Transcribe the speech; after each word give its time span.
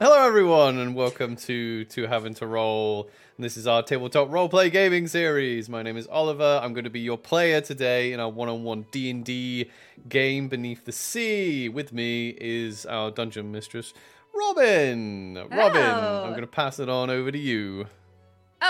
Hello, 0.00 0.26
everyone, 0.26 0.78
and 0.78 0.96
welcome 0.96 1.36
to 1.36 1.84
to 1.84 2.08
having 2.08 2.34
to 2.34 2.48
roll. 2.48 3.08
And 3.36 3.44
this 3.44 3.56
is 3.56 3.68
our 3.68 3.80
tabletop 3.80 4.28
roleplay 4.28 4.72
gaming 4.72 5.06
series. 5.06 5.68
My 5.68 5.84
name 5.84 5.96
is 5.96 6.08
Oliver. 6.08 6.58
I'm 6.60 6.72
going 6.72 6.82
to 6.82 6.90
be 6.90 6.98
your 6.98 7.16
player 7.16 7.60
today 7.60 8.12
in 8.12 8.18
our 8.18 8.28
one-on-one 8.28 8.86
D 8.90 9.08
and 9.08 9.24
D 9.24 9.70
game 10.08 10.48
Beneath 10.48 10.84
the 10.84 10.90
Sea. 10.90 11.68
With 11.68 11.92
me 11.92 12.30
is 12.30 12.84
our 12.86 13.12
dungeon 13.12 13.52
mistress, 13.52 13.94
Robin. 14.34 15.38
Robin, 15.52 15.84
I'm 15.84 16.30
going 16.30 16.40
to 16.40 16.48
pass 16.48 16.80
it 16.80 16.88
on 16.88 17.08
over 17.08 17.30
to 17.30 17.38
you. 17.38 17.86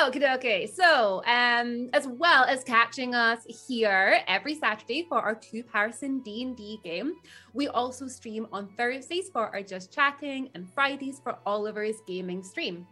Okay, 0.02 0.34
okay. 0.34 0.66
So, 0.66 1.22
um, 1.24 1.88
as 1.92 2.08
well 2.08 2.44
as 2.44 2.64
catching 2.64 3.14
us 3.14 3.38
here 3.68 4.18
every 4.26 4.56
Saturday 4.56 5.06
for 5.08 5.20
our 5.20 5.36
two-person 5.36 6.18
D 6.20 6.43
and 6.43 6.56
D 6.56 6.80
game, 6.82 7.14
we 7.52 7.68
also 7.68 8.08
stream 8.08 8.48
on 8.50 8.66
Thursdays 8.76 9.30
for 9.30 9.54
our 9.54 9.62
Just 9.62 9.93
Chatting 9.93 10.50
and 10.54 10.68
Fridays 10.75 11.20
for 11.22 11.38
Oliver's 11.46 11.98
gaming 12.08 12.43
stream. 12.43 12.88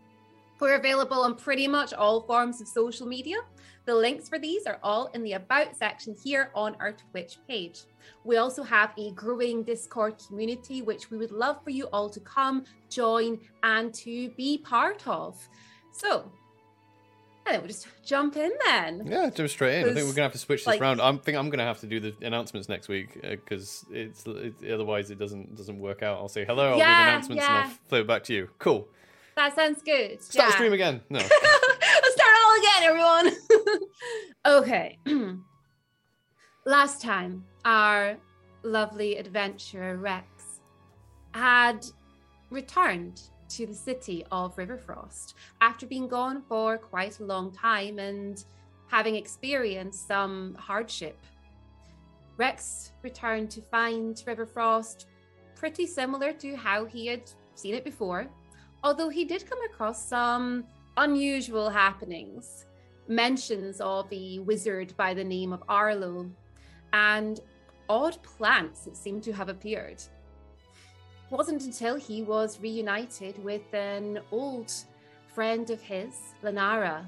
We're 0.60 0.76
available 0.76 1.22
on 1.22 1.34
pretty 1.34 1.66
much 1.66 1.92
all 1.92 2.20
forms 2.20 2.60
of 2.60 2.68
social 2.68 3.08
media. 3.08 3.38
The 3.84 3.94
links 3.96 4.28
for 4.28 4.38
these 4.38 4.64
are 4.66 4.78
all 4.80 5.06
in 5.06 5.24
the 5.24 5.32
About 5.32 5.74
section 5.74 6.14
here 6.22 6.52
on 6.54 6.76
our 6.78 6.92
Twitch 6.92 7.38
page. 7.48 7.80
We 8.22 8.36
also 8.36 8.62
have 8.62 8.92
a 8.96 9.10
growing 9.10 9.64
Discord 9.64 10.22
community, 10.24 10.82
which 10.82 11.10
we 11.10 11.18
would 11.18 11.32
love 11.32 11.64
for 11.64 11.70
you 11.70 11.86
all 11.92 12.08
to 12.10 12.20
come, 12.20 12.64
join, 12.90 13.40
and 13.64 13.92
to 13.94 14.28
be 14.36 14.58
part 14.58 15.08
of. 15.08 15.36
So, 15.90 16.30
and 17.46 17.58
we'll 17.58 17.68
just 17.68 17.86
jump 18.04 18.36
in 18.36 18.50
then. 18.64 19.06
Yeah, 19.06 19.30
jump 19.30 19.48
straight 19.50 19.80
in. 19.80 19.90
I 19.90 19.94
think 19.94 20.06
we're 20.06 20.12
gonna 20.14 20.22
have 20.22 20.32
to 20.32 20.38
switch 20.38 20.60
this 20.60 20.66
like- 20.66 20.80
round. 20.80 21.00
I 21.00 21.12
think 21.16 21.36
I'm 21.36 21.50
gonna 21.50 21.64
have 21.64 21.80
to 21.80 21.86
do 21.86 22.00
the 22.00 22.14
announcements 22.22 22.68
next 22.68 22.88
week 22.88 23.18
uh, 23.24 23.30
because 23.30 23.84
it's 23.90 24.24
it, 24.26 24.54
otherwise 24.72 25.10
it 25.10 25.18
doesn't 25.18 25.56
doesn't 25.56 25.78
work 25.78 26.02
out. 26.02 26.18
I'll 26.18 26.28
say 26.28 26.44
hello, 26.44 26.64
I'll 26.68 26.74
do 26.74 26.78
the 26.78 26.84
Yeah, 26.86 27.08
announcements, 27.08 27.44
and. 27.44 27.52
I'll 27.52 27.70
flip 27.88 28.02
it 28.02 28.06
back 28.06 28.24
to 28.24 28.34
you. 28.34 28.48
Cool. 28.58 28.88
That 29.36 29.54
sounds 29.54 29.82
good. 29.82 30.22
Start 30.22 30.48
the 30.50 30.52
stream 30.52 30.72
again. 30.74 31.00
No. 31.08 31.18
Let's 31.20 32.14
start 32.14 32.36
all 32.44 32.58
again, 32.58 32.82
everyone. 32.82 33.78
okay. 34.62 34.98
Last 36.66 37.02
time, 37.02 37.44
our 37.64 38.16
lovely 38.62 39.16
adventurer 39.16 39.96
Rex 39.96 40.60
had 41.34 41.84
returned 42.50 43.22
to 43.56 43.66
the 43.66 43.74
city 43.74 44.24
of 44.30 44.56
Riverfrost 44.56 45.34
after 45.60 45.86
being 45.86 46.08
gone 46.08 46.42
for 46.48 46.78
quite 46.78 47.20
a 47.20 47.24
long 47.24 47.52
time 47.52 47.98
and 47.98 48.44
having 48.88 49.14
experienced 49.16 50.06
some 50.06 50.54
hardship. 50.58 51.18
Rex 52.36 52.92
returned 53.02 53.50
to 53.50 53.60
find 53.60 54.16
Riverfrost 54.26 55.06
pretty 55.54 55.86
similar 55.86 56.32
to 56.32 56.56
how 56.56 56.84
he 56.84 57.06
had 57.06 57.30
seen 57.54 57.74
it 57.74 57.84
before 57.84 58.26
although 58.84 59.08
he 59.08 59.24
did 59.24 59.48
come 59.48 59.62
across 59.64 60.04
some 60.04 60.64
unusual 60.96 61.70
happenings 61.70 62.66
mentions 63.08 63.80
of 63.80 64.06
a 64.12 64.38
wizard 64.40 64.92
by 64.96 65.14
the 65.14 65.24
name 65.24 65.52
of 65.52 65.62
arloe 65.68 66.30
and 66.92 67.40
odd 67.88 68.20
plants 68.22 68.84
that 68.84 68.96
seemed 68.96 69.22
to 69.22 69.32
have 69.32 69.48
appeared 69.48 70.02
wasn't 71.32 71.64
until 71.64 71.96
he 71.96 72.22
was 72.22 72.60
reunited 72.60 73.42
with 73.42 73.74
an 73.74 74.20
old 74.30 74.72
friend 75.34 75.70
of 75.70 75.80
his 75.82 76.14
lenara 76.44 77.04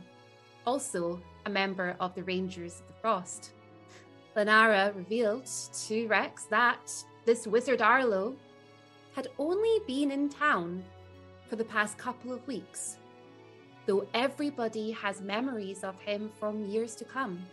also 0.66 1.20
a 1.46 1.50
member 1.50 1.94
of 2.00 2.14
the 2.14 2.24
rangers 2.24 2.80
of 2.80 2.88
the 2.88 2.94
frost 3.00 3.52
lenara 4.36 4.94
revealed 4.96 5.48
to 5.86 6.08
rex 6.08 6.44
that 6.44 6.90
this 7.26 7.46
wizard 7.46 7.80
arloe 7.80 8.34
had 9.14 9.28
only 9.38 9.78
been 9.86 10.10
in 10.10 10.28
town 10.28 10.82
for 11.46 11.56
the 11.56 11.64
past 11.64 11.96
couple 11.98 12.32
of 12.32 12.46
weeks, 12.48 12.96
though 13.86 14.06
everybody 14.12 14.90
has 14.90 15.20
memories 15.20 15.84
of 15.84 15.98
him 16.00 16.30
from 16.40 16.66
years 16.66 16.96
to 16.96 17.04
come. 17.04 17.44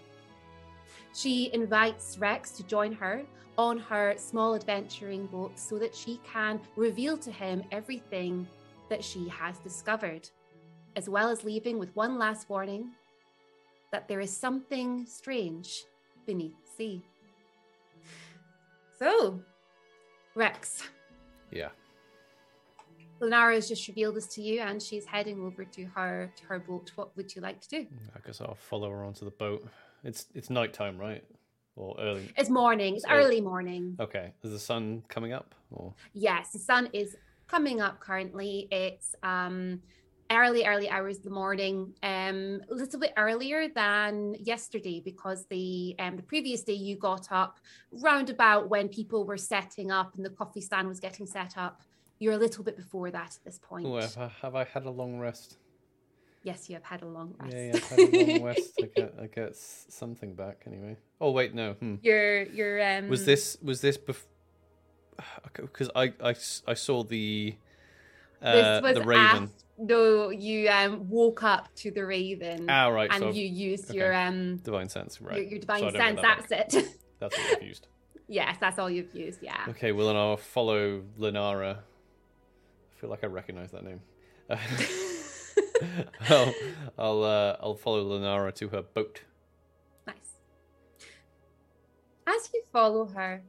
She 1.13 1.53
invites 1.53 2.17
Rex 2.17 2.51
to 2.51 2.63
join 2.63 2.93
her 2.93 3.23
on 3.57 3.77
her 3.77 4.15
small 4.17 4.55
adventuring 4.55 5.27
boat 5.27 5.59
so 5.59 5.77
that 5.77 5.95
she 5.95 6.19
can 6.23 6.59
reveal 6.75 7.17
to 7.17 7.31
him 7.31 7.63
everything 7.71 8.47
that 8.89 9.03
she 9.03 9.27
has 9.29 9.57
discovered, 9.59 10.29
as 10.95 11.09
well 11.09 11.29
as 11.29 11.43
leaving 11.43 11.77
with 11.77 11.95
one 11.95 12.17
last 12.17 12.49
warning 12.49 12.91
that 13.91 14.07
there 14.07 14.21
is 14.21 14.35
something 14.35 15.05
strange 15.05 15.83
beneath 16.25 16.53
the 16.63 16.71
sea. 16.77 17.01
So, 18.97 19.41
Rex, 20.35 20.83
yeah. 21.51 21.69
Lenara 23.19 23.55
has 23.55 23.67
just 23.67 23.87
revealed 23.87 24.15
this 24.15 24.27
to 24.27 24.41
you, 24.41 24.61
and 24.61 24.81
she's 24.81 25.05
heading 25.05 25.41
over 25.41 25.63
to 25.63 25.85
her 25.85 26.31
to 26.35 26.45
her 26.45 26.59
boat. 26.59 26.91
What 26.95 27.15
would 27.15 27.35
you 27.35 27.41
like 27.41 27.61
to 27.61 27.69
do? 27.69 27.87
I 28.15 28.19
guess 28.25 28.41
I'll 28.41 28.55
follow 28.55 28.89
her 28.89 29.03
onto 29.03 29.25
the 29.25 29.31
boat. 29.31 29.67
It's 30.03 30.25
it's 30.33 30.49
nighttime, 30.49 30.97
right? 30.97 31.23
Or 31.75 31.95
early. 31.99 32.29
It's 32.37 32.49
morning. 32.49 32.95
It's 32.95 33.05
early 33.09 33.41
morning. 33.41 33.95
Okay. 33.99 34.33
Is 34.43 34.51
the 34.51 34.59
sun 34.59 35.03
coming 35.07 35.33
up? 35.33 35.55
Or 35.71 35.93
Yes, 36.13 36.51
the 36.51 36.59
sun 36.59 36.89
is 36.93 37.15
coming 37.47 37.81
up 37.81 37.99
currently. 37.99 38.67
It's 38.71 39.15
um 39.23 39.81
early, 40.31 40.65
early 40.65 40.89
hours 40.89 41.17
of 41.17 41.23
the 41.23 41.29
morning. 41.29 41.93
Um, 42.03 42.61
a 42.69 42.73
little 42.73 42.99
bit 42.99 43.13
earlier 43.17 43.67
than 43.67 44.35
yesterday 44.39 45.01
because 45.03 45.45
the 45.45 45.95
um 45.99 46.17
the 46.17 46.23
previous 46.23 46.63
day 46.63 46.73
you 46.73 46.97
got 46.97 47.31
up 47.31 47.59
round 47.91 48.29
about 48.29 48.69
when 48.69 48.89
people 48.89 49.25
were 49.25 49.37
setting 49.37 49.91
up 49.91 50.15
and 50.15 50.25
the 50.25 50.29
coffee 50.29 50.61
stand 50.61 50.87
was 50.87 50.99
getting 50.99 51.25
set 51.25 51.57
up. 51.57 51.81
You're 52.19 52.33
a 52.33 52.37
little 52.37 52.63
bit 52.63 52.77
before 52.77 53.09
that 53.11 53.35
at 53.35 53.43
this 53.43 53.59
point. 53.59 53.87
oh, 53.87 53.95
have, 53.95 54.17
I, 54.17 54.31
have 54.41 54.55
I 54.55 54.63
had 54.63 54.85
a 54.85 54.91
long 54.91 55.17
rest? 55.17 55.57
Yes, 56.43 56.69
you 56.69 56.75
have 56.75 56.83
had 56.83 57.03
a 57.03 57.07
long 57.07 57.35
rest. 57.39 57.53
Yeah, 57.55 57.65
yeah, 57.65 57.75
I've 57.75 57.83
had 57.83 57.99
a 57.99 58.25
long 58.33 58.43
rest. 58.43 58.71
I 58.81 58.85
get 58.95 59.13
I 59.21 59.27
get 59.27 59.55
something 59.55 60.33
back 60.33 60.63
anyway. 60.65 60.97
Oh 61.19 61.31
wait, 61.31 61.53
no. 61.53 61.73
Hmm. 61.73 61.95
You're 62.01 62.43
you're 62.43 62.81
um 62.97 63.09
Was 63.09 63.25
this 63.25 63.57
was 63.61 63.81
this 63.81 63.97
bef- 63.97 64.25
because 65.55 65.89
I, 65.95 66.13
I 66.23 66.33
I 66.67 66.73
saw 66.73 67.03
the 67.03 67.55
uh, 68.41 68.53
this 68.53 68.81
was 68.81 68.95
the 68.95 69.03
raven. 69.03 69.43
af- 69.43 69.49
no, 69.77 70.29
you 70.31 70.67
um 70.69 71.09
woke 71.09 71.43
up 71.43 71.73
to 71.75 71.91
the 71.91 72.05
raven 72.05 72.67
Ah, 72.69 72.87
right. 72.87 73.09
and 73.11 73.19
so 73.21 73.29
you 73.29 73.45
used 73.45 73.89
okay. 73.89 73.99
your 73.99 74.13
um 74.13 74.57
divine 74.57 74.89
sense, 74.89 75.21
right? 75.21 75.37
your, 75.37 75.45
your 75.45 75.59
divine 75.59 75.79
So 75.81 75.89
sense. 75.91 76.21
that 76.21 76.45
That's 76.49 76.75
it. 76.75 76.97
That's 77.19 77.37
what 77.37 77.51
you've 77.51 77.67
used. 77.69 77.87
yes, 78.27 78.57
that's 78.59 78.79
all 78.79 78.89
you've 78.89 79.13
used. 79.13 79.43
Yeah. 79.43 79.63
Okay, 79.69 79.91
well 79.91 80.07
then 80.07 80.15
I'll 80.15 80.37
follow 80.37 81.03
Lenara. 81.19 81.77
I 81.77 82.99
feel 82.99 83.11
like 83.11 83.23
I 83.23 83.27
recognize 83.27 83.71
that 83.71 83.83
name. 83.83 84.01
I'll 86.29 86.53
I'll 86.97 87.23
uh, 87.23 87.57
I'll 87.59 87.75
follow 87.75 88.03
Lenara 88.03 88.53
to 88.55 88.67
her 88.69 88.81
boat. 88.81 89.21
Nice. 90.07 90.39
As 92.27 92.49
you 92.53 92.63
follow 92.71 93.05
her, 93.05 93.41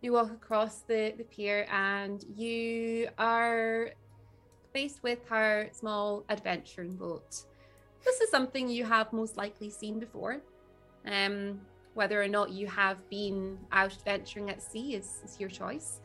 you 0.00 0.12
walk 0.12 0.30
across 0.30 0.80
the, 0.80 1.14
the 1.16 1.24
pier 1.24 1.66
and 1.70 2.24
you 2.36 3.08
are 3.18 3.90
faced 4.72 5.02
with 5.02 5.18
her 5.28 5.68
small 5.72 6.24
adventuring 6.28 6.96
boat. 6.96 7.44
This 8.04 8.20
is 8.20 8.30
something 8.30 8.68
you 8.68 8.84
have 8.84 9.12
most 9.12 9.36
likely 9.36 9.70
seen 9.70 9.98
before. 9.98 10.40
Um, 11.06 11.60
whether 11.94 12.22
or 12.22 12.28
not 12.28 12.50
you 12.50 12.66
have 12.66 13.08
been 13.08 13.58
out 13.72 13.92
adventuring 13.92 14.50
at 14.50 14.62
sea 14.62 14.94
is, 14.94 15.22
is 15.24 15.40
your 15.40 15.48
choice. 15.48 16.00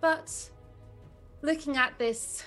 But 0.00 0.50
looking 1.40 1.76
at 1.76 1.98
this 1.98 2.44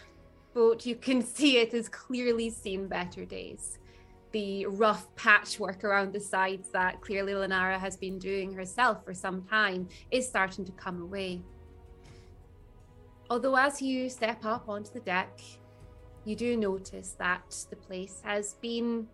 boat, 0.58 0.86
you 0.86 0.96
can 0.96 1.22
see 1.36 1.58
it 1.58 1.72
has 1.72 1.88
clearly 1.88 2.50
seen 2.50 2.88
better 2.88 3.26
days 3.26 3.80
the 4.32 4.66
rough 4.68 5.08
patchwork 5.16 5.84
around 5.84 6.14
the 6.14 6.20
sides 6.20 6.70
that 6.70 7.02
clearly 7.02 7.34
Lenara 7.34 7.80
has 7.80 7.96
been 7.96 8.20
doing 8.20 8.54
herself 8.54 9.04
for 9.06 9.14
some 9.14 9.42
time 9.44 9.88
is 10.12 10.28
starting 10.28 10.66
to 10.66 10.72
come 10.74 11.02
away. 11.02 11.42
Although, 13.30 13.56
as 13.56 13.82
you 13.82 14.10
step 14.10 14.44
up 14.46 14.70
onto 14.70 14.92
the 14.92 15.00
deck, 15.00 15.40
you 16.26 16.36
do 16.36 16.58
notice 16.58 17.16
that 17.20 17.66
the 17.70 17.76
place 17.76 18.22
has 18.24 18.56
been 18.56 19.08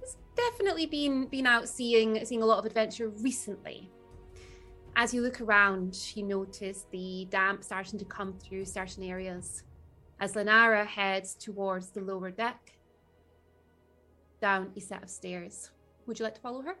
has 0.00 0.16
definitely 0.36 0.86
been 0.86 1.26
been 1.26 1.46
out 1.46 1.68
seeing 1.68 2.24
seeing 2.24 2.42
a 2.42 2.46
lot 2.46 2.58
of 2.58 2.64
adventure 2.64 3.08
recently. 3.08 3.90
As 4.96 5.14
you 5.14 5.20
look 5.20 5.40
around, 5.40 5.96
you 6.14 6.24
notice 6.24 6.86
the 6.90 7.26
damp 7.30 7.62
starting 7.62 7.98
to 7.98 8.04
come 8.04 8.34
through 8.38 8.64
certain 8.64 9.04
areas. 9.04 9.64
As 10.20 10.34
Lenara 10.34 10.86
heads 10.86 11.34
towards 11.34 11.90
the 11.90 12.00
lower 12.00 12.30
deck, 12.30 12.72
down 14.40 14.72
a 14.76 14.80
set 14.80 15.02
of 15.02 15.10
stairs. 15.10 15.70
Would 16.06 16.18
you 16.18 16.24
like 16.24 16.34
to 16.34 16.40
follow 16.40 16.62
her? 16.62 16.76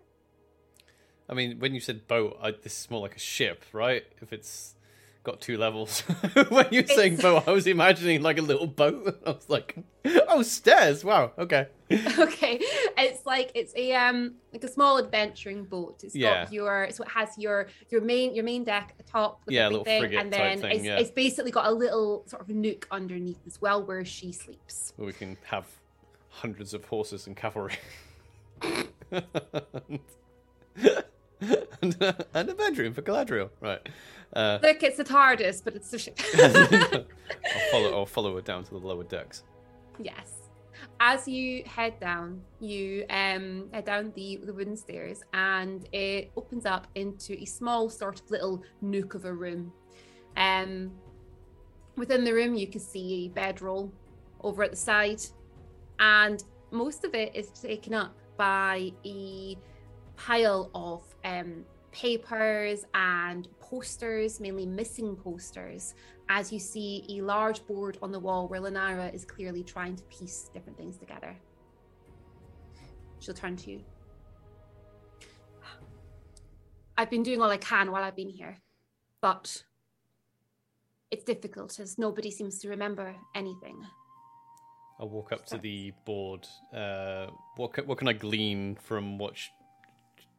I 1.28 1.34
mean, 1.34 1.58
when 1.58 1.74
you 1.74 1.80
said 1.80 2.08
boat, 2.08 2.38
I, 2.40 2.52
this 2.52 2.80
is 2.80 2.90
more 2.90 3.00
like 3.00 3.16
a 3.16 3.20
ship, 3.20 3.64
right? 3.72 4.04
If 4.22 4.32
it's 4.32 4.74
got 5.28 5.40
two 5.40 5.58
levels. 5.58 6.00
when 6.48 6.66
you're 6.70 6.86
saying 6.86 7.16
boat, 7.16 7.44
I 7.46 7.52
was 7.52 7.66
imagining 7.66 8.22
like 8.22 8.38
a 8.38 8.42
little 8.42 8.66
boat. 8.66 9.20
I 9.26 9.30
was 9.30 9.48
like, 9.48 9.76
oh, 10.28 10.42
stairs. 10.42 11.04
Wow. 11.04 11.32
Okay. 11.38 11.66
okay 12.18 12.60
it's 12.98 13.24
like 13.24 13.50
it's 13.54 13.74
a 13.74 13.94
um 13.94 14.34
like 14.52 14.62
a 14.62 14.68
small 14.68 14.98
adventuring 14.98 15.64
boat 15.64 15.98
It's 16.04 16.14
Yeah. 16.14 16.44
got 16.44 16.52
your 16.52 16.88
so 16.90 17.02
it 17.02 17.08
has 17.08 17.30
your 17.38 17.68
your 17.88 18.02
main 18.02 18.34
your 18.34 18.44
main 18.44 18.62
deck 18.62 18.88
at 18.90 18.98
the 18.98 19.10
top 19.10 19.40
with 19.46 19.54
Yeah, 19.54 19.68
a 19.68 19.70
little 19.70 19.84
everything 19.86 20.00
frigate 20.00 20.20
and 20.20 20.30
then 20.30 20.60
thing, 20.60 20.76
it's, 20.76 20.84
yeah. 20.84 20.98
it's 20.98 21.10
basically 21.10 21.50
got 21.50 21.66
a 21.66 21.72
little 21.72 22.24
sort 22.26 22.42
of 22.42 22.50
nook 22.50 22.86
underneath 22.90 23.40
as 23.46 23.62
well 23.62 23.82
where 23.82 24.04
she 24.04 24.32
sleeps 24.32 24.92
Where 24.96 25.06
we 25.06 25.14
can 25.14 25.38
have 25.44 25.64
hundreds 26.28 26.74
of 26.74 26.84
horses 26.84 27.26
and 27.26 27.34
cavalry. 27.34 27.78
And, 31.40 32.02
uh, 32.02 32.12
and 32.34 32.48
a 32.50 32.54
bedroom 32.54 32.92
for 32.94 33.02
Galadriel. 33.02 33.50
Right. 33.60 33.86
Uh, 34.34 34.58
look 34.62 34.82
it's 34.82 34.98
the 34.98 35.04
tardis 35.04 35.64
but 35.64 35.74
it's 35.74 35.90
the 35.90 35.98
ship 35.98 36.20
I'll 36.38 37.70
follow. 37.72 37.94
I'll 37.94 38.04
follow 38.06 38.34
her 38.34 38.42
down 38.42 38.62
to 38.64 38.70
the 38.70 38.76
lower 38.76 39.04
decks. 39.04 39.42
yes 39.98 40.34
as 41.00 41.26
you 41.26 41.64
head 41.64 41.98
down 41.98 42.42
you 42.60 43.06
um 43.08 43.68
head 43.72 43.86
down 43.86 44.12
the 44.16 44.38
the 44.44 44.52
wooden 44.52 44.76
stairs 44.76 45.22
and 45.32 45.88
it 45.92 46.30
opens 46.36 46.66
up 46.66 46.88
into 46.94 47.40
a 47.40 47.46
small 47.46 47.88
sort 47.88 48.20
of 48.20 48.30
little 48.30 48.62
nook 48.82 49.14
of 49.14 49.24
a 49.24 49.32
room 49.32 49.72
um 50.36 50.90
within 51.96 52.22
the 52.22 52.32
room 52.32 52.54
you 52.54 52.66
can 52.66 52.80
see 52.82 53.24
a 53.24 53.28
bedroll 53.34 53.90
over 54.42 54.62
at 54.62 54.70
the 54.70 54.76
side 54.76 55.22
and 56.00 56.44
most 56.70 57.02
of 57.04 57.14
it 57.14 57.34
is 57.34 57.48
taken 57.48 57.94
up 57.94 58.14
by 58.36 58.92
a 59.06 59.56
pile 60.16 60.70
of 60.74 61.02
um, 61.28 61.64
papers 61.92 62.84
and 62.94 63.48
posters, 63.60 64.40
mainly 64.40 64.66
missing 64.66 65.16
posters, 65.16 65.94
as 66.28 66.52
you 66.52 66.58
see 66.58 67.04
a 67.10 67.22
large 67.22 67.66
board 67.66 67.98
on 68.02 68.12
the 68.12 68.18
wall 68.18 68.48
where 68.48 68.60
Lenara 68.60 69.12
is 69.14 69.24
clearly 69.24 69.62
trying 69.62 69.96
to 69.96 70.02
piece 70.04 70.50
different 70.52 70.76
things 70.78 70.96
together. 70.96 71.36
She'll 73.20 73.34
turn 73.34 73.56
to 73.56 73.70
you. 73.70 73.80
I've 76.96 77.10
been 77.10 77.22
doing 77.22 77.40
all 77.40 77.50
I 77.50 77.58
can 77.58 77.92
while 77.92 78.02
I've 78.02 78.16
been 78.16 78.28
here, 78.28 78.58
but 79.20 79.62
it's 81.10 81.24
difficult 81.24 81.78
as 81.78 81.96
nobody 81.96 82.30
seems 82.30 82.58
to 82.60 82.68
remember 82.68 83.14
anything. 83.34 83.80
I'll 85.00 85.08
walk 85.08 85.32
up 85.32 85.46
to 85.46 85.58
the 85.58 85.92
board. 86.04 86.46
Uh, 86.74 87.28
what 87.56 87.72
can, 87.72 87.86
what 87.86 87.98
can 87.98 88.08
I 88.08 88.14
glean 88.14 88.74
from 88.74 89.16
what 89.16 89.36
sh- 89.36 89.50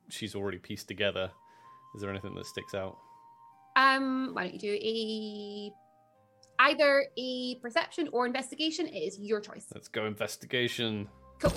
she's 0.10 0.36
already 0.36 0.58
pieced 0.58 0.88
together? 0.88 1.32
Is 1.96 2.02
there 2.02 2.10
anything 2.10 2.36
that 2.36 2.46
sticks 2.46 2.74
out? 2.74 2.98
Um, 3.76 4.32
why 4.34 4.44
don't 4.44 4.54
you 4.54 4.60
do 4.60 4.74
a 4.74 5.72
either 6.60 7.06
a 7.18 7.56
perception 7.56 8.10
or 8.12 8.26
investigation? 8.26 8.88
It 8.88 8.98
is 8.98 9.20
your 9.20 9.40
choice. 9.40 9.68
Let's 9.74 9.88
go 9.88 10.06
investigation. 10.06 11.08
Cool. 11.40 11.54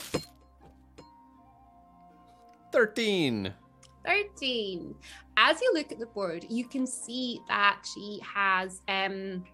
Thirteen. 2.73 3.53
13. 4.05 4.95
As 5.37 5.61
you 5.61 5.73
look 5.75 5.93
at 5.93 5.99
the 5.99 6.07
board, 6.07 6.47
you 6.49 6.67
can 6.67 6.87
see 6.87 7.41
that 7.49 7.83
she 7.95 8.21
has 8.23 8.81
um 8.89 9.45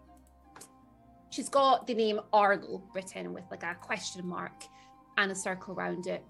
she's 1.31 1.49
got 1.49 1.87
the 1.87 1.95
name 1.95 2.21
Arloe 2.33 2.83
written 2.95 3.33
with 3.33 3.45
like 3.50 3.62
a 3.62 3.75
question 3.75 4.27
mark 4.27 4.65
and 5.17 5.31
a 5.31 5.35
circle 5.35 5.75
around 5.75 6.06
it. 6.06 6.25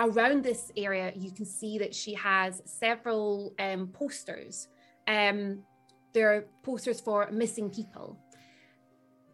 Around 0.00 0.44
this 0.44 0.70
area, 0.76 1.12
you 1.16 1.32
can 1.32 1.44
see 1.44 1.78
that 1.78 1.94
she 1.94 2.14
has 2.14 2.62
several 2.64 3.54
um 3.58 3.88
posters. 3.88 4.68
Um 5.06 5.64
there 6.12 6.34
are 6.34 6.44
posters 6.62 7.00
for 7.00 7.30
missing 7.30 7.70
people. 7.70 8.18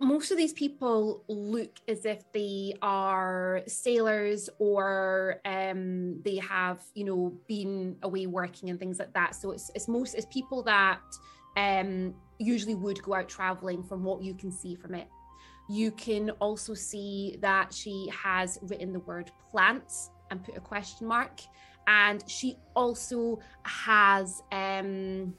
Most 0.01 0.31
of 0.31 0.37
these 0.37 0.53
people 0.53 1.25
look 1.29 1.79
as 1.89 2.05
if 2.05 2.31
they 2.33 2.75
are 2.83 3.63
sailors 3.67 4.51
or 4.59 5.41
um, 5.45 6.21
they 6.23 6.37
have, 6.37 6.81
you 6.95 7.05
know, 7.05 7.39
been 7.49 7.97
away 8.03 8.27
working 8.27 8.71
and 8.71 8.79
things 8.79 8.99
like 8.99 9.15
that. 9.15 9.35
So 9.35 9.53
it's, 9.53 9.71
it's 9.75 9.89
most 9.89 10.15
it's 10.15 10.27
people 10.27 10.63
that 10.65 11.01
um, 11.57 12.15
usually 12.39 12.75
would 12.75 13.03
go 13.03 13.15
out 13.15 13.29
traveling 13.29 13.83
from 13.83 14.03
what 14.03 14.23
you 14.23 14.35
can 14.35 14.51
see 14.51 14.75
from 14.75 14.95
it. 14.95 15.09
You 15.71 15.93
can 15.93 16.31
also 16.33 16.75
see 16.75 17.39
that 17.41 17.73
she 17.73 18.11
has 18.13 18.59
written 18.63 18.93
the 18.93 19.01
word 19.01 19.31
plants 19.51 20.11
and 20.31 20.43
put 20.45 20.57
a 20.57 20.61
question 20.61 21.07
mark. 21.07 21.41
And 21.87 22.25
she 22.29 22.57
also 22.75 23.41
has 23.65 24.43
um 24.53 25.35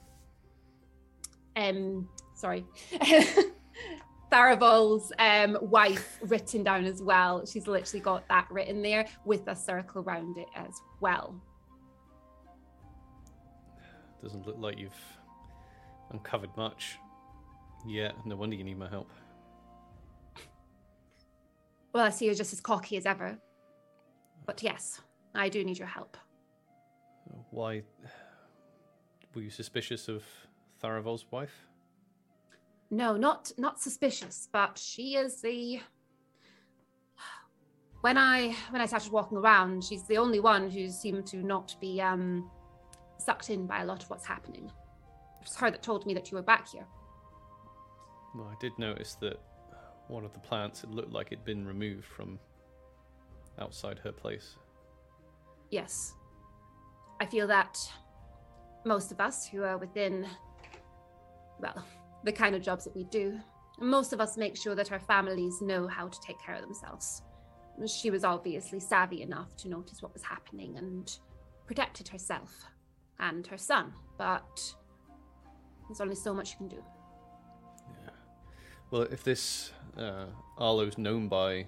um 1.56 2.08
sorry. 2.34 2.64
Tharavol's 4.30 5.12
um, 5.18 5.56
wife 5.60 6.18
written 6.22 6.64
down 6.64 6.84
as 6.84 7.00
well. 7.00 7.46
She's 7.46 7.66
literally 7.66 8.00
got 8.00 8.26
that 8.28 8.48
written 8.50 8.82
there 8.82 9.06
with 9.24 9.46
a 9.46 9.54
circle 9.54 10.02
around 10.02 10.36
it 10.36 10.48
as 10.56 10.72
well. 11.00 11.40
Doesn't 14.20 14.46
look 14.46 14.56
like 14.58 14.78
you've 14.78 14.92
uncovered 16.10 16.50
much. 16.56 16.98
Yeah, 17.86 18.12
no 18.24 18.34
wonder 18.36 18.56
you 18.56 18.64
need 18.64 18.78
my 18.78 18.88
help. 18.88 19.10
Well, 21.92 22.04
I 22.04 22.10
see 22.10 22.26
you're 22.26 22.34
just 22.34 22.52
as 22.52 22.60
cocky 22.60 22.96
as 22.96 23.06
ever. 23.06 23.38
But 24.46 24.62
yes, 24.62 25.00
I 25.34 25.48
do 25.48 25.64
need 25.64 25.78
your 25.78 25.88
help. 25.88 26.16
Why 27.50 27.82
were 29.34 29.42
you 29.42 29.50
suspicious 29.50 30.08
of 30.08 30.24
Tharavol's 30.82 31.26
wife? 31.30 31.66
No, 32.90 33.16
not 33.16 33.52
not 33.58 33.80
suspicious, 33.80 34.48
but 34.52 34.78
she 34.78 35.16
is 35.16 35.42
the 35.42 35.80
when 38.02 38.16
I 38.16 38.54
when 38.70 38.80
I 38.80 38.86
started 38.86 39.10
walking 39.10 39.38
around, 39.38 39.82
she's 39.82 40.04
the 40.04 40.18
only 40.18 40.38
one 40.38 40.70
who 40.70 40.88
seemed 40.88 41.26
to 41.26 41.38
not 41.38 41.74
be 41.80 42.00
um 42.00 42.48
sucked 43.18 43.50
in 43.50 43.66
by 43.66 43.80
a 43.80 43.84
lot 43.84 44.02
of 44.02 44.10
what's 44.10 44.24
happening. 44.24 44.66
It 44.66 45.44
was 45.44 45.56
her 45.56 45.70
that 45.70 45.82
told 45.82 46.06
me 46.06 46.14
that 46.14 46.30
you 46.30 46.36
were 46.36 46.42
back 46.42 46.68
here. 46.68 46.86
Well, 48.34 48.46
I 48.46 48.54
did 48.60 48.78
notice 48.78 49.14
that 49.16 49.40
one 50.08 50.24
of 50.24 50.32
the 50.32 50.38
plants 50.38 50.84
it 50.84 50.90
looked 50.90 51.12
like 51.12 51.28
it'd 51.32 51.44
been 51.44 51.66
removed 51.66 52.04
from 52.04 52.38
outside 53.58 53.98
her 54.00 54.12
place. 54.12 54.56
Yes. 55.70 56.14
I 57.20 57.26
feel 57.26 57.46
that 57.46 57.78
most 58.84 59.10
of 59.12 59.20
us 59.20 59.46
who 59.46 59.62
are 59.62 59.78
within, 59.78 60.26
well, 61.60 61.84
the 62.24 62.32
kind 62.32 62.54
of 62.54 62.62
jobs 62.62 62.84
that 62.84 62.94
we 62.94 63.04
do, 63.04 63.38
most 63.78 64.12
of 64.12 64.20
us 64.20 64.36
make 64.36 64.56
sure 64.56 64.74
that 64.74 64.92
our 64.92 65.00
families 65.00 65.60
know 65.60 65.86
how 65.86 66.08
to 66.08 66.20
take 66.20 66.40
care 66.40 66.54
of 66.54 66.62
themselves. 66.62 67.22
She 67.86 68.10
was 68.10 68.24
obviously 68.24 68.80
savvy 68.80 69.22
enough 69.22 69.54
to 69.56 69.68
notice 69.68 70.00
what 70.00 70.12
was 70.12 70.22
happening 70.22 70.78
and 70.78 71.18
protected 71.66 72.08
herself 72.08 72.64
and 73.18 73.46
her 73.46 73.58
son, 73.58 73.92
but 74.16 74.74
there's 75.88 76.00
only 76.00 76.14
so 76.14 76.32
much 76.32 76.52
you 76.52 76.56
can 76.56 76.68
do. 76.68 76.82
Yeah. 78.02 78.10
Well, 78.90 79.02
if 79.02 79.24
this 79.24 79.72
uh, 79.96 80.26
Arloe's 80.58 80.96
known 80.96 81.28
by 81.28 81.66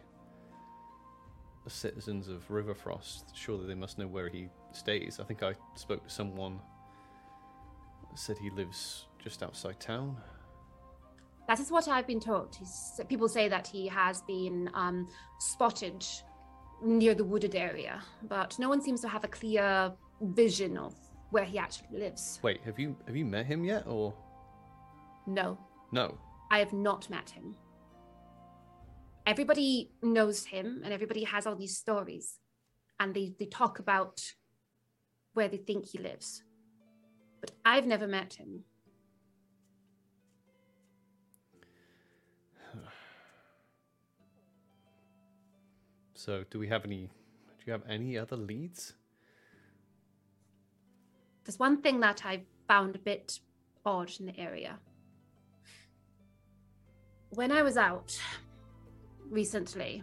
the 1.68 1.74
citizens 1.74 2.28
of 2.28 2.48
Riverfrost, 2.48 3.24
surely 3.34 3.66
they 3.66 3.74
must 3.74 3.98
know 3.98 4.06
where 4.06 4.28
he 4.30 4.48
stays. 4.72 5.20
I 5.20 5.24
think 5.24 5.42
I 5.42 5.52
spoke 5.74 6.02
to 6.04 6.10
someone 6.10 6.60
said 8.14 8.36
he 8.38 8.50
lives 8.50 9.06
just 9.22 9.42
outside 9.42 9.78
town. 9.78 10.16
That 11.46 11.60
is 11.60 11.70
what 11.70 11.86
I've 11.86 12.06
been 12.06 12.20
told. 12.20 12.56
He's, 12.58 13.00
people 13.08 13.28
say 13.28 13.48
that 13.48 13.66
he 13.66 13.86
has 13.86 14.22
been 14.22 14.70
um, 14.74 15.08
spotted 15.38 16.04
near 16.82 17.14
the 17.14 17.24
wooded 17.24 17.54
area, 17.54 18.02
but 18.28 18.58
no 18.58 18.68
one 18.68 18.80
seems 18.80 19.00
to 19.02 19.08
have 19.08 19.24
a 19.24 19.28
clear 19.28 19.92
vision 20.20 20.76
of 20.78 20.94
where 21.30 21.44
he 21.44 21.58
actually 21.58 21.98
lives. 21.98 22.40
Wait, 22.42 22.60
have 22.64 22.78
you 22.78 22.96
have 23.06 23.14
you 23.14 23.24
met 23.24 23.46
him 23.46 23.62
yet, 23.62 23.86
or 23.86 24.14
No, 25.26 25.58
no? 25.92 26.18
I 26.50 26.58
have 26.58 26.72
not 26.72 27.08
met 27.10 27.30
him. 27.30 27.54
Everybody 29.28 29.90
knows 30.02 30.46
him, 30.46 30.80
and 30.82 30.90
everybody 30.90 31.24
has 31.24 31.46
all 31.46 31.54
these 31.54 31.76
stories, 31.76 32.38
and 32.98 33.14
they, 33.14 33.34
they 33.38 33.44
talk 33.44 33.78
about 33.78 34.22
where 35.34 35.48
they 35.48 35.58
think 35.58 35.90
he 35.90 35.98
lives. 35.98 36.42
But 37.42 37.50
I've 37.62 37.86
never 37.86 38.06
met 38.06 38.32
him. 38.32 38.64
So, 46.14 46.44
do 46.50 46.58
we 46.58 46.68
have 46.68 46.86
any? 46.86 47.10
Do 47.58 47.64
you 47.66 47.72
have 47.72 47.84
any 47.86 48.16
other 48.16 48.36
leads? 48.36 48.94
There's 51.44 51.58
one 51.58 51.82
thing 51.82 52.00
that 52.00 52.24
I 52.24 52.44
found 52.66 52.96
a 52.96 52.98
bit 52.98 53.40
odd 53.84 54.10
in 54.18 54.24
the 54.24 54.40
area. 54.40 54.78
When 57.28 57.52
I 57.52 57.60
was 57.60 57.76
out 57.76 58.18
recently, 59.30 60.02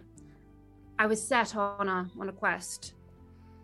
I 0.98 1.08
was 1.08 1.25
set 1.25 1.55
on 1.55 1.89
a 1.89 2.10
on 2.20 2.29
a 2.29 2.32
quest 2.32 2.94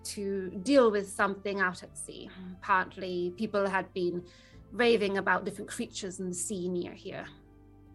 to 0.03 0.49
deal 0.63 0.91
with 0.91 1.07
something 1.09 1.59
out 1.59 1.83
at 1.83 1.97
sea. 1.97 2.29
Partly, 2.61 3.33
people 3.37 3.67
had 3.67 3.93
been 3.93 4.23
raving 4.71 5.17
about 5.17 5.45
different 5.45 5.69
creatures 5.69 6.19
in 6.19 6.29
the 6.29 6.35
sea 6.35 6.67
near 6.67 6.93
here. 6.93 7.25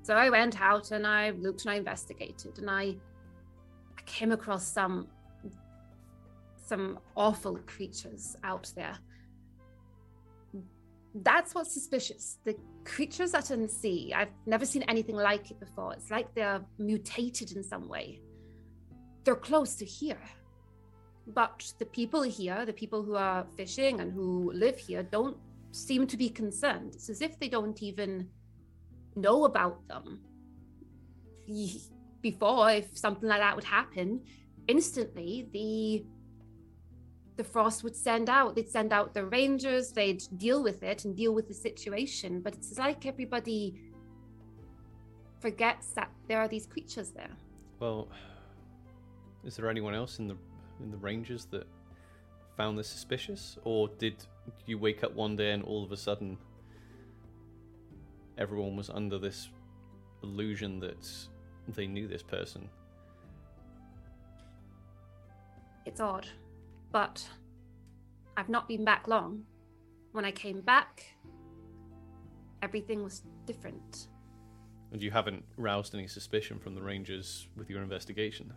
So 0.03 0.15
I 0.15 0.31
went 0.31 0.61
out 0.61 0.93
and 0.93 1.07
I 1.07 1.31
looked 1.31 1.63
and 1.63 1.73
I 1.73 1.75
investigated 1.77 2.59
and 2.59 2.71
I, 2.71 2.97
I 3.99 4.03
came 4.05 4.33
across 4.33 4.67
some 4.67 5.09
some 6.65 6.99
awful 7.17 7.57
creatures 7.67 8.37
out 8.43 8.73
there. 8.75 8.99
That's 11.23 11.55
what's 11.55 11.73
suspicious. 11.73 12.39
The 12.45 12.57
creatures 12.85 13.33
that 13.33 13.51
are 13.51 13.55
in 13.55 13.63
the 13.63 13.69
sea, 13.69 14.13
I've 14.15 14.33
never 14.45 14.67
seen 14.67 14.83
anything 14.83 15.17
like 15.17 15.51
it 15.51 15.59
before. 15.59 15.95
It's 15.95 16.11
like 16.11 16.35
they're 16.35 16.63
mutated 16.79 17.53
in 17.53 17.63
some 17.63 17.89
way. 17.89 18.21
They're 19.25 19.35
close 19.35 19.77
to 19.77 19.85
here. 19.85 20.21
But 21.27 21.73
the 21.79 21.87
people 21.87 22.23
here, 22.23 22.67
the 22.67 22.73
people 22.73 23.03
who 23.03 23.17
are 23.17 23.47
fishing 23.57 24.01
and 24.01 24.13
who 24.13 24.53
live 24.53 24.79
here, 24.79 25.03
don't 25.03 25.37
seem 25.73 26.07
to 26.07 26.17
be 26.17 26.29
concerned. 26.29 26.95
It's 26.95 27.09
as 27.09 27.23
if 27.23 27.39
they 27.39 27.49
don't 27.49 27.83
even 27.83 28.29
know 29.17 29.45
about 29.45 29.89
them. 29.89 30.21
Before, 32.21 32.71
if 32.71 32.97
something 32.97 33.29
like 33.29 33.41
that 33.41 33.57
would 33.57 33.65
happen, 33.65 34.21
instantly 34.69 35.49
the 35.53 36.05
the 37.37 37.45
frost 37.45 37.85
would 37.85 37.95
send 37.95 38.29
out 38.29 38.55
they'd 38.55 38.69
send 38.69 38.93
out 38.93 39.13
the 39.13 39.25
rangers 39.25 39.93
they'd 39.93 40.23
deal 40.39 40.63
with 40.63 40.83
it 40.83 41.05
and 41.05 41.17
deal 41.17 41.35
with 41.35 41.49
the 41.49 41.55
situation. 41.55 42.41
But 42.41 42.55
it's 42.55 42.79
like 42.79 43.07
everybody 43.07 43.81
forgets 45.41 45.93
that 45.93 46.11
there 46.29 46.41
are 46.41 46.49
these 46.49 46.67
creatures 46.67 47.11
there. 47.11 47.31
Well, 47.79 48.09
is 49.45 49.57
there 49.57 49.69
anyone 49.69 49.95
else 49.95 50.19
in 50.19 50.29
the 50.29 50.37
in 50.81 50.91
the 50.91 50.97
Rangers 50.97 51.47
that 51.47 51.67
found 52.57 52.79
this 52.79 52.89
suspicious, 52.89 53.59
or 53.65 53.89
did 53.99 54.17
you 54.67 54.79
wake 54.79 55.05
up 55.05 55.15
one 55.15 55.37
day 55.37 55.53
and 55.53 55.63
all 55.63 55.85
of 55.85 55.93
a 55.93 55.97
sudden 55.97 56.39
everyone 58.39 58.77
was 58.77 58.91
under 58.91 59.19
this 59.19 59.49
illusion 60.23 60.81
that 60.81 61.07
they 61.69 61.87
knew 61.87 62.09
this 62.09 62.23
person? 62.23 62.69
it's 65.87 66.01
odd 66.01 66.27
but 66.93 67.29
i've 68.37 68.49
not 68.49 68.69
been 68.69 68.85
back 68.85 69.07
long 69.09 69.43
when 70.13 70.25
i 70.25 70.31
came 70.31 70.61
back 70.61 71.05
everything 72.63 73.03
was 73.03 73.23
different 73.47 74.09
And 74.93 75.03
you 75.03 75.11
haven't 75.11 75.45
roused 75.57 75.95
any 75.95 76.07
suspicion 76.07 76.59
from 76.59 76.75
the 76.75 76.83
Rangers 76.83 77.49
with 77.57 77.69
your 77.69 77.83
investigation? 77.83 78.53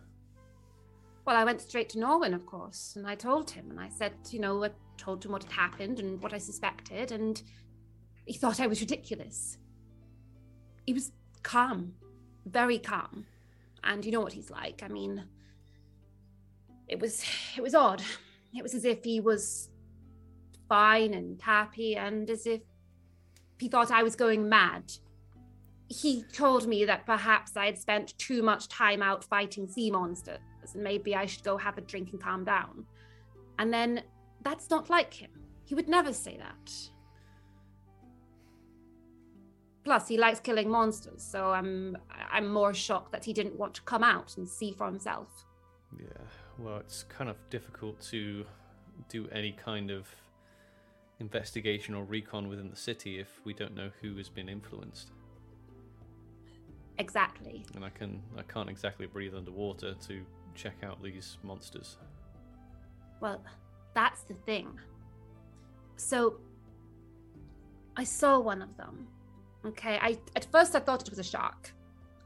Well, 1.26 1.36
I 1.36 1.44
went 1.44 1.60
straight 1.60 1.88
to 1.90 1.98
Norwin, 1.98 2.34
of 2.34 2.46
course, 2.46 2.94
and 2.96 3.06
I 3.06 3.14
told 3.14 3.50
him, 3.50 3.70
and 3.70 3.78
I 3.78 3.88
said, 3.88 4.12
you 4.30 4.38
know, 4.40 4.64
I 4.64 4.70
told 4.96 5.24
him 5.24 5.32
what 5.32 5.42
had 5.44 5.52
happened 5.52 5.98
and 6.00 6.22
what 6.22 6.32
I 6.32 6.38
suspected, 6.38 7.12
and 7.12 7.42
he 8.24 8.32
thought 8.32 8.60
I 8.60 8.66
was 8.68 8.80
ridiculous. 8.80 9.58
He 10.86 10.92
was 10.94 11.12
calm, 11.42 11.94
very 12.46 12.78
calm, 12.78 13.26
and 13.84 14.04
you 14.04 14.12
know 14.12 14.20
what 14.20 14.32
he's 14.32 14.50
like. 14.50 14.82
I 14.82 14.88
mean, 14.88 15.24
it 16.90 17.00
was 17.00 17.24
it 17.56 17.62
was 17.62 17.74
odd. 17.74 18.02
It 18.52 18.62
was 18.62 18.74
as 18.74 18.84
if 18.84 19.04
he 19.04 19.20
was 19.20 19.70
fine 20.68 21.14
and 21.14 21.40
happy, 21.40 21.96
and 21.96 22.28
as 22.28 22.46
if 22.46 22.60
he 23.58 23.68
thought 23.68 23.90
I 23.90 24.02
was 24.02 24.16
going 24.16 24.48
mad. 24.48 24.92
He 25.88 26.24
told 26.32 26.68
me 26.68 26.84
that 26.84 27.04
perhaps 27.04 27.56
I 27.56 27.66
had 27.66 27.78
spent 27.78 28.16
too 28.18 28.42
much 28.42 28.68
time 28.68 29.02
out 29.02 29.24
fighting 29.24 29.66
sea 29.66 29.90
monsters 29.90 30.38
and 30.74 30.84
maybe 30.84 31.14
I 31.14 31.26
should 31.26 31.42
go 31.42 31.56
have 31.56 31.78
a 31.78 31.80
drink 31.80 32.10
and 32.12 32.22
calm 32.22 32.44
down. 32.44 32.86
And 33.58 33.72
then 33.72 34.02
that's 34.42 34.70
not 34.70 34.88
like 34.88 35.12
him. 35.12 35.30
He 35.64 35.74
would 35.74 35.88
never 35.88 36.12
say 36.12 36.36
that. 36.38 36.72
Plus, 39.84 40.08
he 40.08 40.16
likes 40.18 40.40
killing 40.40 40.68
monsters, 40.68 41.22
so 41.22 41.50
I'm 41.50 41.96
I'm 42.30 42.52
more 42.52 42.74
shocked 42.74 43.12
that 43.12 43.24
he 43.24 43.32
didn't 43.32 43.58
want 43.58 43.74
to 43.74 43.82
come 43.82 44.04
out 44.04 44.36
and 44.36 44.48
see 44.48 44.72
for 44.72 44.86
himself. 44.86 45.28
Yeah, 45.98 46.26
well, 46.62 46.78
it's 46.78 47.04
kind 47.04 47.30
of 47.30 47.36
difficult 47.50 48.00
to 48.10 48.44
do 49.08 49.28
any 49.32 49.52
kind 49.52 49.90
of 49.90 50.06
investigation 51.18 51.94
or 51.94 52.04
recon 52.04 52.48
within 52.48 52.70
the 52.70 52.76
city 52.76 53.18
if 53.18 53.28
we 53.44 53.52
don't 53.52 53.74
know 53.74 53.90
who 54.00 54.16
has 54.16 54.28
been 54.28 54.48
influenced. 54.48 55.10
Exactly. 56.98 57.64
And 57.74 57.84
I 57.84 57.90
can 57.90 58.22
I 58.36 58.42
can't 58.42 58.68
exactly 58.68 59.06
breathe 59.06 59.34
underwater 59.34 59.94
to 60.08 60.22
check 60.54 60.76
out 60.82 61.02
these 61.02 61.38
monsters. 61.42 61.96
Well, 63.20 63.42
that's 63.94 64.22
the 64.22 64.34
thing. 64.34 64.78
So 65.96 66.40
I 67.96 68.04
saw 68.04 68.38
one 68.38 68.62
of 68.62 68.76
them. 68.76 69.06
Okay, 69.64 69.98
I 70.00 70.18
at 70.36 70.46
first 70.50 70.74
I 70.74 70.80
thought 70.80 71.02
it 71.02 71.10
was 71.10 71.18
a 71.18 71.24
shark. 71.24 71.72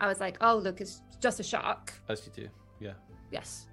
I 0.01 0.07
was 0.09 0.21
like, 0.21 0.37
"Oh, 0.41 0.57
look, 0.57 0.81
it's 0.81 1.03
just 1.21 1.41
a 1.41 1.45
shark." 1.45 1.93
As 2.09 2.27
you 2.27 2.33
do, 2.45 2.49
yeah. 2.81 2.95
Yes. 3.31 3.67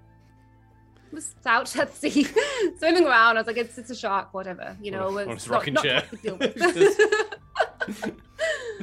It 1.12 1.16
was 1.16 1.34
out 1.44 1.76
at 1.76 1.94
sea, 1.94 2.26
swimming 2.78 3.06
around. 3.06 3.36
I 3.36 3.40
was 3.40 3.46
like, 3.46 3.58
"It's 3.58 3.76
it's 3.76 3.90
a 3.90 3.94
shark, 3.94 4.32
whatever." 4.32 4.74
You 4.80 4.92
know, 4.92 5.18
it's 5.18 5.46
rocking 5.46 5.74
not 5.74 5.84
chair. 5.84 6.02
what 6.08 6.12
we 6.12 6.18
deal 6.18 6.36
with. 6.38 6.56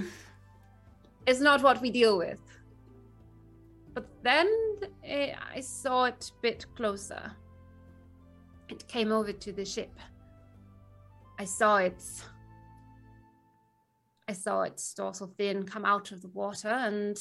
it's 1.25 1.39
not 1.39 1.63
what 1.63 1.81
we 1.81 1.89
deal 1.89 2.19
with. 2.19 2.39
But 3.95 4.05
then 4.21 4.47
eh, 5.03 5.33
I 5.55 5.59
saw 5.59 6.03
it 6.03 6.31
a 6.37 6.41
bit 6.43 6.67
closer. 6.75 7.31
It 8.67 8.87
came 8.87 9.11
over 9.11 9.33
to 9.33 9.51
the 9.51 9.65
ship. 9.65 9.99
I 11.39 11.45
saw 11.45 11.77
its. 11.77 12.23
I 14.27 14.33
saw 14.33 14.61
its 14.61 14.93
dorsal 14.93 15.33
fin 15.35 15.63
come 15.63 15.83
out 15.83 16.11
of 16.11 16.21
the 16.21 16.27
water, 16.27 16.67
and 16.67 17.19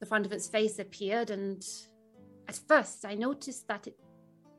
the 0.00 0.06
front 0.06 0.24
of 0.24 0.32
its 0.32 0.48
face 0.48 0.78
appeared. 0.78 1.28
And 1.28 1.62
at 2.48 2.60
first, 2.68 3.04
I 3.04 3.14
noticed 3.14 3.68
that 3.68 3.86
it 3.86 3.98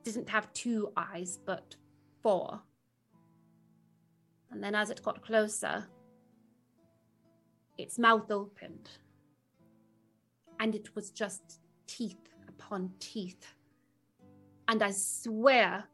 didn't 0.04 0.30
have 0.30 0.52
two 0.54 0.92
eyes, 0.96 1.40
but 1.46 1.76
four. 2.22 2.62
And 4.52 4.64
then, 4.64 4.76
as 4.76 4.90
it 4.90 5.04
got 5.04 5.26
closer, 5.26 5.88
its 7.78 7.98
mouth 7.98 8.30
opened, 8.30 8.90
and 10.60 10.76
it 10.76 10.96
was 10.96 11.10
just 11.10 11.60
teeth 11.88 12.30
upon 12.48 12.92
teeth. 13.00 13.46
And 14.68 14.82
I 14.84 14.92
swear 14.92 15.86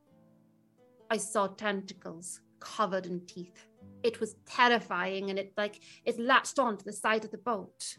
I 1.09 1.17
saw 1.17 1.47
tentacles 1.47 2.41
covered 2.59 3.05
in 3.05 3.25
teeth. 3.25 3.65
It 4.03 4.19
was 4.19 4.35
terrifying, 4.45 5.29
and 5.29 5.39
it 5.39 5.53
like 5.57 5.79
it 6.05 6.19
latched 6.19 6.59
onto 6.59 6.83
the 6.83 6.93
side 6.93 7.25
of 7.25 7.31
the 7.31 7.37
boat. 7.37 7.97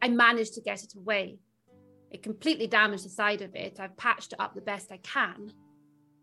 I 0.00 0.08
managed 0.08 0.54
to 0.54 0.60
get 0.60 0.82
it 0.82 0.94
away. 0.94 1.38
It 2.12 2.22
completely 2.22 2.66
damaged 2.66 3.06
the 3.06 3.08
side 3.08 3.40
of 3.40 3.56
it. 3.56 3.80
I've 3.80 3.96
patched 3.96 4.34
it 4.34 4.40
up 4.40 4.54
the 4.54 4.60
best 4.60 4.92
I 4.92 4.98
can. 4.98 5.50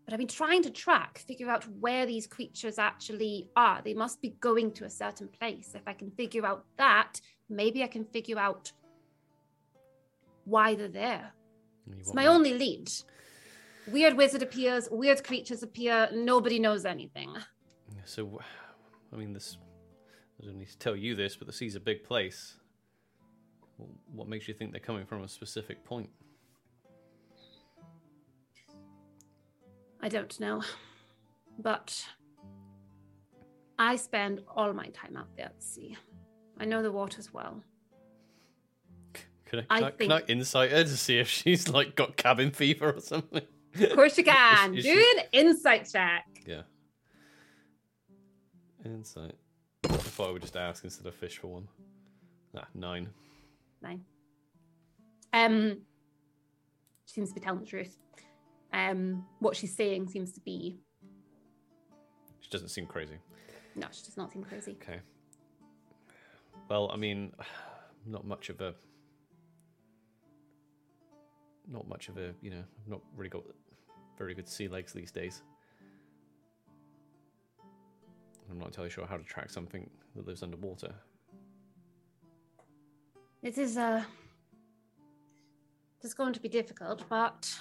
But 0.04 0.14
I've 0.14 0.18
been 0.18 0.28
trying 0.28 0.62
to 0.62 0.70
track, 0.70 1.18
figure 1.26 1.50
out 1.50 1.66
where 1.80 2.06
these 2.06 2.28
creatures 2.28 2.78
actually 2.78 3.48
are. 3.56 3.82
They 3.84 3.94
must 3.94 4.22
be 4.22 4.36
going 4.40 4.72
to 4.74 4.84
a 4.84 4.90
certain 4.90 5.28
place. 5.28 5.72
If 5.74 5.82
I 5.86 5.92
can 5.92 6.12
figure 6.12 6.46
out 6.46 6.64
that, 6.78 7.20
maybe 7.48 7.82
I 7.82 7.88
can 7.88 8.04
figure 8.04 8.38
out 8.38 8.72
why 10.44 10.76
they're 10.76 10.88
there. 10.88 11.32
It's 11.98 12.14
my 12.14 12.24
that? 12.24 12.30
only 12.30 12.54
lead. 12.54 12.88
Weird 13.88 14.16
wizard 14.16 14.42
appears, 14.42 14.88
weird 14.92 15.24
creatures 15.24 15.64
appear, 15.64 16.08
nobody 16.12 16.60
knows 16.60 16.84
anything. 16.84 17.34
So, 18.04 18.40
I 19.12 19.16
mean, 19.16 19.32
this. 19.32 19.58
I 20.40 20.46
don't 20.46 20.56
need 20.56 20.68
to 20.68 20.78
tell 20.78 20.94
you 20.94 21.16
this, 21.16 21.36
but 21.36 21.48
the 21.48 21.52
sea's 21.52 21.74
a 21.74 21.80
big 21.80 22.04
place. 22.04 22.59
What 24.12 24.28
makes 24.28 24.48
you 24.48 24.54
think 24.54 24.72
they're 24.72 24.80
coming 24.80 25.06
from 25.06 25.22
a 25.22 25.28
specific 25.28 25.84
point? 25.84 26.10
I 30.00 30.08
don't 30.08 30.38
know. 30.40 30.62
But 31.58 32.04
I 33.78 33.96
spend 33.96 34.40
all 34.56 34.72
my 34.72 34.86
time 34.88 35.16
out 35.16 35.28
there 35.36 35.46
at 35.46 35.62
sea. 35.62 35.96
I 36.58 36.64
know 36.64 36.82
the 36.82 36.92
waters 36.92 37.32
well. 37.32 37.62
Can 39.46 39.60
I, 39.60 39.64
I 39.68 39.78
can 39.78 39.84
I, 39.84 39.90
can 39.90 40.12
I 40.12 40.20
insight 40.28 40.70
her 40.70 40.84
to 40.84 40.96
see 40.96 41.18
if 41.18 41.28
she's 41.28 41.68
like 41.68 41.96
got 41.96 42.16
cabin 42.16 42.50
fever 42.50 42.92
or 42.92 43.00
something? 43.00 43.42
Of 43.80 43.92
course 43.94 44.16
you 44.16 44.24
can. 44.24 44.76
Is- 44.76 44.84
Do 44.84 45.04
an 45.18 45.24
insight 45.32 45.88
check. 45.92 46.24
Yeah. 46.46 46.62
Insight. 48.84 49.34
I 49.84 49.88
thought 49.88 50.28
I 50.28 50.32
would 50.32 50.42
just 50.42 50.56
ask 50.56 50.84
instead 50.84 51.06
of 51.06 51.14
fish 51.14 51.38
for 51.38 51.48
one. 51.48 51.68
Ah, 52.56 52.66
nine. 52.74 53.08
Nine. 53.82 54.02
Um, 55.32 55.78
she 57.06 57.14
seems 57.14 57.28
to 57.30 57.34
be 57.34 57.40
telling 57.40 57.60
the 57.60 57.66
truth. 57.66 57.96
Um, 58.72 59.24
what 59.40 59.56
she's 59.56 59.74
saying 59.74 60.08
seems 60.08 60.32
to 60.32 60.40
be 60.40 60.78
She 62.40 62.50
doesn't 62.50 62.68
seem 62.68 62.86
crazy. 62.86 63.16
no, 63.74 63.86
she 63.90 64.02
does 64.04 64.16
not 64.16 64.32
seem 64.32 64.44
crazy. 64.44 64.76
Okay. 64.82 65.00
Well, 66.68 66.90
I 66.92 66.96
mean, 66.96 67.32
not 68.06 68.24
much 68.26 68.48
of 68.48 68.60
a. 68.60 68.74
Not 71.68 71.88
much 71.88 72.08
of 72.08 72.16
a, 72.18 72.32
you 72.42 72.50
know, 72.50 72.58
I've 72.82 72.88
not 72.88 73.00
really 73.16 73.28
got 73.30 73.44
very 74.18 74.34
good 74.34 74.48
sea 74.48 74.66
legs 74.66 74.92
these 74.92 75.12
days. 75.12 75.42
I'm 78.50 78.58
not 78.58 78.66
entirely 78.68 78.90
sure 78.90 79.06
how 79.06 79.16
to 79.16 79.22
track 79.22 79.50
something 79.50 79.88
that 80.16 80.26
lives 80.26 80.42
underwater. 80.42 80.92
It 83.42 83.56
is 83.56 83.76
uh 83.78 84.04
it's 86.02 86.14
going 86.14 86.32
to 86.32 86.40
be 86.40 86.48
difficult, 86.48 87.04
but 87.08 87.52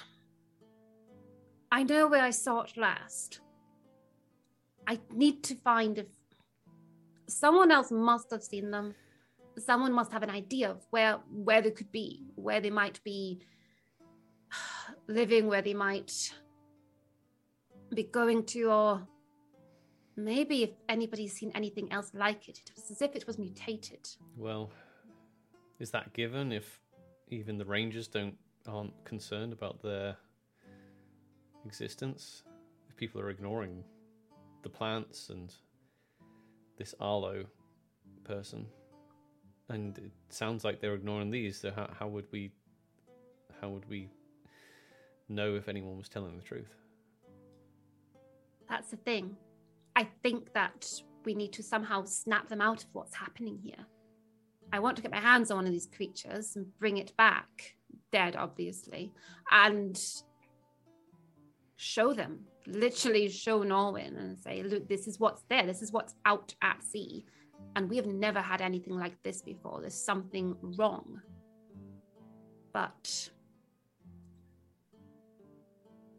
I 1.71 1.83
know 1.83 2.07
where 2.07 2.23
I 2.23 2.31
saw 2.31 2.61
it 2.61 2.77
last. 2.77 3.41
I 4.87 4.99
need 5.13 5.43
to 5.43 5.55
find 5.55 5.99
if 5.99 6.07
someone 7.27 7.71
else 7.71 7.91
must 7.91 8.31
have 8.31 8.43
seen 8.43 8.71
them. 8.71 8.95
Someone 9.57 9.93
must 9.93 10.11
have 10.11 10.23
an 10.23 10.29
idea 10.29 10.71
of 10.71 10.85
where 10.89 11.19
where 11.31 11.61
they 11.61 11.71
could 11.71 11.91
be, 11.91 12.25
where 12.35 12.59
they 12.61 12.69
might 12.69 13.01
be 13.03 13.39
living, 15.07 15.47
where 15.47 15.61
they 15.61 15.73
might 15.73 16.33
be 17.93 18.03
going 18.03 18.45
to, 18.45 18.71
or 18.71 19.07
maybe 20.15 20.63
if 20.63 20.71
anybody's 20.87 21.33
seen 21.33 21.51
anything 21.55 21.91
else 21.91 22.11
like 22.13 22.49
it. 22.49 22.57
It 22.57 22.71
was 22.75 22.91
as 22.91 23.01
if 23.01 23.15
it 23.15 23.27
was 23.27 23.37
mutated. 23.37 24.07
Well, 24.37 24.71
is 25.79 25.91
that 25.91 26.13
given 26.13 26.51
if 26.51 26.81
even 27.29 27.57
the 27.57 27.65
rangers 27.65 28.07
don't 28.07 28.35
aren't 28.67 28.93
concerned 29.05 29.53
about 29.53 29.81
their 29.81 30.17
existence? 31.65 32.43
If 32.89 32.95
people 32.95 33.21
are 33.21 33.29
ignoring 33.29 33.83
the 34.63 34.69
plants 34.69 35.29
and 35.29 35.53
this 36.77 36.93
Arloe 36.99 37.45
person, 38.23 38.65
and 39.69 39.97
it 39.97 40.11
sounds 40.29 40.63
like 40.63 40.81
they're 40.81 40.95
ignoring 40.95 41.31
these. 41.31 41.59
So 41.59 41.71
how 41.71 41.89
how 41.97 42.07
would 42.07 42.25
we 42.31 42.51
how 43.61 43.69
would 43.69 43.87
we 43.89 44.09
know 45.29 45.55
if 45.55 45.69
anyone 45.69 45.97
was 45.97 46.09
telling 46.09 46.35
the 46.35 46.43
truth? 46.43 46.73
That's 48.67 48.91
the 48.91 48.97
thing. 48.97 49.35
I 49.95 50.07
think 50.23 50.53
that 50.53 50.85
we 51.25 51.33
need 51.33 51.53
to 51.53 51.63
somehow 51.63 52.03
snap 52.05 52.49
them 52.49 52.61
out 52.61 52.83
of 52.83 52.89
what's 52.93 53.15
happening 53.15 53.57
here. 53.57 53.85
I 54.71 54.79
want 54.79 54.95
to 54.97 55.01
get 55.01 55.11
my 55.11 55.19
hands 55.19 55.49
on 55.51 55.57
one 55.57 55.65
of 55.65 55.71
these 55.71 55.89
creatures 55.95 56.55
and 56.55 56.67
bring 56.79 56.97
it 56.97 57.15
back, 57.17 57.75
dead, 58.11 58.35
obviously, 58.35 59.11
and 59.51 59.99
show 61.75 62.13
them, 62.13 62.41
literally 62.67 63.29
show 63.29 63.63
Norwin 63.63 64.19
and 64.19 64.37
say, 64.37 64.61
look, 64.63 64.87
this 64.87 65.07
is 65.07 65.19
what's 65.19 65.43
there. 65.49 65.65
This 65.65 65.81
is 65.81 65.91
what's 65.91 66.13
out 66.25 66.53
at 66.61 66.83
sea. 66.83 67.25
And 67.75 67.89
we 67.89 67.97
have 67.97 68.05
never 68.05 68.41
had 68.41 68.61
anything 68.61 68.97
like 68.97 69.21
this 69.23 69.41
before. 69.41 69.79
There's 69.81 69.93
something 69.93 70.55
wrong. 70.61 71.21
But 72.73 73.29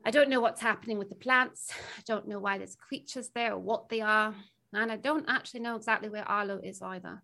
I 0.04 0.10
don't 0.10 0.30
know 0.30 0.40
what's 0.40 0.60
happening 0.60 0.98
with 0.98 1.08
the 1.08 1.14
plants. 1.14 1.70
I 1.98 2.02
don't 2.06 2.26
know 2.26 2.38
why 2.38 2.58
there's 2.58 2.74
creatures 2.74 3.30
there 3.34 3.52
or 3.52 3.58
what 3.58 3.88
they 3.88 4.00
are. 4.00 4.34
And 4.72 4.90
I 4.90 4.96
don't 4.96 5.28
actually 5.28 5.60
know 5.60 5.76
exactly 5.76 6.08
where 6.08 6.24
Arloe 6.24 6.60
is 6.64 6.80
either. 6.82 7.22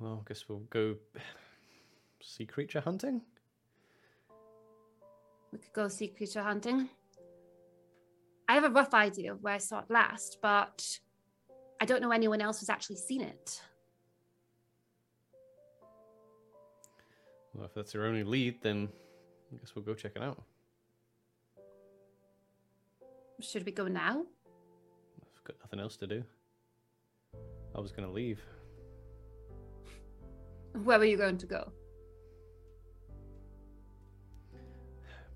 Well, 0.00 0.22
I 0.24 0.28
guess 0.28 0.48
we'll 0.48 0.60
go 0.70 0.96
sea 2.20 2.46
creature 2.46 2.80
hunting. 2.80 3.22
We 5.52 5.58
could 5.58 5.72
go 5.72 5.88
sea 5.88 6.08
creature 6.08 6.42
hunting. 6.42 6.88
I 8.48 8.54
have 8.54 8.64
a 8.64 8.70
rough 8.70 8.94
idea 8.94 9.32
of 9.32 9.42
where 9.42 9.54
I 9.54 9.58
saw 9.58 9.80
it 9.80 9.90
last, 9.90 10.38
but 10.40 10.98
I 11.80 11.84
don't 11.84 12.00
know 12.00 12.12
anyone 12.12 12.40
else 12.40 12.60
who's 12.60 12.70
actually 12.70 12.96
seen 12.96 13.20
it. 13.22 13.60
Well, 17.54 17.66
if 17.66 17.74
that's 17.74 17.92
your 17.92 18.06
only 18.06 18.24
lead, 18.24 18.62
then 18.62 18.88
I 19.52 19.56
guess 19.56 19.74
we'll 19.74 19.84
go 19.84 19.94
check 19.94 20.12
it 20.16 20.22
out. 20.22 20.42
Should 23.40 23.66
we 23.66 23.72
go 23.72 23.86
now? 23.86 24.24
I've 25.20 25.44
got 25.44 25.56
nothing 25.60 25.80
else 25.80 25.96
to 25.98 26.06
do. 26.06 26.24
I 27.74 27.80
was 27.80 27.92
going 27.92 28.06
to 28.06 28.12
leave. 28.12 28.40
Where 30.72 30.98
were 30.98 31.04
you 31.04 31.16
going 31.16 31.38
to 31.38 31.46
go? 31.46 31.72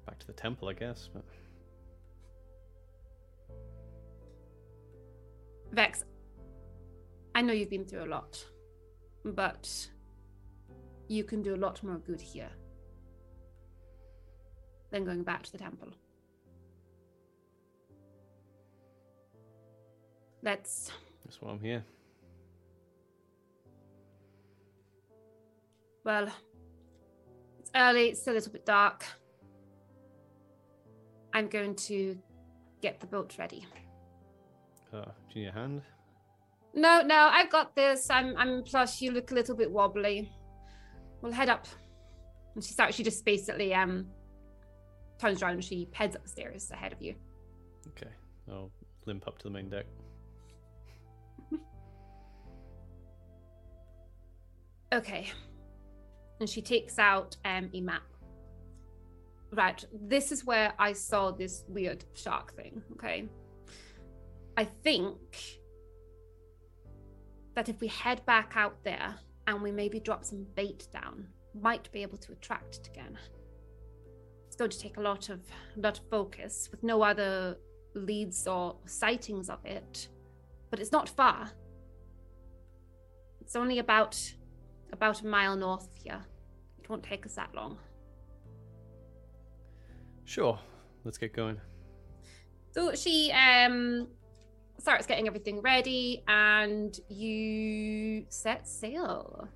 Back 0.07 0.19
to 0.19 0.27
the 0.27 0.33
temple, 0.33 0.69
I 0.69 0.73
guess. 0.75 1.09
But 1.13 1.25
Vex, 5.73 6.05
I 7.35 7.43
know 7.43 7.53
you've 7.53 7.71
been 7.71 7.85
through 7.85 8.05
a 8.05 8.07
lot, 8.07 8.45
but 9.25 9.89
you 11.09 11.25
can 11.25 11.43
do 11.43 11.55
a 11.55 11.57
lot 11.57 11.83
more 11.83 11.97
good 11.97 12.21
here 12.21 12.51
than 14.91 15.05
going 15.05 15.23
back 15.23 15.43
to 15.45 15.53
the 15.53 15.59
temple. 15.59 15.89
Let's 20.43 20.91
that's 21.25 21.41
why 21.41 21.53
I'm 21.53 21.61
here. 21.61 21.85
Well, 26.05 26.29
it's 27.61 27.71
early, 27.77 28.09
it's 28.09 28.21
still 28.21 28.35
a 28.35 28.37
little 28.37 28.53
bit 28.53 28.67
dark. 28.67 29.05
I'm 31.33 31.49
going 31.49 31.75
to 31.77 32.19
get 32.81 33.01
the 33.01 33.07
boat 33.07 33.37
ready. 33.39 33.65
Uh, 34.93 35.05
do 35.05 35.39
you 35.39 35.43
need 35.43 35.49
a 35.49 35.53
hand? 35.53 35.83
No, 36.75 37.03
no, 37.03 37.29
I've 37.33 37.51
got 37.51 37.75
this. 37.77 38.11
I'm 38.11 38.37
I'm 38.37 38.63
plus 38.65 39.01
you 39.01 39.13
look 39.13 39.31
a 39.31 39.35
little 39.35 39.57
bit 39.57 39.71
wobbly. 39.71 40.31
We'll 41.21 41.33
head 41.33 41.49
up. 41.49 41.67
And 42.55 42.65
she 42.65 42.73
starts 42.73 42.97
she 42.97 43.03
just 43.03 43.25
basically 43.25 43.75
um 43.75 44.07
turns 45.19 45.43
around 45.43 45.55
and 45.55 45.65
she 45.65 45.89
heads 45.93 46.17
upstairs 46.17 46.71
ahead 46.71 46.93
of 46.93 47.01
you. 47.01 47.15
Okay, 47.89 48.11
I'll 48.51 48.71
limp 49.07 49.27
up 49.29 49.39
to 49.39 49.45
the 49.45 49.51
main 49.51 49.69
deck. 49.71 49.87
Okay. 54.93 55.31
And 56.43 56.51
she 56.51 56.61
takes 56.61 56.99
out 56.99 57.37
um, 57.45 57.71
a 57.73 57.81
map. 57.81 58.03
Right, 59.53 59.85
this 59.93 60.33
is 60.33 60.45
where 60.45 60.73
I 60.77 60.93
saw 60.93 61.31
this 61.31 61.63
weird 61.69 62.05
shark 62.15 62.57
thing. 62.57 62.83
Okay. 62.95 63.29
I 64.57 64.65
think 64.65 65.61
that 67.55 67.69
if 67.69 67.81
we 67.81 67.87
head 67.87 68.27
back 68.27 68.55
out 68.57 68.83
there 68.83 69.15
and 69.47 69.63
we 69.63 69.71
maybe 69.71 70.01
drop 70.01 70.25
some 70.25 70.45
bait 70.57 70.89
down, 70.93 71.29
might 71.55 71.93
be 71.93 72.03
able 72.03 72.19
to 72.19 72.33
attract 72.33 72.79
it 72.79 72.89
again. 72.89 73.17
It's 74.49 74.57
going 74.57 74.73
to 74.73 74.81
take 74.81 74.97
a 74.97 75.01
lot 75.01 75.29
of 75.29 75.43
lot 75.77 76.01
of 76.01 76.05
focus 76.11 76.71
with 76.73 76.83
no 76.83 77.03
other 77.03 77.57
leads 77.95 78.49
or 78.49 78.75
sightings 78.87 79.49
of 79.49 79.65
it, 79.65 80.09
but 80.71 80.81
it's 80.81 80.91
not 80.91 81.09
far. 81.09 81.53
It's 83.41 83.55
only 83.55 83.79
about 83.79 84.21
about 84.93 85.23
a 85.23 85.27
mile 85.27 85.57
north 85.57 85.87
of 85.87 85.95
here. 86.03 86.27
Won't 86.93 87.03
take 87.03 87.25
us 87.25 87.37
that 87.37 87.55
long. 87.55 87.79
Sure, 90.27 90.59
let's 91.07 91.17
get 91.17 91.33
going. 91.33 91.59
So 92.73 92.95
she 92.95 93.33
um 93.33 94.09
starts 94.79 95.07
getting 95.07 95.27
everything 95.27 95.63
ready 95.63 96.23
and 96.29 96.95
you 97.09 98.27
set 98.29 98.69
sail. 98.69 99.49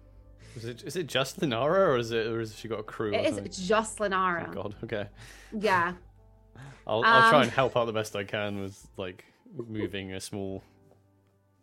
Is 0.54 0.64
it 0.64 0.82
is 0.84 0.96
it 0.96 1.08
just 1.08 1.40
Lenara 1.40 1.88
or 1.88 1.98
is 1.98 2.10
it 2.10 2.26
or 2.26 2.38
has 2.38 2.56
she 2.56 2.68
got 2.68 2.80
a 2.80 2.82
crew? 2.82 3.12
It 3.12 3.26
is 3.26 3.68
just 3.68 3.98
Lenara. 3.98 4.48
Oh 4.48 4.52
God. 4.54 4.74
Okay. 4.84 5.06
Yeah. 5.52 5.92
I'll 6.86 7.04
I'll 7.04 7.28
try 7.28 7.40
Um, 7.40 7.42
and 7.42 7.50
help 7.50 7.76
out 7.76 7.84
the 7.84 7.92
best 7.92 8.16
I 8.16 8.24
can 8.24 8.62
with 8.62 8.82
like 8.96 9.26
moving 9.68 10.14
a 10.14 10.20
small 10.22 10.64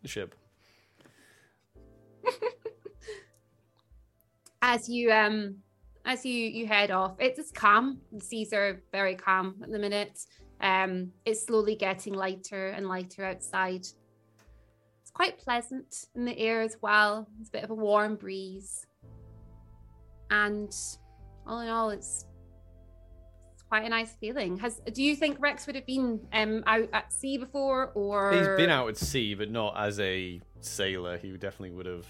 ship. 0.04 0.36
As 4.62 4.88
you 4.88 5.10
um 5.10 5.63
as 6.04 6.24
you 6.24 6.32
you 6.32 6.66
head 6.66 6.90
off, 6.90 7.16
it's, 7.18 7.50
calm. 7.50 8.00
The 8.12 8.20
seas 8.20 8.52
are 8.52 8.82
very 8.92 9.14
calm 9.14 9.56
at 9.62 9.70
the 9.70 9.78
minute. 9.78 10.18
Um 10.60 11.12
it's 11.24 11.46
slowly 11.46 11.74
getting 11.74 12.14
lighter 12.14 12.68
and 12.68 12.86
lighter 12.86 13.24
outside. 13.24 13.80
It's 13.80 15.10
quite 15.12 15.38
pleasant 15.38 16.06
in 16.14 16.24
the 16.24 16.38
air 16.38 16.62
as 16.62 16.76
well. 16.80 17.28
It's 17.40 17.48
a 17.48 17.52
bit 17.52 17.64
of 17.64 17.70
a 17.70 17.74
warm 17.74 18.16
breeze. 18.16 18.86
And 20.30 20.74
all 21.46 21.60
in 21.60 21.68
all 21.68 21.90
it's 21.90 22.26
it's 23.52 23.62
quite 23.62 23.84
a 23.84 23.88
nice 23.88 24.12
feeling. 24.20 24.58
Has 24.58 24.80
do 24.92 25.02
you 25.02 25.16
think 25.16 25.38
Rex 25.40 25.66
would 25.66 25.76
have 25.76 25.86
been 25.86 26.20
um 26.32 26.62
out 26.66 26.88
at 26.92 27.12
sea 27.12 27.38
before 27.38 27.90
or 27.94 28.32
He's 28.32 28.48
been 28.56 28.70
out 28.70 28.88
at 28.88 28.96
sea, 28.96 29.34
but 29.34 29.50
not 29.50 29.74
as 29.76 29.98
a 30.00 30.40
sailor. 30.60 31.18
He 31.18 31.32
definitely 31.32 31.72
would 31.72 31.86
have 31.86 32.06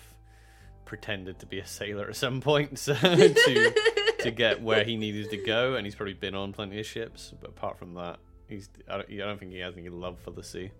pretended 0.84 1.38
to 1.40 1.46
be 1.46 1.58
a 1.58 1.66
sailor 1.66 2.08
at 2.08 2.16
some 2.16 2.40
point 2.40 2.78
so, 2.78 2.94
to 2.94 4.14
to 4.20 4.30
get 4.30 4.62
where 4.62 4.84
he 4.84 4.96
needed 4.96 5.30
to 5.30 5.36
go, 5.36 5.74
and 5.74 5.86
he's 5.86 5.94
probably 5.94 6.14
been 6.14 6.34
on 6.34 6.52
plenty 6.52 6.80
of 6.80 6.86
ships. 6.86 7.32
But 7.40 7.50
apart 7.50 7.78
from 7.78 7.94
that, 7.94 8.18
he's 8.48 8.68
I 8.88 8.98
don't, 8.98 9.10
I 9.12 9.16
don't 9.16 9.38
think 9.38 9.52
he 9.52 9.58
has 9.58 9.76
any 9.76 9.88
love 9.88 10.18
for 10.20 10.30
the 10.30 10.42
sea. 10.42 10.70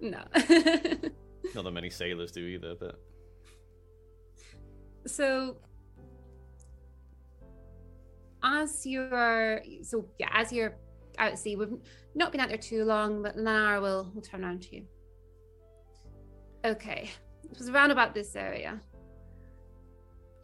No. 0.00 0.22
Not 1.54 1.64
that 1.64 1.72
many 1.72 1.90
sailors 1.90 2.32
do 2.32 2.40
either, 2.40 2.74
but 2.74 2.98
so 5.06 5.56
as 8.42 8.86
you're 8.86 9.62
so 9.82 10.06
yeah 10.18 10.28
as 10.32 10.50
you're 10.50 10.74
out 11.18 11.32
at 11.32 11.38
sea 11.38 11.56
we've 11.56 11.74
not 12.14 12.32
been 12.32 12.40
out 12.40 12.48
there 12.48 12.56
too 12.56 12.84
long 12.84 13.22
but 13.22 13.36
Lenara 13.36 13.82
will 13.82 14.10
will 14.14 14.22
turn 14.22 14.42
around 14.42 14.62
to 14.62 14.76
you 14.76 14.86
Okay, 16.64 17.10
it 17.42 17.58
was 17.58 17.68
around 17.68 17.90
about 17.90 18.14
this 18.14 18.34
area. 18.34 18.80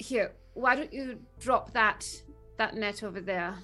Here, 0.00 0.32
why 0.54 0.76
don't 0.76 0.92
you 0.92 1.20
drop 1.38 1.72
that 1.74 2.06
that 2.56 2.74
net 2.74 3.02
over 3.02 3.20
there? 3.20 3.54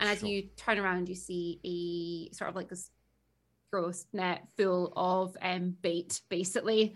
And 0.00 0.08
as 0.08 0.20
Sure. 0.20 0.28
you 0.28 0.42
turn 0.56 0.78
around, 0.78 1.08
you 1.08 1.16
see 1.16 1.58
a 1.64 2.34
sort 2.34 2.48
of 2.48 2.54
like 2.54 2.68
this 2.68 2.90
gross 3.72 4.06
net 4.12 4.46
full 4.56 4.92
of 4.96 5.36
um, 5.42 5.76
bait, 5.82 6.20
basically. 6.28 6.94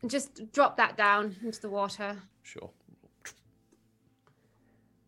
And 0.00 0.10
just 0.10 0.52
drop 0.52 0.76
that 0.76 0.96
down 0.96 1.34
into 1.42 1.60
the 1.60 1.68
water. 1.68 2.16
Sure. 2.42 2.70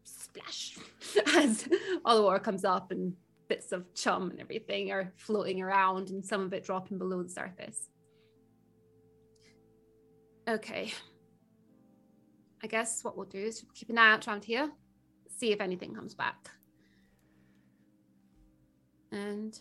Splash! 0.03 0.77
As 1.37 1.69
all 2.05 2.17
the 2.17 2.23
water 2.23 2.41
comes 2.41 2.65
up 2.65 2.91
and 2.91 3.15
bits 3.49 3.71
of 3.71 3.95
chum 3.95 4.31
and 4.31 4.41
everything 4.41 4.91
are 4.91 5.13
floating 5.17 5.63
around, 5.63 6.11
and 6.11 6.25
some 6.25 6.43
of 6.43 6.53
it 6.53 6.65
dropping 6.65 6.99
below 6.99 7.23
the 7.23 7.29
surface. 7.29 7.89
Okay. 10.49 10.93
I 12.63 12.67
guess 12.67 13.05
what 13.05 13.17
we'll 13.17 13.27
do 13.27 13.39
is 13.39 13.65
keep 13.75 13.91
an 13.91 13.99
eye 13.99 14.13
out 14.13 14.27
around 14.27 14.45
here, 14.45 14.71
see 15.29 15.53
if 15.53 15.61
anything 15.61 15.95
comes 15.95 16.15
back. 16.15 16.51
And 19.13 19.59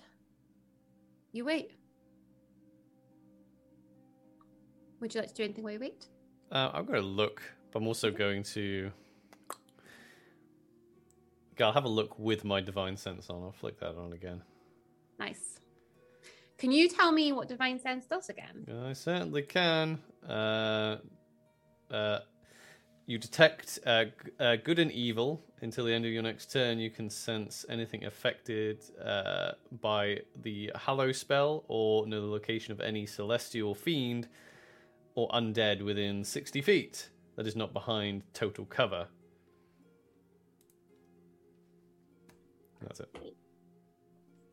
you 1.31 1.45
wait. 1.45 1.71
Would 4.99 5.13
you 5.13 5.21
like 5.21 5.29
to 5.29 5.35
do 5.35 5.43
anything 5.43 5.63
while 5.63 5.73
you 5.73 5.79
wait? 5.79 6.07
Uh, 6.51 6.71
I'm 6.73 6.85
going 6.85 7.01
to 7.01 7.05
look, 7.05 7.41
but 7.71 7.79
I'm 7.79 7.87
also 7.87 8.09
going 8.09 8.43
to. 8.43 8.91
I'll 11.59 11.73
have 11.73 11.85
a 11.85 11.89
look 11.89 12.17
with 12.17 12.45
my 12.45 12.61
divine 12.61 12.97
sense 12.97 13.29
on. 13.29 13.43
I'll 13.43 13.51
flick 13.51 13.79
that 13.79 13.95
on 13.95 14.13
again. 14.13 14.41
Nice. 15.19 15.59
Can 16.63 16.71
you 16.71 16.87
tell 16.87 17.11
me 17.11 17.33
what 17.33 17.49
divine 17.49 17.77
sense 17.77 18.05
does 18.05 18.29
again? 18.29 18.65
I 18.85 18.93
certainly 18.93 19.41
can. 19.41 19.99
Uh, 20.25 20.95
uh, 21.91 22.19
you 23.05 23.17
detect 23.17 23.79
uh, 23.85 24.05
uh, 24.39 24.55
good 24.63 24.79
and 24.79 24.89
evil 24.89 25.43
until 25.59 25.83
the 25.83 25.91
end 25.91 26.05
of 26.05 26.13
your 26.13 26.23
next 26.23 26.53
turn. 26.53 26.79
You 26.79 26.89
can 26.89 27.09
sense 27.09 27.65
anything 27.67 28.05
affected 28.05 28.81
uh, 29.03 29.51
by 29.81 30.19
the 30.41 30.71
Hallow 30.73 31.11
spell 31.11 31.65
or 31.67 32.07
know 32.07 32.21
the 32.21 32.27
location 32.27 32.71
of 32.71 32.79
any 32.79 33.07
celestial 33.07 33.75
fiend 33.75 34.29
or 35.15 35.27
undead 35.31 35.81
within 35.81 36.23
60 36.23 36.61
feet 36.61 37.09
that 37.35 37.45
is 37.45 37.57
not 37.57 37.73
behind 37.73 38.23
total 38.33 38.63
cover. 38.63 39.07
That's 42.79 43.01
it. 43.01 43.35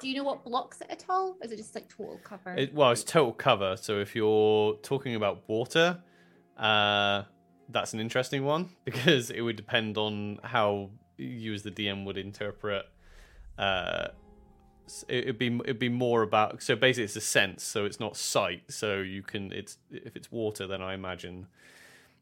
Do 0.00 0.08
you 0.08 0.16
know 0.16 0.24
what 0.24 0.44
blocks 0.44 0.80
it 0.80 0.86
at 0.90 1.04
all? 1.08 1.36
Or 1.40 1.44
is 1.44 1.52
it 1.52 1.56
just 1.56 1.74
like 1.74 1.88
total 1.88 2.18
cover? 2.24 2.54
It, 2.54 2.74
well, 2.74 2.90
it's 2.90 3.04
total 3.04 3.32
cover. 3.32 3.76
So 3.76 4.00
if 4.00 4.16
you're 4.16 4.74
talking 4.76 5.14
about 5.14 5.42
water, 5.46 6.02
uh, 6.56 7.24
that's 7.68 7.92
an 7.92 8.00
interesting 8.00 8.44
one 8.44 8.70
because 8.84 9.30
it 9.30 9.42
would 9.42 9.56
depend 9.56 9.98
on 9.98 10.38
how 10.42 10.90
you 11.18 11.52
as 11.52 11.62
the 11.62 11.70
DM 11.70 12.04
would 12.06 12.16
interpret. 12.16 12.86
Uh, 13.58 14.08
it'd 15.08 15.38
be 15.38 15.54
it'd 15.64 15.78
be 15.78 15.88
more 15.88 16.22
about 16.22 16.62
so 16.62 16.74
basically 16.74 17.04
it's 17.04 17.16
a 17.16 17.20
sense, 17.20 17.62
so 17.62 17.84
it's 17.84 18.00
not 18.00 18.16
sight. 18.16 18.62
So 18.70 19.00
you 19.00 19.22
can 19.22 19.52
it's 19.52 19.76
if 19.90 20.16
it's 20.16 20.32
water, 20.32 20.66
then 20.66 20.80
I 20.80 20.94
imagine 20.94 21.46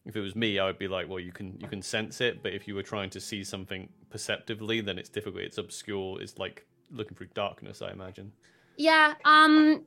if 0.04 0.16
it 0.16 0.20
was 0.20 0.34
me, 0.34 0.58
I 0.58 0.66
would 0.66 0.78
be 0.78 0.88
like, 0.88 1.08
well, 1.08 1.20
you 1.20 1.32
can 1.32 1.58
you 1.60 1.68
can 1.68 1.82
sense 1.82 2.20
it, 2.20 2.42
but 2.42 2.52
if 2.52 2.66
you 2.66 2.74
were 2.74 2.82
trying 2.82 3.10
to 3.10 3.20
see 3.20 3.44
something 3.44 3.88
perceptively, 4.10 4.80
then 4.80 4.98
it's 4.98 5.08
difficult. 5.08 5.44
It's 5.44 5.58
obscure. 5.58 6.20
It's 6.20 6.38
like 6.38 6.66
looking 6.90 7.16
through 7.16 7.28
darkness. 7.34 7.82
I 7.82 7.90
imagine. 7.90 8.32
Yeah, 8.76 9.14
um 9.24 9.84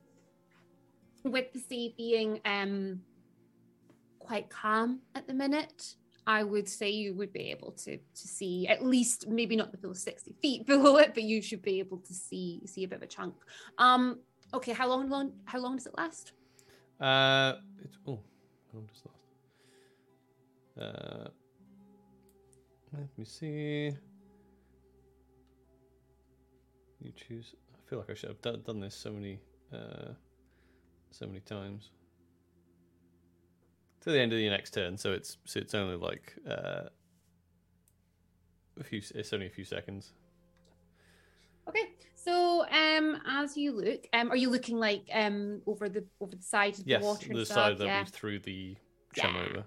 with 1.24 1.52
the 1.52 1.60
sea 1.60 1.94
being 1.96 2.40
um 2.44 3.00
quite 4.18 4.50
calm 4.50 5.00
at 5.14 5.26
the 5.26 5.34
minute, 5.34 5.94
I 6.26 6.42
would 6.42 6.68
say 6.68 6.90
you 6.90 7.14
would 7.14 7.32
be 7.32 7.50
able 7.50 7.72
to 7.72 7.96
to 7.96 8.28
see 8.28 8.66
at 8.68 8.84
least 8.84 9.28
maybe 9.28 9.56
not 9.56 9.72
the 9.72 9.78
full 9.78 9.94
60 9.94 10.34
feet 10.40 10.66
below 10.72 10.96
it, 10.96 11.14
but 11.14 11.22
you 11.22 11.42
should 11.42 11.62
be 11.62 11.78
able 11.78 11.98
to 11.98 12.14
see 12.14 12.62
see 12.66 12.84
a 12.84 12.88
bit 12.88 12.96
of 12.96 13.02
a 13.02 13.06
chunk. 13.06 13.34
Um 13.78 14.20
okay, 14.54 14.72
how 14.72 14.88
long 14.88 15.08
long 15.08 15.32
how 15.44 15.58
long 15.58 15.76
does 15.76 15.86
it 15.86 15.94
last? 15.96 16.32
Uh, 17.00 17.54
it's 17.82 17.98
oh, 18.06 18.20
how 18.70 18.78
long 18.78 18.86
does 18.86 19.02
that? 20.76 20.82
Uh, 20.82 21.28
let 22.92 23.18
me 23.18 23.24
see. 23.24 23.92
You 27.02 27.12
choose. 27.12 27.54
I 27.74 27.90
feel 27.90 27.98
like 27.98 28.10
I 28.10 28.14
should 28.14 28.28
have 28.30 28.40
done, 28.42 28.62
done 28.64 28.80
this 28.80 28.94
so 28.94 29.10
many, 29.12 29.40
uh, 29.72 30.12
so 31.10 31.26
many 31.26 31.40
times. 31.40 31.90
To 34.02 34.10
the 34.10 34.20
end 34.20 34.32
of 34.32 34.38
your 34.38 34.50
next 34.50 34.72
turn, 34.72 34.96
so 34.96 35.12
it's 35.12 35.36
so 35.44 35.60
it's 35.60 35.74
only 35.74 35.96
like 35.96 36.34
uh, 36.48 36.88
a 38.78 38.84
few. 38.84 39.00
It's 39.14 39.32
only 39.32 39.46
a 39.46 39.50
few 39.50 39.64
seconds. 39.64 40.12
Okay. 41.68 41.90
So 42.14 42.64
um 42.68 43.20
as 43.26 43.56
you 43.56 43.72
look, 43.72 44.06
um 44.12 44.30
are 44.30 44.36
you 44.36 44.50
looking 44.50 44.76
like 44.78 45.08
um 45.12 45.60
over 45.66 45.88
the 45.88 46.04
over 46.20 46.34
the 46.36 46.42
side 46.42 46.78
of 46.78 46.86
Yes, 46.86 47.00
the 47.00 47.06
water 47.06 47.26
and 47.30 47.38
the 47.38 47.44
stuff? 47.44 47.56
side 47.56 47.78
that 47.78 47.86
yeah. 47.86 48.00
we 48.00 48.06
threw 48.10 48.38
the 48.38 48.76
chum 49.14 49.34
Yeah. 49.34 49.42
over. 49.42 49.64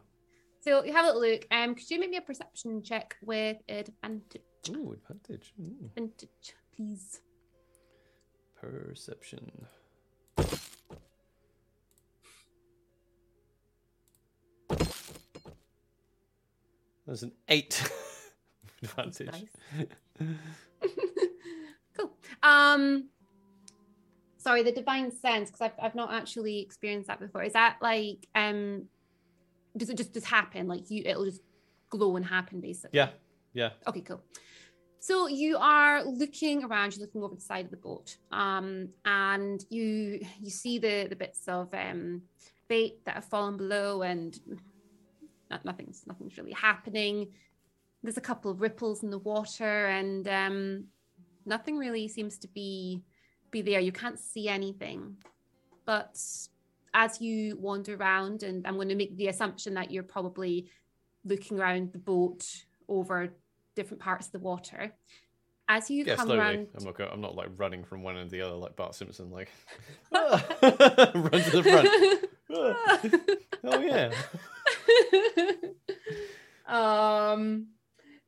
So 0.61 0.83
you 0.83 0.93
have 0.93 1.05
a 1.05 1.07
little 1.07 1.21
look. 1.31 1.47
Um 1.51 1.75
could 1.75 1.89
you 1.89 1.99
make 1.99 2.09
me 2.09 2.17
a 2.17 2.21
perception 2.21 2.83
check 2.83 3.15
with 3.21 3.57
advantage? 3.69 4.41
Ooh, 4.69 4.93
advantage. 4.93 5.53
Ooh. 5.61 5.85
Advantage, 5.95 6.55
please. 6.75 7.19
Perception. 8.59 9.67
There's 17.05 17.23
an 17.23 17.33
eight 17.49 17.81
advantage. 18.83 19.29
Nice. 19.31 19.87
cool. 21.97 22.11
Um, 22.41 23.09
sorry, 24.37 24.63
the 24.63 24.71
divine 24.71 25.11
sense 25.11 25.51
because 25.51 25.61
I've 25.61 25.73
I've 25.81 25.95
not 25.95 26.11
actually 26.11 26.59
experienced 26.59 27.07
that 27.07 27.19
before. 27.19 27.43
Is 27.43 27.53
that 27.53 27.77
like 27.81 28.27
um, 28.33 28.85
does 29.77 29.89
it 29.89 29.97
just 29.97 30.13
just 30.13 30.25
happen? 30.25 30.67
Like 30.67 30.89
you, 30.89 31.03
it'll 31.05 31.25
just 31.25 31.41
glow 31.89 32.15
and 32.15 32.25
happen 32.25 32.59
basically. 32.59 32.97
Yeah, 32.97 33.09
yeah. 33.53 33.69
Okay, 33.87 34.01
cool. 34.01 34.21
So 35.05 35.27
you 35.27 35.57
are 35.57 36.03
looking 36.03 36.63
around. 36.63 36.95
You're 36.95 37.05
looking 37.05 37.21
over 37.21 37.35
the 37.35 37.41
side 37.41 37.65
of 37.65 37.69
the 37.69 37.77
boat, 37.77 38.17
um, 38.31 38.89
and 39.05 39.63
you 39.69 40.19
you 40.41 40.49
see 40.49 40.79
the 40.79 41.05
the 41.07 41.15
bits 41.15 41.47
of 41.47 41.71
um, 41.75 42.23
bait 42.67 43.05
that 43.05 43.13
have 43.13 43.25
fallen 43.25 43.55
below, 43.55 44.01
and 44.01 44.35
not, 45.51 45.63
nothing's 45.63 46.07
nothing's 46.07 46.35
really 46.39 46.53
happening. 46.53 47.27
There's 48.01 48.17
a 48.17 48.21
couple 48.29 48.49
of 48.49 48.61
ripples 48.61 49.03
in 49.03 49.11
the 49.11 49.19
water, 49.19 49.85
and 49.85 50.27
um, 50.27 50.85
nothing 51.45 51.77
really 51.77 52.07
seems 52.07 52.39
to 52.39 52.47
be 52.47 53.03
be 53.51 53.61
there. 53.61 53.81
You 53.81 53.91
can't 53.91 54.17
see 54.17 54.49
anything, 54.49 55.17
but 55.85 56.19
as 56.95 57.21
you 57.21 57.57
wander 57.57 57.93
around, 57.93 58.41
and 58.41 58.65
I'm 58.65 58.73
going 58.73 58.89
to 58.89 58.95
make 58.95 59.15
the 59.17 59.27
assumption 59.27 59.75
that 59.75 59.91
you're 59.91 60.01
probably 60.01 60.65
looking 61.23 61.59
around 61.59 61.93
the 61.93 61.99
boat 61.99 62.43
over 62.87 63.35
different 63.75 64.01
parts 64.01 64.27
of 64.27 64.31
the 64.33 64.39
water. 64.39 64.93
As 65.67 65.89
you 65.89 66.03
Yeah, 66.05 66.15
come 66.15 66.27
slowly. 66.27 66.39
around, 66.41 66.67
I'm 66.77 66.83
not. 66.85 66.95
Go- 66.95 67.09
I'm 67.11 67.21
not 67.21 67.35
like 67.35 67.49
running 67.57 67.83
from 67.83 68.03
one 68.03 68.17
end 68.17 68.29
to 68.29 68.35
the 68.37 68.41
other 68.45 68.55
like 68.55 68.75
Bart 68.75 68.93
Simpson. 68.93 69.31
Like 69.31 69.49
run 70.11 70.39
to 70.41 71.51
the 71.51 71.63
front. 71.63 71.89
Ah. 72.53 73.01
oh 73.63 73.79
yeah. 73.79 74.11
um 76.67 77.67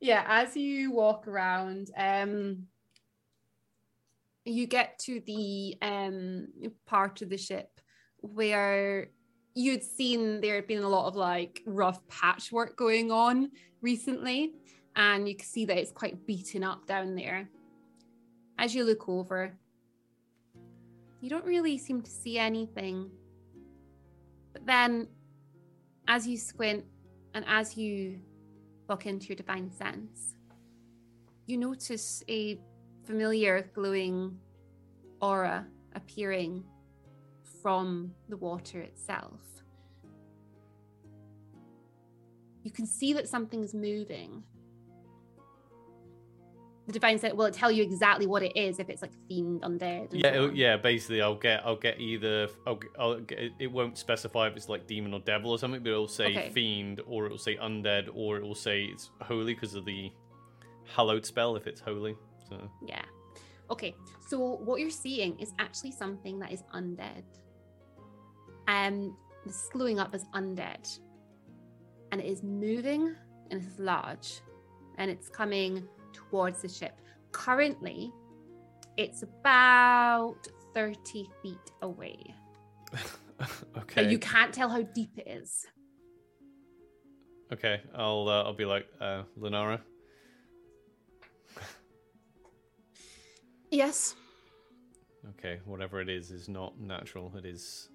yeah 0.00 0.24
as 0.28 0.56
you 0.56 0.92
walk 0.92 1.26
around 1.26 1.90
um 1.96 2.64
you 4.44 4.66
get 4.66 4.98
to 4.98 5.20
the 5.26 5.76
um 5.82 6.46
part 6.86 7.20
of 7.22 7.30
the 7.30 7.36
ship 7.36 7.68
where 8.20 9.10
you'd 9.54 9.82
seen 9.82 10.40
there 10.40 10.54
had 10.56 10.66
been 10.68 10.82
a 10.82 10.88
lot 10.88 11.06
of 11.08 11.16
like 11.16 11.62
rough 11.66 12.06
patchwork 12.08 12.76
going 12.76 13.10
on 13.10 13.50
recently 13.82 14.52
and 14.98 15.26
you 15.26 15.34
can 15.34 15.46
see 15.46 15.64
that 15.64 15.78
it's 15.78 15.90
quite 15.90 16.26
beaten 16.26 16.62
up 16.62 16.86
down 16.86 17.14
there 17.14 17.48
as 18.58 18.74
you 18.74 18.84
look 18.84 19.08
over 19.08 19.54
you 21.22 21.30
don't 21.30 21.46
really 21.46 21.78
seem 21.78 22.02
to 22.02 22.10
see 22.10 22.38
anything 22.38 23.10
but 24.52 24.66
then 24.66 25.08
as 26.08 26.26
you 26.26 26.36
squint 26.36 26.84
and 27.34 27.44
as 27.46 27.76
you 27.76 28.18
look 28.88 29.06
into 29.06 29.28
your 29.28 29.36
divine 29.36 29.70
sense, 29.70 30.34
you 31.46 31.58
notice 31.58 32.24
a 32.28 32.58
familiar 33.04 33.70
glowing 33.74 34.36
aura 35.20 35.66
appearing 35.94 36.64
from 37.62 38.12
the 38.28 38.36
water 38.36 38.80
itself. 38.80 39.40
You 42.62 42.70
can 42.70 42.86
see 42.86 43.12
that 43.14 43.28
something's 43.28 43.74
moving. 43.74 44.42
The 46.88 46.92
divine 46.94 47.18
sense 47.18 47.34
will 47.34 47.44
it 47.44 47.52
tell 47.52 47.70
you 47.70 47.82
exactly 47.82 48.26
what 48.26 48.42
it 48.42 48.56
is 48.56 48.78
if 48.78 48.88
it's 48.88 49.02
like 49.02 49.12
fiend 49.28 49.60
undead? 49.60 50.08
Yeah, 50.10 50.32
so 50.32 50.50
yeah. 50.54 50.78
Basically, 50.78 51.20
I'll 51.20 51.34
get 51.36 51.60
I'll 51.64 51.76
get 51.76 52.00
either 52.00 52.48
I'll, 52.66 52.80
I'll 52.98 53.20
get, 53.20 53.50
it 53.58 53.70
won't 53.70 53.98
specify 53.98 54.48
if 54.48 54.56
it's 54.56 54.70
like 54.70 54.86
demon 54.86 55.12
or 55.12 55.20
devil 55.20 55.50
or 55.50 55.58
something, 55.58 55.82
but 55.82 55.90
it'll 55.90 56.08
say 56.08 56.24
Okay. 56.28 56.50
fiend 56.50 57.02
or 57.06 57.26
it'll 57.26 57.36
say 57.36 57.56
undead 57.56 58.08
or 58.14 58.38
it 58.38 58.42
will 58.42 58.54
say 58.54 58.84
it's 58.84 59.10
holy 59.20 59.52
because 59.52 59.74
of 59.74 59.84
the 59.84 60.10
hallowed 60.96 61.26
spell 61.26 61.56
if 61.56 61.66
it's 61.66 61.78
holy. 61.80 62.16
So 62.48 62.70
Yeah. 62.86 63.02
Okay. 63.70 63.94
So 64.26 64.38
what 64.38 64.80
you're 64.80 64.88
seeing 64.88 65.38
is 65.38 65.52
actually 65.58 65.92
something 65.92 66.38
that 66.38 66.52
is 66.52 66.62
undead. 66.74 67.22
Um, 68.66 69.14
this 69.44 69.56
is 69.56 69.68
glowing 69.74 69.98
up 69.98 70.14
as 70.14 70.24
undead, 70.34 70.98
and 72.12 72.20
it 72.22 72.26
is 72.26 72.42
moving 72.42 73.14
and 73.50 73.62
it's 73.62 73.78
large, 73.78 74.40
and 74.96 75.10
it's 75.10 75.28
coming 75.28 75.86
towards 76.30 76.62
the 76.62 76.68
ship. 76.68 77.00
Currently, 77.32 78.12
it's 78.96 79.22
about 79.22 80.36
thirty 80.74 81.28
feet 81.42 81.66
away. 81.82 82.16
okay, 83.76 83.94
But 83.94 84.10
you 84.10 84.18
can't 84.18 84.52
tell 84.52 84.68
how 84.68 84.82
deep 84.82 85.10
it 85.16 85.28
is. 85.28 85.66
okay. 87.52 87.80
I'll 87.94 88.28
uh, 88.28 88.42
I'll 88.44 88.54
be 88.54 88.64
like 88.64 88.86
uh, 89.00 89.22
Lenara. 89.38 89.80
Yes. 93.70 94.14
Okay, 95.38 95.60
whatever 95.66 96.00
it 96.00 96.08
is 96.08 96.30
is 96.30 96.48
not 96.48 96.80
natural. 96.80 97.30
It 97.36 97.44
is 97.44 97.90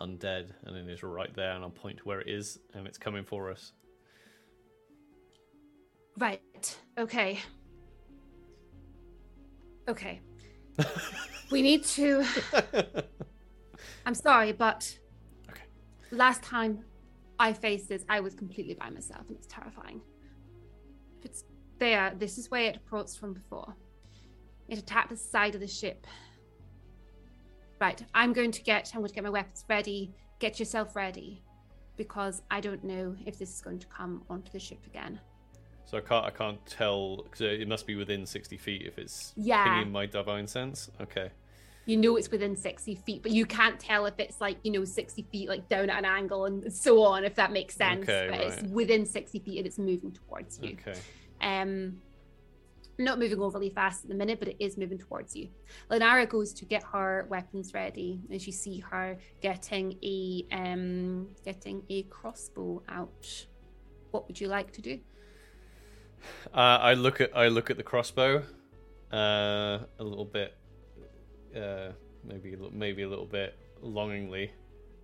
undead, 0.00 0.50
and 0.64 0.76
it 0.76 0.88
is 0.92 1.02
right 1.02 1.34
there. 1.34 1.52
And 1.52 1.64
I'll 1.64 1.70
point 1.70 1.98
to 1.98 2.04
where 2.04 2.20
it 2.20 2.28
is, 2.28 2.60
and 2.74 2.86
it's 2.86 2.98
coming 2.98 3.24
for 3.24 3.50
us. 3.50 3.72
Right. 6.18 6.78
Okay. 6.98 7.40
Okay. 9.88 10.20
we 11.50 11.62
need 11.62 11.84
to. 11.84 12.24
I'm 14.06 14.14
sorry, 14.14 14.52
but 14.52 14.98
Okay. 15.50 15.62
last 16.10 16.42
time 16.42 16.84
I 17.38 17.52
faced 17.52 17.88
this, 17.88 18.04
I 18.08 18.20
was 18.20 18.34
completely 18.34 18.74
by 18.74 18.90
myself, 18.90 19.22
and 19.28 19.36
it's 19.36 19.46
terrifying. 19.46 20.00
If 21.18 21.24
it's 21.26 21.44
there, 21.78 22.14
this 22.16 22.38
is 22.38 22.50
where 22.50 22.62
it 22.70 22.76
approached 22.76 23.18
from 23.18 23.34
before. 23.34 23.74
It 24.68 24.78
attacked 24.78 25.10
the 25.10 25.16
side 25.16 25.54
of 25.54 25.60
the 25.60 25.68
ship. 25.68 26.06
Right, 27.80 28.02
I'm 28.14 28.32
going 28.32 28.52
to 28.52 28.62
get. 28.62 28.90
I'm 28.94 29.00
going 29.00 29.08
to 29.08 29.14
get 29.14 29.24
my 29.24 29.30
weapons 29.30 29.64
ready. 29.68 30.14
Get 30.38 30.58
yourself 30.58 30.94
ready, 30.96 31.42
because 31.96 32.42
I 32.50 32.60
don't 32.60 32.84
know 32.84 33.16
if 33.26 33.38
this 33.38 33.52
is 33.52 33.60
going 33.60 33.80
to 33.80 33.86
come 33.88 34.22
onto 34.30 34.50
the 34.52 34.60
ship 34.60 34.84
again. 34.86 35.20
So 35.86 35.98
I 35.98 36.00
can't 36.00 36.24
I 36.26 36.30
can't 36.30 36.64
tell 36.66 37.18
because 37.18 37.40
it 37.40 37.68
must 37.68 37.86
be 37.86 37.94
within 37.94 38.26
sixty 38.26 38.56
feet 38.56 38.82
if 38.86 38.98
it's 38.98 39.32
Yeah. 39.36 39.64
pinging 39.64 39.92
my 39.92 40.06
divine 40.06 40.46
sense. 40.46 40.90
Okay. 41.00 41.30
you 41.86 41.98
know 41.98 42.16
it's 42.16 42.30
within 42.30 42.56
60 42.56 42.94
feet, 42.94 43.22
but 43.22 43.30
you 43.30 43.44
can't 43.44 43.78
tell 43.78 44.06
if 44.06 44.14
it's 44.18 44.40
like, 44.40 44.56
you 44.62 44.72
know, 44.72 44.84
60 44.86 45.22
feet 45.30 45.50
like 45.50 45.68
down 45.68 45.90
at 45.90 45.98
an 45.98 46.06
angle 46.06 46.46
and 46.46 46.72
so 46.72 47.02
on, 47.02 47.24
if 47.24 47.34
that 47.34 47.52
makes 47.52 47.74
sense. 47.74 48.04
Okay, 48.08 48.26
but 48.30 48.40
it's 48.40 48.62
within 48.72 49.04
60 49.04 49.38
feet 49.40 49.58
and 49.58 49.66
it's 49.66 49.78
moving 49.78 50.10
towards 50.10 50.58
you. 50.62 50.78
Okay. 50.80 50.98
Um 51.42 52.00
not 52.96 53.18
moving 53.18 53.40
overly 53.40 53.70
fast 53.70 54.04
at 54.04 54.08
the 54.08 54.14
minute, 54.14 54.38
but 54.38 54.48
it 54.48 54.56
is 54.60 54.78
moving 54.78 54.98
towards 54.98 55.34
you. 55.36 55.48
Lenara 55.90 56.26
goes 56.28 56.52
to 56.54 56.64
get 56.64 56.82
her 56.84 57.26
weapons 57.28 57.74
ready 57.74 58.22
as 58.32 58.46
you 58.46 58.52
see 58.52 58.78
her 58.78 59.18
getting 59.42 59.98
a 60.02 60.46
um 60.52 61.28
getting 61.44 61.82
a 61.90 62.04
crossbow 62.04 62.82
out. 62.88 63.46
What 64.12 64.26
would 64.26 64.40
you 64.40 64.48
like 64.48 64.72
to 64.72 64.80
do? 64.80 65.00
Uh, 66.52 66.78
I 66.80 66.94
look 66.94 67.20
at 67.20 67.36
I 67.36 67.48
look 67.48 67.70
at 67.70 67.76
the 67.76 67.82
crossbow, 67.82 68.42
uh, 69.12 69.78
a 69.98 70.04
little 70.04 70.24
bit, 70.24 70.54
uh, 71.56 71.88
maybe 72.22 72.54
a 72.54 72.56
maybe 72.70 73.02
a 73.02 73.08
little 73.08 73.26
bit 73.26 73.56
longingly, 73.80 74.50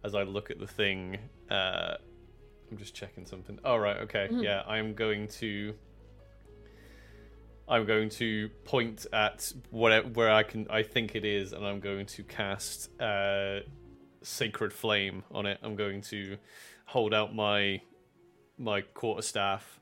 as 0.04 0.14
I 0.14 0.22
look 0.22 0.50
at 0.50 0.58
the 0.58 0.66
thing. 0.66 1.18
Uh, 1.50 1.94
I'm 2.70 2.76
just 2.78 2.94
checking 2.94 3.26
something. 3.26 3.58
Oh 3.64 3.76
right, 3.76 3.96
okay, 3.98 4.28
Mhm. 4.30 4.44
yeah. 4.44 4.62
I'm 4.66 4.94
going 4.94 5.26
to. 5.40 5.74
I'm 7.68 7.86
going 7.86 8.08
to 8.10 8.48
point 8.64 9.06
at 9.12 9.52
whatever 9.70 10.08
where 10.08 10.30
I 10.30 10.42
can 10.42 10.66
I 10.70 10.82
think 10.82 11.14
it 11.14 11.24
is, 11.24 11.52
and 11.52 11.64
I'm 11.64 11.78
going 11.80 12.06
to 12.06 12.22
cast 12.24 12.90
uh, 13.00 13.60
sacred 14.22 14.72
flame 14.72 15.22
on 15.30 15.46
it. 15.46 15.58
I'm 15.62 15.76
going 15.76 16.00
to 16.02 16.36
hold 16.86 17.14
out 17.14 17.34
my 17.34 17.80
my 18.58 18.80
quarterstaff 18.82 19.79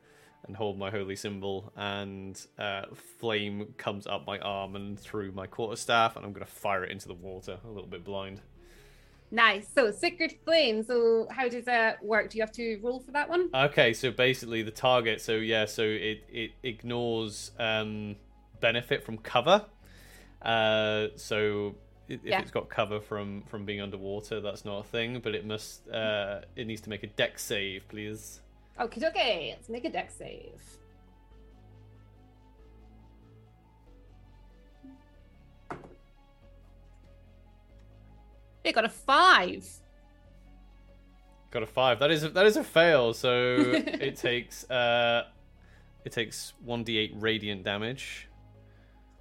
and 0.49 0.57
hold 0.57 0.79
my 0.79 0.91
holy 0.91 1.15
symbol, 1.15 1.73
and 1.77 2.45
uh, 2.59 2.83
flame 3.21 3.75
comes 3.77 4.07
up 4.07 4.27
my 4.27 4.39
arm 4.41 4.75
and 4.75 4.99
through 4.99 5.31
my 5.33 5.47
quarterstaff, 5.47 6.17
and 6.17 6.25
I'm 6.25 6.33
going 6.33 6.45
to 6.45 6.51
fire 6.51 6.83
it 6.85 6.91
into 6.91 7.07
the 7.07 7.15
water. 7.15 7.59
A 7.65 7.69
little 7.69 7.89
bit 7.89 8.03
blind. 8.03 8.41
Nice. 9.31 9.69
So 9.75 9.91
sacred 9.91 10.33
flame. 10.45 10.83
So 10.83 11.29
how 11.31 11.49
does 11.51 11.67
that 11.67 12.03
work? 12.03 12.31
Do 12.31 12.39
you 12.39 12.43
have 12.43 12.53
to 12.53 12.79
roll 12.83 12.99
for 12.99 13.11
that 13.13 13.29
one? 13.29 13.51
Okay, 13.55 13.93
so 13.93 14.11
basically 14.11 14.63
the 14.63 14.71
target. 14.71 15.21
So 15.21 15.35
yeah, 15.35 15.67
so 15.67 15.83
it 15.83 16.25
it 16.33 16.53
ignores 16.63 17.51
um, 17.59 18.17
benefit 18.61 19.05
from 19.05 19.19
cover. 19.19 19.67
Uh, 20.41 21.09
so 21.17 21.75
if 22.09 22.21
Yeah. 22.25 22.41
it's 22.41 22.51
got 22.51 22.71
cover 22.71 23.01
from 23.01 23.43
from 23.43 23.67
being 23.67 23.83
underwater, 23.83 24.41
that's 24.41 24.65
not 24.65 24.79
a 24.79 24.89
thing. 24.89 25.21
But 25.23 25.35
it 25.35 25.45
must 25.45 25.87
uh, 25.91 26.41
it 26.57 26.67
needs 26.67 26.81
to 26.83 26.89
make 26.89 27.03
a 27.03 27.09
Dex 27.09 27.45
save, 27.45 27.87
please. 27.89 28.41
Okay, 28.81 29.07
okay. 29.09 29.55
Let's 29.57 29.69
make 29.69 29.85
a 29.85 29.91
Dex 29.91 30.15
save. 30.15 30.63
It 38.63 38.75
got 38.75 38.85
a 38.85 38.89
five. 38.89 39.67
Got 41.51 41.63
a 41.63 41.67
five. 41.67 41.99
That 41.99 42.11
is 42.11 42.25
a, 42.25 42.29
that 42.31 42.47
is 42.47 42.57
a 42.57 42.65
fail. 42.65 43.15
So 43.15 43.57
it 43.75 44.17
takes 44.17 44.69
uh, 44.71 45.25
it 46.05 46.13
takes 46.13 46.53
one 46.65 46.85
d 46.85 46.99
eight 46.99 47.13
radiant 47.17 47.65
damage. 47.65 48.29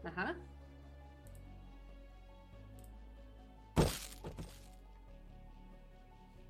Uh 0.05 0.09
huh. 0.15 0.33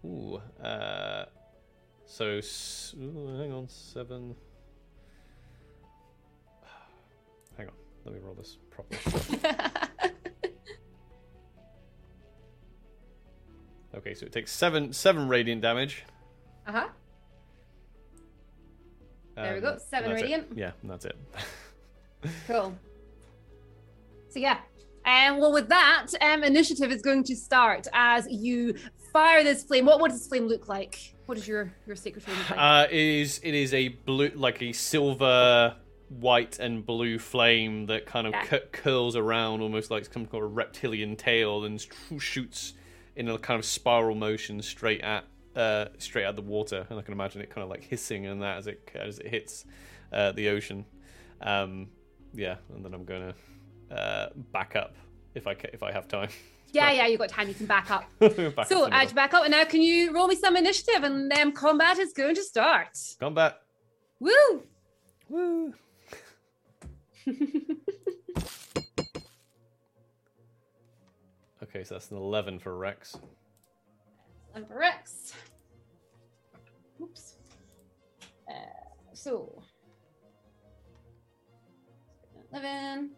Ooh. 0.04 0.42
Uh, 0.62 1.26
so 2.18 2.26
ooh, 3.00 3.38
hang 3.38 3.54
on, 3.54 3.70
seven. 3.70 4.36
Hang 7.58 7.68
on, 7.68 7.74
let 8.06 8.16
me 8.16 8.20
roll 8.24 8.34
this 8.34 8.58
properly. 8.72 9.00
okay, 13.96 14.16
so 14.16 14.26
it 14.26 14.32
takes 14.32 14.52
seven 14.52 14.92
seven 14.94 15.28
radiant 15.28 15.62
damage. 15.62 16.06
uh 16.66 16.72
huh. 16.72 16.88
There 19.36 19.54
we 19.54 19.62
go, 19.62 19.78
seven 19.78 20.10
that's 20.10 20.22
it. 20.22 20.26
radiant. 20.26 20.48
Yeah, 20.56 20.72
that's 20.84 21.06
it. 21.06 21.16
Cool. 22.48 22.76
So 24.30 24.40
yeah. 24.40 24.58
And 25.06 25.38
well, 25.38 25.54
with 25.54 25.70
that, 25.70 26.08
um, 26.20 26.44
initiative 26.44 26.92
is 26.92 27.04
going 27.04 27.24
to 27.26 27.36
start 27.36 27.88
as 27.94 28.28
you 28.30 28.74
fire 29.18 29.44
this 29.44 29.64
flame. 29.64 29.86
What 29.86 30.10
does 30.10 30.20
this 30.20 30.28
flame 30.28 30.48
look 30.48 30.68
like? 30.68 31.14
What 31.26 31.38
is 31.38 31.48
your 31.48 31.74
your 31.88 31.96
sacred 31.96 32.24
flame 32.24 32.38
like? 32.50 32.60
Uh, 32.60 32.88
it 32.92 32.96
is 33.22 33.40
it 33.44 33.54
is 33.56 33.74
a 33.74 33.88
blue 33.90 34.32
like 34.36 34.62
a 34.62 34.72
silver, 34.74 35.76
white 36.10 36.60
and 36.60 36.86
blue 36.86 37.18
flame 37.20 37.88
that 37.88 38.06
kind 38.06 38.28
of 38.28 38.34
Yeah. 38.34 38.46
cu- 38.46 38.68
curls 38.72 39.16
around 39.16 39.62
almost 39.62 39.90
like 39.92 40.06
some 40.06 40.26
kind 40.26 40.44
of 40.44 40.56
reptilian 40.56 41.16
tail 41.16 41.64
and 41.66 41.84
shoots 42.20 42.74
in 43.16 43.28
a 43.28 43.38
kind 43.40 43.60
of 43.60 43.66
spiral 43.66 44.16
motion 44.16 44.62
straight 44.62 45.02
at 45.02 45.24
uh, 45.56 45.86
straight 45.98 46.26
at 46.26 46.36
the 46.36 46.42
water. 46.44 46.86
And 46.90 47.00
I 47.00 47.02
can 47.02 47.14
imagine 47.14 47.42
it 47.42 47.50
kind 47.50 47.64
of 47.64 47.70
like 47.70 47.84
hissing 47.84 48.26
and 48.28 48.42
that 48.44 48.58
as 48.58 48.68
it 48.68 48.92
as 48.96 49.18
it 49.20 49.28
hits 49.28 49.66
uh, 50.14 50.32
the 50.34 50.50
ocean. 50.50 50.86
Um, 51.42 51.90
yeah, 52.34 52.58
and 52.74 52.86
then 52.86 52.94
I'm 52.94 53.04
gonna 53.06 53.34
uh, 53.92 54.28
back 54.54 54.76
up 54.76 54.96
if 55.34 55.48
I 55.48 55.56
ca- 55.56 55.70
if 55.74 55.82
I 55.84 55.92
have 55.92 56.08
time. 56.08 56.30
yeah, 56.72 56.92
yeah, 56.92 57.08
you 57.08 57.18
got 57.18 57.30
time. 57.30 57.48
You 57.48 57.54
can 57.54 57.66
back 57.66 57.90
up. 57.92 58.06
back 58.20 58.68
So 58.68 58.90
add 58.90 59.14
back 59.16 59.34
up, 59.34 59.44
and 59.44 59.52
now 59.52 59.64
can 59.66 59.82
you 59.82 60.14
roll 60.14 60.28
me 60.28 60.36
some 60.36 60.56
initiative? 60.56 61.04
And 61.04 61.32
um, 61.34 61.52
combat 61.52 62.00
is 62.00 62.14
going 62.14 62.36
to 62.36 62.44
start. 62.44 62.98
combat. 63.20 63.62
Woo! 64.20 64.64
Woo. 65.30 65.74
Okay, 71.78 71.84
so 71.84 71.96
that's 71.96 72.12
an 72.12 72.18
11 72.18 72.60
for 72.60 72.78
Rex. 72.78 73.18
And 74.56 74.68
for 74.68 74.80
Rex. 74.80 75.34
Oops. 77.02 77.36
Uh, 78.50 78.54
so. 79.14 79.62
Eleven. 82.52 83.12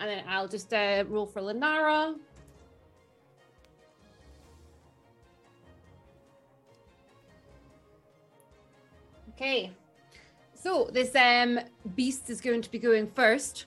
And 0.00 0.10
then 0.10 0.24
I'll 0.28 0.48
just 0.48 0.72
uh, 0.72 1.04
roll 1.08 1.26
for 1.26 1.40
Lenara. 1.40 2.14
Okay. 9.34 9.70
So 10.54 10.90
this 10.92 11.14
um 11.14 11.60
beast 11.94 12.28
is 12.28 12.40
going 12.40 12.62
to 12.62 12.70
be 12.70 12.78
going 12.78 13.08
first. 13.14 13.66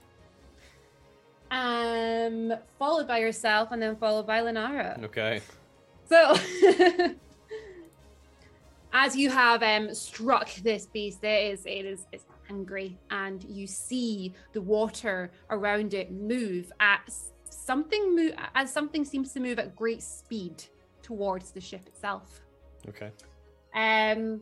Um 1.49 2.53
followed 2.77 3.07
by 3.07 3.19
yourself 3.19 3.69
and 3.71 3.81
then 3.81 3.95
followed 3.95 4.27
by 4.27 4.41
Lenara. 4.41 5.01
Okay. 5.05 5.41
So 6.09 6.35
as 8.93 9.15
you 9.15 9.29
have 9.29 9.63
um 9.63 9.93
struck 9.95 10.53
this 10.55 10.87
beast, 10.87 11.23
it 11.23 11.53
is 11.53 11.65
it 11.65 11.85
is 11.85 12.05
it's 12.11 12.25
angry 12.51 12.97
and 13.09 13.43
you 13.45 13.65
see 13.67 14.33
the 14.53 14.61
water 14.61 15.31
around 15.49 15.93
it 15.93 16.11
move 16.11 16.71
at 16.79 17.09
something 17.49 18.15
move 18.15 18.33
as 18.55 18.71
something 18.71 19.03
seems 19.05 19.33
to 19.33 19.39
move 19.39 19.59
at 19.59 19.75
great 19.75 20.01
speed 20.01 20.63
towards 21.01 21.51
the 21.51 21.61
ship 21.61 21.85
itself. 21.87 22.41
Okay. 22.87 23.11
Um, 23.73 24.41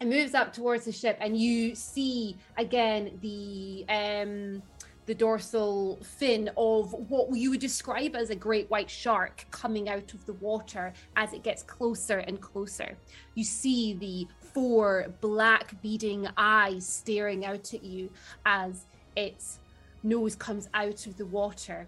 it 0.00 0.06
moves 0.06 0.34
up 0.34 0.52
towards 0.52 0.84
the 0.84 0.92
ship, 0.92 1.16
and 1.20 1.36
you 1.36 1.74
see 1.74 2.36
again 2.56 3.18
the 3.20 3.84
um, 3.88 4.62
the 5.06 5.14
dorsal 5.14 5.98
fin 6.02 6.50
of 6.56 6.92
what 7.08 7.34
you 7.34 7.50
would 7.50 7.60
describe 7.60 8.14
as 8.14 8.30
a 8.30 8.34
great 8.34 8.70
white 8.70 8.90
shark 8.90 9.46
coming 9.50 9.88
out 9.88 10.12
of 10.12 10.24
the 10.26 10.34
water 10.34 10.92
as 11.16 11.32
it 11.32 11.42
gets 11.42 11.62
closer 11.62 12.18
and 12.18 12.40
closer. 12.40 12.96
You 13.34 13.42
see 13.42 13.94
the 13.94 14.28
four 14.52 15.06
black 15.20 15.80
beading 15.82 16.28
eyes 16.36 16.86
staring 16.86 17.44
out 17.44 17.74
at 17.74 17.84
you 17.84 18.10
as 18.46 18.84
its 19.16 19.58
nose 20.02 20.36
comes 20.36 20.68
out 20.74 21.06
of 21.06 21.16
the 21.16 21.26
water, 21.26 21.86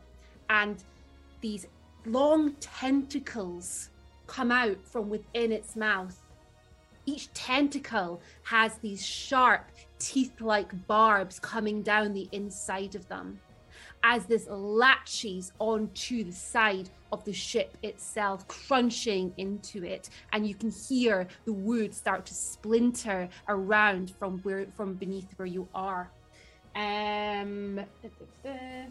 and 0.48 0.82
these 1.40 1.66
long 2.06 2.52
tentacles 2.60 3.90
come 4.26 4.50
out 4.50 4.84
from 4.84 5.08
within 5.08 5.52
its 5.52 5.76
mouth. 5.76 6.20
Each 7.06 7.32
tentacle 7.32 8.20
has 8.44 8.76
these 8.78 9.04
sharp, 9.04 9.70
teeth 9.98 10.40
like 10.40 10.86
barbs 10.86 11.38
coming 11.38 11.82
down 11.82 12.12
the 12.12 12.28
inside 12.32 12.94
of 12.94 13.08
them. 13.08 13.40
As 14.02 14.24
this 14.26 14.46
latches 14.48 15.52
onto 15.58 16.24
the 16.24 16.32
side 16.32 16.88
of 17.12 17.24
the 17.24 17.32
ship 17.32 17.76
itself, 17.82 18.48
crunching 18.48 19.32
into 19.36 19.84
it, 19.84 20.08
and 20.32 20.46
you 20.46 20.54
can 20.54 20.70
hear 20.70 21.28
the 21.44 21.52
wood 21.52 21.94
start 21.94 22.24
to 22.26 22.34
splinter 22.34 23.28
around 23.48 24.12
from 24.18 24.38
where 24.38 24.66
from 24.74 24.94
beneath 24.94 25.26
where 25.36 25.46
you 25.46 25.68
are. 25.74 26.10
Um, 26.74 27.76
da, 27.76 28.08
da, 28.18 28.26
da. 28.44 28.86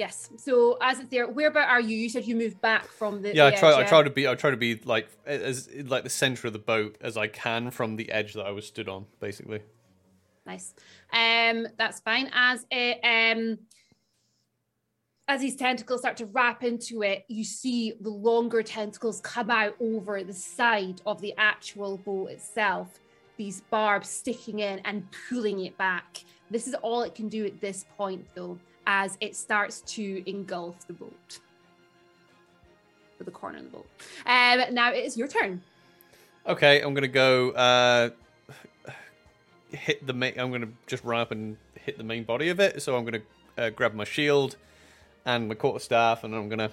Yes. 0.00 0.30
So 0.38 0.78
as 0.80 0.98
it's 0.98 1.10
there, 1.10 1.28
where 1.28 1.48
about 1.48 1.68
are 1.68 1.78
you? 1.78 1.94
You 1.94 2.08
said 2.08 2.24
you 2.24 2.34
moved 2.34 2.58
back 2.62 2.86
from 2.86 3.20
the. 3.20 3.34
Yeah, 3.34 3.48
I 3.48 3.50
try. 3.50 3.68
edge, 3.68 3.84
I 3.84 3.84
try 3.86 4.02
to 4.02 4.08
be. 4.08 4.26
I 4.26 4.34
try 4.34 4.50
to 4.50 4.56
be 4.56 4.76
like 4.86 5.10
as 5.26 5.68
like 5.84 6.04
the 6.04 6.08
center 6.08 6.46
of 6.46 6.54
the 6.54 6.58
boat 6.58 6.96
as 7.02 7.18
I 7.18 7.26
can 7.26 7.70
from 7.70 7.96
the 7.96 8.10
edge 8.10 8.32
that 8.32 8.46
I 8.46 8.50
was 8.50 8.66
stood 8.66 8.88
on, 8.88 9.04
basically. 9.20 9.60
Nice. 10.46 10.72
Um, 11.12 11.66
that's 11.76 12.00
fine. 12.00 12.30
As 12.32 12.64
it 12.70 12.98
um 13.04 13.58
as 15.28 15.42
these 15.42 15.54
tentacles 15.54 16.00
start 16.00 16.16
to 16.16 16.24
wrap 16.24 16.64
into 16.64 17.02
it, 17.02 17.26
you 17.28 17.44
see 17.44 17.92
the 18.00 18.08
longer 18.08 18.62
tentacles 18.62 19.20
come 19.20 19.50
out 19.50 19.76
over 19.80 20.24
the 20.24 20.32
side 20.32 21.02
of 21.04 21.20
the 21.20 21.34
actual 21.36 21.98
boat 21.98 22.30
itself. 22.30 23.00
These 23.36 23.60
barbs 23.68 24.08
sticking 24.08 24.60
in 24.60 24.78
and 24.86 25.06
pulling 25.28 25.66
it 25.66 25.76
back. 25.76 26.24
This 26.50 26.66
is 26.66 26.72
all 26.80 27.02
it 27.02 27.14
can 27.14 27.28
do 27.28 27.44
at 27.44 27.60
this 27.60 27.84
point, 27.98 28.26
though, 28.34 28.58
as 28.90 29.16
it 29.20 29.36
starts 29.36 29.82
to 29.82 30.28
engulf 30.28 30.84
the 30.88 30.92
boat. 30.92 31.38
Or 33.20 33.24
the 33.24 33.30
corner 33.30 33.58
of 33.58 33.64
the 33.64 33.70
boat. 33.70 33.86
Um, 34.26 34.74
now 34.74 34.92
it 34.92 35.04
is 35.04 35.16
your 35.16 35.28
turn. 35.28 35.62
Okay, 36.44 36.80
I'm 36.80 36.92
gonna 36.92 37.06
go 37.06 37.50
uh, 37.50 38.10
hit 39.70 40.04
the 40.04 40.12
main. 40.12 40.34
I'm 40.36 40.50
gonna 40.50 40.70
just 40.88 41.04
run 41.04 41.20
up 41.20 41.30
and 41.30 41.56
hit 41.74 41.98
the 41.98 42.04
main 42.04 42.24
body 42.24 42.48
of 42.48 42.58
it. 42.58 42.82
So 42.82 42.96
I'm 42.96 43.04
gonna 43.04 43.22
uh, 43.56 43.70
grab 43.70 43.94
my 43.94 44.02
shield 44.02 44.56
and 45.24 45.48
my 45.48 45.54
quarterstaff, 45.54 46.24
and 46.24 46.34
I'm 46.34 46.48
gonna 46.48 46.72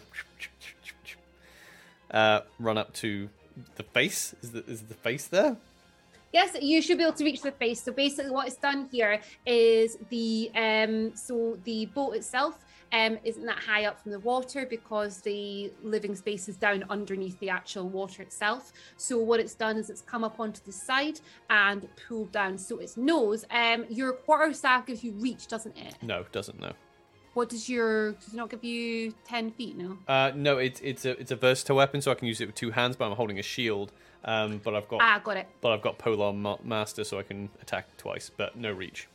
uh, 2.10 2.39
run 2.58 2.80
up 2.80 2.93
to 2.93 3.30
the 3.75 3.84
face. 3.84 4.34
Is 4.41 4.53
the 4.53 4.63
is 4.65 4.82
the 4.82 4.95
face 4.95 5.27
there? 5.27 5.58
Yes, 6.34 6.56
you 6.62 6.82
should 6.82 6.98
be 6.98 7.04
able 7.04 7.13
to 7.13 7.24
reach 7.24 7.42
the 7.42 7.52
face. 7.52 7.82
So 7.82 7.92
basically, 7.92 8.32
what 8.32 8.48
it's 8.48 8.58
done 8.58 8.90
here 8.92 9.22
is 9.46 9.98
the 10.10 10.52
um, 10.56 11.16
so 11.16 11.58
the 11.63 11.86
boat 11.88 12.16
itself 12.16 12.63
um 12.94 13.18
isn't 13.26 13.46
that 13.46 13.60
high 13.60 13.86
up 13.86 14.02
from 14.02 14.12
the 14.12 14.20
water 14.20 14.66
because 14.70 15.20
the 15.22 15.72
living 15.84 16.16
space 16.16 16.48
is 16.48 16.56
down 16.56 16.86
underneath 16.90 17.38
the 17.40 17.50
actual 17.50 17.90
water 17.90 18.22
itself. 18.22 18.72
So 18.96 19.18
what 19.18 19.40
it's 19.40 19.56
done 19.56 19.78
is 19.78 19.90
it's 19.90 20.02
come 20.02 20.24
up 20.24 20.40
onto 20.40 20.62
the 20.63 20.72
side 20.72 21.20
and 21.50 21.88
pulled 22.08 22.32
down. 22.32 22.58
So 22.58 22.80
its 22.80 22.96
nose, 22.98 23.46
um, 23.52 23.86
your 23.90 24.13
quarter 24.13 24.54
staff 24.54 24.86
gives 24.86 25.04
you 25.04 25.12
reach, 25.13 25.48
doesn't 25.48 25.78
it? 25.78 25.96
No, 26.02 26.26
doesn't 26.32 26.60
know. 26.60 26.74
What 27.38 27.50
does 27.50 27.69
your 27.69 28.13
does 28.13 28.34
it 28.34 28.36
not 28.36 28.50
give 28.50 28.63
you 28.63 29.13
ten 29.23 29.52
feet? 29.52 29.78
No. 29.78 30.00
Uh, 30.08 30.32
no, 30.34 30.58
it's 30.58 30.80
it's 30.80 31.06
a 31.06 31.12
it's 31.19 31.30
a 31.30 31.36
versatile 31.36 31.76
weapon, 31.76 32.02
so 32.02 32.10
I 32.10 32.15
can 32.15 32.28
use 32.28 32.41
it 32.41 32.47
with 32.47 32.56
two 32.56 32.71
hands. 32.71 32.95
But 32.95 33.06
I'm 33.06 33.15
holding 33.15 33.38
a 33.38 33.43
shield. 33.43 33.91
Um, 34.26 34.60
but 34.63 34.73
I've 34.73 34.88
got 34.88 35.02
Ah, 35.04 35.21
got 35.23 35.38
it. 35.38 35.47
but 35.62 35.71
I've 35.71 35.84
got 35.84 36.00
polearm 36.00 36.41
ma- 36.41 36.58
master, 36.63 37.04
so 37.04 37.19
I 37.19 37.21
can 37.21 37.50
attack 37.62 37.95
twice, 37.97 38.32
but 38.36 38.56
no 38.56 38.71
reach. 38.71 39.08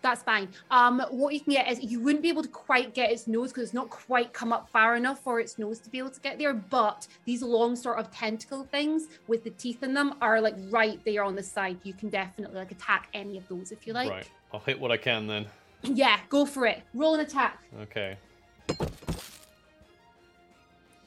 That's 0.00 0.22
fine. 0.22 0.48
Um, 0.70 1.00
what 1.10 1.34
you 1.34 1.40
can 1.40 1.52
get 1.54 1.68
is 1.68 1.82
you 1.82 1.98
wouldn't 1.98 2.22
be 2.22 2.28
able 2.28 2.44
to 2.44 2.48
quite 2.48 2.94
get 2.94 3.10
its 3.10 3.26
nose 3.26 3.50
because 3.50 3.64
it's 3.64 3.74
not 3.74 3.90
quite 3.90 4.32
come 4.32 4.52
up 4.52 4.70
far 4.70 4.94
enough 4.94 5.18
for 5.18 5.40
its 5.40 5.58
nose 5.58 5.80
to 5.80 5.90
be 5.90 5.98
able 5.98 6.10
to 6.10 6.20
get 6.20 6.38
there. 6.38 6.54
But 6.54 7.08
these 7.24 7.42
long 7.42 7.74
sort 7.74 7.98
of 7.98 8.12
tentacle 8.12 8.62
things 8.62 9.08
with 9.26 9.42
the 9.42 9.50
teeth 9.50 9.82
in 9.82 9.92
them 9.92 10.14
are 10.22 10.40
like 10.40 10.54
right 10.70 11.00
there 11.04 11.24
on 11.24 11.34
the 11.34 11.42
side. 11.42 11.78
You 11.82 11.94
can 11.94 12.10
definitely 12.10 12.56
like 12.60 12.70
attack 12.70 13.08
any 13.12 13.36
of 13.38 13.48
those 13.48 13.72
if 13.72 13.88
you 13.88 13.92
like. 13.92 14.08
right, 14.08 14.30
I'll 14.54 14.60
hit 14.60 14.78
what 14.78 14.92
I 14.92 14.96
can 14.96 15.26
then. 15.26 15.46
Yeah, 15.82 16.18
go 16.28 16.44
for 16.46 16.66
it. 16.66 16.82
Roll 16.94 17.14
an 17.14 17.20
attack. 17.20 17.58
Okay. 17.82 18.16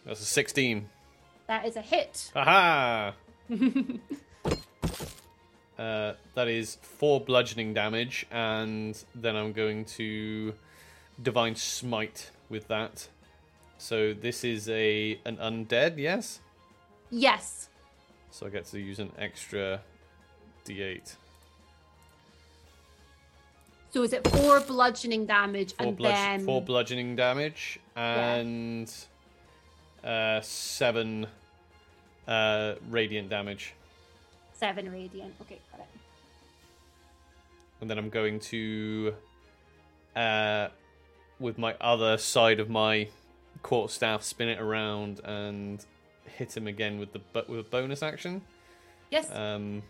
That's 0.05 0.21
a 0.21 0.25
16. 0.25 0.89
That 1.47 1.65
is 1.65 1.75
a 1.75 1.81
hit. 1.81 2.31
Aha! 2.35 3.13
uh, 5.77 6.13
that 6.35 6.47
is 6.47 6.77
four 6.81 7.21
bludgeoning 7.21 7.73
damage, 7.73 8.25
and 8.31 9.01
then 9.15 9.35
I'm 9.35 9.53
going 9.53 9.85
to 9.85 10.53
divine 11.21 11.55
smite 11.55 12.31
with 12.49 12.67
that. 12.69 13.07
So 13.77 14.13
this 14.13 14.43
is 14.43 14.69
a 14.69 15.19
an 15.25 15.37
undead, 15.37 15.97
yes. 15.97 16.39
yes. 17.09 17.69
So 18.31 18.47
I 18.47 18.49
get 18.49 18.65
to 18.67 18.79
use 18.79 18.99
an 18.99 19.11
extra 19.17 19.81
d8. 20.65 21.15
So 23.93 24.01
is 24.01 24.11
it 24.11 24.27
four 24.27 24.59
bludgeoning 24.59 25.27
damage 25.27 25.75
Four, 25.75 25.87
and 25.87 25.97
bludge- 25.97 26.13
then 26.15 26.45
four 26.45 26.61
bludgeoning 26.63 27.15
damage 27.15 27.79
and 27.95 28.91
uh, 30.03 30.41
seven 30.41 31.27
uh, 32.27 32.73
radiant 32.89 33.29
damage. 33.29 33.75
seven 34.53 34.91
radiant? 34.91 35.35
Okay, 35.41 35.59
got 35.71 35.81
it. 35.81 35.87
and 37.81 37.89
then 37.89 37.99
I'm 37.99 38.09
going 38.09 38.39
to, 38.39 39.13
uh, 40.15 40.69
with 41.39 41.59
my 41.59 41.75
other 41.79 42.17
side 42.17 42.59
of 42.59 42.71
my 42.71 43.09
quarter 43.61 43.93
staff, 43.93 44.23
spin 44.23 44.49
it 44.49 44.59
around 44.59 45.21
and 45.23 45.85
hit 46.25 46.57
him 46.57 46.65
again 46.65 46.97
with 46.97 47.13
the 47.13 47.21
with 47.47 47.59
a 47.59 47.63
bonus 47.69 48.01
action. 48.01 48.41
Yes. 49.11 49.29
Um, 49.31 49.83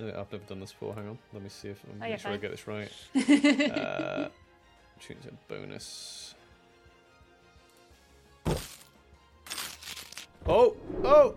I've 0.00 0.32
never 0.32 0.44
done 0.48 0.60
this 0.60 0.72
before. 0.72 0.94
Hang 0.94 1.08
on, 1.08 1.18
let 1.32 1.42
me 1.42 1.48
see 1.48 1.68
if 1.68 1.80
I'm 2.02 2.12
Oh, 2.12 2.16
sure 2.16 2.30
I 2.32 2.36
get 2.36 2.50
this 2.50 2.66
right. 2.66 2.90
Uh, 3.72 4.28
choose 5.00 5.16
a 5.28 5.32
bonus. 5.52 6.34
Oh, 10.46 10.76
oh, 11.04 11.36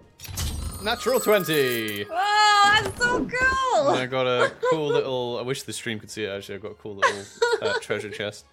natural 0.83 1.19
twenty. 1.19 2.05
oh, 2.09 2.79
that's 2.83 2.97
so 2.97 3.25
cool. 3.25 3.89
And 3.89 3.99
I 3.99 4.05
got 4.07 4.25
a 4.25 4.51
cool 4.71 4.87
little. 4.87 5.37
I 5.37 5.43
wish 5.43 5.63
the 5.63 5.73
stream 5.73 5.99
could 5.99 6.09
see 6.09 6.23
it. 6.23 6.29
Actually, 6.29 6.55
I've 6.55 6.61
got 6.63 6.71
a 6.71 6.75
cool 6.75 6.95
little 6.95 7.23
uh, 7.61 7.73
treasure 7.81 8.09
chest 8.09 8.45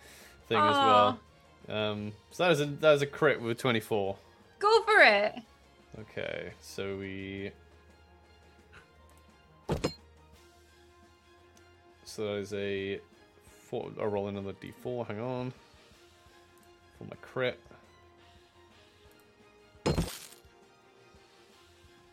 thing 0.48 0.58
as 0.58 0.76
well. 0.76 1.20
Um, 1.68 2.12
so 2.30 2.42
that 2.44 2.52
is 2.52 2.60
a 2.60 2.66
that 2.66 2.94
is 2.94 3.02
a 3.02 3.06
crit 3.06 3.40
with 3.40 3.56
twenty 3.58 3.80
four. 3.80 4.16
Go 4.58 4.82
for 4.82 5.00
it. 5.02 5.36
Okay, 6.00 6.52
so 6.60 6.96
we. 6.98 7.50
So 12.04 12.24
that 12.24 12.40
is 12.40 12.52
a 12.52 13.00
four. 13.68 13.90
I'll 14.00 14.08
roll 14.08 14.28
another 14.28 14.52
d4. 14.52 15.06
Hang 15.06 15.20
on. 15.20 15.52
For 16.98 17.04
my 17.04 17.16
crit. 17.22 17.58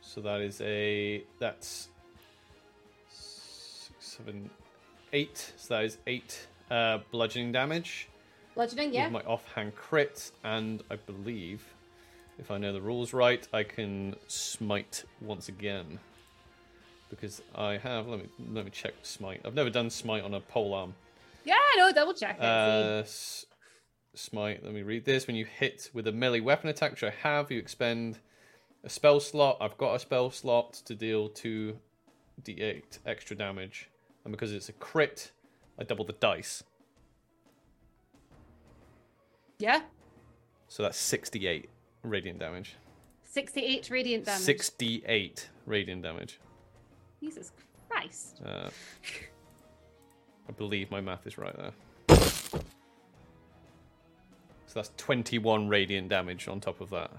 So 0.02 0.22
that 0.22 0.42
is 0.42 0.62
a. 0.62 1.24
That's. 1.40 1.90
Six, 3.10 3.92
seven, 4.00 4.50
eight. 5.14 5.54
So 5.58 5.76
that 5.76 5.84
is 5.84 5.98
eight 6.08 6.48
uh, 6.72 7.00
bludgeoning 7.12 7.52
damage 7.52 8.08
Bludgeoning, 8.56 8.94
yeah. 8.94 9.06
with 9.06 9.14
my 9.14 9.22
offhand 9.22 9.76
crit, 9.76 10.32
and 10.44 10.84
I 10.90 10.96
believe 10.98 11.64
if 12.38 12.52
I 12.52 12.58
know 12.58 12.74
the 12.74 12.82
rules 12.82 13.14
right, 13.14 13.48
I 13.54 13.64
can 13.64 14.16
smite 14.28 15.04
once 15.22 15.50
again. 15.50 16.00
Because 17.10 17.42
I 17.56 17.78
have 17.78 18.08
let 18.08 18.20
me 18.20 18.28
let 18.54 18.66
me 18.66 18.72
check 18.72 18.94
smite. 19.04 19.42
I've 19.46 19.56
never 19.56 19.70
done 19.70 19.90
smite 19.90 20.24
on 20.24 20.34
a 20.36 20.40
pole 20.40 20.74
arm. 20.74 20.94
Yeah, 21.46 21.56
no, 21.78 21.92
double 21.92 22.14
check. 22.14 22.38
Uh, 22.40 23.02
s- 23.04 23.46
smite. 24.14 24.64
Let 24.64 24.74
me 24.74 24.84
read 24.84 25.06
this. 25.06 25.26
When 25.26 25.36
you 25.36 25.46
hit 25.46 25.90
with 25.94 26.06
a 26.08 26.12
melee 26.12 26.40
weapon 26.42 26.70
attack, 26.70 26.92
which 26.92 27.04
I 27.04 27.10
have, 27.10 27.52
you 27.52 27.58
expend 27.58 28.20
a 28.84 28.90
spell 28.90 29.20
slot. 29.20 29.58
I've 29.60 29.78
got 29.78 29.96
a 29.96 30.00
spell 30.00 30.30
slot 30.30 30.74
to 30.86 30.94
deal 30.94 31.30
two 31.30 31.78
d8 32.44 33.00
extra 33.06 33.36
damage, 33.36 33.90
and 34.24 34.32
because 34.32 34.54
it's 34.54 34.70
a 34.70 34.74
crit, 34.74 35.32
I 35.80 35.84
double 35.84 36.06
the 36.06 36.14
dice. 36.14 36.64
yeah, 39.58 39.82
So 40.68 40.84
that's 40.84 40.98
68 40.98 41.70
radiant 42.04 42.40
damage. 42.40 42.76
68 43.24 43.90
radiant 43.90 44.26
damage. 44.26 44.42
68 44.42 45.50
radiant 45.66 46.02
damage. 46.04 46.40
Jesus 47.22 47.52
Christ. 47.90 48.42
Uh, 48.46 48.70
I 50.48 50.52
believe 50.54 50.90
my 50.92 51.02
math 51.02 51.26
is 51.28 51.38
right 51.38 51.56
there. 51.56 51.72
So 54.68 54.74
that's 54.76 54.92
21 54.98 55.68
radiant 55.68 56.10
damage 56.10 56.48
on 56.48 56.60
top 56.60 56.80
of 56.82 56.90
that. 56.92 57.12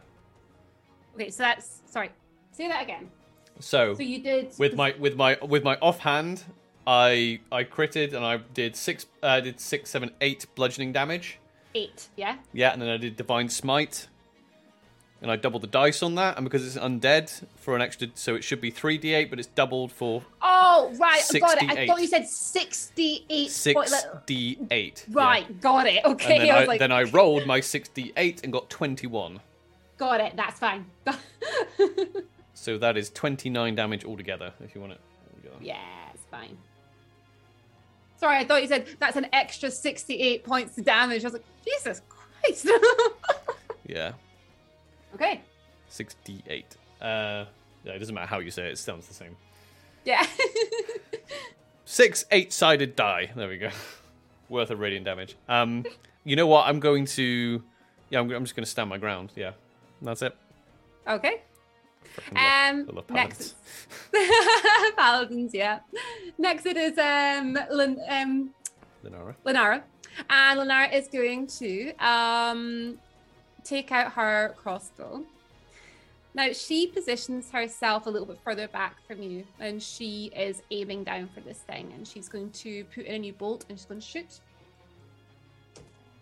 Okay, 1.14 1.30
so 1.30 1.42
that's 1.42 1.82
sorry. 1.86 2.10
Say 2.52 2.68
that 2.68 2.82
again. 2.82 3.10
So, 3.58 3.94
So 3.94 4.02
you 4.02 4.22
did 4.22 4.52
with 4.58 4.74
my 4.74 4.94
with 4.98 5.16
my 5.16 5.36
with 5.42 5.64
my 5.64 5.76
offhand, 5.82 6.44
I 6.86 7.40
I 7.52 7.64
critted 7.64 8.14
and 8.14 8.24
I 8.24 8.38
did 8.54 8.76
six 8.76 9.06
uh, 9.22 9.40
did 9.40 9.60
six 9.60 9.90
seven 9.90 10.12
eight 10.20 10.46
bludgeoning 10.54 10.92
damage. 10.92 11.38
eight, 11.74 12.08
yeah? 12.16 12.36
Yeah, 12.52 12.72
and 12.72 12.80
then 12.80 12.88
I 12.88 12.96
did 12.96 13.16
divine 13.16 13.48
smite, 13.48 14.06
and 15.22 15.30
I 15.30 15.36
double 15.36 15.60
the 15.60 15.66
dice 15.66 16.02
on 16.02 16.14
that. 16.16 16.36
And 16.36 16.44
because 16.44 16.66
it's 16.66 16.76
undead 16.82 17.44
for 17.56 17.76
an 17.76 17.82
extra, 17.82 18.08
so 18.14 18.34
it 18.34 18.42
should 18.44 18.60
be 18.60 18.70
three 18.70 18.96
d 18.98 19.12
eight, 19.14 19.30
but 19.30 19.38
it's 19.38 19.48
doubled 19.48 19.92
for 19.92 20.22
Oh, 20.42 20.92
right, 20.98 21.22
I 21.34 21.38
got 21.38 21.62
it. 21.62 21.70
I 21.70 21.86
thought 21.86 22.00
you 22.00 22.06
said 22.06 22.26
68. 22.26 23.50
six 23.50 23.74
point- 23.74 23.90
like- 23.90 24.26
d 24.26 24.58
eight. 24.70 25.04
Right, 25.10 25.60
got 25.60 25.86
it. 25.86 26.04
Okay, 26.04 26.34
And 26.36 26.42
then 26.48 26.54
I 26.54 26.60
I, 26.60 26.64
like, 26.64 26.78
then 26.78 26.92
I 26.92 27.02
rolled 27.04 27.46
my 27.46 27.60
68 27.60 28.40
and 28.44 28.52
got 28.52 28.70
21. 28.70 29.40
got 29.98 30.20
it. 30.20 30.34
That's 30.36 30.58
fine. 30.58 30.86
So 32.52 32.76
that 32.76 32.98
is 32.98 33.08
29 33.08 33.74
damage 33.74 34.04
altogether, 34.04 34.52
if 34.62 34.74
you 34.74 34.82
want 34.82 34.92
it. 34.92 35.00
altogether. 35.34 35.56
yeah, 35.64 35.78
it's 36.12 36.22
fine. 36.30 36.58
Sorry, 38.18 38.36
I 38.36 38.44
thought 38.44 38.60
you 38.60 38.68
said 38.68 38.86
that's 38.98 39.16
an 39.16 39.28
extra 39.32 39.70
68 39.70 40.44
points 40.44 40.76
of 40.76 40.84
damage. 40.84 41.24
I 41.24 41.28
was 41.28 41.32
like, 41.32 41.44
Jesus 41.64 42.02
Christ. 42.08 42.68
Yeah, 43.86 44.12
okay. 45.14 45.40
68. 45.88 46.76
Uh, 47.00 47.44
yeah, 47.84 47.92
it 47.92 47.98
doesn't 47.98 48.14
matter 48.14 48.26
how 48.26 48.38
you 48.38 48.50
say 48.50 48.66
it, 48.68 48.72
it 48.72 48.78
sounds 48.78 49.06
the 49.08 49.14
same. 49.14 49.36
Yeah. 50.04 50.24
Six 51.84 52.24
eight 52.30 52.52
sided 52.52 52.94
die. 52.94 53.30
There 53.34 53.48
we 53.48 53.58
go. 53.58 53.70
Worth 54.48 54.70
of 54.70 54.78
radiant 54.78 55.04
damage. 55.04 55.36
Um, 55.48 55.84
you 56.24 56.36
know 56.36 56.46
what? 56.46 56.66
I'm 56.66 56.78
going 56.80 57.04
to. 57.06 57.62
Yeah, 58.10 58.20
I'm, 58.20 58.30
I'm 58.30 58.44
just 58.44 58.54
going 58.54 58.64
to 58.64 58.70
stand 58.70 58.88
my 58.88 58.98
ground. 58.98 59.32
Yeah, 59.36 59.52
that's 60.02 60.22
it. 60.22 60.36
okay. 61.06 61.42
Love- 62.34 62.70
Um, 62.70 62.86
love 62.96 63.10
next, 63.10 63.54
paladins. 64.12 64.94
paladins, 64.96 65.54
yeah. 65.54 65.80
Next, 66.38 66.66
it 66.66 66.76
is 66.76 66.98
um, 66.98 67.56
Lin- 67.70 68.00
um, 68.08 68.50
Lenara. 69.04 69.34
Lenara, 69.46 69.82
and 70.28 70.60
Lenara 70.60 70.92
is 70.92 71.06
going 71.08 71.46
to 71.46 71.92
um, 72.04 72.98
take 73.64 73.92
out 73.92 74.12
her 74.12 74.54
crossbow. 74.56 75.24
Now 76.34 76.52
she 76.52 76.86
positions 76.86 77.50
herself 77.50 78.06
a 78.06 78.10
little 78.10 78.26
bit 78.26 78.38
further 78.44 78.68
back 78.68 78.96
from 79.06 79.22
you, 79.22 79.44
and 79.58 79.82
she 79.82 80.30
is 80.36 80.62
aiming 80.70 81.04
down 81.04 81.28
for 81.34 81.40
this 81.40 81.58
thing, 81.58 81.92
and 81.94 82.06
she's 82.06 82.28
going 82.28 82.50
to 82.50 82.84
put 82.84 83.06
in 83.06 83.14
a 83.16 83.18
new 83.18 83.32
bolt, 83.32 83.64
and 83.68 83.78
she's 83.78 83.86
going 83.86 84.00
to 84.00 84.06
shoot. 84.06 84.40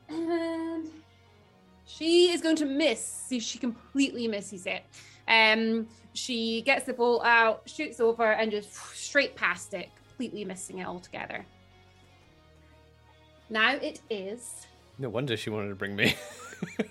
And 0.09 0.89
she 1.85 2.31
is 2.31 2.41
going 2.41 2.57
to 2.57 2.65
miss. 2.65 3.05
See, 3.05 3.41
she 3.41 3.59
completely 3.59 4.29
misses 4.29 4.67
it. 4.67 4.83
Um, 5.27 5.87
she 6.15 6.63
gets 6.63 6.87
the 6.87 6.95
bolt 6.95 7.23
out, 7.25 7.63
shoots 7.67 8.01
over, 8.01 8.33
and 8.33 8.51
just 8.51 8.75
straight 8.97 9.37
past 9.37 9.75
it, 9.75 9.91
completely 10.09 10.45
missing 10.45 10.79
it 10.79 10.87
altogether. 10.87 11.45
Now 13.51 13.75
it 13.75 14.01
is. 14.09 14.67
No 14.99 15.09
wonder 15.11 15.37
she 15.37 15.51
wanted 15.51 15.69
to 15.69 15.75
bring 15.75 15.97
me. 15.97 16.15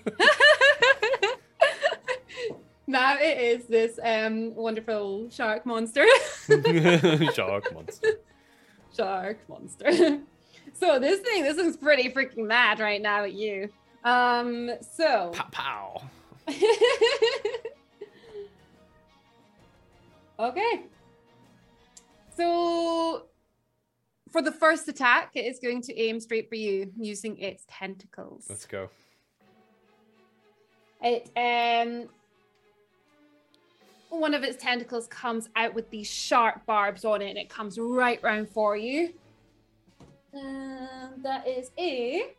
now 2.86 3.16
it 3.18 3.38
is 3.38 3.66
this 3.66 3.98
um 4.02 4.54
wonderful 4.54 5.28
shark 5.30 5.66
monster. 5.66 6.04
Shark 7.34 7.72
monster. 7.74 8.08
shark 8.96 9.38
monster. 9.48 9.90
so 10.74 10.98
this 10.98 11.20
thing, 11.20 11.42
this 11.42 11.56
looks 11.56 11.76
pretty 11.76 12.10
freaking 12.10 12.46
mad 12.46 12.80
right 12.80 13.00
now 13.02 13.24
at 13.24 13.32
you. 13.32 13.68
Um, 14.04 14.70
so 14.80 15.30
Pow 15.34 15.48
pow. 15.50 16.02
okay. 20.38 20.82
So 22.36 23.24
for 24.30 24.42
the 24.42 24.52
first 24.52 24.88
attack, 24.88 25.32
it 25.34 25.44
is 25.44 25.58
going 25.58 25.82
to 25.82 25.98
aim 26.00 26.20
straight 26.20 26.48
for 26.48 26.54
you 26.54 26.92
using 26.96 27.38
its 27.38 27.64
tentacles. 27.68 28.46
Let's 28.48 28.64
go. 28.66 28.88
It 31.02 31.30
um 31.36 32.08
one 34.10 34.34
of 34.34 34.42
its 34.42 34.62
tentacles 34.62 35.06
comes 35.08 35.48
out 35.54 35.74
with 35.74 35.90
these 35.90 36.06
sharp 36.06 36.64
barbs 36.66 37.04
on 37.04 37.20
it 37.22 37.28
and 37.28 37.38
it 37.38 37.48
comes 37.48 37.78
right 37.78 38.22
round 38.22 38.48
for 38.48 38.76
you. 38.76 39.12
And 40.32 41.22
that 41.22 41.46
is 41.46 41.70
a 41.78 42.32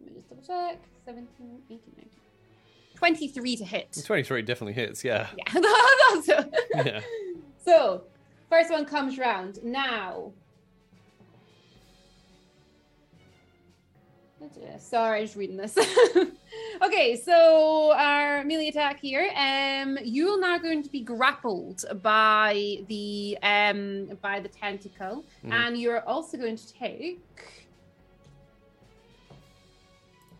let 0.00 0.08
me 0.08 0.14
just 0.14 0.28
double 0.28 0.42
check. 0.42 0.78
17, 1.04 1.26
18, 1.66 1.80
19. 1.96 2.10
23 2.94 3.56
to 3.56 3.64
hit. 3.64 4.02
23 4.04 4.42
definitely 4.42 4.74
hits, 4.74 5.04
yeah. 5.04 5.28
Yeah. 5.36 6.44
Yeah. 6.74 7.00
So, 7.64 8.02
first 8.48 8.70
one 8.70 8.84
comes 8.84 9.18
round. 9.18 9.58
Now. 9.62 10.32
Sorry, 14.78 15.18
I 15.18 15.22
was 15.22 15.36
reading 15.36 15.56
this. 15.56 15.76
okay, 16.82 17.16
so 17.16 17.92
our 17.92 18.42
melee 18.44 18.68
attack 18.68 18.98
here. 18.98 19.30
Um, 19.36 19.98
you 20.02 20.30
are 20.30 20.40
now 20.40 20.58
going 20.58 20.82
to 20.82 20.88
be 20.90 21.00
grappled 21.00 21.84
by 22.02 22.78
the 22.88 23.36
um 23.42 24.06
by 24.22 24.40
the 24.40 24.48
tentacle, 24.48 25.24
Mhm. 25.44 25.52
and 25.52 25.78
you're 25.78 26.00
also 26.08 26.38
going 26.38 26.56
to 26.56 26.72
take 26.72 27.20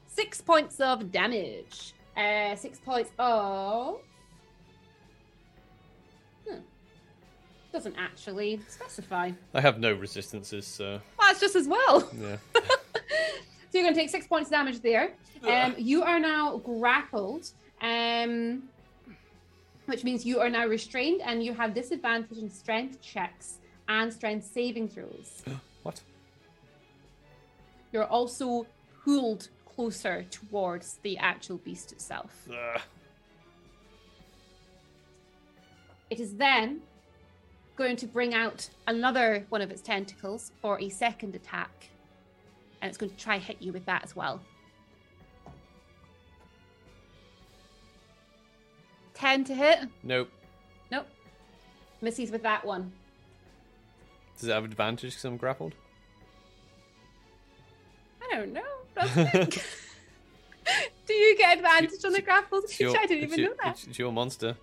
six 0.08 0.40
points 0.40 0.80
of 0.80 1.12
damage. 1.12 1.92
Uh, 2.16 2.56
six 2.56 2.78
points 2.78 3.10
of 3.18 4.00
doesn't 7.72 7.94
actually 7.96 8.60
specify. 8.66 9.30
I 9.54 9.60
have 9.60 9.78
no 9.78 9.92
resistances, 9.92 10.66
so 10.66 11.00
Well, 11.18 11.30
it's 11.30 11.40
just 11.40 11.54
as 11.54 11.68
well. 11.68 12.10
yeah. 12.20 12.36
So 13.70 13.78
you're 13.78 13.84
going 13.84 13.94
to 13.94 14.00
take 14.00 14.10
six 14.10 14.26
points 14.26 14.48
of 14.48 14.52
damage 14.52 14.80
there. 14.80 15.12
Um, 15.46 15.74
you 15.78 16.02
are 16.02 16.18
now 16.18 16.58
grappled, 16.58 17.48
um, 17.80 18.64
which 19.86 20.02
means 20.02 20.26
you 20.26 20.40
are 20.40 20.50
now 20.50 20.66
restrained 20.66 21.20
and 21.22 21.42
you 21.44 21.54
have 21.54 21.72
disadvantage 21.72 22.38
in 22.38 22.50
strength 22.50 23.00
checks 23.00 23.58
and 23.88 24.12
strength 24.12 24.46
saving 24.46 24.88
throws. 24.88 25.42
What? 25.82 25.98
You're 27.90 28.04
also 28.04 28.66
pulled 29.02 29.48
closer 29.64 30.26
towards 30.30 30.98
the 31.02 31.16
actual 31.16 31.56
beast 31.56 31.90
itself. 31.92 32.46
Ugh. 32.50 32.80
It 36.10 36.20
is 36.20 36.34
then 36.36 36.82
going 37.76 37.96
to 37.96 38.06
bring 38.06 38.34
out 38.34 38.68
another 38.86 39.46
one 39.48 39.62
of 39.62 39.70
its 39.70 39.80
tentacles 39.80 40.52
for 40.60 40.78
a 40.80 40.90
second 40.90 41.34
attack. 41.34 41.88
And 42.82 42.88
it's 42.88 42.96
going 42.98 43.10
to 43.10 43.16
try 43.16 43.34
and 43.34 43.42
hit 43.42 43.58
you 43.60 43.72
with 43.72 43.84
that 43.86 44.02
as 44.04 44.16
well. 44.16 44.40
10 49.14 49.44
to 49.44 49.54
hit. 49.54 49.80
Nope. 50.02 50.30
Nope. 50.90 51.06
Misses 52.00 52.30
with 52.30 52.42
that 52.42 52.64
one. 52.64 52.92
Does 54.38 54.48
it 54.48 54.52
have 54.52 54.64
advantage 54.64 55.10
because 55.10 55.24
I'm 55.26 55.36
grappled? 55.36 55.74
I 58.22 58.34
don't 58.36 58.52
know. 58.52 58.62
Do 61.06 61.12
you 61.12 61.36
get 61.36 61.58
advantage 61.58 62.02
on 62.04 62.12
the 62.12 62.22
grapples? 62.22 62.64
It's 62.64 62.80
your- 62.80 62.96
I 62.98 63.06
didn't 63.06 63.24
even 63.24 63.38
your- 63.38 63.48
know 63.50 63.56
that. 63.62 63.72
It's, 63.74 63.86
it's 63.88 63.98
your 63.98 64.12
monster. 64.12 64.56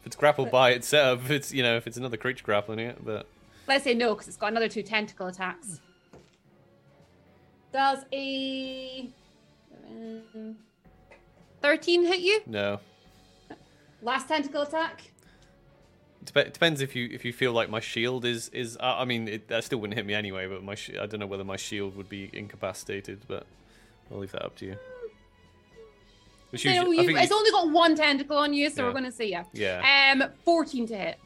If 0.00 0.06
it's 0.06 0.16
grappled 0.16 0.50
by 0.50 0.70
itself, 0.70 1.24
if 1.26 1.30
it's 1.30 1.52
you 1.52 1.62
know 1.62 1.76
if 1.76 1.86
it's 1.86 1.96
another 1.96 2.16
creature 2.16 2.42
grappling 2.42 2.80
it, 2.80 3.04
but 3.04 3.28
Let's 3.68 3.84
say 3.84 3.94
no, 3.94 4.14
because 4.14 4.26
it's 4.26 4.36
got 4.36 4.48
another 4.50 4.68
two 4.68 4.82
tentacle 4.82 5.28
attacks. 5.28 5.80
Does 7.72 8.04
a. 8.12 9.08
um, 9.88 10.56
13 11.62 12.04
hit 12.06 12.20
you. 12.20 12.42
No. 12.46 12.80
Last 14.02 14.28
tentacle 14.28 14.62
attack. 14.62 15.02
Dep- 16.24 16.52
depends 16.52 16.80
if 16.80 16.94
you 16.94 17.08
if 17.12 17.24
you 17.24 17.32
feel 17.32 17.52
like 17.52 17.70
my 17.70 17.80
shield 17.80 18.24
is 18.24 18.48
is. 18.50 18.76
Uh, 18.78 18.96
I 18.98 19.04
mean, 19.04 19.28
it, 19.28 19.48
that 19.48 19.64
still 19.64 19.78
wouldn't 19.78 19.96
hit 19.96 20.06
me 20.06 20.14
anyway. 20.14 20.46
But 20.46 20.62
my 20.62 20.74
sh- 20.74 20.90
I 21.00 21.06
don't 21.06 21.20
know 21.20 21.26
whether 21.26 21.44
my 21.44 21.56
shield 21.56 21.96
would 21.96 22.08
be 22.08 22.30
incapacitated. 22.32 23.20
But 23.26 23.46
I'll 24.10 24.18
leave 24.18 24.32
that 24.32 24.44
up 24.44 24.56
to 24.56 24.66
you. 24.66 24.76
It's, 26.52 26.64
No, 26.64 26.70
usually- 26.72 26.98
I 26.98 27.02
you, 27.02 27.16
it's 27.16 27.30
you- 27.30 27.36
only 27.36 27.50
got 27.50 27.70
one 27.70 27.94
tentacle 27.96 28.36
on 28.36 28.52
you, 28.52 28.68
so 28.70 28.82
Yeah. 28.82 28.88
we're 28.88 28.92
going 28.92 29.04
to 29.04 29.12
see 29.12 29.30
yeah. 29.30 29.44
yeah. 29.54 30.12
Um, 30.20 30.30
14 30.44 30.86
to 30.88 30.96
hit. 30.96 31.18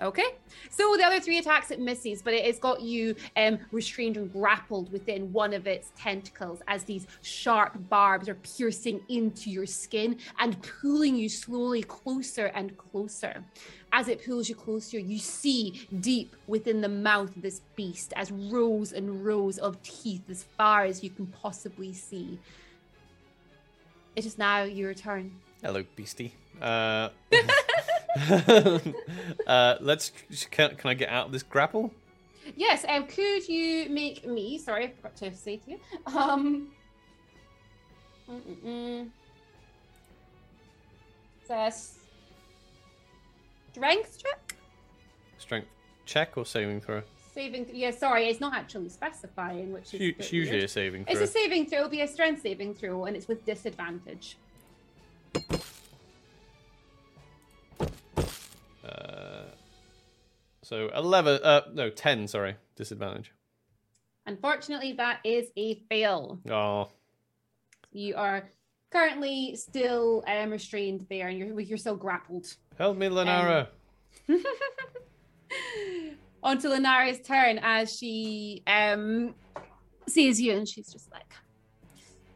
Okay. 0.00 0.34
So 0.70 0.96
the 0.96 1.04
other 1.04 1.20
three 1.20 1.38
attacks 1.38 1.70
it 1.70 1.78
misses, 1.78 2.22
but 2.22 2.34
it 2.34 2.44
has 2.44 2.58
got 2.58 2.80
you 2.80 3.14
um, 3.36 3.58
restrained 3.70 4.16
and 4.16 4.32
grappled 4.32 4.90
within 4.90 5.32
one 5.32 5.52
of 5.52 5.66
its 5.66 5.92
tentacles 5.96 6.60
as 6.66 6.84
these 6.84 7.06
sharp 7.22 7.78
barbs 7.88 8.28
are 8.28 8.34
piercing 8.34 9.00
into 9.08 9.50
your 9.50 9.66
skin 9.66 10.18
and 10.38 10.56
pulling 10.62 11.14
you 11.14 11.28
slowly 11.28 11.82
closer 11.82 12.46
and 12.46 12.76
closer. 12.76 13.44
As 13.92 14.08
it 14.08 14.24
pulls 14.24 14.48
you 14.48 14.54
closer, 14.54 14.98
you 14.98 15.18
see 15.18 15.86
deep 16.00 16.34
within 16.46 16.80
the 16.80 16.88
mouth 16.88 17.36
of 17.36 17.42
this 17.42 17.60
beast 17.76 18.12
as 18.16 18.32
rows 18.32 18.92
and 18.92 19.24
rows 19.24 19.58
of 19.58 19.80
teeth 19.82 20.22
as 20.30 20.44
far 20.56 20.84
as 20.84 21.04
you 21.04 21.10
can 21.10 21.26
possibly 21.26 21.92
see. 21.92 22.38
It 24.16 24.26
is 24.26 24.38
now 24.38 24.62
your 24.62 24.94
turn. 24.94 25.32
Hello, 25.62 25.84
beastie. 25.94 26.34
Uh, 26.60 27.10
uh, 29.46 29.76
let's. 29.80 30.12
Can, 30.50 30.76
can 30.76 30.90
I 30.90 30.94
get 30.94 31.08
out 31.08 31.26
of 31.26 31.32
this 31.32 31.42
grapple? 31.42 31.92
Yes, 32.56 32.84
um, 32.88 33.06
could 33.06 33.48
you 33.48 33.88
make 33.88 34.26
me? 34.26 34.58
Sorry, 34.58 34.84
I 34.86 34.88
forgot 34.90 35.16
to 35.16 35.34
say 35.34 35.56
to 35.58 35.70
you. 35.70 35.78
Um, 36.06 36.68
mm-mm-mm. 38.28 39.08
Strength 43.72 44.22
check, 44.22 44.54
Strength 45.38 45.68
check 46.06 46.36
or 46.36 46.44
saving 46.46 46.80
throw? 46.80 47.02
saving. 47.34 47.66
yeah, 47.72 47.90
sorry, 47.90 48.28
it's 48.28 48.40
not 48.40 48.54
actually 48.54 48.88
specifying, 48.88 49.72
which 49.72 49.94
is. 49.94 50.00
a 50.00 50.08
It's 50.08 50.32
usually 50.32 50.58
weird. 50.58 50.64
a 50.64 50.68
saving 50.68 51.04
Throw. 51.04 51.12
It's 51.12 51.22
a 51.22 51.26
saving 51.26 51.66
throw. 51.66 51.78
It'll 51.78 51.90
be 51.90 52.02
a 52.02 52.08
strength 52.08 52.42
saving 52.42 52.74
throw, 52.74 53.04
and 53.06 53.16
it's 53.16 53.28
with 53.28 53.44
disadvantage. 53.44 54.36
So 60.72 60.88
eleven. 60.94 61.38
Uh, 61.42 61.60
no, 61.74 61.90
ten. 61.90 62.26
Sorry, 62.26 62.56
disadvantage. 62.76 63.32
Unfortunately, 64.26 64.92
that 64.94 65.18
is 65.24 65.48
a 65.56 65.74
fail. 65.90 66.38
Oh, 66.50 66.88
You 67.92 68.14
are 68.16 68.48
currently 68.90 69.54
still 69.56 70.24
um, 70.26 70.50
restrained 70.50 71.06
there, 71.10 71.28
and 71.28 71.38
you're 71.38 71.60
you're 71.60 71.76
still 71.78 71.96
grappled. 71.96 72.56
help 72.78 72.96
me, 72.96 73.08
Lenara. 73.08 73.68
onto 76.42 76.68
Lenara's 76.68 77.20
turn 77.20 77.58
as 77.62 77.94
she 77.96 78.62
um 78.66 79.34
sees 80.08 80.40
you 80.40 80.52
and 80.52 80.66
she's 80.66 80.90
just 80.92 81.10
like 81.12 81.32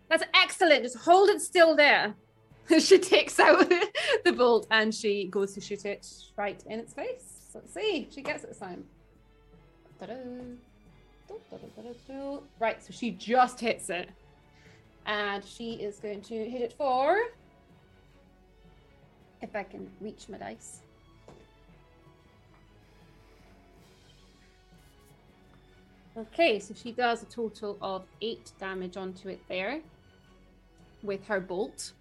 that's 0.09 0.22
excellent 0.34 0.82
just 0.84 0.97
hold 0.97 1.28
it 1.28 1.41
still 1.41 1.74
there 1.74 2.14
she 2.78 2.99
takes 2.99 3.41
out 3.41 3.68
the 4.24 4.32
bolt 4.32 4.66
and 4.70 4.95
she 4.95 5.26
goes 5.28 5.55
to 5.55 5.61
shoot 5.61 5.84
it 5.84 6.07
right 6.37 6.62
in 6.68 6.78
its 6.78 6.93
face 6.93 7.36
let's 7.57 7.74
see. 7.74 8.09
She 8.11 8.22
gets 8.22 8.44
it 8.44 8.48
this 8.48 8.59
time 8.59 8.84
right 12.61 12.82
so 12.82 12.92
she 12.92 13.11
just 13.11 13.61
hits 13.61 13.90
it. 13.90 14.09
And 15.07 15.44
she 15.44 15.74
is 15.74 15.98
going 15.98 16.20
to 16.22 16.34
hit 16.34 16.62
it 16.62 16.72
for 16.72 17.18
if 19.42 19.54
i 19.54 19.62
can 19.62 19.88
reach 20.00 20.28
my 20.28 20.38
dice. 20.38 20.80
Okay, 26.16 26.59
so 26.59 26.72
she 26.74 26.92
does 26.92 27.22
a 27.22 27.26
total 27.26 27.76
of 27.82 28.04
eight 28.22 28.52
damage 28.59 28.96
onto 28.96 29.28
it 29.28 29.40
there 29.48 29.80
with 31.02 31.26
her 31.26 31.40
bolt. 31.40 31.92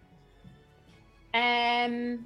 Um. 1.33 2.25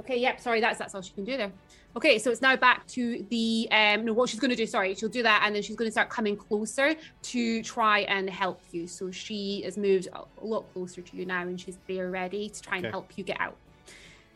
Okay, 0.00 0.18
yep, 0.18 0.40
sorry, 0.40 0.60
that's 0.60 0.78
that's 0.78 0.94
all 0.94 1.02
she 1.02 1.12
can 1.12 1.24
do 1.24 1.36
there. 1.36 1.52
Okay, 1.96 2.18
so 2.18 2.30
it's 2.30 2.42
now 2.42 2.56
back 2.56 2.86
to 2.88 3.24
the 3.30 3.68
um 3.70 4.04
no 4.04 4.12
what 4.12 4.28
she's 4.28 4.40
gonna 4.40 4.56
do, 4.56 4.66
sorry, 4.66 4.94
she'll 4.94 5.08
do 5.08 5.22
that 5.22 5.42
and 5.44 5.54
then 5.54 5.62
she's 5.62 5.76
gonna 5.76 5.90
start 5.90 6.10
coming 6.10 6.36
closer 6.36 6.94
to 7.22 7.62
try 7.62 8.00
and 8.00 8.28
help 8.28 8.60
you. 8.72 8.88
So 8.88 9.10
she 9.10 9.62
has 9.64 9.78
moved 9.78 10.08
a 10.12 10.22
a 10.42 10.44
lot 10.44 10.72
closer 10.72 11.00
to 11.00 11.16
you 11.16 11.24
now 11.26 11.42
and 11.42 11.60
she's 11.60 11.78
there 11.86 12.10
ready 12.10 12.48
to 12.48 12.60
try 12.60 12.78
and 12.78 12.86
Okay. 12.86 12.90
help 12.92 13.16
you 13.16 13.24
get 13.24 13.40
out. 13.40 13.56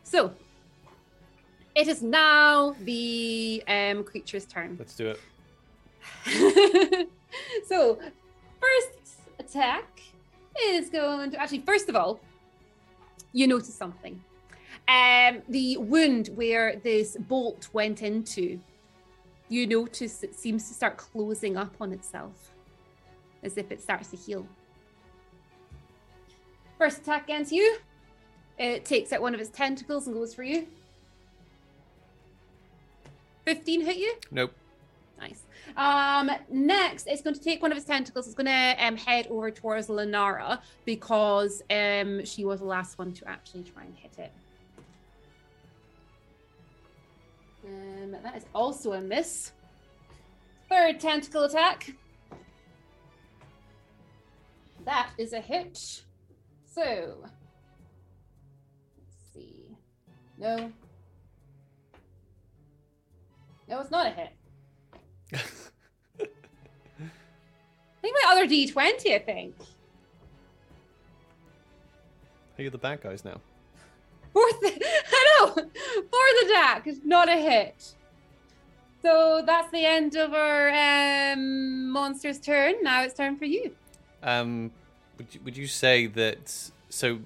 So 0.05 0.32
it 1.74 1.86
is 1.86 2.03
now 2.03 2.74
the 2.80 3.62
um, 3.68 4.05
creature's 4.05 4.47
turn. 4.47 4.76
Let's 4.78 4.97
do 4.97 5.14
it. 5.14 5.20
so, 7.68 7.99
first 8.61 9.20
attack 9.39 10.01
is 10.64 10.91
going 10.91 11.30
to 11.30 11.41
actually, 11.41 11.61
first 11.61 11.89
of 11.89 11.95
all, 11.95 12.20
you 13.33 13.47
notice 13.47 13.74
something. 13.74 14.22
Um, 14.87 15.43
the 15.49 15.76
wound 15.76 16.31
where 16.35 16.76
this 16.76 17.16
bolt 17.18 17.68
went 17.72 18.03
into, 18.03 18.61
you 19.49 19.66
notice 19.66 20.22
it 20.22 20.35
seems 20.35 20.68
to 20.68 20.74
start 20.74 20.97
closing 20.97 21.57
up 21.57 21.74
on 21.81 21.93
itself 21.93 22.53
as 23.43 23.57
if 23.57 23.70
it 23.70 23.81
starts 23.81 24.11
to 24.11 24.16
heal. 24.16 24.47
First 26.79 26.99
attack 26.99 27.24
against 27.24 27.53
you. 27.53 27.79
It 28.59 28.85
takes 28.85 29.12
out 29.12 29.20
one 29.20 29.35
of 29.35 29.41
its 29.41 29.51
tentacles 29.51 30.07
and 30.07 30.16
goes 30.16 30.35
for 30.35 30.43
you. 30.43 30.66
15 33.45 33.81
hit 33.83 33.97
you? 33.97 34.14
Nope. 34.31 34.53
Nice. 35.18 35.43
Um, 35.79 36.29
next, 36.51 37.07
it's 37.07 37.22
going 37.22 37.35
to 37.35 37.41
take 37.41 37.62
one 37.62 37.70
of 37.70 37.79
its 37.79 37.87
tentacles. 37.87 38.26
It's 38.26 38.35
going 38.35 38.47
to 38.47 38.85
um, 38.85 38.97
head 38.97 39.29
over 39.29 39.53
towards 39.53 39.87
Lenara 39.87 40.61
because 40.85 41.62
um, 41.70 42.24
she 42.24 42.45
was 42.45 42.59
the 42.59 42.66
last 42.66 42.99
one 42.99 43.12
to 43.12 43.29
actually 43.29 43.62
try 43.62 43.85
and 43.85 43.97
hit 43.97 44.18
it. 44.18 44.33
Um, 47.64 48.16
that 48.24 48.37
is 48.37 48.45
also 48.53 48.95
a 48.95 49.01
miss. 49.01 49.53
Third 50.68 50.99
tentacle 50.99 51.45
attack. 51.45 51.95
That 54.85 55.11
is 55.16 55.33
a 55.33 55.41
hit. 55.41 56.03
So, 56.64 57.18
let's 57.22 57.33
see. 59.33 59.76
No. 60.39 60.72
No, 63.68 63.81
it's 63.81 63.93
not 63.93 64.09
a 64.09 64.11
hit. 64.11 64.31
I 65.33 65.39
think 68.03 68.16
my 68.24 68.33
other 68.33 68.47
D20, 68.47 69.14
I 69.14 69.18
think. 69.18 69.55
Hey, 72.57 72.64
you're 72.64 72.70
the 72.70 72.79
bad 72.79 73.03
guys 73.03 73.24
now. 73.24 73.41
Fourth, 74.33 74.59
I 74.64 75.26
know. 75.41 75.53
Fourth 75.55 76.51
attack 76.51 76.87
is 76.87 77.01
not 77.05 77.29
a 77.29 77.37
hit. 77.37 77.95
So 79.03 79.43
that's 79.47 79.70
the 79.70 79.85
end 79.85 80.16
of 80.16 80.35
our 80.35 80.70
um, 80.70 81.91
monster's 81.91 82.39
turn. 82.41 82.74
Now 82.83 83.03
it's 83.03 83.14
time 83.14 83.37
for 83.39 83.45
you. 83.45 83.74
Um, 84.22 84.72
would 85.16 85.35
you, 85.35 85.41
would 85.45 85.57
you 85.57 85.66
say 85.66 86.07
that? 86.07 86.70
So, 86.89 87.20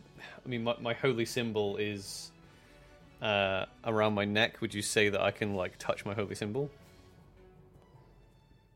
I 0.45 0.49
mean, 0.49 0.65
my, 0.65 0.75
my 0.81 0.93
holy 0.93 1.25
symbol 1.25 1.77
is 1.77 2.31
uh, 3.23 3.67
around 3.85 4.15
my 4.15 4.25
neck. 4.25 4.61
Would 4.61 4.75
you 4.75 4.83
say 4.83 5.09
that 5.09 5.21
I 5.21 5.31
can 5.31 5.55
like 5.55 5.79
touch 5.79 6.05
my 6.05 6.13
holy 6.13 6.35
symbol? 6.35 6.71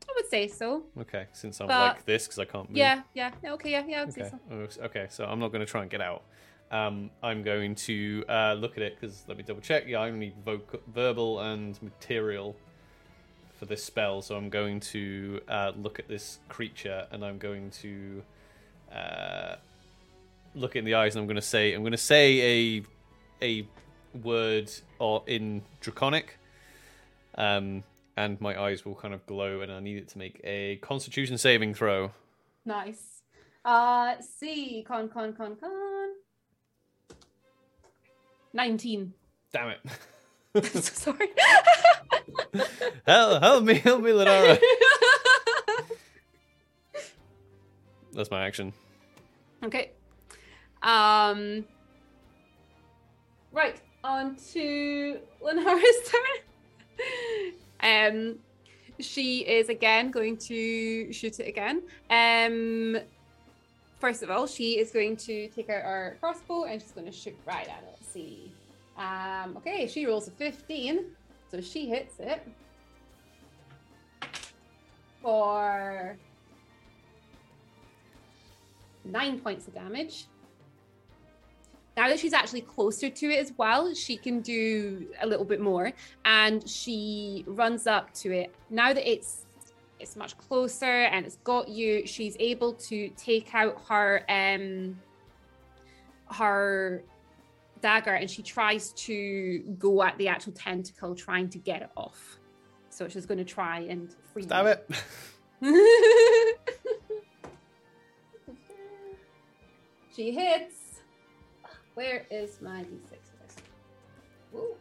I 0.09 0.13
would 0.15 0.29
say 0.29 0.47
so. 0.47 0.83
Okay, 0.99 1.25
since 1.33 1.59
I'm 1.61 1.67
But- 1.67 1.95
like 1.95 2.05
this 2.05 2.25
because 2.25 2.39
I 2.39 2.45
can't 2.45 2.69
move. 2.69 2.77
Yeah, 2.77 3.01
yeah. 3.13 3.31
Okay, 3.43 3.71
yeah, 3.71 3.83
yeah, 3.87 4.01
I 4.01 4.05
would 4.05 4.13
say 4.13 4.21
Okay. 4.21 4.29
so. 4.31 4.39
Oh, 4.81 4.85
Okay, 4.85 5.07
so 5.09 5.25
I'm 5.25 5.39
not 5.39 5.49
going 5.51 5.65
to 5.65 5.69
try 5.71 5.81
and 5.81 5.89
get 5.91 6.01
out. 6.01 6.23
Um, 6.71 7.11
I'm 7.23 7.43
going 7.43 7.75
to 7.75 8.25
uh, 8.27 8.53
look 8.57 8.77
at 8.77 8.83
it 8.83 8.95
because 8.99 9.23
let 9.27 9.37
me 9.37 9.43
double 9.43 9.61
check. 9.61 9.85
Yeah, 9.87 9.99
I 9.99 10.07
only 10.07 10.19
need 10.27 10.45
voc- 10.45 10.81
verbal 10.87 11.39
and 11.39 11.81
material 11.81 12.55
for 13.57 13.65
this 13.65 13.83
spell, 13.83 14.21
so 14.21 14.35
I'm 14.35 14.49
going 14.49 14.79
to 14.81 15.39
uh, 15.47 15.71
look 15.77 15.97
at 15.99 16.07
this 16.07 16.39
creature 16.49 17.07
and 17.11 17.23
I'm 17.23 17.37
going 17.37 17.69
to 17.81 18.21
uh, 18.93 19.55
look 20.55 20.75
it 20.75 20.79
in 20.79 20.85
the 20.85 20.95
eyes 20.95 21.15
and 21.15 21.21
I'm 21.21 21.27
going 21.27 21.35
to 21.35 21.41
say 21.41 21.73
I'm 21.73 21.81
going 21.83 21.91
to 21.91 21.97
say 21.97 22.79
a 22.81 22.83
a 23.41 23.67
word 24.23 24.71
or 24.99 25.23
in 25.27 25.61
draconic. 25.79 26.37
Um, 27.35 27.83
and 28.17 28.41
my 28.41 28.59
eyes 28.59 28.83
will 28.83 28.95
kind 28.95 29.13
of 29.13 29.25
glow, 29.27 29.61
and 29.61 29.71
I 29.71 29.79
need 29.79 29.97
it 29.97 30.07
to 30.09 30.17
make 30.17 30.41
a 30.43 30.77
Constitution 30.77 31.37
saving 31.37 31.75
throw. 31.75 32.11
Nice. 32.65 33.21
Uh, 33.63 34.15
C. 34.19 34.83
Con, 34.85 35.07
con, 35.07 35.33
con, 35.33 35.55
con. 35.55 36.09
19. 38.53 39.13
Damn 39.53 39.69
it! 39.69 39.79
so 40.65 40.79
sorry. 40.81 41.29
help, 43.05 43.43
help 43.43 43.63
me, 43.63 43.75
help 43.75 44.01
me, 44.01 44.09
Lenara. 44.09 44.59
That's 48.13 48.31
my 48.31 48.43
action. 48.45 48.73
Okay. 49.63 49.91
Um. 50.81 51.65
Right 53.51 53.79
on 54.03 54.35
to 54.53 55.19
Lenara's 55.43 56.09
turn. 56.09 57.61
Um, 57.87 58.39
she 58.99 59.39
is 59.39 59.69
again 59.69 60.11
going 60.11 60.37
to 60.37 61.11
shoot 61.13 61.39
it 61.39 61.47
again. 61.47 61.81
Um, 62.09 62.97
first 63.99 64.23
of 64.23 64.29
all, 64.29 64.47
she 64.47 64.79
is 64.79 64.91
going 64.91 65.17
to 65.17 65.47
take 65.49 65.69
out 65.69 65.83
her 65.83 66.17
crossbow 66.19 66.65
and 66.65 66.81
she's 66.81 66.91
going 66.91 67.05
to 67.05 67.11
shoot 67.11 67.37
right 67.45 67.67
at 67.67 67.83
it. 67.83 67.89
Let's 67.91 68.07
see. 68.07 68.51
Um, 68.97 69.57
okay, 69.57 69.87
she 69.87 70.05
rolls 70.05 70.27
a 70.27 70.31
15, 70.31 71.05
so 71.51 71.61
she 71.61 71.87
hits 71.87 72.15
it 72.19 72.41
for 75.21 76.17
nine 79.05 79.39
points 79.39 79.67
of 79.67 79.75
damage. 79.75 80.25
Now 81.97 82.07
that 82.09 82.19
she's 82.19 82.33
actually 82.33 82.61
closer 82.61 83.09
to 83.09 83.25
it 83.25 83.39
as 83.39 83.53
well, 83.57 83.91
she 83.95 84.17
can 84.17 84.41
do 84.41 85.07
a 85.19 85.25
little 85.25 85.43
bit 85.43 85.59
more. 85.59 85.91
And 86.25 86.67
she 86.69 87.43
runs 87.47 87.87
up 87.87 88.13
to 88.15 88.31
it. 88.31 88.53
Now 88.69 88.93
that 88.93 89.09
it's 89.09 89.47
it's 89.99 90.15
much 90.15 90.37
closer 90.37 90.85
and 90.85 91.25
it's 91.25 91.37
got 91.37 91.67
you, 91.67 92.05
she's 92.05 92.37
able 92.39 92.73
to 92.73 93.09
take 93.17 93.55
out 93.55 93.81
her 93.89 94.23
um 94.29 94.95
her 96.29 97.03
dagger 97.81 98.13
and 98.13 98.29
she 98.29 98.43
tries 98.43 98.93
to 98.93 99.59
go 99.79 100.03
at 100.03 100.15
the 100.19 100.27
actual 100.27 100.53
tentacle, 100.53 101.15
trying 101.15 101.49
to 101.49 101.57
get 101.57 101.81
it 101.81 101.89
off. 101.97 102.37
So 102.91 103.07
she's 103.07 103.25
going 103.25 103.39
to 103.39 103.43
try 103.43 103.79
and 103.79 104.15
free 104.33 104.43
Stab 104.43 104.65
you. 104.65 104.71
it. 104.71 104.87
she 110.15 110.31
hits. 110.31 110.86
Where 111.97 112.27
is 112.29 112.61
my 112.61 112.83
d6 112.83 113.11
list? 113.41 113.61
Whoa. 114.51 114.75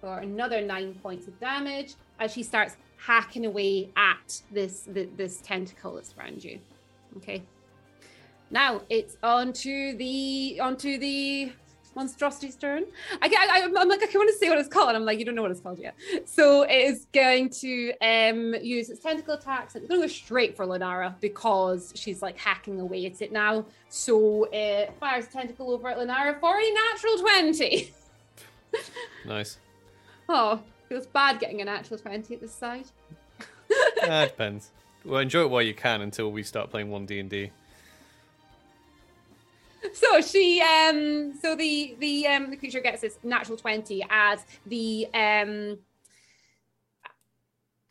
For 0.00 0.20
another 0.20 0.62
nine 0.62 0.94
points 0.94 1.28
of 1.28 1.38
damage 1.38 1.92
as 2.18 2.32
she 2.32 2.42
starts 2.42 2.78
hacking 2.96 3.44
away 3.44 3.90
at 3.96 4.40
this 4.50 4.88
th- 4.94 5.10
this 5.18 5.42
tentacle 5.42 5.96
that's 5.96 6.14
around 6.16 6.42
you. 6.42 6.58
Okay. 7.18 7.42
Now 8.50 8.80
it's 8.88 9.18
onto 9.22 9.94
the 9.98 10.58
onto 10.58 10.96
the 10.96 11.52
monstrosity's 11.94 12.56
turn. 12.56 12.84
I, 13.20 13.26
I, 13.26 13.62
I'm 13.64 13.88
like, 13.88 14.02
I 14.02 14.18
want 14.18 14.30
to 14.30 14.38
say 14.38 14.48
what 14.48 14.58
it's 14.58 14.68
called. 14.68 14.88
And 14.88 14.96
I'm 14.96 15.04
like, 15.04 15.18
you 15.18 15.24
don't 15.24 15.34
know 15.34 15.42
what 15.42 15.50
it's 15.50 15.60
called 15.60 15.78
yet. 15.78 15.94
So 16.24 16.62
it 16.62 16.72
is 16.72 17.06
going 17.12 17.50
to 17.50 17.92
um 18.00 18.54
use 18.62 18.90
its 18.90 19.00
tentacle 19.00 19.34
attacks. 19.34 19.74
It's 19.76 19.86
going 19.86 20.00
to 20.00 20.06
go 20.06 20.12
straight 20.12 20.56
for 20.56 20.66
Lenara 20.66 21.14
because 21.20 21.92
she's 21.96 22.22
like 22.22 22.38
hacking 22.38 22.80
away 22.80 23.06
at 23.06 23.20
it 23.22 23.32
now. 23.32 23.64
So 23.88 24.48
it 24.52 24.94
fires 25.00 25.26
a 25.26 25.30
tentacle 25.30 25.70
over 25.72 25.88
at 25.88 25.98
Lenara 25.98 26.38
for 26.40 26.56
a 26.56 26.72
natural 26.72 27.18
20. 27.18 27.92
nice. 29.26 29.58
Oh, 30.28 30.60
feels 30.88 31.06
bad 31.06 31.40
getting 31.40 31.60
a 31.60 31.64
natural 31.64 31.98
20 31.98 32.34
at 32.34 32.40
this 32.40 32.54
side. 32.54 32.86
Ah, 34.02 34.24
depends. 34.26 34.70
Well, 35.04 35.20
enjoy 35.20 35.42
it 35.42 35.50
while 35.50 35.62
you 35.62 35.74
can 35.74 36.00
until 36.00 36.32
we 36.32 36.42
start 36.42 36.70
playing 36.70 36.90
one 36.90 37.06
D 37.06 37.20
and 37.20 37.30
D. 37.30 37.52
so 39.92 40.20
she 40.20 40.60
um 40.60 41.32
so 41.40 41.54
the 41.54 41.96
the 41.98 42.26
um 42.26 42.50
the 42.50 42.56
creature 42.56 42.80
gets 42.80 43.02
this 43.02 43.18
natural 43.22 43.56
20 43.56 44.04
as 44.10 44.44
the 44.66 45.06
um 45.14 45.78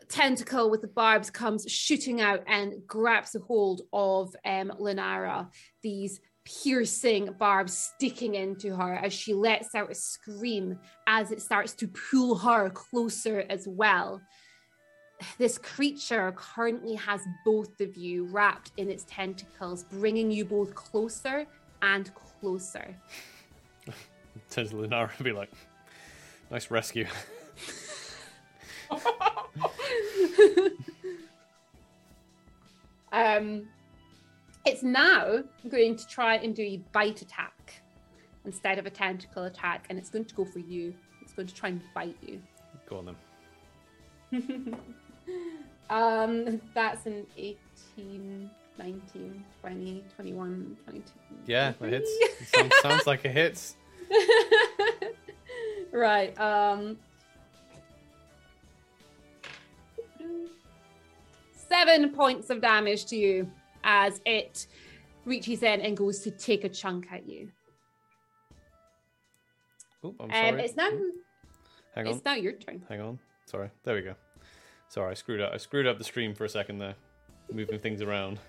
tentacle 0.07 0.69
with 0.69 0.81
the 0.81 0.87
barbs 0.87 1.29
comes 1.29 1.69
shooting 1.71 2.19
out 2.19 2.43
and 2.47 2.85
grabs 2.87 3.35
a 3.35 3.39
hold 3.39 3.81
of 3.93 4.35
um 4.45 4.71
Lenara 4.79 5.47
these 5.83 6.19
piercing 6.63 7.29
barbs 7.37 7.91
sticking 7.95 8.35
into 8.35 8.75
her 8.75 8.95
as 8.95 9.13
she 9.13 9.33
lets 9.33 9.75
out 9.75 9.91
a 9.91 9.95
scream 9.95 10.79
as 11.07 11.31
it 11.31 11.41
starts 11.41 11.73
to 11.73 11.87
pull 11.87 12.35
her 12.35 12.69
closer 12.69 13.45
as 13.49 13.67
well. 13.67 14.21
This 15.37 15.57
creature 15.57 16.33
currently 16.35 16.95
has 16.95 17.21
both 17.45 17.79
of 17.81 17.97
you 17.97 18.25
wrapped 18.27 18.71
in 18.77 18.89
its 18.89 19.05
tentacles 19.07 19.83
bringing 19.83 20.31
you 20.31 20.45
both 20.45 20.73
closer 20.73 21.45
and 21.81 22.11
closer 22.15 22.95
Turns 24.49 24.69
to 24.71 24.75
Lenara 24.75 25.11
and 25.15 25.23
be 25.23 25.31
like, 25.31 25.49
"Nice 26.51 26.71
rescue." 26.71 27.05
um, 33.11 33.67
it's 34.65 34.83
now 34.83 35.43
going 35.69 35.95
to 35.95 36.07
try 36.07 36.35
and 36.35 36.55
do 36.55 36.63
a 36.63 36.77
bite 36.91 37.21
attack 37.21 37.81
instead 38.45 38.79
of 38.79 38.85
a 38.85 38.89
tentacle 38.89 39.43
attack, 39.43 39.85
and 39.89 39.99
it's 39.99 40.09
going 40.09 40.25
to 40.25 40.35
go 40.35 40.45
for 40.45 40.59
you. 40.59 40.93
It's 41.21 41.33
going 41.33 41.47
to 41.47 41.53
try 41.53 41.69
and 41.69 41.81
bite 41.93 42.17
you. 42.21 42.41
Go 42.87 42.97
on 42.97 43.05
then. 43.05 43.15
um, 45.89 46.61
that's 46.73 47.05
an 47.05 47.25
18, 47.37 48.49
19, 48.79 49.43
20, 49.61 50.03
21, 50.15 50.77
22. 50.85 51.11
Yeah, 51.45 51.73
23. 51.73 51.99
hits. 51.99 52.51
sounds, 52.55 52.73
sounds 52.81 53.07
like 53.07 53.25
it 53.25 53.31
hits. 53.31 53.75
right. 55.91 56.39
Um, 56.39 56.97
seven 61.53 62.09
points 62.11 62.49
of 62.49 62.61
damage 62.61 63.05
to 63.07 63.15
you 63.15 63.49
as 63.83 64.21
it 64.25 64.67
reaches 65.25 65.61
in 65.63 65.81
and 65.81 65.95
goes 65.95 66.19
to 66.19 66.31
take 66.31 66.63
a 66.63 66.69
chunk 66.69 67.07
at 67.11 67.27
you. 67.27 67.49
Oh, 70.03 70.15
I'm 70.19 70.25
Um, 70.25 70.31
sorry. 70.31 70.61
it's 70.63 70.75
now 70.75 70.89
Hang 71.95 72.07
on. 72.07 72.13
it's 72.15 72.23
now 72.25 72.33
your 72.35 72.53
turn. 72.53 72.83
Hang 72.87 73.01
on. 73.01 73.19
Sorry. 73.45 73.69
There 73.83 73.95
we 73.95 74.01
go. 74.01 74.15
Sorry, 74.87 75.11
I 75.11 75.13
screwed 75.13 75.41
up. 75.41 75.51
I 75.53 75.57
screwed 75.57 75.85
up 75.85 75.97
the 75.97 76.03
stream 76.03 76.33
for 76.33 76.45
a 76.45 76.49
second 76.49 76.79
there, 76.79 76.95
moving 77.51 77.79
things 77.79 78.01
around. 78.01 78.39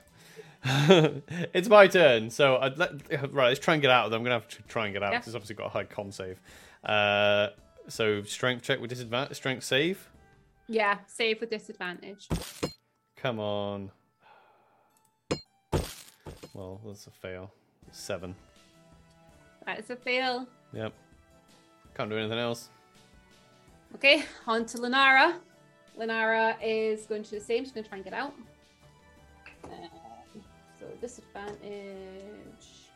it's 1.54 1.68
my 1.68 1.86
turn. 1.86 2.30
So 2.30 2.58
I'd 2.58 2.76
let, 2.78 2.92
right. 3.32 3.48
Let's 3.48 3.60
try 3.60 3.74
and 3.74 3.82
get 3.82 3.90
out 3.90 4.04
of 4.04 4.10
them. 4.10 4.20
I'm 4.20 4.24
gonna 4.24 4.34
have 4.34 4.48
to 4.48 4.62
try 4.62 4.86
and 4.86 4.92
get 4.92 5.02
out 5.02 5.12
because 5.12 5.28
it's 5.28 5.34
obviously 5.34 5.56
got 5.56 5.66
a 5.66 5.70
high 5.70 5.84
con 5.84 6.12
save. 6.12 6.40
Uh, 6.84 7.48
so 7.88 8.22
strength 8.22 8.62
check 8.62 8.80
with 8.80 8.90
disadvantage. 8.90 9.36
Strength 9.36 9.64
save. 9.64 10.08
Yeah, 10.68 10.98
save 11.06 11.40
with 11.40 11.50
disadvantage. 11.50 12.28
Come 13.16 13.40
on. 13.40 13.90
Well, 16.54 16.80
that's 16.86 17.06
a 17.06 17.10
fail. 17.10 17.52
Seven. 17.90 18.34
That 19.66 19.78
is 19.78 19.90
a 19.90 19.96
fail. 19.96 20.46
Yep. 20.72 20.92
Can't 21.96 22.10
do 22.10 22.16
anything 22.16 22.38
else. 22.38 22.70
Okay, 23.94 24.24
on 24.46 24.64
to 24.66 24.78
Lenara. 24.78 25.34
Lenara 25.98 26.54
is 26.62 27.06
going 27.06 27.22
to 27.24 27.30
do 27.30 27.38
the 27.38 27.44
same. 27.44 27.64
She's 27.64 27.72
going 27.72 27.84
to 27.84 27.88
try 27.88 27.98
and 27.98 28.04
get 28.04 28.14
out. 28.14 28.34
So 29.62 29.70
disadvantage. 31.00 32.90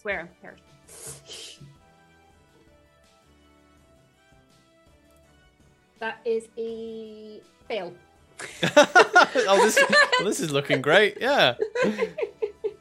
Swear, 0.00 0.30
here. 0.40 0.56
That 5.98 6.18
is 6.24 6.48
a 6.56 7.40
fail. 7.68 7.92
oh, 8.76 9.60
this, 9.62 9.78
well, 9.78 10.24
this 10.24 10.40
is 10.40 10.50
looking 10.50 10.80
great. 10.80 11.18
Yeah. 11.20 11.56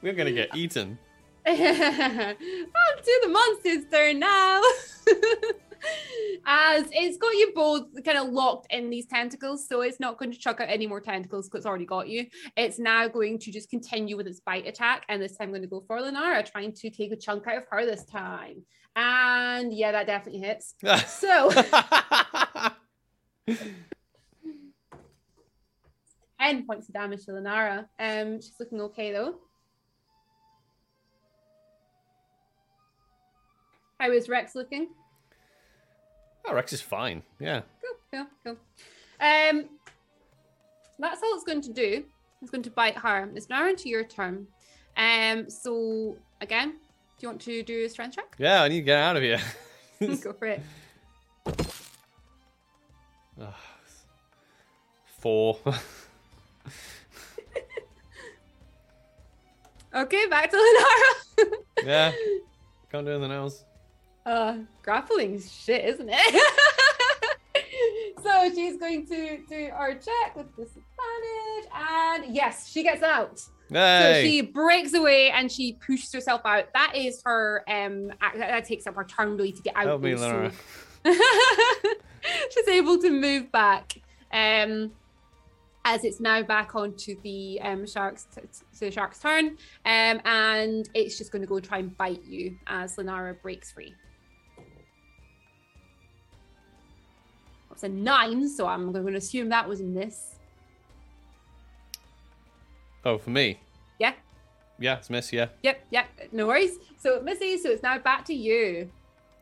We're 0.01 0.13
gonna 0.13 0.31
get 0.31 0.55
eaten. 0.55 0.97
On 1.45 1.55
to 1.55 3.19
the 3.23 3.27
monster's 3.27 3.85
turn 3.91 4.19
now. 4.19 4.61
As 6.45 6.85
it's 6.91 7.17
got 7.17 7.33
you 7.33 7.51
both 7.53 7.87
kind 8.03 8.17
of 8.17 8.29
locked 8.29 8.67
in 8.71 8.89
these 8.89 9.05
tentacles, 9.05 9.67
so 9.67 9.81
it's 9.81 9.99
not 9.99 10.17
going 10.17 10.31
to 10.31 10.37
chuck 10.37 10.61
out 10.61 10.69
any 10.69 10.87
more 10.87 11.01
tentacles 11.01 11.47
because 11.47 11.59
it's 11.59 11.67
already 11.67 11.85
got 11.85 12.07
you. 12.07 12.25
It's 12.55 12.79
now 12.79 13.07
going 13.07 13.39
to 13.39 13.51
just 13.51 13.69
continue 13.69 14.17
with 14.17 14.27
its 14.27 14.39
bite 14.39 14.67
attack, 14.67 15.05
and 15.09 15.21
this 15.21 15.37
time 15.37 15.49
going 15.49 15.61
to 15.61 15.67
go 15.67 15.83
for 15.87 15.99
Lenara, 15.99 16.49
trying 16.49 16.73
to 16.73 16.89
take 16.89 17.11
a 17.11 17.15
chunk 17.15 17.47
out 17.47 17.57
of 17.57 17.63
her 17.69 17.85
this 17.85 18.05
time. 18.05 18.63
And 18.95 19.73
yeah, 19.73 19.91
that 19.91 20.07
definitely 20.07 20.41
hits. 20.41 20.75
So 21.07 21.51
10 26.39 26.65
points 26.65 26.87
of 26.87 26.93
damage 26.93 27.25
to 27.25 27.31
Lenara. 27.31 27.85
Um, 27.99 28.41
she's 28.41 28.53
looking 28.59 28.81
okay 28.81 29.11
though. 29.11 29.35
How 33.99 34.11
is 34.11 34.29
Rex 34.29 34.55
looking? 34.55 34.87
Oh, 36.49 36.55
Rex 36.55 36.73
is 36.73 36.81
fine. 36.81 37.23
Yeah. 37.39 37.61
Cool, 37.81 37.97
cool, 38.11 38.27
cool. 38.43 38.57
Um, 39.21 39.65
that's 40.97 41.21
all 41.23 41.35
it's 41.35 41.43
going 41.43 41.61
to 41.61 41.73
do. 41.73 42.03
It's 42.41 42.51
going 42.51 42.63
to 42.63 42.71
bite 42.71 42.97
her. 42.97 43.29
It's 43.35 43.49
now 43.49 43.67
into 43.67 43.89
your 43.89 44.03
turn. 44.03 44.47
Um, 44.97 45.49
so 45.49 46.17
again, 46.41 46.71
do 46.71 46.77
you 47.21 47.27
want 47.29 47.41
to 47.41 47.63
do 47.63 47.85
a 47.85 47.89
strength 47.89 48.15
check? 48.15 48.35
Yeah, 48.37 48.63
I 48.63 48.67
need 48.67 48.79
to 48.79 48.81
get 48.83 48.97
out 48.97 49.17
of 49.17 49.23
here. 49.23 49.39
Go 50.23 50.33
for 50.33 50.45
it. 50.45 50.61
Ugh. 53.41 53.53
Four. 55.19 55.59
Okay, 59.93 60.27
back 60.27 60.51
to 60.51 60.55
Lenara. 60.57 61.51
yeah. 61.83 62.11
Can't 62.91 63.05
do 63.05 63.11
anything 63.11 63.31
else. 63.31 63.63
Uh, 64.25 64.57
grappling's 64.83 65.51
shit, 65.51 65.85
isn't 65.85 66.09
it? 66.11 66.43
so 68.23 68.51
she's 68.53 68.77
going 68.77 69.05
to 69.07 69.37
do 69.47 69.69
our 69.73 69.93
check 69.93 70.35
with 70.35 70.55
disadvantage, 70.55 71.71
and 71.73 72.35
yes, 72.35 72.69
she 72.69 72.83
gets 72.83 73.03
out. 73.03 73.41
So 73.71 74.21
she 74.23 74.41
breaks 74.41 74.93
away 74.93 75.29
and 75.29 75.51
she 75.51 75.73
pushes 75.73 76.11
herself 76.11 76.41
out. 76.43 76.73
That 76.73 76.93
is 76.95 77.21
her. 77.23 77.63
Um, 77.67 78.07
that, 78.19 78.33
that 78.37 78.65
takes 78.65 78.87
up 78.87 78.95
her 78.95 79.03
turn 79.03 79.37
really 79.37 79.51
to 79.51 79.61
get 79.61 79.75
out. 79.75 79.85
Help 79.85 80.01
me, 80.01 80.15
Laura. 80.15 80.51
she's 81.05 82.67
able 82.67 82.97
to 82.97 83.11
move 83.11 83.51
back. 83.51 84.01
Um, 84.31 84.91
as 85.85 86.03
it's 86.03 86.19
now 86.19 86.43
back 86.43 86.75
onto 86.75 87.19
the 87.21 87.59
um 87.61 87.87
sharks 87.87 88.27
t- 88.35 88.41
to 88.41 88.79
the 88.79 88.91
shark's 88.91 89.19
turn, 89.19 89.57
um, 89.85 90.21
and 90.25 90.89
it's 90.93 91.17
just 91.17 91.31
going 91.31 91.41
to 91.41 91.47
go 91.47 91.59
try 91.59 91.77
and 91.77 91.95
bite 91.95 92.23
you 92.25 92.57
as 92.67 92.95
Lenara 92.97 93.39
breaks 93.41 93.71
free. 93.71 93.95
A 97.83 97.89
nine, 97.89 98.49
so 98.49 98.67
I'm 98.67 98.91
going 98.91 99.05
to 99.07 99.15
assume 99.15 99.49
that 99.49 99.67
was 99.67 99.79
a 99.81 99.83
miss. 99.83 100.35
Oh, 103.05 103.17
for 103.17 103.29
me. 103.29 103.59
Yeah. 103.99 104.13
Yeah, 104.79 104.97
it's 104.97 105.09
miss. 105.09 105.31
Yeah. 105.31 105.47
Yep, 105.63 105.85
yep, 105.89 106.07
no 106.31 106.47
worries. 106.47 106.77
So 106.97 107.15
it 107.15 107.23
misses, 107.23 107.63
so 107.63 107.69
it's 107.69 107.83
now 107.83 107.97
back 107.97 108.25
to 108.25 108.33
you. 108.33 108.89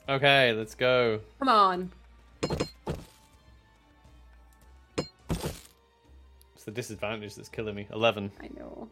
Okay, 0.09 0.53
let's 0.53 0.75
go. 0.75 1.19
Come 1.39 1.49
on. 1.49 1.91
It's 6.55 6.63
the 6.63 6.71
disadvantage 6.71 7.35
that's 7.35 7.49
killing 7.49 7.75
me. 7.75 7.87
Eleven. 7.91 8.31
I 8.41 8.49
know. 8.57 8.89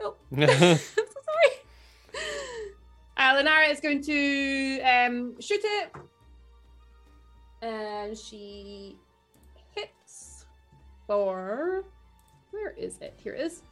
Nope. 0.00 0.20
I'm 0.32 0.38
so 0.46 0.76
sorry. 0.76 1.52
Uh, 3.16 3.34
Lenara 3.34 3.70
is 3.70 3.80
going 3.80 4.02
to 4.02 4.80
um, 4.82 5.40
shoot 5.40 5.60
it. 5.62 5.92
And 7.62 8.16
she 8.16 8.96
hits 9.74 10.46
for. 11.06 11.84
Where 12.50 12.70
is 12.70 12.98
it? 13.00 13.18
Here 13.22 13.34
it 13.34 13.40
is. 13.40 13.62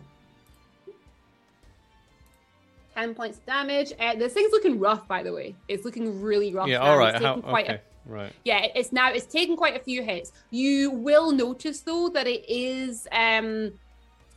10 2.94 3.14
points 3.14 3.38
of 3.38 3.46
damage. 3.46 3.92
Uh, 3.98 4.14
this 4.14 4.32
thing's 4.34 4.52
looking 4.52 4.78
rough, 4.78 5.06
by 5.08 5.22
the 5.22 5.32
way. 5.32 5.54
It's 5.68 5.84
looking 5.84 6.22
really 6.22 6.54
rough. 6.54 6.68
yeah. 6.68 6.78
now. 6.78 6.84
All 6.84 6.98
right. 6.98 7.20
How? 7.20 7.40
quite 7.40 7.68
a 7.68 7.80
Right. 8.06 8.34
yeah 8.44 8.66
it's 8.74 8.92
now 8.92 9.10
it's 9.10 9.24
taken 9.24 9.56
quite 9.56 9.76
a 9.76 9.78
few 9.82 10.02
hits 10.02 10.30
you 10.50 10.90
will 10.90 11.32
notice 11.32 11.80
though 11.80 12.10
that 12.10 12.26
it 12.26 12.44
is 12.46 13.08
um 13.12 13.72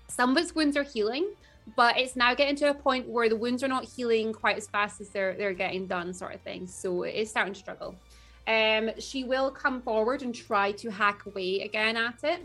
some 0.08 0.32
of 0.32 0.38
its 0.38 0.56
wounds 0.56 0.78
are 0.78 0.84
healing 0.84 1.32
but 1.76 1.98
it's 1.98 2.16
now 2.16 2.34
getting 2.34 2.56
to 2.56 2.70
a 2.70 2.74
point 2.74 3.10
where 3.10 3.28
the 3.28 3.36
wounds 3.36 3.64
are 3.64 3.68
not 3.68 3.84
healing 3.84 4.32
quite 4.32 4.56
as 4.56 4.68
fast 4.68 5.02
as 5.02 5.10
they're 5.10 5.34
they're 5.34 5.52
getting 5.52 5.86
done 5.86 6.14
sort 6.14 6.34
of 6.34 6.39
thing 6.43 6.66
so 6.66 7.04
it 7.04 7.14
is 7.14 7.30
starting 7.30 7.54
to 7.54 7.60
struggle 7.60 7.93
um 8.48 8.89
she 9.00 9.24
will 9.24 9.52
come 9.52 9.82
forward 9.82 10.22
and 10.22 10.34
try 10.34 10.72
to 10.72 10.89
hack 10.89 11.26
away 11.26 11.62
again 11.62 11.98
at 11.98 12.24
it 12.24 12.41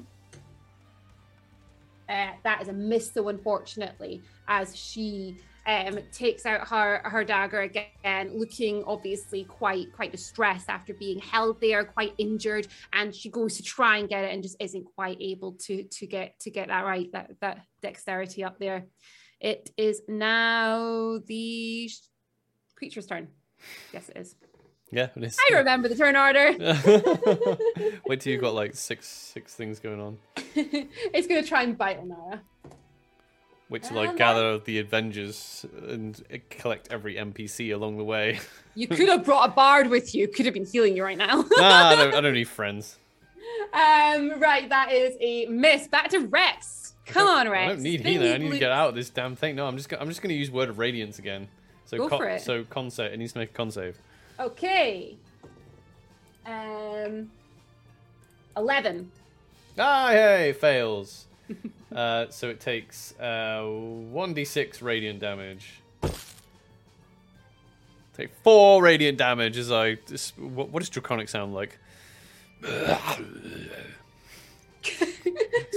uh, 2.08 2.32
that 2.42 2.60
is 2.60 2.68
a 2.68 2.72
miss 2.72 3.08
though 3.10 3.28
unfortunately 3.28 4.20
as 4.48 4.76
she 4.76 5.36
um, 5.66 5.98
takes 6.12 6.44
out 6.44 6.66
her 6.68 7.02
her 7.04 7.24
dagger 7.24 7.60
again, 7.60 8.32
looking 8.34 8.82
obviously 8.86 9.44
quite 9.44 9.92
quite 9.92 10.10
distressed 10.10 10.68
after 10.68 10.92
being 10.94 11.18
held 11.20 11.60
there, 11.60 11.84
quite 11.84 12.14
injured, 12.18 12.66
and 12.92 13.14
she 13.14 13.30
goes 13.30 13.56
to 13.56 13.62
try 13.62 13.98
and 13.98 14.08
get 14.08 14.24
it 14.24 14.32
and 14.32 14.42
just 14.42 14.56
isn't 14.60 14.84
quite 14.96 15.18
able 15.20 15.52
to 15.52 15.84
to 15.84 16.06
get 16.06 16.38
to 16.40 16.50
get 16.50 16.68
that 16.68 16.84
right 16.84 17.10
that 17.12 17.30
that 17.40 17.64
dexterity 17.80 18.42
up 18.42 18.58
there. 18.58 18.86
It 19.40 19.70
is 19.76 20.02
now 20.08 21.18
the 21.26 21.90
creature's 22.76 23.06
turn. 23.06 23.28
Yes, 23.92 24.08
it 24.08 24.16
is. 24.16 24.34
Yeah. 24.92 25.08
It 25.16 25.24
is. 25.24 25.38
I 25.50 25.56
remember 25.56 25.88
the 25.88 25.96
turn 25.96 26.16
order. 26.16 26.52
Wait 28.06 28.20
till 28.20 28.32
you've 28.32 28.42
got 28.42 28.54
like 28.54 28.74
six 28.76 29.08
six 29.08 29.54
things 29.54 29.80
going 29.80 30.00
on. 30.00 30.18
it's 30.54 31.26
gonna 31.26 31.42
try 31.42 31.62
and 31.62 31.76
bite 31.76 32.00
Onara. 32.04 32.40
Wait 33.70 33.82
till 33.84 33.98
I 33.98 34.14
gather 34.14 34.58
the 34.58 34.80
Avengers 34.80 35.64
and 35.88 36.22
collect 36.50 36.92
every 36.92 37.14
NPC 37.14 37.74
along 37.74 37.96
the 37.96 38.04
way. 38.04 38.38
You 38.74 38.88
could 38.88 39.08
have 39.10 39.22
brought 39.26 39.50
a 39.50 39.52
bard 39.52 39.90
with 39.90 40.14
you. 40.14 40.28
Could 40.28 40.46
have 40.46 40.54
been 40.54 40.64
healing 40.64 40.96
you 40.96 41.04
right 41.04 41.18
now. 41.18 41.42
nah, 41.58 41.88
I 41.90 41.94
don't, 41.94 42.14
I 42.14 42.20
don't 42.22 42.32
need 42.32 42.48
friends. 42.48 42.96
Um, 43.74 44.40
right, 44.40 44.66
that 44.70 44.90
is 44.92 45.14
a 45.20 45.44
miss. 45.44 45.88
Back 45.88 46.08
to 46.10 46.20
Rex. 46.20 46.94
Come 47.04 47.26
on, 47.26 47.50
Rex. 47.50 47.64
I 47.70 47.74
don't 47.74 47.82
need 47.82 48.00
Spin 48.00 48.12
healer. 48.12 48.32
I 48.34 48.38
need 48.38 48.50
to 48.52 48.58
get 48.58 48.70
out 48.72 48.88
of 48.88 48.94
this 48.94 49.10
damn 49.10 49.36
thing. 49.36 49.56
No, 49.56 49.66
I'm 49.66 49.76
just. 49.76 49.90
go- 49.90 49.98
I'm 50.00 50.08
just 50.08 50.22
going 50.22 50.30
to 50.30 50.34
use 50.34 50.50
Word 50.50 50.70
of 50.70 50.78
Radiance 50.78 51.18
again. 51.18 51.48
So 51.84 51.98
Go 51.98 52.08
con- 52.08 52.18
for 52.18 52.28
it. 52.28 52.40
So 52.40 52.64
con 52.64 52.90
save. 52.90 53.12
It 53.12 53.18
needs 53.18 53.32
to 53.34 53.40
make 53.40 53.50
a 53.50 53.52
con 53.52 53.70
save. 53.70 53.98
Okay. 54.42 55.16
Um, 56.44 57.30
eleven. 58.56 59.12
Ah, 59.78 60.08
hey, 60.10 60.52
fails. 60.52 61.26
uh, 61.94 62.26
so 62.28 62.48
it 62.48 62.58
takes 62.58 63.14
uh, 63.20 63.62
1d6 63.62 64.82
radiant 64.82 65.20
damage. 65.20 65.80
Take 68.16 68.34
4 68.42 68.82
radiant 68.82 69.16
damage 69.16 69.56
as 69.56 69.70
I. 69.70 69.98
This, 70.06 70.36
what, 70.36 70.70
what 70.70 70.80
does 70.80 70.90
Draconic 70.90 71.28
sound 71.28 71.54
like? 71.54 71.78
it's 72.62 73.20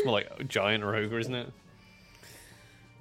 more 0.03 0.13
like 0.13 0.27
a 0.39 0.43
giant 0.43 0.83
or 0.83 0.95
ogre, 0.95 1.19
isn't 1.19 1.35
it? 1.35 1.51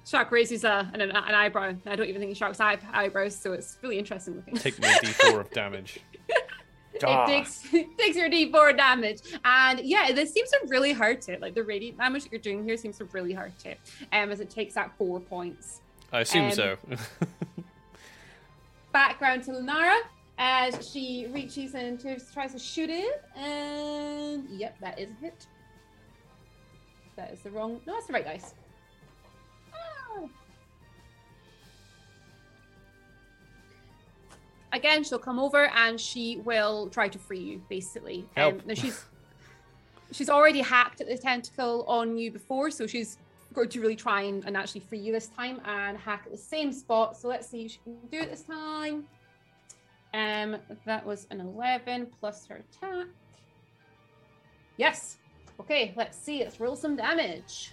Shark 0.05 0.31
raises 0.31 0.63
a, 0.63 0.89
an, 0.93 1.01
an 1.01 1.15
eyebrow. 1.15 1.73
I 1.85 1.95
don't 1.95 2.07
even 2.07 2.21
think 2.21 2.37
sharks 2.37 2.59
have 2.59 2.81
eyebrows, 2.93 3.35
so 3.35 3.53
it's 3.53 3.77
really 3.81 3.97
interesting 3.97 4.35
looking. 4.35 4.55
Take 4.55 4.79
my 4.79 4.87
d4 4.87 5.39
of 5.39 5.49
damage. 5.51 5.99
It 6.97 7.27
takes 7.27 7.67
takes 7.97 8.15
your 8.15 8.29
d4 8.29 8.77
damage, 8.77 9.19
and 9.43 9.81
yeah, 9.81 10.13
this 10.13 10.31
seems 10.31 10.49
to 10.51 10.61
really 10.69 10.93
hurt 10.93 11.27
it. 11.27 11.41
Like 11.41 11.53
the 11.53 11.61
radiant 11.61 11.97
damage 11.97 12.23
that 12.23 12.31
you're 12.31 12.39
doing 12.39 12.63
here 12.63 12.77
seems 12.77 12.97
to 12.99 13.03
really 13.05 13.33
hurt 13.33 13.65
it, 13.65 13.81
um, 14.13 14.31
as 14.31 14.39
it 14.39 14.49
takes 14.49 14.75
that 14.75 14.97
four 14.97 15.19
points. 15.19 15.81
I 16.13 16.21
assume 16.21 16.45
Um, 16.45 16.51
so. 16.53 16.77
Background 18.93 19.43
to 19.43 19.51
Lenara 19.51 19.99
as 20.37 20.89
she 20.89 21.27
reaches 21.31 21.75
and 21.75 21.99
tries 22.33 22.53
to 22.53 22.59
shoot 22.59 22.89
it, 22.89 23.21
and 23.35 24.47
yep, 24.49 24.79
that 24.79 24.97
is 24.97 25.09
a 25.09 25.13
hit. 25.25 25.47
That 27.17 27.33
is 27.33 27.41
the 27.41 27.51
wrong. 27.51 27.81
No, 27.85 27.93
that's 27.95 28.07
the 28.07 28.13
right 28.13 28.23
dice. 28.23 28.53
Again, 34.75 35.05
she'll 35.05 35.19
come 35.19 35.39
over 35.39 35.67
and 35.67 35.99
she 35.99 36.41
will 36.43 36.89
try 36.89 37.07
to 37.07 37.17
free 37.17 37.39
you. 37.39 37.61
Basically, 37.69 38.25
um, 38.35 38.43
Help. 38.51 38.65
now 38.65 38.73
she's 38.73 39.05
she's 40.11 40.29
already 40.29 40.59
hacked 40.59 40.99
at 40.99 41.07
the 41.07 41.17
tentacle 41.17 41.85
on 41.87 42.17
you 42.17 42.29
before, 42.29 42.69
so 42.69 42.85
she's 42.85 43.17
going 43.53 43.69
to 43.69 43.79
really 43.79 43.95
try 43.95 44.23
and, 44.23 44.43
and 44.45 44.57
actually 44.57 44.81
free 44.81 44.99
you 44.99 45.13
this 45.13 45.27
time 45.27 45.61
and 45.63 45.97
hack 45.97 46.23
at 46.25 46.31
the 46.33 46.37
same 46.37 46.73
spot. 46.73 47.15
So 47.15 47.29
let's 47.29 47.47
see 47.47 47.63
if 47.65 47.71
she 47.71 47.77
can 47.85 47.95
do 48.11 48.19
it 48.19 48.29
this 48.29 48.43
time. 48.43 49.05
Um, 50.13 50.57
that 50.85 51.05
was 51.05 51.25
an 51.31 51.39
11 51.39 52.07
plus 52.19 52.45
her 52.47 52.57
attack. 52.57 53.07
Yes. 54.75 55.17
Okay, 55.61 55.93
let's 55.95 56.17
see. 56.17 56.43
Let's 56.43 56.59
roll 56.59 56.75
some 56.75 56.97
damage. 56.97 57.71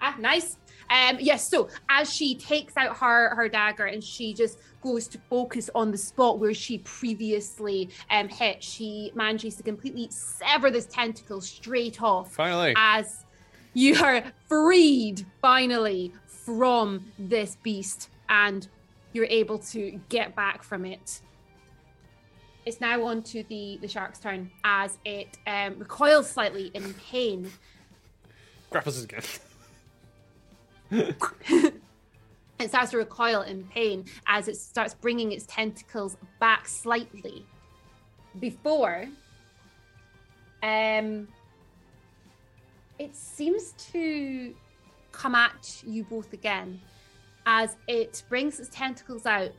Ah, 0.00 0.14
nice. 0.20 0.56
Um, 0.90 1.18
yes, 1.20 1.48
so 1.48 1.68
as 1.88 2.12
she 2.12 2.34
takes 2.34 2.76
out 2.76 2.96
her 2.96 3.34
her 3.34 3.48
dagger 3.48 3.86
and 3.86 4.02
she 4.02 4.34
just 4.34 4.58
goes 4.82 5.06
to 5.08 5.18
focus 5.30 5.70
on 5.74 5.92
the 5.92 5.98
spot 5.98 6.38
where 6.38 6.52
she 6.52 6.78
previously 6.78 7.88
um 8.10 8.28
hit, 8.28 8.62
she 8.62 9.12
manages 9.14 9.54
to 9.56 9.62
completely 9.62 10.08
sever 10.10 10.70
this 10.70 10.86
tentacle 10.86 11.40
straight 11.40 12.02
off 12.02 12.32
Finally. 12.32 12.74
as 12.76 13.24
you 13.72 14.02
are 14.02 14.24
freed 14.48 15.24
finally 15.40 16.12
from 16.26 17.06
this 17.18 17.56
beast 17.62 18.08
and 18.28 18.66
you're 19.12 19.26
able 19.26 19.58
to 19.58 20.00
get 20.08 20.34
back 20.34 20.62
from 20.62 20.84
it. 20.84 21.20
It's 22.66 22.80
now 22.80 23.04
on 23.04 23.22
to 23.24 23.42
the, 23.44 23.78
the 23.80 23.88
shark's 23.88 24.18
turn 24.18 24.50
as 24.64 24.98
it 25.04 25.38
um, 25.46 25.78
recoils 25.78 26.28
slightly 26.30 26.70
in 26.74 26.94
pain. 26.94 27.50
Grapples 28.70 29.02
again. 29.04 29.22
It 32.60 32.68
starts 32.68 32.90
to 32.90 32.98
recoil 32.98 33.40
in 33.40 33.64
pain 33.64 34.04
as 34.26 34.46
it 34.46 34.56
starts 34.58 34.92
bringing 34.92 35.32
its 35.32 35.46
tentacles 35.46 36.18
back 36.40 36.68
slightly. 36.68 37.46
Before, 38.38 39.08
um, 40.62 41.26
it 42.98 43.16
seems 43.16 43.72
to 43.92 44.54
come 45.10 45.34
at 45.34 45.82
you 45.86 46.04
both 46.04 46.34
again 46.34 46.78
as 47.46 47.76
it 47.88 48.22
brings 48.28 48.60
its 48.60 48.68
tentacles 48.68 49.24
out 49.24 49.52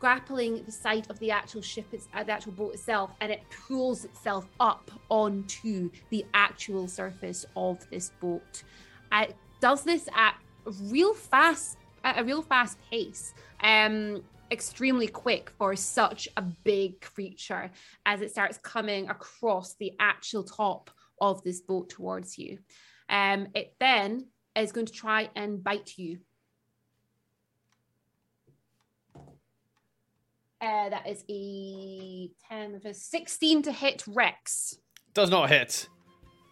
grappling 0.00 0.64
the 0.64 0.72
side 0.72 1.06
of 1.10 1.18
the 1.20 1.30
actual 1.30 1.62
ship, 1.62 1.86
it's, 1.92 2.08
uh, 2.14 2.24
the 2.24 2.32
actual 2.32 2.52
boat 2.52 2.74
itself, 2.74 3.10
and 3.20 3.30
it 3.30 3.42
pulls 3.66 4.04
itself 4.04 4.46
up 4.58 4.90
onto 5.08 5.90
the 6.10 6.24
actual 6.34 6.88
surface 6.88 7.46
of 7.56 7.88
this 7.90 8.10
boat. 8.20 8.64
It 9.12 9.36
does 9.60 9.82
this 9.82 10.08
at 10.14 10.36
a 10.66 10.70
real 10.70 11.14
fast, 11.14 11.78
at 12.04 12.18
a 12.18 12.24
real 12.24 12.42
fast 12.42 12.78
pace. 12.90 13.34
Um, 13.62 14.22
extremely 14.50 15.08
quick 15.08 15.50
for 15.58 15.76
such 15.76 16.28
a 16.36 16.42
big 16.42 17.00
creature 17.00 17.70
as 18.06 18.22
it 18.22 18.30
starts 18.30 18.58
coming 18.58 19.08
across 19.08 19.74
the 19.74 19.92
actual 20.00 20.42
top 20.42 20.90
of 21.20 21.42
this 21.42 21.60
boat 21.60 21.90
towards 21.90 22.38
you. 22.38 22.58
Um, 23.08 23.48
it 23.54 23.74
then 23.78 24.26
is 24.56 24.72
going 24.72 24.86
to 24.86 24.92
try 24.92 25.30
and 25.34 25.62
bite 25.62 25.92
you. 25.96 26.18
Uh, 30.60 30.88
that 30.88 31.06
is 31.06 31.24
a 31.28 32.30
10 32.48 32.74
of 32.74 32.84
a 32.84 32.92
16 32.92 33.62
to 33.62 33.72
hit 33.72 34.04
Rex. 34.08 34.76
Does 35.14 35.30
not 35.30 35.48
hit. 35.48 35.88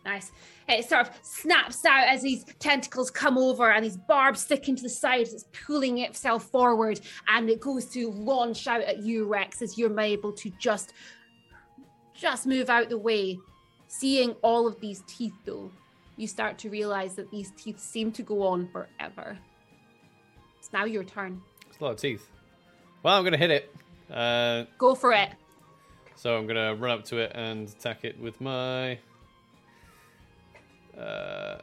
Nice. 0.05 0.31
It 0.69 0.89
sort 0.89 1.03
of 1.09 1.11
snaps 1.23 1.85
out 1.85 2.09
as 2.09 2.23
these 2.23 2.45
tentacles 2.59 3.11
come 3.11 3.39
over 3.39 3.71
and 3.71 3.85
these 3.85 3.97
barbs 3.97 4.41
stick 4.41 4.69
into 4.69 4.83
the 4.83 4.89
sides. 4.89 5.33
It's 5.33 5.45
pulling 5.67 5.99
itself 5.99 6.51
forward 6.51 7.01
and 7.29 7.49
it 7.49 7.61
goes 7.61 7.87
to 7.91 8.11
launch 8.11 8.67
out 8.67 8.81
at 8.83 8.99
you, 8.99 9.27
Rex, 9.27 9.63
as 9.63 9.79
you're 9.79 9.99
able 10.01 10.33
to 10.33 10.51
just 10.59 10.93
just 12.15 12.47
move 12.47 12.69
out 12.71 12.89
the 12.89 12.99
way. 12.99 13.39
Seeing 13.89 14.31
all 14.43 14.67
of 14.67 14.81
these 14.81 15.05
teeth 15.07 15.35
though, 15.45 15.71
you 16.17 16.27
start 16.27 16.59
to 16.59 16.71
realize 16.71 17.15
that 17.15 17.31
these 17.31 17.53
teeth 17.57 17.79
seem 17.79 18.11
to 18.13 18.23
go 18.23 18.43
on 18.47 18.69
forever. 18.69 19.39
It's 20.59 20.73
now 20.73 20.85
your 20.85 21.05
turn. 21.05 21.41
It's 21.69 21.79
a 21.79 21.85
lot 21.85 21.91
of 21.93 21.99
teeth. 21.99 22.29
Well, 23.05 23.17
I'm 23.17 23.23
gonna 23.23 23.37
hit 23.37 23.51
it. 23.53 23.73
Uh, 24.11 24.65
Go 24.79 24.95
for 24.97 25.13
it. 25.13 25.31
so 26.17 26.37
I'm 26.37 26.47
gonna 26.49 26.75
run 26.75 26.91
up 26.99 27.05
to 27.07 27.19
it 27.19 27.31
and 27.37 27.69
attack 27.69 28.05
it 28.05 28.19
with 28.19 28.41
my. 28.41 28.99
Uh. 30.99 31.59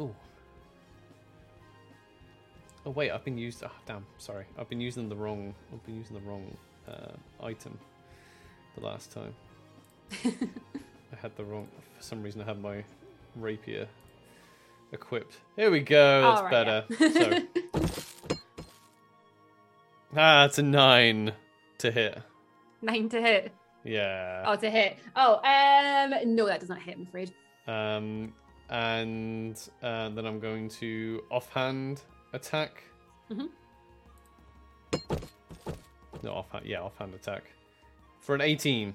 Ooh. 0.00 0.14
Oh 2.86 2.90
wait, 2.90 3.10
I've 3.10 3.24
been 3.24 3.38
used. 3.38 3.62
Oh, 3.64 3.70
damn, 3.86 4.04
sorry. 4.18 4.44
I've 4.58 4.68
been 4.68 4.80
using 4.80 5.08
the 5.08 5.16
wrong. 5.16 5.54
I've 5.72 5.84
been 5.86 5.96
using 5.96 6.14
the 6.16 6.22
wrong 6.22 6.56
uh, 6.88 7.12
item 7.42 7.78
the 8.76 8.84
last 8.84 9.12
time. 9.12 9.34
I 10.24 11.16
had 11.20 11.34
the 11.36 11.44
wrong. 11.44 11.68
For 11.96 12.02
some 12.02 12.22
reason, 12.22 12.42
I 12.42 12.44
had 12.44 12.60
my 12.60 12.84
rapier 13.36 13.88
equipped. 14.92 15.38
Here 15.56 15.70
we 15.70 15.80
go. 15.80 16.22
That's 16.22 16.42
right, 16.42 16.50
better. 16.50 16.84
yeah. 16.90 17.78
so 18.28 18.36
ah, 20.16 20.44
it's 20.44 20.58
a 20.58 20.62
nine 20.62 21.32
to 21.78 21.90
hit. 21.90 22.18
Nine 22.82 23.08
to 23.10 23.20
hit. 23.20 23.52
Yeah. 23.84 24.44
Oh, 24.46 24.56
to 24.56 24.70
hit. 24.70 24.96
Oh, 25.14 25.36
um, 25.44 26.34
no, 26.34 26.46
that 26.46 26.60
does 26.60 26.68
not 26.68 26.80
hit. 26.80 26.96
I'm 26.96 27.02
afraid. 27.02 27.32
Um, 27.66 28.32
and 28.70 29.60
uh, 29.82 30.08
then 30.10 30.26
I'm 30.26 30.40
going 30.40 30.68
to 30.70 31.22
offhand 31.30 32.02
attack. 32.32 32.82
Mhm. 33.30 33.48
No, 36.22 36.32
offhand. 36.32 36.64
Yeah, 36.66 36.80
offhand 36.80 37.14
attack 37.14 37.44
for 38.20 38.34
an 38.34 38.40
18. 38.40 38.94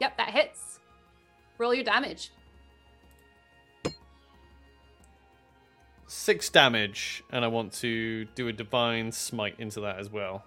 Yep, 0.00 0.16
that 0.18 0.28
hits. 0.30 0.78
Roll 1.58 1.72
your 1.74 1.84
damage. 1.84 2.30
Six 6.08 6.50
damage, 6.50 7.24
and 7.30 7.44
I 7.44 7.48
want 7.48 7.72
to 7.74 8.26
do 8.36 8.46
a 8.48 8.52
divine 8.52 9.10
smite 9.10 9.56
into 9.58 9.80
that 9.80 9.98
as 9.98 10.10
well. 10.10 10.44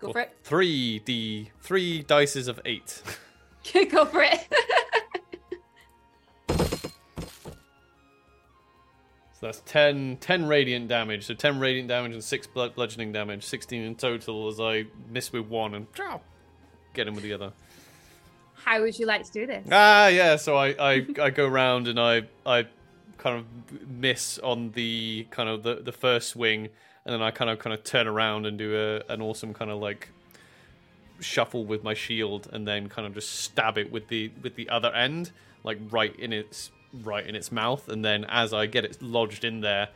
Go 0.00 0.12
for 0.12 0.20
it. 0.20 0.36
Three 0.42 0.98
d 1.00 1.50
three 1.60 2.02
dices 2.02 2.48
of 2.48 2.60
eight. 2.64 3.02
Go 3.90 4.04
for 4.04 4.22
it. 4.22 4.46
So 9.38 9.44
that's 9.44 9.60
10, 9.66 10.16
10 10.16 10.46
radiant 10.46 10.88
damage. 10.88 11.26
So 11.26 11.34
10 11.34 11.58
radiant 11.58 11.88
damage 11.88 12.14
and 12.14 12.24
6 12.24 12.46
blood 12.48 12.74
bludgeoning 12.74 13.12
damage. 13.12 13.44
16 13.44 13.82
in 13.82 13.94
total 13.94 14.48
as 14.48 14.58
I 14.58 14.86
miss 15.10 15.30
with 15.30 15.46
one 15.46 15.74
and 15.74 15.86
get 16.94 17.06
him 17.06 17.14
with 17.14 17.22
the 17.22 17.34
other. 17.34 17.52
How 18.54 18.80
would 18.80 18.98
you 18.98 19.04
like 19.04 19.26
to 19.26 19.32
do 19.32 19.46
this? 19.46 19.68
Ah, 19.70 20.08
yeah. 20.08 20.36
So 20.36 20.56
I, 20.56 20.68
I, 20.80 21.06
I 21.22 21.30
go 21.30 21.46
around 21.46 21.86
and 21.86 22.00
I, 22.00 22.22
I 22.46 22.66
kind 23.18 23.38
of 23.38 23.88
miss 23.88 24.38
on 24.38 24.70
the 24.70 25.26
kind 25.30 25.50
of 25.50 25.62
the, 25.62 25.76
the 25.76 25.92
first 25.92 26.30
swing, 26.30 26.70
and 27.06 27.14
then 27.14 27.22
I 27.22 27.30
kind 27.30 27.48
of 27.48 27.58
kind 27.60 27.72
of 27.72 27.84
turn 27.84 28.06
around 28.06 28.44
and 28.44 28.58
do 28.58 28.76
a, 28.76 29.12
an 29.12 29.22
awesome 29.22 29.54
kind 29.54 29.70
of 29.70 29.78
like 29.78 30.10
shuffle 31.20 31.64
with 31.64 31.82
my 31.82 31.94
shield, 31.94 32.48
and 32.52 32.66
then 32.66 32.88
kind 32.88 33.06
of 33.06 33.14
just 33.14 33.30
stab 33.30 33.78
it 33.78 33.90
with 33.90 34.08
the 34.08 34.32
with 34.42 34.56
the 34.56 34.68
other 34.68 34.92
end, 34.92 35.30
like 35.64 35.78
right 35.90 36.14
in 36.18 36.32
its 36.32 36.72
right 36.92 37.26
in 37.26 37.34
its 37.34 37.52
mouth, 37.52 37.88
and 37.88 38.04
then 38.04 38.24
as 38.28 38.52
I 38.52 38.66
get 38.66 38.84
it 38.84 39.00
lodged 39.00 39.44
in 39.44 39.60
there. 39.60 39.88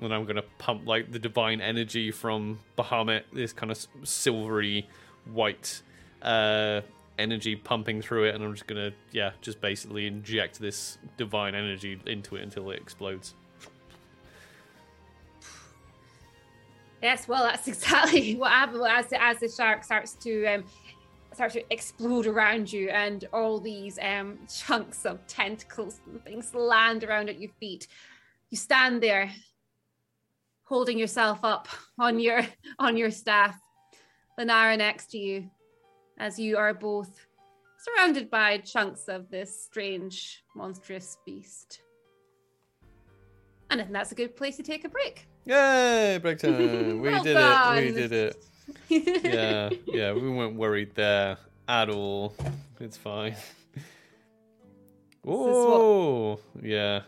And 0.00 0.12
I'm 0.12 0.24
gonna 0.24 0.42
pump 0.58 0.88
like 0.88 1.12
the 1.12 1.20
divine 1.20 1.60
energy 1.60 2.10
from 2.10 2.58
Bahamut, 2.76 3.22
this 3.32 3.52
kind 3.52 3.70
of 3.70 3.86
silvery 4.02 4.88
white 5.32 5.82
uh, 6.20 6.80
energy 7.16 7.54
pumping 7.54 8.02
through 8.02 8.24
it, 8.24 8.34
and 8.34 8.42
I'm 8.42 8.54
just 8.54 8.66
gonna, 8.66 8.92
yeah, 9.12 9.32
just 9.40 9.60
basically 9.60 10.06
inject 10.06 10.58
this 10.58 10.98
divine 11.16 11.54
energy 11.54 12.00
into 12.06 12.34
it 12.34 12.42
until 12.42 12.70
it 12.70 12.80
explodes. 12.80 13.34
Yes, 17.04 17.28
well, 17.28 17.42
that's 17.42 17.68
exactly 17.74 18.34
what 18.34 18.50
happened 18.50 18.82
as 18.88 19.06
the, 19.08 19.22
as 19.22 19.38
the 19.38 19.48
shark 19.48 19.84
starts 19.84 20.14
to 20.22 20.46
um, 20.46 20.64
to 21.36 21.72
explode 21.72 22.26
around 22.26 22.72
you, 22.72 22.88
and 22.88 23.26
all 23.30 23.60
these 23.60 23.98
um, 24.00 24.38
chunks 24.48 25.04
of 25.04 25.26
tentacles 25.26 26.00
and 26.06 26.24
things 26.24 26.54
land 26.54 27.04
around 27.04 27.28
at 27.28 27.38
your 27.38 27.50
feet. 27.60 27.88
You 28.48 28.56
stand 28.56 29.02
there, 29.02 29.30
holding 30.62 30.98
yourself 30.98 31.40
up 31.42 31.68
on 31.98 32.18
your 32.18 32.40
on 32.78 32.96
your 32.96 33.10
staff. 33.10 33.60
Lenara 34.40 34.78
next 34.78 35.10
to 35.10 35.18
you, 35.18 35.50
as 36.18 36.38
you 36.38 36.56
are 36.56 36.72
both 36.72 37.26
surrounded 37.84 38.30
by 38.30 38.56
chunks 38.58 39.08
of 39.08 39.28
this 39.28 39.64
strange, 39.64 40.42
monstrous 40.56 41.18
beast. 41.26 41.82
And 43.68 43.80
I 43.80 43.84
think 43.84 43.92
that's 43.92 44.12
a 44.12 44.14
good 44.14 44.34
place 44.36 44.56
to 44.56 44.62
take 44.62 44.86
a 44.86 44.88
break. 44.88 45.26
Yay, 45.46 46.18
break 46.22 46.38
time! 46.38 47.00
We 47.00 47.10
Well 47.10 47.22
did 47.22 47.36
it! 47.38 47.84
We 47.84 48.00
did 48.00 48.12
it! 48.12 48.44
Yeah, 49.24 49.70
yeah, 49.86 50.12
we 50.12 50.30
weren't 50.30 50.56
worried 50.56 50.94
there 50.94 51.36
at 51.68 51.90
all. 51.90 52.34
It's 52.80 52.96
fine. 52.96 53.34
Oh, 55.26 56.38
yeah. 56.60 57.00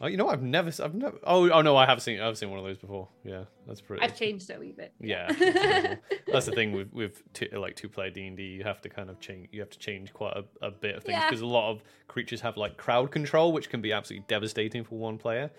Oh, 0.00 0.08
you 0.08 0.16
know, 0.16 0.24
what? 0.24 0.32
I've 0.32 0.42
never, 0.42 0.72
I've 0.82 0.94
never. 0.96 1.16
Oh, 1.22 1.48
oh 1.48 1.62
no, 1.62 1.76
I 1.76 1.86
have 1.86 2.02
seen, 2.02 2.20
I've 2.20 2.36
seen 2.36 2.50
one 2.50 2.58
of 2.58 2.64
those 2.64 2.76
before. 2.78 3.06
Yeah, 3.22 3.44
that's 3.68 3.80
pretty. 3.80 4.02
I've 4.02 4.16
changed 4.16 4.50
it 4.50 4.56
a 4.56 4.58
wee 4.58 4.72
bit. 4.72 4.92
Yeah, 4.98 5.30
that's 5.30 6.00
that's 6.32 6.46
the 6.46 6.52
thing 6.52 6.72
with 6.72 6.92
with 6.92 7.22
two, 7.34 7.46
like 7.52 7.76
two 7.76 7.88
player 7.88 8.10
D 8.10 8.26
and 8.26 8.36
D. 8.36 8.42
You 8.42 8.64
have 8.64 8.80
to 8.80 8.88
kind 8.88 9.10
of 9.10 9.20
change. 9.20 9.50
You 9.52 9.60
have 9.60 9.70
to 9.70 9.78
change 9.78 10.12
quite 10.12 10.36
a, 10.36 10.44
a 10.66 10.72
bit 10.72 10.96
of 10.96 11.04
things 11.04 11.12
Yeah. 11.18 11.30
because 11.30 11.40
a 11.40 11.46
lot 11.46 11.70
of 11.70 11.84
creatures 12.08 12.40
have 12.40 12.56
like 12.56 12.76
crowd 12.76 13.12
control, 13.12 13.52
which 13.52 13.70
can 13.70 13.80
be 13.80 13.92
absolutely 13.92 14.24
devastating 14.26 14.82
for 14.82 14.96
one 14.98 15.18
player. 15.18 15.52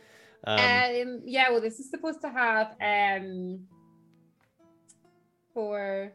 Um, 0.46 0.60
Um, 0.60 1.22
yeah, 1.26 1.50
well, 1.52 1.62
this 1.62 1.80
is 1.80 1.90
supposed 1.90 2.22
to 2.22 2.30
have 2.30 2.76
um 2.82 3.68
for 5.54 6.14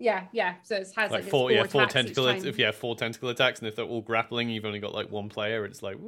yeah, 0.00 0.24
yeah. 0.32 0.54
So 0.62 0.76
it 0.76 0.78
has 0.78 0.94
like, 0.96 1.10
like 1.10 1.22
this 1.24 1.30
four, 1.30 1.52
yeah, 1.52 1.64
four 1.64 1.84
tentacle. 1.84 2.26
If 2.26 2.58
yeah, 2.58 2.70
four 2.70 2.96
tentacle 2.96 3.28
attacks, 3.28 3.58
and 3.58 3.68
if 3.68 3.76
they're 3.76 3.84
all 3.84 4.00
grappling, 4.00 4.48
you've 4.48 4.64
only 4.64 4.78
got 4.78 4.94
like 4.94 5.10
one 5.10 5.28
player. 5.28 5.66
It's 5.66 5.82
like. 5.82 5.98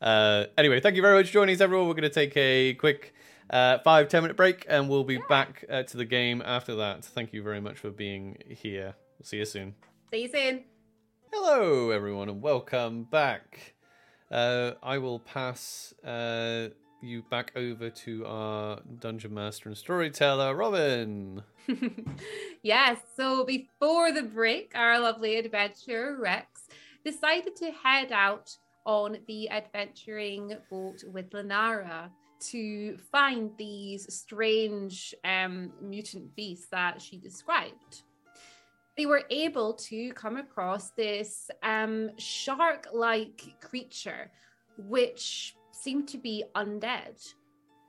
Uh, 0.00 0.46
anyway, 0.58 0.80
thank 0.80 0.96
you 0.96 1.02
very 1.02 1.16
much 1.16 1.28
for 1.28 1.34
joining 1.34 1.54
us, 1.54 1.60
everyone. 1.60 1.86
We're 1.86 1.94
going 1.94 2.02
to 2.02 2.10
take 2.10 2.36
a 2.36 2.74
quick 2.74 3.14
uh, 3.48 3.78
five 3.78 4.08
ten 4.08 4.22
minute 4.22 4.36
break, 4.36 4.66
and 4.68 4.88
we'll 4.88 5.04
be 5.04 5.18
back 5.28 5.64
uh, 5.70 5.84
to 5.84 5.96
the 5.96 6.04
game 6.04 6.42
after 6.44 6.74
that. 6.74 7.04
Thank 7.04 7.32
you 7.32 7.44
very 7.44 7.60
much 7.60 7.78
for 7.78 7.90
being 7.90 8.38
here. 8.48 8.96
We'll 9.20 9.26
see 9.26 9.36
you 9.36 9.44
soon. 9.44 9.76
See 10.10 10.22
you 10.22 10.28
soon. 10.28 10.64
Hello, 11.32 11.90
everyone, 11.90 12.28
and 12.28 12.42
welcome 12.42 13.04
back. 13.04 13.71
Uh, 14.32 14.72
I 14.82 14.96
will 14.96 15.18
pass 15.18 15.92
uh, 16.04 16.68
you 17.02 17.22
back 17.30 17.52
over 17.54 17.90
to 17.90 18.24
our 18.24 18.80
dungeon 19.00 19.34
master 19.34 19.68
and 19.68 19.76
storyteller, 19.76 20.54
Robin. 20.54 21.42
yes, 22.62 22.98
so 23.14 23.44
before 23.44 24.10
the 24.10 24.22
break, 24.22 24.72
our 24.74 24.98
lovely 24.98 25.36
adventurer 25.36 26.16
Rex 26.18 26.62
decided 27.04 27.56
to 27.56 27.72
head 27.72 28.10
out 28.10 28.56
on 28.86 29.18
the 29.26 29.50
adventuring 29.50 30.56
boat 30.70 31.02
with 31.12 31.28
Lenara 31.30 32.08
to 32.40 32.96
find 33.12 33.50
these 33.58 34.12
strange 34.12 35.14
um, 35.24 35.72
mutant 35.80 36.34
beasts 36.34 36.68
that 36.70 37.02
she 37.02 37.18
described. 37.18 38.02
They 38.96 39.06
were 39.06 39.24
able 39.30 39.72
to 39.74 40.12
come 40.12 40.36
across 40.36 40.90
this 40.90 41.50
um, 41.62 42.10
shark 42.18 42.88
like 42.92 43.42
creature, 43.60 44.30
which 44.76 45.54
seemed 45.72 46.08
to 46.08 46.18
be 46.18 46.44
undead. 46.54 47.18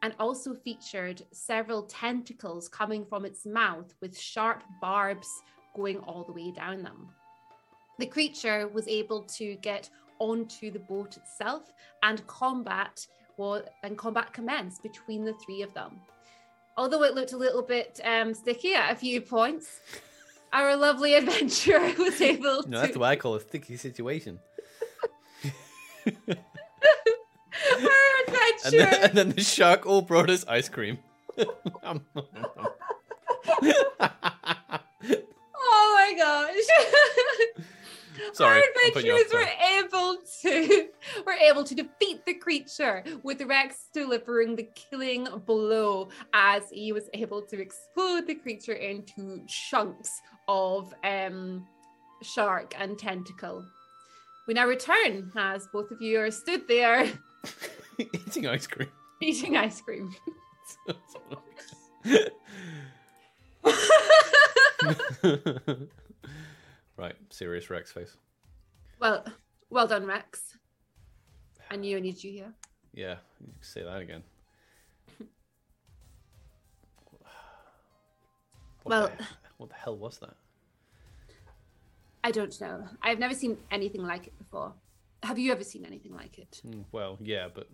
and 0.04 0.14
also 0.20 0.54
featured 0.54 1.24
several 1.32 1.84
tentacles 1.84 2.68
coming 2.68 3.06
from 3.06 3.26
its 3.26 3.46
mouth 3.46 3.94
with 4.02 4.20
sharp 4.20 4.62
barbs 4.82 5.30
going 5.76 5.98
all 6.00 6.26
the 6.26 6.34
way 6.34 6.52
down 6.52 6.84
them. 6.84 7.08
The 8.00 8.06
creature 8.06 8.68
was 8.68 8.86
able 8.88 9.24
to 9.38 9.56
get 9.56 9.90
onto 10.20 10.72
the 10.72 10.80
boat 10.80 11.16
itself 11.16 11.72
and 12.04 12.26
combat 12.28 13.08
was, 13.38 13.64
and 13.84 13.98
combat 13.98 14.34
commenced 14.34 14.84
between 14.84 15.24
the 15.24 15.34
three 15.46 15.62
of 15.62 15.74
them. 15.74 16.02
Although 16.76 17.04
it 17.04 17.16
looked 17.16 17.34
a 17.34 17.38
little 17.38 17.62
bit 17.62 18.02
um, 18.04 18.34
sticky 18.34 18.74
at 18.74 18.92
a 18.92 18.96
few 18.96 19.22
points, 19.22 19.80
our 20.54 20.76
lovely 20.78 21.16
adventurer 21.16 21.92
was 21.98 22.22
able 22.22 22.64
No, 22.68 22.82
to. 22.82 22.88
that's 22.88 22.98
what 22.98 23.08
I 23.08 23.16
call 23.18 23.36
a 23.36 23.42
sticky 23.42 23.76
situation. 23.78 24.40
our 25.78 25.96
And 28.66 28.74
then, 28.74 28.94
and 29.04 29.14
then 29.14 29.30
the 29.32 29.42
shark 29.42 29.86
all 29.86 30.02
brought 30.02 30.30
us 30.30 30.46
ice 30.48 30.70
cream. 30.70 31.00
Oh 35.66 35.96
my 35.96 36.14
gosh. 36.18 37.66
Sorry, 38.34 38.58
Our 38.58 38.64
I'm 38.64 38.92
putting 38.94 39.06
you 39.08 39.14
off, 39.14 39.22
adventurers 39.22 39.34
were 39.34 39.78
able 39.80 40.18
to 40.42 40.88
were 41.26 41.34
able 41.34 41.64
to 41.64 41.76
defeat 41.76 42.26
the 42.26 42.34
creature 42.34 43.04
with 43.24 43.42
Rex 43.42 43.88
delivering 43.94 44.56
the 44.56 44.68
killing 44.76 45.28
blow 45.46 46.10
as 46.34 46.64
he 46.72 46.92
was 46.92 47.10
able 47.14 47.42
to 47.44 47.62
explode 47.62 48.28
the 48.28 48.36
creature 48.36 48.74
into 48.74 49.44
chunks 49.48 50.22
of 50.48 50.94
um 51.04 51.66
shark 52.22 52.74
and 52.80 52.98
tentacle. 52.98 53.66
We 54.48 54.54
now 54.54 54.68
return 54.68 55.32
as 55.38 55.68
both 55.72 55.92
of 55.92 56.02
you 56.02 56.20
are 56.20 56.32
stood 56.32 56.68
there 56.68 57.08
Eating 58.00 58.48
ice 58.48 58.68
cream. 58.68 58.90
eating 59.22 59.56
ice 59.58 59.82
cream. 59.82 60.14
Right, 66.98 67.16
serious 67.30 67.70
Rex 67.70 67.92
face. 67.92 68.16
well, 69.00 69.26
well 69.70 69.88
done, 69.88 70.06
Rex. 70.06 70.58
I 71.72 71.76
knew 71.76 71.98
I 71.98 72.00
needed 72.00 72.24
you 72.24 72.32
here. 72.32 72.54
Yeah, 72.94 73.16
you 73.40 73.48
can 73.54 73.62
say 73.64 73.84
that 73.84 74.02
again. 74.02 74.24
What 78.84 78.90
Well- 78.92 79.08
the, 79.18 79.26
what 79.58 79.70
the 79.70 79.76
hell 79.76 79.98
was 79.98 80.18
that? 80.20 80.36
I 82.26 82.32
don't 82.32 82.60
know. 82.62 82.88
I've 83.02 83.20
never 83.20 83.34
seen 83.34 83.58
anything 83.72 84.02
like 84.04 84.28
it 84.28 84.38
before. 84.38 84.74
Have 85.24 85.38
you 85.40 85.52
ever 85.52 85.64
seen 85.64 85.86
anything 85.86 86.14
like 86.14 86.38
it? 86.40 86.62
Hmm, 86.64 86.82
Well, 86.92 87.18
yeah, 87.22 87.48
but 87.54 87.70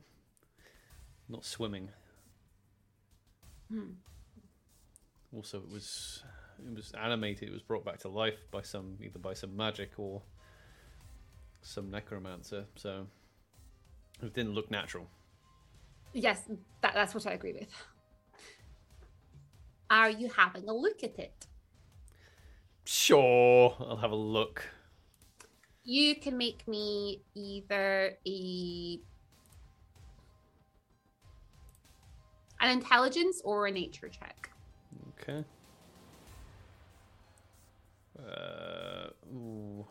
not 1.28 1.45
swimming. 1.45 1.89
Hmm. 3.72 3.91
Also, 5.36 5.59
it 5.59 5.70
was 5.72 6.24
it 6.66 6.76
was 6.76 6.91
animated. 6.99 7.49
It 7.49 7.51
was 7.51 7.62
brought 7.62 7.86
back 7.86 7.99
to 7.99 8.10
life 8.10 8.39
by 8.51 8.62
some 8.62 8.97
either 9.03 9.20
by 9.20 9.34
some 9.34 9.55
magic 9.55 9.91
or 9.97 10.22
some 11.62 11.89
necromancer. 11.89 12.66
So 12.76 13.07
it 14.22 14.34
didn't 14.34 14.53
look 14.53 14.72
natural. 14.72 15.07
Yes, 16.14 16.43
that, 16.82 16.93
that's 16.93 17.14
what 17.14 17.28
I 17.28 17.34
agree 17.34 17.53
with. 17.53 17.70
Are 19.89 20.10
you 20.10 20.30
having 20.30 20.68
a 20.70 20.74
look 20.74 21.03
at 21.03 21.18
it? 21.18 21.47
Sure, 22.86 23.76
I'll 23.80 23.97
have 23.97 24.12
a 24.12 24.16
look. 24.16 24.64
You 25.84 26.16
can 26.16 26.38
make 26.38 26.68
me 26.68 27.22
either 27.36 28.18
a 28.28 28.99
an 32.62 32.72
intelligence 32.72 33.41
or 33.43 33.68
a 33.68 33.72
nature 33.72 34.10
check. 34.10 34.49
Okay. 35.22 35.43
Uh, 38.28 39.09
ooh. 39.34 39.86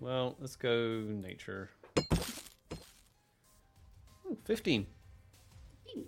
Well, 0.00 0.36
let's 0.40 0.56
go 0.56 1.00
nature. 1.08 1.70
Ooh, 4.26 4.36
Fifteen. 4.44 4.86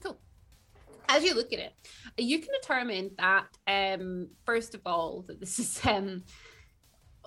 Cool. 0.03 0.19
As 1.09 1.23
you 1.23 1.35
look 1.35 1.53
at 1.53 1.59
it, 1.59 1.75
you 2.17 2.39
can 2.39 2.49
determine 2.61 3.11
that 3.19 3.47
um, 3.67 4.29
first 4.45 4.75
of 4.75 4.81
all 4.87 5.25
that 5.29 5.39
this 5.39 5.59
is 5.61 5.81
um, 5.85 6.25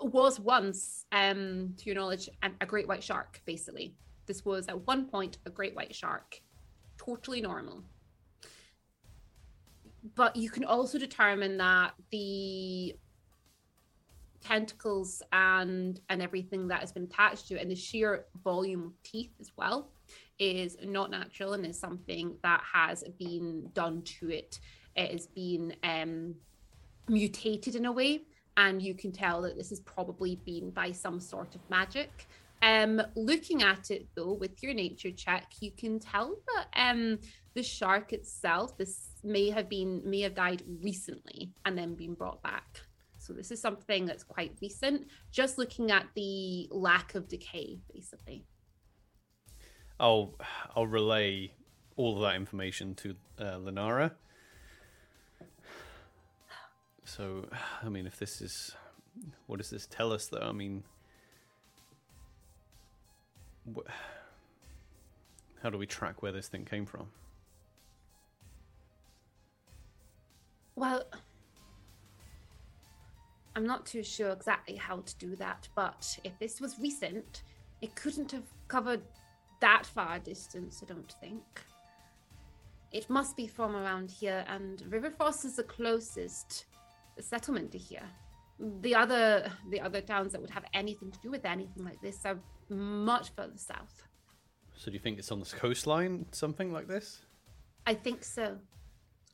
was 0.01 0.39
once, 0.39 1.05
um, 1.11 1.73
to 1.77 1.85
your 1.85 1.95
knowledge, 1.95 2.29
a, 2.43 2.51
a 2.61 2.65
great 2.65 2.87
white 2.87 3.03
shark. 3.03 3.41
Basically, 3.45 3.95
this 4.25 4.43
was 4.43 4.67
at 4.67 4.85
one 4.87 5.05
point 5.05 5.37
a 5.45 5.49
great 5.49 5.75
white 5.75 5.95
shark, 5.95 6.41
totally 6.97 7.41
normal. 7.41 7.83
But 10.15 10.35
you 10.35 10.49
can 10.49 10.63
also 10.63 10.97
determine 10.97 11.57
that 11.57 11.93
the 12.11 12.95
tentacles 14.41 15.21
and 15.31 15.99
and 16.09 16.21
everything 16.21 16.67
that 16.67 16.79
has 16.79 16.91
been 16.91 17.03
attached 17.03 17.47
to 17.47 17.55
it 17.55 17.61
and 17.61 17.71
the 17.71 17.75
sheer 17.75 18.25
volume 18.43 18.83
of 18.83 19.03
teeth 19.03 19.31
as 19.39 19.51
well 19.57 19.89
is 20.39 20.77
not 20.83 21.11
natural 21.11 21.53
and 21.53 21.65
is 21.65 21.79
something 21.79 22.35
that 22.43 22.61
has 22.73 23.03
been 23.17 23.69
done 23.73 24.01
to 24.03 24.29
it. 24.29 24.59
It 24.95 25.11
has 25.11 25.27
been 25.27 25.75
um, 25.83 26.35
mutated 27.07 27.75
in 27.75 27.85
a 27.85 27.91
way, 27.91 28.21
and 28.55 28.81
you 28.81 28.93
can 28.93 29.11
tell 29.11 29.41
that 29.43 29.57
this 29.57 29.69
has 29.69 29.79
probably 29.81 30.39
been 30.45 30.71
by 30.71 30.91
some 30.91 31.19
sort 31.19 31.55
of 31.55 31.61
magic. 31.69 32.27
Um, 32.61 33.01
looking 33.15 33.61
at 33.61 33.91
it 33.91 34.07
though, 34.15 34.33
with 34.33 34.63
your 34.63 34.73
nature 34.73 35.11
check, 35.11 35.45
you 35.59 35.71
can 35.71 35.99
tell 35.99 36.35
that 36.55 36.91
um, 36.91 37.19
the 37.53 37.63
shark 37.63 38.13
itself, 38.13 38.77
this 38.77 39.09
may 39.23 39.49
have 39.49 39.69
been 39.69 40.01
may 40.03 40.21
have 40.21 40.35
died 40.35 40.63
recently 40.81 41.51
and 41.65 41.77
then 41.77 41.93
been 41.93 42.13
brought 42.13 42.41
back. 42.41 42.81
So 43.27 43.33
this 43.33 43.51
is 43.51 43.59
something 43.59 44.05
that's 44.05 44.23
quite 44.23 44.53
recent. 44.61 45.05
Just 45.31 45.57
looking 45.57 45.91
at 45.91 46.05
the 46.15 46.69
lack 46.71 47.13
of 47.13 47.27
decay, 47.27 47.77
basically. 47.93 48.45
I'll 49.99 50.35
I'll 50.73 50.87
relay 50.87 51.51
all 51.97 52.15
of 52.15 52.21
that 52.21 52.37
information 52.37 52.95
to 52.95 53.15
uh, 53.37 53.57
Lenara. 53.57 54.11
So, 57.03 57.47
I 57.83 57.89
mean, 57.89 58.07
if 58.07 58.17
this 58.17 58.41
is, 58.41 58.71
what 59.47 59.57
does 59.57 59.71
this 59.71 59.87
tell 59.87 60.13
us, 60.13 60.27
though? 60.27 60.39
I 60.41 60.51
mean, 60.51 60.83
wh- 63.75 63.89
how 65.63 65.69
do 65.69 65.77
we 65.77 65.85
track 65.85 66.21
where 66.21 66.31
this 66.31 66.47
thing 66.47 66.63
came 66.63 66.85
from? 66.85 67.07
Well, 70.75 71.03
I'm 73.57 73.65
not 73.65 73.87
too 73.87 74.03
sure 74.03 74.29
exactly 74.29 74.75
how 74.75 74.97
to 74.97 75.15
do 75.15 75.35
that, 75.37 75.67
but 75.73 76.15
if 76.23 76.37
this 76.37 76.61
was 76.61 76.77
recent, 76.79 77.41
it 77.81 77.95
couldn't 77.95 78.31
have 78.31 78.43
covered 78.67 79.01
that 79.61 79.83
far 79.83 80.19
distance, 80.19 80.83
I 80.83 80.85
don't 80.85 81.11
think. 81.19 81.41
It 82.91 83.09
must 83.09 83.35
be 83.35 83.47
from 83.47 83.75
around 83.75 84.11
here, 84.11 84.45
and 84.47 84.83
Riverfrost 84.91 85.43
is 85.43 85.55
the 85.55 85.63
closest 85.63 86.65
settlement 87.19 87.71
to 87.71 87.79
here. 87.79 88.07
The 88.59 88.93
other 88.93 89.51
the 89.71 89.81
other 89.81 90.01
towns 90.01 90.33
that 90.33 90.41
would 90.41 90.51
have 90.51 90.65
anything 90.75 91.09
to 91.09 91.19
do 91.23 91.31
with 91.31 91.43
anything 91.43 91.83
like 91.83 91.99
this 91.99 92.19
are 92.25 92.37
much 92.69 93.31
further 93.35 93.57
south. 93.57 94.03
So, 94.75 94.91
do 94.91 94.93
you 94.93 94.99
think 94.99 95.17
it's 95.17 95.31
on 95.31 95.39
the 95.39 95.47
coastline, 95.47 96.27
something 96.31 96.71
like 96.71 96.87
this? 96.87 97.21
I 97.87 97.95
think 97.95 98.23
so. 98.23 98.59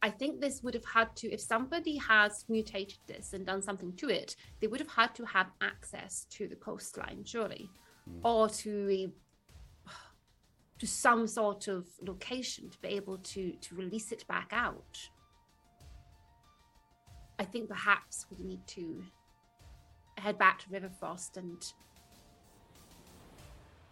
I 0.04 0.10
think 0.10 0.42
this 0.42 0.62
would 0.62 0.74
have 0.74 0.84
had 0.84 1.16
to, 1.16 1.32
if 1.32 1.40
somebody 1.40 1.96
has 1.96 2.44
mutated 2.50 3.00
this 3.08 3.32
and 3.32 3.46
done 3.46 3.62
something 3.62 3.94
to 3.94 4.10
it, 4.10 4.36
they 4.60 4.68
would 4.68 4.82
have 4.82 4.92
had 4.92 5.16
to 5.16 5.24
have 5.24 5.48
access 5.62 6.26
to 6.32 6.50
the 6.50 6.58
coastline, 6.58 7.24
surely, 7.24 7.70
hmm. 8.06 8.20
or 8.22 8.50
to 8.50 8.90
a 8.92 9.08
to 10.80 10.88
some 10.88 11.26
sort 11.26 11.70
of 11.70 11.88
location 12.02 12.70
to 12.70 12.78
be 12.80 12.90
able 12.90 13.18
to 13.20 13.54
to 13.62 13.76
release 13.76 14.12
it 14.12 14.28
back 14.28 14.50
out. 14.52 14.98
I 17.40 17.46
think 17.46 17.70
perhaps 17.70 18.26
we 18.30 18.44
need 18.44 18.68
to 18.68 19.02
head 20.18 20.38
back 20.38 20.60
to 20.60 20.70
Riverfrost 20.70 21.38
and 21.38 21.64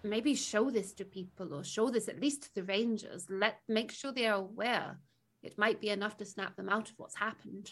maybe 0.03 0.36
show 0.36 0.70
this 0.70 0.91
to 0.93 1.05
people 1.05 1.53
or 1.53 1.64
show 1.64 1.89
this 1.89 2.09
at 2.09 2.20
least 2.20 2.43
to 2.43 2.55
the 2.55 2.64
rangers. 2.64 3.28
Let 3.30 3.59
make 3.70 3.91
sure 3.91 4.12
they 4.12 4.28
are 4.28 4.39
aware. 4.39 4.99
It 5.43 5.57
might 5.57 5.81
be 5.81 5.89
enough 5.89 6.17
to 6.17 6.25
snap 6.25 6.55
them 6.55 6.69
out 6.69 6.89
of 6.89 6.99
what's 6.99 7.15
happened. 7.15 7.71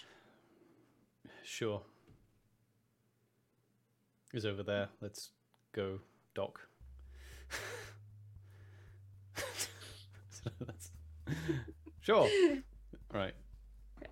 Sure. 1.43 1.81
Is 4.33 4.45
over 4.45 4.63
there. 4.63 4.89
Let's 5.01 5.29
go, 5.73 5.99
Doc. 6.35 6.59
So 10.31 10.49
that's- 10.59 10.91
sure. 12.01 12.29
Right. 13.13 13.33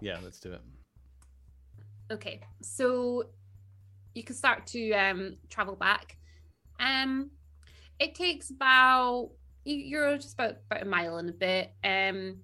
Yeah, 0.01 0.20
let's 0.24 0.39
do 0.39 0.53
it. 0.53 0.62
Okay, 2.12 2.41
so 2.62 3.24
you 4.14 4.24
can 4.24 4.36
start 4.36 4.68
to 4.68 4.91
um, 4.93 5.38
travel 5.49 5.76
back. 5.76 6.18
Um, 6.80 7.32
it 7.99 8.14
takes 8.16 8.49
about 8.49 9.32
you- 9.66 9.76
you're 9.76 10.18
just 10.18 10.34
about 10.34 10.55
about 10.70 10.82
a 10.84 10.86
mile 10.86 11.18
and 11.18 11.30
a 11.30 11.34
bit. 11.34 11.74
Um, 11.84 12.41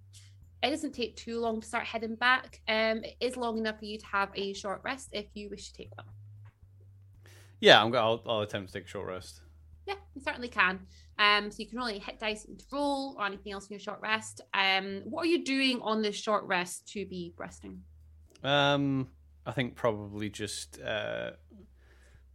it 0.64 0.70
doesn't 0.70 0.93
take 0.93 1.16
too 1.18 1.39
long 1.39 1.59
to 1.59 1.68
start 1.68 1.86
heading 1.86 2.16
back. 2.16 2.61
Um, 2.70 3.03
it 3.03 3.18
is 3.20 3.36
long 3.36 3.57
enough 3.57 3.80
for 3.80 3.86
you 3.86 3.97
to 3.97 4.05
have 4.05 4.30
a 4.34 4.53
short 4.53 4.82
rest 4.84 5.09
if 5.11 5.26
you 5.34 5.49
wish 5.49 5.72
to 5.72 5.74
take 5.74 5.95
one. 5.95 6.05
Yeah, 7.59 7.84
I'm. 7.84 7.91
go- 7.91 7.99
I'll, 7.99 8.24
I'll 8.26 8.41
attempt 8.41 8.72
to 8.72 8.80
take 8.80 8.86
a 8.86 8.89
short 8.89 9.07
rest. 9.07 9.41
Yeah, 9.86 9.95
you 10.16 10.22
certainly 10.22 10.47
can. 10.47 10.80
Um, 11.20 11.51
so 11.51 11.57
you 11.59 11.68
can 11.68 11.80
only 11.80 11.99
hit 11.99 12.20
dice 12.20 12.43
to 12.43 12.66
roll 12.72 13.16
or 13.20 13.26
anything 13.26 13.51
else 13.51 13.68
in 13.68 13.74
your 13.74 13.80
short 13.80 13.99
rest. 14.01 14.41
Um, 14.53 15.01
what 15.03 15.24
are 15.24 15.30
you 15.30 15.43
doing 15.43 15.82
on 15.82 16.01
this 16.01 16.16
short 16.16 16.45
rest 16.45 16.88
to 16.93 17.05
be 17.05 17.34
resting? 17.38 17.82
Um, 18.41 19.09
I 19.45 19.51
think 19.51 19.76
probably 19.76 20.30
just 20.30 20.80
uh, 20.82 21.32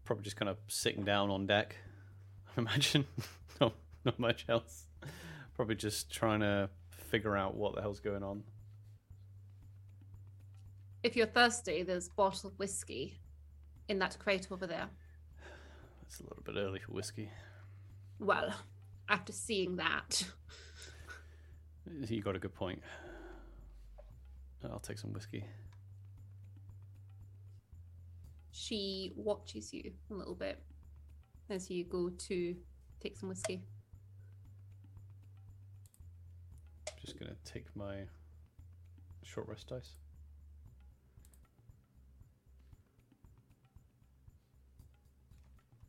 probably 0.05 0.25
just 0.25 0.37
kind 0.37 0.51
of 0.51 0.59
sitting 0.69 1.05
down 1.05 1.31
on 1.31 1.47
deck. 1.47 1.77
I 2.57 2.61
imagine. 2.61 3.07
no, 3.61 3.73
not 4.05 4.19
much 4.19 4.45
else. 4.51 4.87
Probably 5.55 5.75
just 5.75 6.11
trying 6.11 6.41
to 6.41 6.69
figure 7.09 7.37
out 7.37 7.57
what 7.57 7.75
the 7.75 7.81
hell's 7.81 8.01
going 8.01 8.23
on. 8.23 8.43
If 11.03 11.17
you're 11.17 11.27
thirsty, 11.27 11.83
there's 11.83 12.09
bottled 12.09 12.59
whiskey 12.59 13.21
in 13.89 13.99
that 14.01 14.19
crate 14.19 14.49
over 14.51 14.67
there. 14.67 14.89
It's 16.03 16.21
a 16.21 16.25
little 16.25 16.43
bit 16.45 16.57
early 16.57 16.81
for 16.81 16.93
whiskey. 16.93 17.31
Well, 18.19 18.55
after 19.09 19.33
seeing 19.33 19.77
that, 19.77 20.25
You 22.09 22.21
got 22.23 22.37
a 22.37 22.39
good 22.39 22.55
point. 22.55 22.83
I'll 24.65 24.81
take 24.81 24.99
some 24.99 25.13
whiskey. 25.13 25.45
she 28.59 29.13
watches 29.15 29.73
you 29.73 29.93
a 30.11 30.15
little 30.15 30.35
bit 30.35 30.61
as 31.49 31.71
you 31.71 31.85
go 31.85 32.11
to 32.11 32.57
take 33.01 33.17
some 33.17 33.29
whiskey. 33.29 33.63
Just 37.09 37.19
gonna 37.19 37.37
take 37.43 37.65
my 37.75 38.01
short 39.25 39.49
rest 39.49 39.69
dice. 39.69 39.93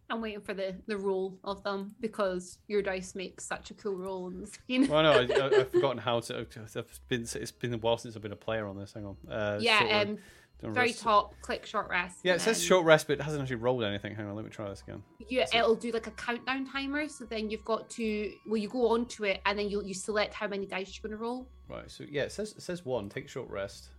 I'm 0.09 0.21
waiting 0.21 0.39
for 0.39 0.53
the 0.53 0.77
the 0.87 0.97
roll 0.97 1.37
of 1.43 1.61
them 1.63 1.93
because 1.99 2.59
your 2.69 2.81
dice 2.81 3.15
make 3.15 3.41
such 3.41 3.69
a 3.69 3.73
cool 3.73 3.97
roll 3.97 4.27
on 4.27 4.39
the 4.39 4.47
screen. 4.47 4.87
Well, 4.87 5.03
no, 5.03 5.11
I, 5.11 5.27
I, 5.27 5.59
I've 5.59 5.71
forgotten 5.73 5.97
how 5.97 6.21
to. 6.21 6.37
I've 6.39 6.99
been. 7.09 7.23
It's 7.23 7.51
been 7.51 7.73
a 7.73 7.77
while 7.77 7.97
since 7.97 8.15
I've 8.15 8.21
been 8.21 8.31
a 8.31 8.37
player 8.37 8.65
on 8.65 8.77
this. 8.77 8.93
Hang 8.93 9.05
on. 9.05 9.17
Uh, 9.29 9.59
yeah, 9.59 10.05
um, 10.07 10.19
don't 10.61 10.73
very 10.73 10.87
rest. 10.87 11.01
top, 11.01 11.33
click 11.41 11.65
short 11.65 11.89
rest. 11.89 12.17
Yeah, 12.23 12.33
it 12.33 12.41
says 12.41 12.61
short 12.61 12.85
rest, 12.85 13.07
but 13.07 13.13
it 13.19 13.21
hasn't 13.21 13.41
actually 13.41 13.55
rolled 13.57 13.83
anything. 13.83 14.13
Hang 14.15 14.27
on, 14.27 14.35
let 14.35 14.43
me 14.43 14.51
try 14.51 14.67
this 14.69 14.81
again. 14.81 15.01
You, 15.27 15.43
it'll 15.53 15.75
do 15.75 15.91
like 15.91 16.07
a 16.07 16.11
countdown 16.11 16.65
timer. 16.69 17.07
So 17.07 17.23
then 17.25 17.49
you've 17.49 17.63
got 17.65 17.89
to 17.91 18.31
well, 18.47 18.57
you 18.57 18.67
go 18.67 18.89
onto 18.89 19.23
it 19.25 19.39
and 19.45 19.57
then 19.57 19.69
you 19.69 19.81
you 19.83 19.93
select 19.93 20.33
how 20.33 20.47
many 20.47 20.65
dice 20.65 20.97
you're 21.01 21.09
going 21.09 21.17
to 21.17 21.23
roll. 21.23 21.47
Right. 21.69 21.89
So 21.89 22.03
yeah, 22.09 22.23
it 22.23 22.31
says 22.31 22.51
it 22.53 22.61
says 22.61 22.83
one. 22.85 23.07
Take 23.09 23.29
short 23.29 23.49
rest, 23.49 23.89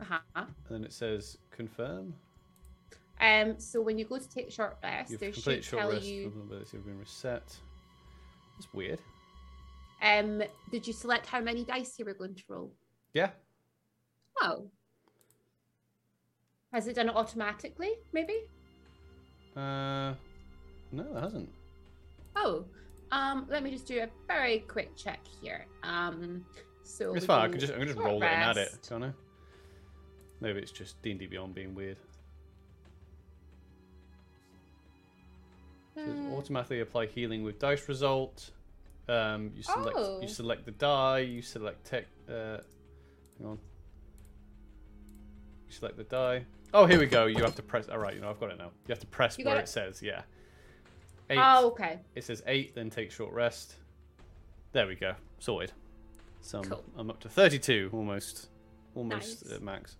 Uh-huh. 0.00 0.18
and 0.36 0.46
then 0.68 0.84
it 0.84 0.92
says 0.92 1.38
confirm. 1.50 2.14
Um. 3.20 3.58
So 3.58 3.80
when 3.80 3.96
you 3.98 4.04
go 4.04 4.18
to 4.18 4.28
take 4.28 4.50
short 4.50 4.76
rest, 4.82 5.10
You've 5.12 5.20
there 5.20 5.32
should 5.32 5.64
short 5.64 5.82
tell 5.82 5.92
rest. 5.92 6.04
you. 6.04 6.28
Vulnerability 6.30 6.76
have 6.76 6.84
been 6.84 6.98
reset. 6.98 7.56
That's 8.58 8.72
weird. 8.74 8.98
Um. 10.02 10.42
Did 10.70 10.86
you 10.86 10.92
select 10.92 11.26
how 11.26 11.40
many 11.40 11.64
dice 11.64 11.98
you 11.98 12.04
were 12.04 12.14
going 12.14 12.34
to 12.34 12.42
roll? 12.48 12.72
Yeah. 13.14 13.30
Oh. 14.42 14.66
Has 16.72 16.86
it 16.88 16.94
done 16.96 17.08
it 17.08 17.14
automatically? 17.16 17.92
Maybe. 18.12 18.44
Uh, 19.56 20.14
no, 20.90 21.04
it 21.16 21.20
hasn't. 21.20 21.48
Oh. 22.36 22.64
Um. 23.10 23.46
Let 23.50 23.62
me 23.62 23.70
just 23.70 23.86
do 23.86 24.00
a 24.00 24.08
very 24.26 24.60
quick 24.60 24.96
check 24.96 25.20
here. 25.42 25.66
Um. 25.82 26.44
So 26.82 27.14
It's 27.14 27.26
fine. 27.26 27.42
I 27.42 27.48
can 27.48 27.60
just 27.60 27.72
I 27.72 27.76
can 27.76 27.86
just 27.86 27.98
roll 27.98 28.22
it 28.22 28.26
and 28.26 28.42
add 28.42 28.56
it. 28.56 28.70
rest. 28.72 28.88
Can't 28.88 29.04
I? 29.04 29.10
Maybe 30.40 30.58
it's 30.60 30.72
just 30.72 31.00
D 31.02 31.10
and 31.10 31.20
D 31.20 31.26
Beyond 31.26 31.54
being 31.54 31.74
weird. 31.74 31.98
Says 35.94 36.18
Uh, 36.18 36.34
automatically 36.36 36.80
apply 36.80 37.06
healing 37.06 37.42
with 37.42 37.58
dice 37.58 37.86
result. 37.88 38.50
Um, 39.08 39.52
you 39.54 39.62
select 39.62 39.96
Oh. 39.96 40.20
you 40.22 40.28
select 40.28 40.64
the 40.64 40.70
die. 40.72 41.18
You 41.20 41.42
select 41.42 41.84
tech. 41.84 42.06
Uh, 42.28 42.58
hang 43.38 43.46
on. 43.46 43.58
Select 45.72 45.96
the 45.96 46.04
die. 46.04 46.44
Oh, 46.74 46.86
here 46.86 46.98
we 46.98 47.06
go. 47.06 47.26
You 47.26 47.42
have 47.42 47.54
to 47.56 47.62
press. 47.62 47.88
All 47.88 47.98
right, 47.98 48.14
you 48.14 48.20
know 48.20 48.30
I've 48.30 48.40
got 48.40 48.50
it 48.50 48.58
now. 48.58 48.66
You 48.86 48.90
have 48.92 49.00
to 49.00 49.06
press 49.06 49.38
You 49.38 49.44
where 49.44 49.56
it. 49.56 49.64
it? 49.64 49.68
says 49.68 50.02
yeah. 50.02 50.22
Eight. 51.30 51.38
Oh, 51.40 51.68
okay. 51.68 51.98
It 52.14 52.24
says 52.24 52.42
eight. 52.46 52.74
Then 52.74 52.90
take 52.90 53.10
short 53.10 53.32
rest. 53.32 53.76
There 54.72 54.86
we 54.86 54.94
go. 54.94 55.14
Sorted. 55.38 55.72
So 56.40 56.58
I'm, 56.58 56.64
Cool. 56.64 56.84
I'm 56.96 57.10
up 57.10 57.20
to 57.20 57.28
thirty-two, 57.28 57.90
almost, 57.92 58.48
almost 58.94 59.44
Nice. 59.44 59.52
at 59.54 59.62
max. 59.62 59.96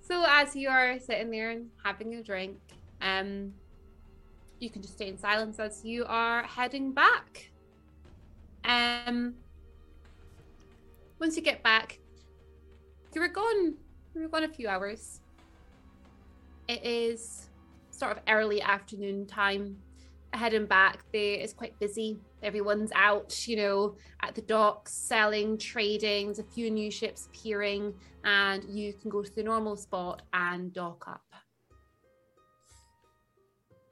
So 0.00 0.24
as 0.26 0.54
you 0.56 0.68
are 0.68 0.98
sitting 0.98 1.30
there 1.30 1.50
and 1.50 1.68
having 1.84 2.14
a 2.14 2.22
drink, 2.22 2.58
um, 3.02 3.52
you 4.58 4.70
can 4.70 4.82
just 4.82 4.94
stay 4.94 5.08
in 5.08 5.18
silence 5.18 5.58
as 5.58 5.84
you 5.84 6.04
are 6.06 6.42
heading 6.44 6.92
back. 6.92 7.50
Um, 8.64 9.34
once 11.18 11.36
you 11.36 11.42
get 11.42 11.62
back, 11.62 11.98
you 13.14 13.20
were 13.20 13.28
gone. 13.28 13.74
You 14.14 14.22
were 14.22 14.28
gone 14.28 14.44
a 14.44 14.48
few 14.48 14.68
hours. 14.68 15.20
It 16.68 16.84
is 16.84 17.48
sort 17.90 18.16
of 18.16 18.22
early 18.28 18.60
afternoon 18.62 19.26
time. 19.26 19.78
Heading 20.34 20.66
back, 20.66 21.04
there 21.12 21.34
it's 21.34 21.54
quite 21.54 21.78
busy. 21.80 22.18
Everyone's 22.42 22.92
out, 22.94 23.48
you 23.48 23.56
know, 23.56 23.96
at 24.22 24.34
the 24.34 24.42
docks, 24.42 24.92
selling, 24.92 25.56
trading. 25.56 26.26
There's 26.26 26.38
a 26.38 26.44
few 26.44 26.70
new 26.70 26.90
ships 26.90 27.26
appearing 27.26 27.94
and 28.24 28.62
you 28.68 28.92
can 28.92 29.10
go 29.10 29.22
to 29.22 29.34
the 29.34 29.42
normal 29.42 29.76
spot 29.76 30.22
and 30.34 30.72
dock 30.72 31.04
up. 31.08 31.24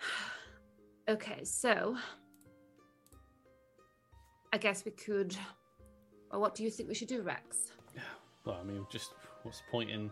okay, 1.09 1.43
so 1.43 1.97
I 4.53 4.59
guess 4.59 4.85
we 4.85 4.91
could. 4.91 5.35
Well, 6.31 6.41
what 6.41 6.55
do 6.55 6.65
you 6.65 6.71
think 6.71 6.89
we 6.89 6.95
should 6.95 7.09
do, 7.09 7.23
Rex? 7.23 7.73
Well, 8.47 8.57
I 8.61 8.65
mean, 8.65 8.87
just 8.91 9.13
what's 9.43 9.59
the 9.59 9.71
point 9.71 9.91
in 9.91 10.11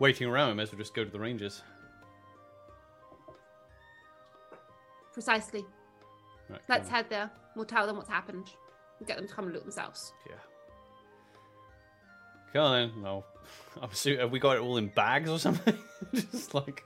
waiting 0.00 0.26
around? 0.26 0.48
We 0.48 0.54
may 0.54 0.62
as 0.64 0.72
well 0.72 0.78
just 0.78 0.94
go 0.94 1.04
to 1.04 1.10
the 1.10 1.20
Rangers. 1.20 1.62
Precisely. 5.12 5.64
Right, 6.48 6.60
Let's 6.68 6.88
head 6.88 7.06
there. 7.08 7.30
We'll 7.54 7.64
tell 7.64 7.86
them 7.86 7.96
what's 7.96 8.08
happened. 8.08 8.50
We'll 8.98 9.06
get 9.06 9.16
them 9.18 9.28
to 9.28 9.32
come 9.34 9.44
and 9.46 9.54
look 9.54 9.62
themselves. 9.62 10.12
Yeah. 10.28 10.34
Come 12.52 12.62
on 12.62 12.90
then. 12.90 13.02
No. 13.02 13.24
I'm 13.82 13.92
su- 13.92 14.16
have 14.18 14.30
we 14.30 14.38
got 14.38 14.56
it 14.56 14.60
all 14.60 14.76
in 14.78 14.88
bags 14.88 15.28
or 15.28 15.38
something? 15.38 15.76
just 16.14 16.54
like 16.54 16.82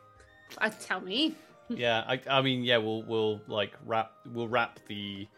Uh, 0.58 0.70
tell 0.80 1.00
me. 1.00 1.34
yeah, 1.68 2.02
I, 2.06 2.20
I 2.28 2.42
mean, 2.42 2.64
yeah, 2.64 2.78
we'll 2.78 3.02
we'll 3.04 3.40
like 3.46 3.72
wrap 3.86 4.12
we'll 4.32 4.48
wrap 4.48 4.80
the 4.88 5.28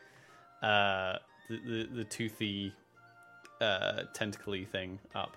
uh 0.62 1.16
the 1.50 1.56
the, 1.66 1.88
the 1.96 2.04
toothy 2.04 2.72
uh 3.62 4.02
tentacly 4.14 4.64
thing 4.64 4.98
up, 5.14 5.36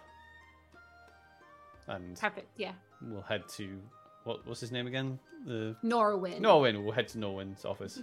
and 1.87 2.19
Perfect. 2.19 2.47
Yeah. 2.57 2.73
we'll 3.01 3.21
head 3.21 3.43
to 3.57 3.79
what 4.23 4.45
what's 4.47 4.59
his 4.61 4.71
name 4.71 4.87
again? 4.87 5.19
The 5.45 5.75
Norwin. 5.83 6.39
Norwin. 6.41 6.83
We'll 6.83 6.93
head 6.93 7.07
to 7.09 7.17
Norwin's 7.17 7.65
office. 7.65 8.01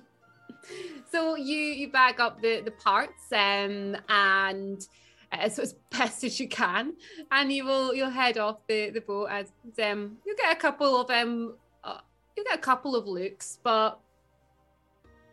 so 1.12 1.34
you 1.36 1.56
you 1.56 1.90
bag 1.90 2.20
up 2.20 2.40
the 2.40 2.60
the 2.60 2.70
parts 2.70 3.24
um 3.32 3.96
and 4.08 4.86
uh, 5.32 5.48
so 5.48 5.62
as 5.62 5.72
best 5.90 6.24
as 6.24 6.38
you 6.38 6.48
can 6.48 6.92
and 7.30 7.52
you 7.52 7.64
will 7.64 7.94
you'll 7.94 8.10
head 8.10 8.38
off 8.38 8.58
the 8.68 8.90
the 8.90 9.00
boat 9.00 9.26
as 9.30 9.46
um 9.82 10.18
you 10.26 10.36
get 10.36 10.52
a 10.56 10.60
couple 10.60 11.00
of 11.00 11.10
um 11.10 11.54
uh, 11.84 11.98
you 12.36 12.44
get 12.44 12.54
a 12.54 12.60
couple 12.60 12.94
of 12.94 13.06
looks 13.06 13.58
but 13.64 13.98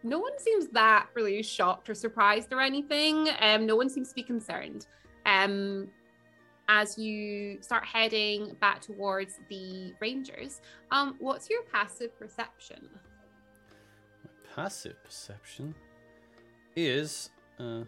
no 0.04 0.20
one 0.20 0.38
seems 0.40 0.68
that 0.70 1.08
really 1.14 1.42
shocked 1.44 1.90
or 1.90 1.96
surprised 1.96 2.54
or 2.54 2.62
anything. 2.62 3.30
Um 3.40 3.66
no 3.66 3.76
one 3.76 3.90
seems 3.90 4.10
to 4.10 4.16
be 4.16 4.24
concerned. 4.24 4.88
Um 5.26 5.90
as 6.68 6.98
you 6.98 7.58
start 7.62 7.84
heading 7.84 8.56
back 8.62 8.80
towards 8.80 9.40
the 9.50 9.92
rangers 10.00 10.62
um 10.92 11.16
what's 11.20 11.50
your 11.50 11.64
passive 11.64 12.18
perception? 12.18 12.90
Passive 14.56 15.02
perception 15.04 15.76
is 16.76 17.30
uh, 17.60 17.84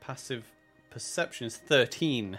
passive 0.00 0.50
perception 0.90 1.46
is 1.46 1.56
13 1.56 2.38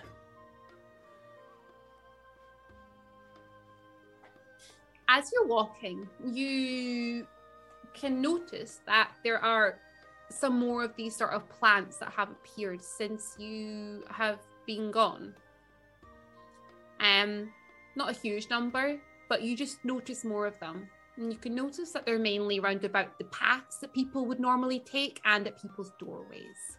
as 5.07 5.31
you're 5.33 5.47
walking, 5.47 6.07
you 6.25 7.25
can 7.99 8.21
notice 8.21 8.79
that 8.85 9.11
there 9.23 9.43
are 9.43 9.79
some 10.29 10.59
more 10.59 10.83
of 10.83 10.95
these 10.95 11.15
sort 11.15 11.31
of 11.31 11.49
plants 11.49 11.97
that 11.97 12.09
have 12.09 12.29
appeared 12.29 12.81
since 12.81 13.35
you 13.39 14.03
have 14.09 14.39
been 14.65 14.91
gone. 14.91 15.33
Um, 16.99 17.51
not 17.95 18.09
a 18.09 18.13
huge 18.13 18.49
number, 18.49 18.99
but 19.29 19.41
you 19.41 19.55
just 19.55 19.83
notice 19.85 20.23
more 20.23 20.45
of 20.45 20.59
them. 20.59 20.87
And 21.15 21.31
you 21.31 21.39
can 21.39 21.55
notice 21.55 21.91
that 21.91 22.05
they're 22.05 22.19
mainly 22.19 22.59
round 22.59 22.83
about 22.83 23.17
the 23.17 23.25
paths 23.25 23.77
that 23.77 23.93
people 23.93 24.25
would 24.25 24.39
normally 24.39 24.79
take 24.79 25.19
and 25.25 25.47
at 25.47 25.59
people's 25.59 25.91
doorways. 25.99 26.77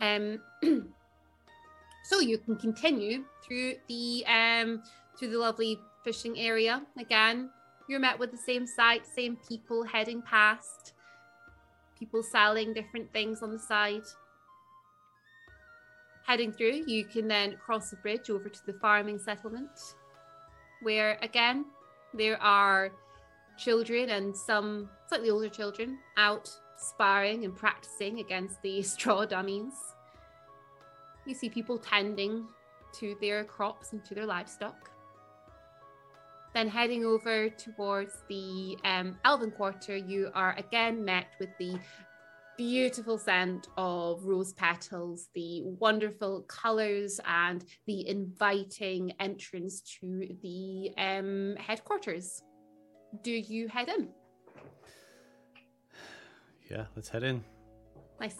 Um, 0.00 0.40
so 2.04 2.20
you 2.20 2.38
can 2.38 2.56
continue 2.56 3.24
through 3.42 3.74
the 3.88 4.24
um, 4.26 4.82
through 5.18 5.30
the 5.30 5.38
lovely 5.38 5.78
fishing 6.04 6.38
area. 6.38 6.82
Again, 6.98 7.50
you're 7.88 8.00
met 8.00 8.18
with 8.18 8.30
the 8.30 8.38
same 8.38 8.66
sight, 8.66 9.06
same 9.06 9.36
people 9.48 9.84
heading 9.84 10.22
past, 10.22 10.94
people 11.98 12.22
selling 12.22 12.72
different 12.72 13.12
things 13.12 13.42
on 13.42 13.50
the 13.50 13.58
side. 13.58 14.02
Heading 16.24 16.52
through, 16.52 16.84
you 16.86 17.04
can 17.04 17.26
then 17.28 17.56
cross 17.56 17.90
the 17.90 17.96
bridge 17.96 18.30
over 18.30 18.48
to 18.48 18.66
the 18.66 18.74
farming 18.74 19.18
settlement, 19.18 19.94
where 20.80 21.18
again 21.22 21.64
there 22.14 22.40
are 22.40 22.92
children 23.56 24.10
and 24.10 24.36
some 24.36 24.88
slightly 25.08 25.30
older 25.30 25.48
children 25.48 25.98
out 26.16 26.50
sparring 26.76 27.44
and 27.44 27.56
practicing 27.56 28.20
against 28.20 28.60
the 28.62 28.82
straw 28.94 29.24
dummies. 29.24 29.74
You 31.26 31.34
see 31.34 31.48
people 31.48 31.78
tending 31.78 32.46
to 32.94 33.16
their 33.20 33.44
crops 33.44 33.92
and 33.92 34.04
to 34.04 34.14
their 34.14 34.26
livestock. 34.26 34.91
Then 36.54 36.68
heading 36.68 37.04
over 37.04 37.48
towards 37.48 38.14
the 38.28 38.76
um, 38.84 39.18
Elven 39.24 39.50
Quarter, 39.50 39.96
you 39.96 40.30
are 40.34 40.54
again 40.58 41.02
met 41.04 41.28
with 41.40 41.48
the 41.58 41.78
beautiful 42.58 43.16
scent 43.18 43.68
of 43.78 44.22
rose 44.24 44.52
petals, 44.52 45.28
the 45.34 45.62
wonderful 45.64 46.42
colours, 46.42 47.18
and 47.26 47.64
the 47.86 48.06
inviting 48.06 49.12
entrance 49.18 49.80
to 50.00 50.28
the 50.42 50.90
um, 50.98 51.56
headquarters. 51.56 52.42
Do 53.22 53.30
you 53.30 53.68
head 53.68 53.88
in? 53.88 54.08
Yeah, 56.70 56.84
let's 56.94 57.08
head 57.08 57.22
in. 57.22 57.42
Nice. 58.20 58.36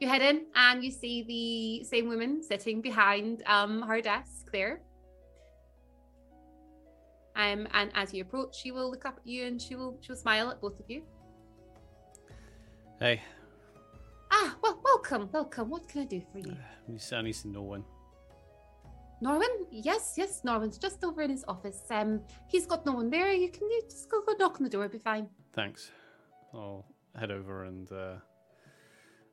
You 0.00 0.08
head 0.08 0.22
in 0.22 0.46
and 0.54 0.84
you 0.84 0.90
see 0.90 1.22
the 1.22 1.84
same 1.88 2.08
woman 2.08 2.42
sitting 2.42 2.80
behind 2.80 3.42
um, 3.46 3.82
her 3.82 4.00
desk 4.00 4.50
there. 4.52 4.82
Um, 7.36 7.66
and 7.74 7.90
as 7.94 8.14
you 8.14 8.22
approach, 8.22 8.56
she 8.56 8.70
will 8.70 8.90
look 8.90 9.04
up 9.04 9.18
at 9.18 9.26
you 9.26 9.46
and 9.46 9.60
she 9.60 9.74
will 9.74 9.98
she 10.00 10.12
will 10.12 10.16
smile 10.16 10.50
at 10.50 10.60
both 10.60 10.78
of 10.78 10.88
you. 10.88 11.02
Hey, 13.00 13.20
Ah, 14.36 14.56
well, 14.62 14.80
welcome, 14.84 15.28
welcome. 15.32 15.70
What 15.70 15.86
can 15.88 16.02
I 16.02 16.04
do 16.06 16.20
for 16.32 16.38
you? 16.38 16.56
used 16.88 17.08
to 17.42 17.48
no 17.48 17.62
one. 17.62 17.84
Norwin? 19.22 19.66
Yes, 19.70 20.14
yes, 20.16 20.42
Norwin's 20.44 20.76
just 20.76 21.04
over 21.04 21.22
in 21.22 21.30
his 21.30 21.44
office. 21.46 21.82
Um, 21.90 22.20
he's 22.48 22.66
got 22.66 22.84
no 22.84 22.92
one 22.92 23.10
there. 23.10 23.32
You 23.32 23.48
can 23.48 23.70
you 23.70 23.82
just 23.88 24.10
go, 24.10 24.22
go 24.22 24.34
knock 24.38 24.56
on 24.56 24.64
the 24.64 24.68
door. 24.68 24.84
It'll 24.84 24.92
be 24.92 24.98
fine. 24.98 25.28
Thanks. 25.52 25.92
I'll 26.52 26.84
head 27.18 27.30
over 27.30 27.64
and 27.64 27.90
uh, 27.92 28.16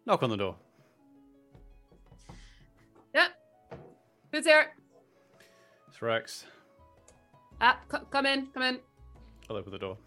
knock 0.05 0.21
on 0.21 0.29
the 0.29 0.37
door. 0.37 0.55
Yep. 3.15 3.31
Who's 4.31 4.45
there? 4.45 4.75
It's 5.89 6.01
Rex. 6.01 6.45
Ah, 7.63 7.79
c- 7.91 7.97
come 8.09 8.25
in, 8.25 8.47
come 8.47 8.63
in. 8.63 8.79
I'll 9.49 9.55
open 9.55 9.71
the 9.71 9.77
door. 9.77 9.97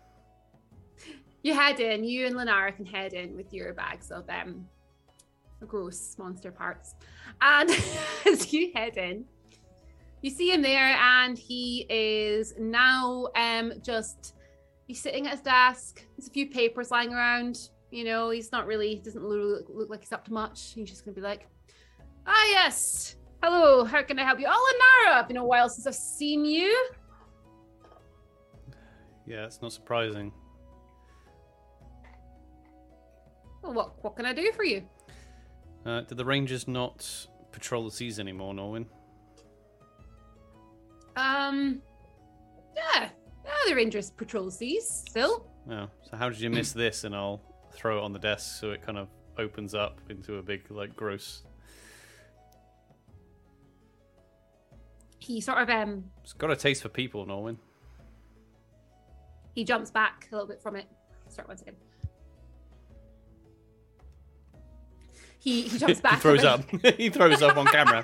You 1.43 1.55
head 1.55 1.79
in. 1.79 2.03
You 2.03 2.27
and 2.27 2.35
Lenara 2.35 2.75
can 2.75 2.85
head 2.85 3.13
in 3.13 3.37
with 3.37 3.53
your 3.53 3.73
bags 3.75 4.11
of 4.11 4.29
um 4.29 4.67
gross 5.67 6.17
monster 6.19 6.51
parts. 6.51 6.95
And 7.41 7.71
as 8.27 8.53
you 8.53 8.73
head 8.75 8.97
in, 8.97 9.25
you 10.21 10.31
see 10.31 10.51
him 10.53 10.63
there, 10.63 10.97
and 10.99 11.39
he 11.39 11.87
is 11.89 12.55
now 12.59 13.29
um 13.37 13.73
just 13.83 14.35
he's 14.87 15.01
sitting 15.01 15.27
at 15.27 15.33
his 15.33 15.41
desk. 15.43 16.05
There's 16.17 16.29
a 16.29 16.33
few 16.33 16.49
papers 16.51 16.91
lying 16.91 17.13
around. 17.13 17.71
You 17.91 18.05
know, 18.05 18.31
he's 18.31 18.51
not 18.51 18.67
really 18.67 18.97
doesn't 18.97 19.25
look, 19.25 19.67
look 19.69 19.89
like 19.91 20.01
he's 20.01 20.13
up 20.13 20.25
to 20.25 20.33
much. 20.33 20.73
He's 20.75 20.91
just 20.91 21.05
gonna 21.05 21.15
be 21.15 21.21
like, 21.21 21.47
ah 22.27 22.45
yes, 22.49 23.15
hello, 23.43 23.85
how 23.85 24.03
can 24.03 24.19
I 24.19 24.25
help 24.25 24.41
you? 24.41 24.47
Oh, 24.49 25.07
Lenara, 25.07 25.29
been 25.29 25.37
a 25.37 25.45
while 25.45 25.69
since 25.69 25.87
I've 25.87 25.95
seen 25.95 26.45
you. 26.45 26.89
Yeah, 29.27 29.45
it's 29.47 29.63
not 29.63 29.73
surprising. 29.73 30.33
Well, 33.63 33.73
what 33.73 34.05
what 34.05 34.17
can 34.17 34.27
I 34.27 34.33
do 34.35 34.53
for 34.53 34.65
you? 34.65 34.83
Uh, 35.87 36.03
did 36.03 36.17
the 36.19 36.25
Rangers 36.25 36.69
not 36.69 37.27
patrol 37.53 37.85
the 37.85 37.91
seas 37.91 38.19
anymore, 38.21 38.55
Norwin? 38.55 38.87
Um, 41.17 41.81
yeah, 42.75 43.09
yeah, 43.45 43.53
the 43.69 43.75
Rangers 43.75 44.11
patrol 44.11 44.47
the 44.47 44.51
seas 44.53 45.05
still. 45.09 45.47
No. 45.67 45.89
So 46.03 46.17
how 46.17 46.29
did 46.29 46.41
you 46.41 46.51
miss 46.51 46.73
this? 46.85 47.05
And 47.05 47.15
I'll 47.15 47.41
throw 47.73 47.99
it 47.99 48.03
on 48.03 48.13
the 48.13 48.19
desk 48.19 48.61
so 48.61 48.71
it 48.73 48.83
kind 48.83 48.99
of 48.99 49.09
opens 49.39 49.75
up 49.75 50.01
into 50.11 50.37
a 50.37 50.43
big, 50.43 50.71
like, 50.71 50.95
gross. 50.97 51.45
He 55.19 55.41
sort 55.41 55.59
of 55.59 55.71
um 55.71 56.05
It's 56.23 56.35
got 56.35 56.51
a 56.51 56.57
taste 56.57 56.83
for 56.83 56.89
people, 56.91 57.25
Norwin. 57.27 57.57
He 59.55 59.65
jumps 59.65 59.91
back 59.91 60.29
a 60.31 60.35
little 60.35 60.49
bit 60.49 60.61
from 60.63 60.77
it. 60.77 60.87
Start 61.29 61.49
once 61.49 61.63
again. 61.63 61.75
He 65.39 65.63
he 65.63 65.79
jumps 65.79 66.01
back. 66.01 66.15
he 66.15 66.21
throws 66.21 66.45
up. 66.45 66.63
he 66.97 67.11
throws 67.11 67.43
up 67.43 67.57
on 67.57 67.67
camera. 67.67 68.03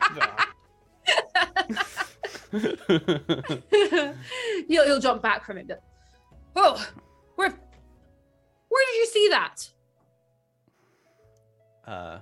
he'll 4.68 4.85
he'll 4.85 5.01
jump 5.01 5.22
back 5.22 5.44
from 5.44 5.59
it. 5.59 5.66
but- 5.68 5.82
Oh, 6.56 6.85
where 7.36 7.48
where 7.48 8.86
did 8.86 8.97
you 8.97 9.06
see 9.06 9.28
that? 9.31 9.70
uh, 11.86 12.18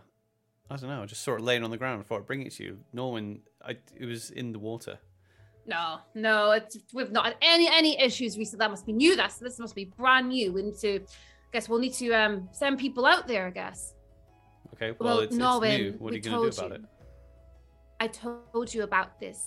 I 0.71 0.77
don't 0.77 0.89
know. 0.91 1.03
I 1.03 1.07
just 1.07 1.23
saw 1.23 1.35
it 1.35 1.41
laying 1.41 1.65
on 1.65 1.71
the 1.71 1.77
ground 1.79 2.03
before 2.03 2.19
I 2.19 2.21
bring 2.23 2.43
it 2.43 2.53
to 2.53 2.63
you. 2.65 2.79
Norwin, 2.95 3.41
I, 3.65 3.77
it 3.97 4.05
was 4.05 4.31
in 4.31 4.53
the 4.53 4.59
water. 4.59 4.99
No, 5.69 5.99
no, 6.15 6.53
it's 6.53 6.79
we've 6.95 7.13
not 7.13 7.27
had 7.27 7.37
any 7.43 7.69
any 7.71 8.01
issues 8.01 8.39
recently. 8.39 8.65
That 8.65 8.71
must 8.71 8.87
be 8.87 8.93
new. 8.95 9.15
That's 9.17 9.37
this 9.37 9.59
must 9.59 9.75
be 9.75 9.85
brand 9.85 10.29
new. 10.31 10.51
We 10.53 10.63
need 10.63 10.79
to. 10.79 10.97
I 10.97 11.51
guess 11.53 11.69
we'll 11.69 11.79
need 11.79 11.93
to 11.95 12.11
um 12.13 12.49
send 12.53 12.79
people 12.79 13.05
out 13.05 13.29
there. 13.29 13.47
I 13.47 13.51
guess. 13.51 13.95
Okay, 14.75 14.97
well, 14.99 15.17
Well, 15.17 15.19
it's, 15.21 15.35
it's 15.35 15.43
Norwin, 15.45 15.79
new. 15.79 15.93
What 15.99 16.13
are 16.15 16.17
you 16.17 16.23
going 16.23 16.51
to 16.51 16.57
do 16.57 16.61
about 16.61 16.71
you. 16.79 16.85
it? 16.85 16.91
I 18.01 18.07
told 18.07 18.73
you 18.73 18.83
about 18.85 19.21
this 19.21 19.45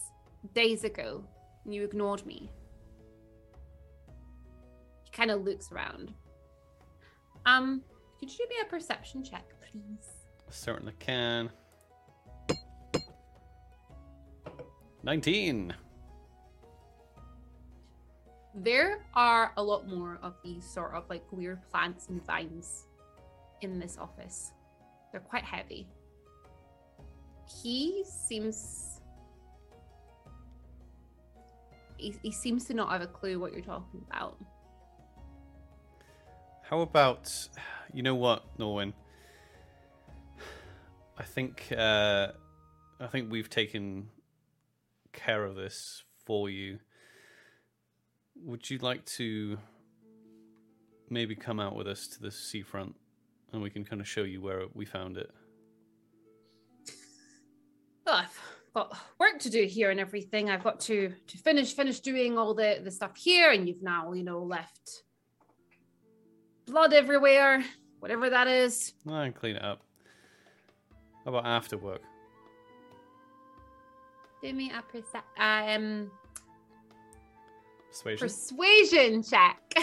days 0.54 0.84
ago, 0.84 1.24
and 1.66 1.74
you 1.74 1.84
ignored 1.84 2.24
me. 2.26 2.52
He 5.06 5.12
kind 5.12 5.32
of 5.32 5.44
looks 5.44 5.72
around. 5.72 6.14
Um, 7.48 7.82
could 8.20 8.30
you 8.30 8.38
do 8.38 8.46
me 8.50 8.56
a 8.62 8.66
perception 8.70 9.24
check, 9.24 9.46
please? 9.72 10.10
Certainly 10.52 10.94
can. 11.00 11.50
19. 15.04 15.74
There 18.54 19.06
are 19.14 19.54
a 19.56 19.64
lot 19.64 19.88
more 19.88 20.20
of 20.22 20.36
these 20.44 20.66
sort 20.66 20.94
of 20.94 21.10
like 21.10 21.24
weird 21.32 21.62
plants 21.72 22.08
and 22.10 22.26
vines 22.26 22.86
in 23.62 23.80
this 23.80 23.98
office. 23.98 24.52
They're 25.12 25.22
quite 25.22 25.44
heavy. 25.44 25.88
He 27.64 28.04
seems. 28.06 29.00
He, 31.98 32.16
he 32.24 32.32
seems 32.32 32.66
to 32.66 32.74
not 32.74 32.90
have 32.90 33.02
a 33.02 33.08
clue 33.08 33.40
what 33.40 33.54
you're 33.54 33.62
talking 33.62 34.04
about. 34.10 34.38
How 36.64 36.82
about, 36.82 37.50
you 37.94 38.02
know 38.02 38.16
what, 38.16 38.58
Norwin? 38.58 38.94
I 41.18 41.24
think 41.24 41.72
uh, 41.78 42.30
I 43.00 43.08
think 43.08 43.32
we've 43.32 43.50
taken 43.50 44.10
care 45.12 45.44
of 45.44 45.56
this 45.56 46.04
for 46.26 46.50
you. 46.50 46.80
Would 48.44 48.70
you 48.70 48.80
like 48.80 49.06
to 49.06 49.58
maybe 51.10 51.36
come 51.36 51.60
out 51.60 51.76
with 51.76 51.88
us 51.88 52.08
to 52.08 52.22
the 52.22 52.32
seafront, 52.32 52.96
and 53.54 53.62
we 53.62 53.70
can 53.70 53.84
kind 53.84 54.02
of 54.02 54.08
show 54.08 54.24
you 54.24 54.42
where 54.42 54.64
we 54.74 54.86
found 54.86 55.18
it? 55.18 55.30
Well, 58.06 58.16
I've 58.16 58.40
got 58.74 58.98
work 59.20 59.40
to 59.40 59.50
do 59.50 59.66
here 59.66 59.92
and 59.92 60.00
everything. 60.00 60.50
I've 60.50 60.64
got 60.64 60.80
to 60.82 61.14
to 61.28 61.38
finish 61.38 61.74
finish 61.76 62.00
doing 62.00 62.38
all 62.38 62.54
the 62.54 62.82
the 62.84 62.92
stuff 62.92 63.16
here, 63.16 63.52
and 63.52 63.68
you've 63.68 63.84
now 63.84 64.14
you 64.14 64.24
know 64.24 64.42
left 64.42 65.04
blood 66.66 66.94
everywhere, 66.94 67.64
whatever 68.00 68.30
that 68.30 68.48
is. 68.48 68.94
I 69.08 69.26
can 69.26 69.34
clean 69.34 69.56
it 69.58 69.64
up. 69.64 69.82
How 71.26 71.32
about 71.32 71.46
after 71.46 71.78
work? 71.78 72.02
Do 74.42 74.52
me 74.54 74.72
a 74.72 74.82
perce- 74.82 75.24
um 75.38 76.10
Persuasion. 77.92 78.28
persuasion 78.28 79.24
check. 79.24 79.60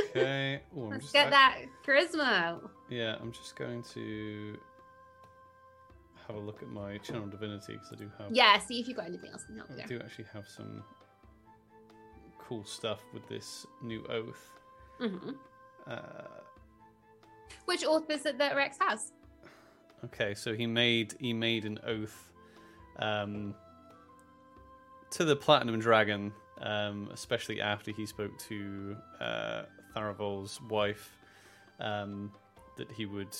okay. 0.00 0.60
Ooh, 0.76 0.88
Let's 0.90 1.10
get 1.12 1.28
I- 1.28 1.30
that 1.30 1.58
charisma. 1.86 2.68
Yeah, 2.88 3.16
I'm 3.20 3.30
just 3.32 3.54
going 3.56 3.82
to 3.94 4.58
have 6.26 6.36
a 6.36 6.40
look 6.40 6.62
at 6.62 6.68
my 6.68 6.98
channel 6.98 7.26
divinity 7.28 7.74
because 7.74 7.92
I 7.92 7.96
do 7.96 8.10
have. 8.18 8.28
Yeah, 8.32 8.58
see 8.58 8.80
if 8.80 8.88
you've 8.88 8.96
got 8.96 9.06
anything 9.06 9.30
else 9.30 9.44
can 9.44 9.56
help 9.56 9.70
I 9.70 9.74
there. 9.76 9.86
do 9.86 10.00
actually 10.04 10.26
have 10.32 10.48
some 10.48 10.82
cool 12.38 12.64
stuff 12.64 13.00
with 13.14 13.26
this 13.28 13.66
new 13.82 14.04
oath. 14.08 14.50
hmm 14.98 15.30
Uh, 15.86 16.00
Which 17.66 17.84
oath 17.84 18.10
is 18.10 18.26
it 18.26 18.38
that 18.38 18.56
Rex 18.56 18.76
has? 18.80 19.12
Okay, 20.06 20.34
so 20.34 20.54
he 20.54 20.66
made 20.66 21.14
he 21.20 21.32
made 21.32 21.64
an 21.64 21.78
oath 21.86 22.32
um, 22.98 23.54
to 25.10 25.24
the 25.24 25.36
Platinum 25.36 25.78
Dragon, 25.78 26.32
um, 26.60 27.08
especially 27.12 27.60
after 27.60 27.90
he 27.90 28.06
spoke 28.06 28.36
to 28.38 28.96
uh, 29.20 29.62
Tharavol's 29.94 30.60
wife, 30.62 31.16
um, 31.78 32.32
that 32.76 32.90
he 32.92 33.06
would 33.06 33.36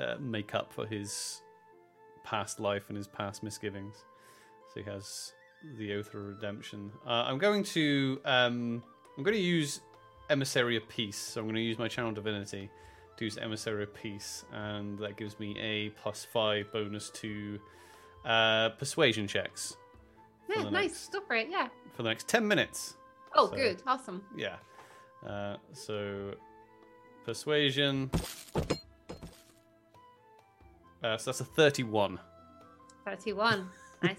uh, 0.00 0.16
make 0.18 0.54
up 0.54 0.72
for 0.72 0.86
his 0.86 1.42
past 2.24 2.60
life 2.60 2.84
and 2.88 2.96
his 2.96 3.06
past 3.06 3.42
misgivings. 3.42 3.96
So 4.72 4.80
he 4.82 4.90
has 4.90 5.32
the 5.78 5.94
oath 5.94 6.08
of 6.14 6.24
redemption. 6.24 6.90
Uh, 7.06 7.24
I'm 7.26 7.38
going 7.38 7.62
to 7.64 8.20
um, 8.24 8.82
I'm 9.16 9.22
going 9.22 9.36
to 9.36 9.42
use 9.42 9.80
emissary 10.30 10.76
of 10.76 10.88
peace. 10.88 11.16
So 11.16 11.40
I'm 11.40 11.46
going 11.46 11.56
to 11.56 11.60
use 11.60 11.78
my 11.78 11.88
channel 11.88 12.12
divinity 12.12 12.70
to 13.16 13.24
use 13.24 13.38
emissary 13.38 13.84
of 13.84 13.94
peace, 13.94 14.44
and 14.52 14.98
that 14.98 15.16
gives 15.16 15.38
me 15.38 15.56
a 15.60 15.90
plus 15.90 16.26
five 16.32 16.72
bonus 16.72 17.10
to 17.10 17.60
uh, 18.24 18.70
persuasion 18.70 19.28
checks 19.28 19.76
Yeah, 20.48 20.62
nice. 20.70 21.10
next- 21.10 21.26
for 21.26 21.34
it. 21.36 21.48
Yeah. 21.50 21.68
for 21.96 22.02
the 22.02 22.08
next 22.08 22.28
ten 22.28 22.46
minutes. 22.46 22.94
Oh, 23.34 23.48
So- 23.50 23.56
good. 23.56 23.82
Awesome. 23.86 24.22
Yeah. 24.36 24.56
Uh, 25.26 25.56
so 25.72 26.34
persuasion. 27.24 28.10
Uh, 31.02 31.16
so 31.18 31.30
that's 31.30 31.40
a 31.40 31.44
thirty-one. 31.44 32.18
31. 33.04 33.68
nice. 34.02 34.16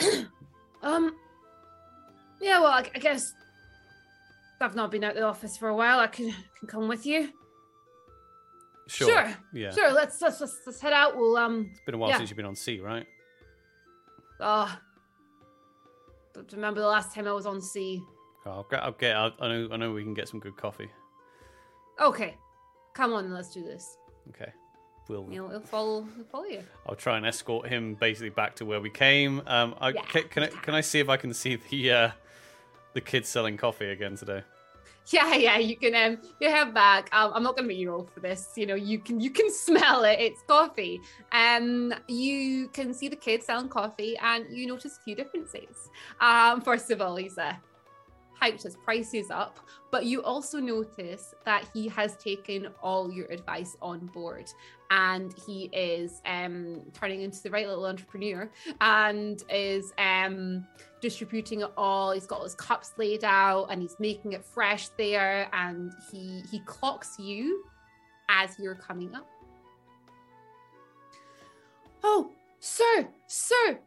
um, 0.82 1.16
yeah, 2.40 2.60
well, 2.60 2.70
I, 2.70 2.88
I 2.94 2.98
guess 3.00 3.32
I've 4.60 4.76
not 4.76 4.92
been 4.92 5.02
out 5.02 5.14
the 5.16 5.22
office 5.22 5.56
for 5.56 5.68
a 5.68 5.74
while. 5.74 5.98
I 5.98 6.06
can, 6.06 6.32
can 6.58 6.68
come 6.68 6.86
with 6.86 7.04
you. 7.06 7.30
Sure. 8.86 9.08
Sure. 9.08 9.36
Yeah. 9.52 9.72
Sure, 9.72 9.92
let's, 9.92 10.20
let's, 10.22 10.40
let's, 10.40 10.60
let's 10.64 10.80
head 10.80 10.92
out. 10.92 11.16
We'll, 11.16 11.36
um, 11.36 11.68
It's 11.72 11.80
been 11.84 11.96
a 11.96 11.98
while 11.98 12.10
Yeah. 12.10 12.18
since 12.18 12.30
you've 12.30 12.36
been 12.36 12.46
on 12.46 12.54
sea, 12.54 12.78
right? 12.78 13.06
Oh, 14.40 14.78
don't 16.34 16.52
remember 16.52 16.80
the 16.80 16.86
last 16.86 17.14
time 17.14 17.26
I 17.26 17.32
was 17.32 17.46
on 17.46 17.60
sea. 17.60 18.02
Oh, 18.46 18.50
I'll 18.50 18.66
get. 18.70 18.82
I'll 18.82 18.92
get. 18.92 19.16
I'll, 19.16 19.32
I 19.40 19.48
know. 19.48 19.68
I 19.72 19.76
know 19.76 19.92
we 19.92 20.02
can 20.02 20.14
get 20.14 20.28
some 20.28 20.40
good 20.40 20.56
coffee. 20.56 20.88
Okay, 22.00 22.36
come 22.94 23.12
on, 23.12 23.32
let's 23.32 23.52
do 23.52 23.62
this. 23.62 23.96
Okay. 24.30 24.52
We'll. 25.08 25.24
We'll, 25.24 25.48
we'll 25.48 25.60
follow, 25.60 26.06
we'll 26.16 26.26
follow 26.26 26.44
you. 26.44 26.62
I'll 26.86 26.94
try 26.94 27.16
and 27.16 27.26
escort 27.26 27.66
him 27.68 27.94
basically 27.94 28.28
back 28.28 28.54
to 28.56 28.64
where 28.66 28.80
we 28.80 28.90
came. 28.90 29.42
Um, 29.46 29.74
I, 29.80 29.90
Yeah, 29.90 30.02
can, 30.02 30.28
can 30.28 30.42
I 30.44 30.46
can 30.48 30.74
I 30.74 30.80
see 30.82 31.00
if 31.00 31.08
I 31.08 31.16
can 31.16 31.32
see 31.32 31.56
the 31.56 31.90
uh, 31.92 32.10
the 32.92 33.00
kids 33.00 33.28
selling 33.28 33.56
coffee 33.56 33.88
again 33.88 34.16
today? 34.16 34.42
Yeah, 35.12 35.34
yeah, 35.34 35.58
you 35.58 35.76
can 35.76 35.94
um 35.94 36.18
you 36.38 36.50
head 36.50 36.74
back. 36.74 37.08
I'm 37.12 37.42
not 37.42 37.56
gonna 37.56 37.68
make 37.68 37.78
you 37.78 37.90
roll 37.90 38.04
for 38.12 38.20
this. 38.20 38.52
You 38.56 38.66
know, 38.66 38.74
you 38.74 38.98
can 38.98 39.20
you 39.20 39.30
can 39.30 39.50
smell 39.66 40.04
it. 40.04 40.18
It's 40.20 40.42
coffee. 40.46 41.00
Um, 41.32 41.94
you 42.08 42.68
can 42.68 42.92
see 42.92 43.08
the 43.08 43.16
kids 43.16 43.46
selling 43.46 43.70
coffee, 43.70 44.18
and 44.18 44.44
you 44.50 44.66
notice 44.66 44.98
a 44.98 45.02
few 45.02 45.14
differences. 45.16 45.88
Um, 46.20 46.60
first 46.60 46.90
of 46.90 47.00
all, 47.00 47.16
he's 47.16 47.38
hyped 48.40 48.62
his 48.62 48.76
prices 48.76 49.30
up, 49.30 49.58
but 49.90 50.06
you 50.06 50.22
also 50.22 50.58
notice 50.60 51.34
that 51.44 51.68
he 51.74 51.88
has 51.88 52.16
taken 52.16 52.68
all 52.82 53.12
your 53.12 53.26
advice 53.26 53.76
on 53.82 54.06
board, 54.06 54.50
and 54.90 55.34
he 55.46 55.70
is 55.72 56.22
um 56.26 56.82
turning 56.92 57.22
into 57.22 57.42
the 57.42 57.50
right 57.50 57.66
little 57.66 57.86
entrepreneur, 57.86 58.50
and 58.80 59.42
is 59.50 59.92
um 59.98 60.66
distributing 61.00 61.60
it 61.60 61.70
all. 61.76 62.12
He's 62.12 62.26
got 62.26 62.42
his 62.42 62.54
cups 62.54 62.92
laid 62.96 63.24
out 63.24 63.66
and 63.70 63.80
he's 63.80 63.96
making 63.98 64.32
it 64.32 64.44
fresh 64.44 64.88
there. 64.96 65.48
And 65.52 65.92
he 66.10 66.42
he 66.50 66.60
clocks 66.60 67.18
you 67.18 67.64
as 68.28 68.56
you're 68.58 68.74
coming 68.74 69.14
up. 69.14 69.28
Oh, 72.02 72.30
sir, 72.60 73.08
sir, 73.26 73.78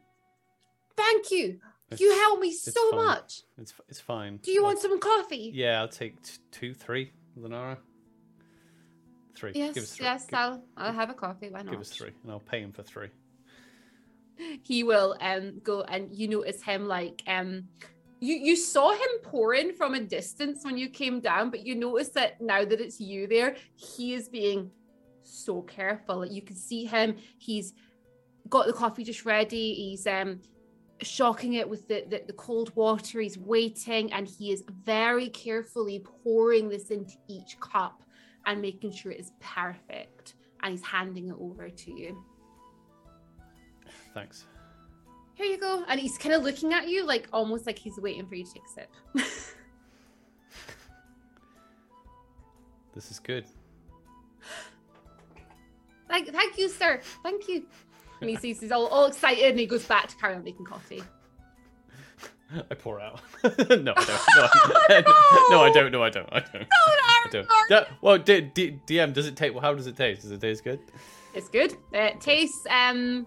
thank 0.97 1.31
you. 1.31 1.59
You 1.99 2.11
helped 2.19 2.41
me 2.41 2.53
so 2.53 2.91
fine. 2.91 3.05
much. 3.05 3.41
It's 3.57 3.73
it's 3.89 3.99
fine. 3.99 4.38
Do 4.38 4.51
you 4.51 4.59
I'll- 4.61 4.68
want 4.68 4.80
some 4.80 4.99
coffee? 4.99 5.51
Yeah, 5.53 5.81
I'll 5.81 5.88
take 5.88 6.22
t- 6.22 6.38
two, 6.51 6.73
three, 6.73 7.11
Lenara. 7.38 7.77
Three. 9.35 9.51
Yes, 9.55 9.73
Give 9.76 9.85
three. 9.85 10.05
yes, 10.05 10.27
Gi- 10.27 10.35
I'll 10.35 10.63
I'll 10.77 10.93
have 10.93 11.09
a 11.09 11.13
coffee. 11.13 11.49
Why 11.49 11.61
not? 11.63 11.72
give 11.72 11.81
us 11.81 11.89
three, 11.91 12.11
and 12.23 12.31
I'll 12.31 12.39
pay 12.39 12.61
him 12.61 12.72
for 12.72 12.84
three. 12.84 13.09
he 14.63 14.84
will 14.84 15.15
um 15.22 15.59
go 15.63 15.81
and 15.84 16.13
you 16.15 16.27
notice 16.27 16.61
him 16.63 16.88
like 16.88 17.22
um 17.27 17.63
you 18.19 18.35
you 18.35 18.55
saw 18.55 18.91
him 18.91 19.09
pouring 19.23 19.73
from 19.73 19.93
a 19.93 19.99
distance 19.99 20.63
when 20.63 20.77
you 20.77 20.89
came 20.89 21.19
down 21.19 21.49
but 21.49 21.65
you 21.65 21.76
notice 21.76 22.09
that 22.09 22.39
now 22.41 22.63
that 22.63 22.80
it's 22.81 22.99
you 22.99 23.27
there 23.27 23.55
he 23.76 24.13
is 24.13 24.30
being 24.30 24.72
so 25.23 25.61
careful 25.61 26.26
you 26.26 26.41
can 26.41 26.55
see 26.55 26.85
him 26.85 27.15
he's 27.38 27.73
got 28.49 28.65
the 28.65 28.73
coffee 28.73 29.03
just 29.03 29.26
ready 29.26 29.73
he's 29.76 30.07
um 30.07 30.39
shocking 31.01 31.53
it 31.53 31.67
with 31.67 31.87
the, 31.87 32.05
the 32.09 32.23
the 32.27 32.33
cold 32.33 32.75
water 32.75 33.21
he's 33.21 33.37
waiting 33.37 34.11
and 34.13 34.27
he 34.27 34.51
is 34.51 34.63
very 34.83 35.29
carefully 35.29 35.99
pouring 36.23 36.69
this 36.69 36.91
into 36.91 37.13
each 37.27 37.59
cup 37.59 38.03
and 38.45 38.61
making 38.61 38.91
sure 38.91 39.11
it 39.11 39.19
is 39.19 39.31
perfect 39.39 40.35
and 40.61 40.71
he's 40.71 40.85
handing 40.85 41.29
it 41.29 41.35
over 41.39 41.69
to 41.69 41.91
you 41.91 42.23
Thanks. 44.13 44.45
here 45.35 45.45
you 45.45 45.57
go. 45.57 45.85
And 45.87 45.99
he's 45.99 46.17
kind 46.17 46.35
of 46.35 46.43
looking 46.43 46.73
at 46.73 46.89
you, 46.89 47.05
like 47.05 47.29
almost 47.31 47.65
like 47.65 47.79
he's 47.79 47.97
waiting 47.97 48.27
for 48.27 48.35
you 48.35 48.43
to 48.43 48.53
take 48.53 48.63
a 48.63 48.69
sip. 48.69 49.55
This 52.93 53.09
is 53.09 53.19
good. 53.19 53.45
like, 56.09 56.27
thank 56.27 56.57
you, 56.57 56.67
sir. 56.67 56.99
Thank 57.23 57.47
you. 57.47 57.65
And 58.22 58.30
he 58.30 58.35
sees 58.35 58.61
he's 58.61 58.72
all, 58.72 58.88
all 58.88 59.06
excited 59.06 59.49
and 59.49 59.60
he 59.60 59.65
goes 59.65 59.84
back 59.85 60.07
to 60.07 60.15
carry 60.15 60.35
on 60.35 60.43
making 60.43 60.65
coffee. 60.65 61.03
I 62.69 62.76
pour 62.76 62.99
out. 62.99 63.22
no, 63.43 63.49
I 63.49 63.68
don't. 63.68 63.88
No, 63.88 63.95
I, 63.95 65.48
no, 65.49 65.61
I 65.61 65.72
don't. 65.72 65.91
No, 65.91 66.03
I 66.03 66.10
don't. 66.10 66.30
I 66.31 66.39
don't. 66.39 66.53
No, 67.34 67.43
I 67.49 67.65
don't. 67.69 67.88
Well, 68.02 68.18
D- 68.18 68.41
D- 68.41 68.80
DM, 68.85 69.14
does 69.14 69.26
it 69.27 69.35
taste? 69.35 69.53
Well, 69.53 69.61
how 69.61 69.73
does 69.73 69.88
it 69.88 69.95
taste? 69.95 70.22
Does 70.22 70.31
it 70.31 70.41
taste 70.41 70.64
good? 70.64 70.80
It's 71.34 71.49
good. 71.49 71.76
It 71.93 72.19
tastes 72.19 72.65
um 72.69 73.26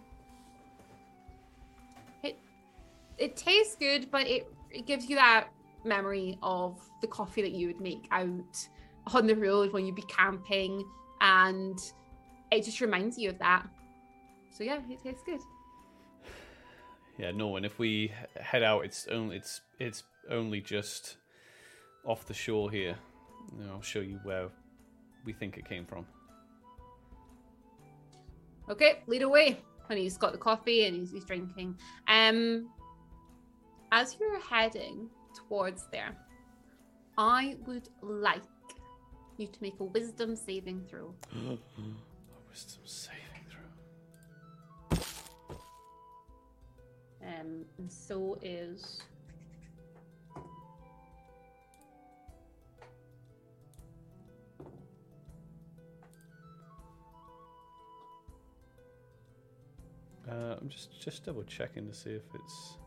it 2.23 2.39
it 3.19 3.37
tastes 3.37 3.77
good, 3.77 4.11
but 4.11 4.27
it, 4.27 4.47
it 4.71 4.87
gives 4.87 5.09
you 5.09 5.17
that 5.17 5.49
memory 5.85 6.39
of 6.43 6.79
the 7.01 7.07
coffee 7.07 7.43
that 7.43 7.53
you 7.53 7.67
would 7.67 7.81
make 7.81 8.07
out 8.11 8.69
on 9.13 9.27
the 9.27 9.37
road 9.37 9.73
when 9.73 9.87
you'd 9.87 9.95
be 9.95 10.03
camping 10.03 10.85
and 11.21 11.79
it 12.51 12.65
just 12.65 12.81
reminds 12.81 13.19
you 13.19 13.31
of 13.31 13.39
that. 13.39 13.67
So 14.57 14.63
yeah, 14.63 14.79
it 14.89 15.03
tastes 15.03 15.23
good. 15.27 15.41
Yeah, 17.19 17.33
no. 17.33 17.57
And 17.57 17.67
if 17.67 17.79
we 17.79 18.13
head 18.41 18.63
out, 18.63 18.85
it's 18.85 19.09
only 19.09 19.37
it's 19.37 19.61
it's 19.81 20.05
only 20.31 20.61
just 20.61 21.17
off 22.05 22.25
the 22.27 22.35
shore 22.35 22.71
here. 22.71 22.97
And 23.59 23.69
I'll 23.71 23.83
show 23.83 24.01
you 24.01 24.21
where 24.23 24.49
we 25.25 25.33
think 25.33 25.59
it 25.59 25.69
came 25.69 25.85
from. 25.85 26.07
Okay, 28.71 29.03
lead 29.07 29.23
away. 29.23 29.61
And 29.91 29.99
he's 29.99 30.17
got 30.17 30.33
the 30.33 30.39
coffee 30.39 30.87
and 30.87 30.97
he's, 30.97 31.13
he's 31.13 31.25
drinking. 31.25 31.77
Um, 32.09 32.71
as 33.93 34.17
you're 34.19 34.41
heading 34.41 35.11
towards 35.37 35.87
there, 35.93 36.17
I 37.19 37.57
would 37.67 37.89
like 38.01 38.43
you 39.37 39.47
to 39.47 39.59
make 39.61 39.79
a 39.81 39.85
wisdom 39.85 40.37
saving 40.37 40.85
throw. 40.89 41.13
A 41.37 41.59
wisdom 42.49 42.83
saving 42.85 43.24
Um, 47.25 47.65
and 47.79 47.91
so 47.91 48.39
is 48.43 49.03
Uh, 60.31 60.57
I'm 60.61 60.69
just 60.69 61.01
just 61.01 61.25
double 61.25 61.43
checking 61.45 61.87
to 61.87 61.95
see 61.95 62.11
if 62.11 62.23
it's. 62.35 62.79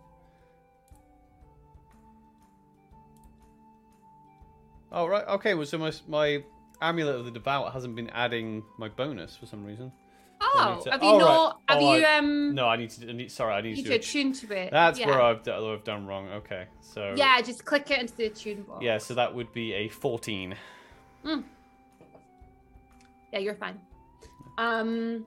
Oh 4.92 5.06
right, 5.06 5.26
okay. 5.28 5.54
Well, 5.54 5.66
so 5.66 5.78
my 5.78 5.92
my 6.08 6.44
amulet 6.82 7.16
of 7.16 7.26
the 7.26 7.32
devout 7.32 7.74
hasn't 7.74 7.96
been 7.96 8.10
adding 8.10 8.64
my 8.78 8.90
bonus 8.90 9.36
for 9.36 9.46
some 9.46 9.64
reason. 9.64 9.92
Oh, 10.60 10.82
to- 10.84 10.92
have 10.92 11.04
you 11.04 11.10
oh, 11.10 11.18
right. 11.18 11.20
not? 11.20 11.62
Have 11.70 11.78
Oh, 11.82 11.96
you 11.96 12.06
I- 12.06 12.18
um? 12.18 12.56
No, 12.56 12.68
I 12.68 12.76
need 12.78 12.90
to. 12.92 13.10
I 13.10 13.14
need, 13.14 13.32
sorry, 13.32 13.54
I 13.54 13.62
need 13.62 13.78
you 13.78 13.84
to. 13.86 13.96
attune 13.96 14.34
to 14.34 14.52
it. 14.56 14.72
That's 14.72 15.00
yeah. 15.00 15.08
where 15.08 15.22
I've, 15.22 15.48
I've 15.48 15.84
done 15.84 16.06
wrong. 16.08 16.30
Okay, 16.30 16.66
so 16.82 17.14
Yeah, 17.18 17.40
just 17.42 17.66
click 17.66 17.92
it 17.92 18.00
into 18.00 18.16
the 18.16 18.30
tune 18.30 18.64
box. 18.64 18.84
yeah, 18.84 18.98
so 18.98 19.14
that 19.14 19.34
would 19.34 19.52
be 19.54 19.74
a 19.74 19.88
14. 19.90 20.56
Yeah, 23.34 23.40
you're 23.40 23.56
fine. 23.56 23.80
Um, 24.58 25.26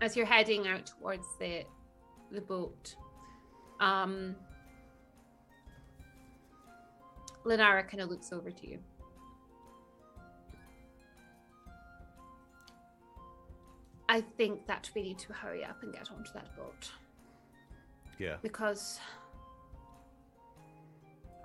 as 0.00 0.16
you're 0.16 0.26
heading 0.26 0.68
out 0.68 0.86
towards 0.86 1.26
the 1.38 1.64
the 2.30 2.40
boat, 2.40 2.94
Um, 3.80 4.36
Lenara 7.44 7.88
kind 7.88 8.00
of 8.00 8.08
looks 8.10 8.32
over 8.32 8.50
to 8.50 8.68
you. 8.68 8.78
I 14.12 14.20
think 14.20 14.66
that 14.66 14.90
we 14.94 15.00
need 15.00 15.18
to 15.20 15.32
hurry 15.32 15.64
up 15.64 15.82
and 15.82 15.90
get 15.90 16.10
onto 16.10 16.34
that 16.34 16.54
boat 16.54 16.90
Yeah. 18.18 18.36
because 18.42 19.00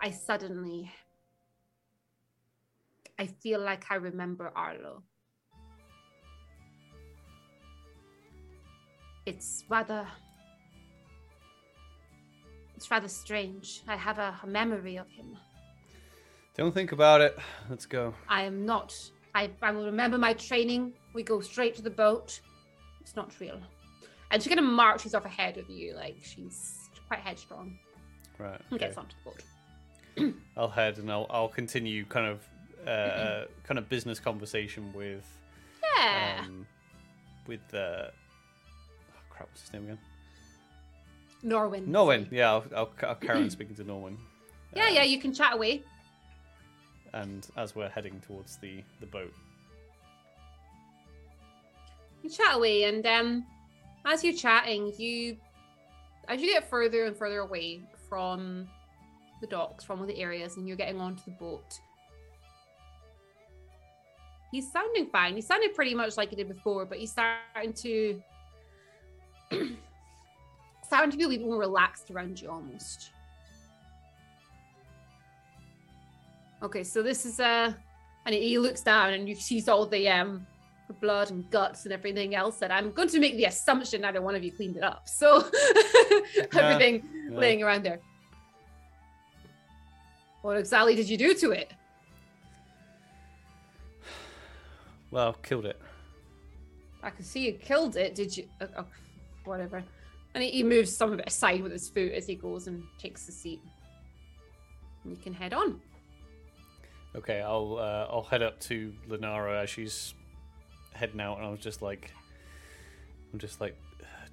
I 0.02 0.12
suddenly 0.12 0.92
I 3.18 3.28
feel 3.28 3.62
like 3.62 3.86
I 3.90 3.96
remember 3.96 4.52
Arloe. 4.54 5.02
It's 9.26 9.64
rather 9.70 10.06
it's 12.76 12.92
rather 12.92 13.08
strange. 13.08 13.82
I 13.88 13.96
have 13.96 14.20
a, 14.20 14.38
a 14.44 14.48
memory 14.48 14.98
of 14.98 15.10
him. 15.10 15.38
Don't 16.58 16.74
think 16.74 16.92
about 16.92 17.22
it. 17.22 17.40
Let's 17.70 17.86
go. 17.86 18.14
I 18.28 18.42
am 18.44 18.66
not 18.66 18.94
I, 19.34 19.52
I 19.62 19.72
will 19.72 19.86
remember 19.86 20.18
my 20.18 20.34
training. 20.34 20.92
We 21.14 21.24
go 21.24 21.40
straight 21.40 21.74
to 21.76 21.82
the 21.82 21.90
boat. 21.92 22.42
It's 23.08 23.16
not 23.16 23.32
real. 23.40 23.58
And 24.32 24.44
she 24.44 24.50
kind 24.50 24.60
of 24.60 24.66
marches 24.66 25.16
off 25.16 25.24
ahead 25.24 25.58
of 25.58 25.70
you, 25.70 25.96
like 25.96 26.18
she's 26.22 26.90
quite 27.08 27.22
headstrong 27.22 27.80
Right. 28.38 28.60
and 28.70 28.78
gets 28.78 28.98
onto 28.98 29.16
the 29.24 29.32
boat. 30.26 30.34
I'll 30.58 30.68
head 30.68 30.98
and 30.98 31.10
I'll 31.10 31.26
I'll 31.30 31.48
continue 31.48 32.04
kind 32.06 32.26
of 32.28 32.42
uh, 32.86 33.46
kind 33.64 33.78
of 33.78 33.88
business 33.88 34.20
conversation 34.20 34.92
with 34.94 35.26
Yeah. 35.96 36.42
um, 36.46 36.68
with 37.48 37.62
uh, 37.74 37.78
oh, 37.78 38.12
crap. 39.30 39.48
What's 39.52 39.62
his 39.62 39.72
name 39.72 39.84
again? 39.86 40.00
Norwin. 41.46 41.88
Norwin. 41.88 42.28
Yeah, 42.30 42.52
I'll, 42.52 42.66
I'll, 42.76 42.90
I'll 43.04 43.16
carry 43.16 43.42
on 43.44 43.50
speaking 43.58 43.76
to 43.76 43.86
Norwin. 43.86 44.18
Yeah, 44.76 44.88
Um, 44.88 44.96
yeah, 44.96 45.04
you 45.04 45.20
can 45.22 45.34
chat 45.34 45.54
away. 45.54 45.82
And 47.14 47.48
as 47.56 47.74
we're 47.74 47.88
heading 47.90 48.20
towards 48.20 48.58
the 48.58 48.84
the 49.00 49.06
boat, 49.06 49.34
Chat 52.30 52.56
away, 52.56 52.84
and 52.84 53.06
um, 53.06 53.46
as 54.06 54.24
you're 54.24 54.34
chatting, 54.34 54.94
you 54.98 55.38
as 56.28 56.42
you 56.42 56.52
get 56.52 56.70
further 56.70 57.06
and 57.06 57.16
further 57.16 57.40
away 57.40 57.82
from 58.10 58.68
the 59.42 59.48
docks, 59.48 59.84
from 59.84 60.06
the 60.06 60.18
areas, 60.20 60.58
and 60.58 60.68
you're 60.68 60.78
getting 60.78 61.00
onto 61.00 61.24
the 61.26 61.32
boat. 61.32 61.80
He's 64.52 64.72
sounding 64.72 65.08
fine. 65.08 65.36
He 65.36 65.42
sounded 65.42 65.74
pretty 65.74 65.94
much 65.94 66.18
like 66.18 66.30
he 66.30 66.36
did 66.36 66.48
before, 66.48 66.86
but 66.86 66.98
he's 66.98 67.12
starting 67.12 67.74
to 67.74 68.22
starting 70.86 71.12
to 71.12 71.18
be 71.18 71.24
a 71.24 71.28
little 71.28 71.48
more 71.48 71.60
relaxed 71.60 72.12
around 72.12 72.42
you 72.42 72.50
almost. 72.50 73.12
Okay, 76.64 76.84
so 76.84 77.04
this 77.04 77.26
is 77.26 77.40
uh 77.40 77.74
and 78.26 78.36
he 78.36 78.58
looks 78.58 78.82
down 78.82 79.14
and 79.14 79.28
you 79.30 79.36
sees 79.36 79.68
all 79.68 79.86
the 79.86 80.10
um 80.10 80.46
blood 80.94 81.32
and 81.32 81.50
guts 81.52 81.86
and 81.86 81.94
everything 81.94 82.34
else 82.36 82.62
and 82.62 82.72
I'm 82.72 82.92
going 82.92 83.10
to 83.10 83.20
make 83.20 83.36
the 83.36 83.46
assumption 83.46 84.02
neither 84.02 84.22
one 84.22 84.36
of 84.36 84.44
you 84.44 84.52
cleaned 84.52 84.78
it 84.78 84.84
up. 84.84 85.08
So 85.08 85.50
everything 86.56 87.04
Yeah. 87.30 87.38
laying 87.38 87.64
around 87.64 87.84
there. 87.84 88.00
What 90.42 90.58
exactly 90.58 90.96
did 90.96 91.10
you 91.10 91.18
do 91.18 91.34
to 91.36 91.52
it? 91.52 91.72
well, 95.12 95.34
killed 95.34 95.66
it. 95.66 95.80
I 97.04 97.10
can 97.10 97.24
see 97.24 97.46
you 97.46 97.54
killed 97.54 97.96
it. 97.96 98.16
Did 98.16 98.36
you? 98.36 98.48
Uh, 98.60 98.68
oh, 98.78 98.86
whatever. 99.46 99.84
And 100.34 100.44
he, 100.44 100.52
he 100.52 100.64
moves 100.64 100.96
some 100.96 101.12
of 101.14 101.20
it 101.20 101.28
aside 101.28 101.62
with 101.62 101.72
his 101.72 101.90
foot 101.90 102.12
as 102.12 102.28
he 102.28 102.36
goes 102.36 102.68
and 102.68 102.84
takes 102.98 103.26
the 103.26 103.32
seat. 103.32 103.62
And 105.04 105.16
you 105.16 105.22
can 105.22 105.34
head 105.34 105.54
on. 105.54 105.80
Okay, 107.16 107.42
I'll 107.42 107.78
uh, 107.80 108.14
I'll 108.14 108.24
head 108.24 108.44
up 108.44 108.60
to 108.62 108.94
Lenara 109.10 109.64
as 109.64 109.70
she's 109.70 110.14
heading 110.98 111.22
out, 111.22 111.38
and 111.38 111.46
I 111.46 111.50
was 111.50 111.60
just 111.60 111.82
like, 111.82 112.12
I'm 113.34 113.40
just 113.40 113.62
like, 113.62 113.78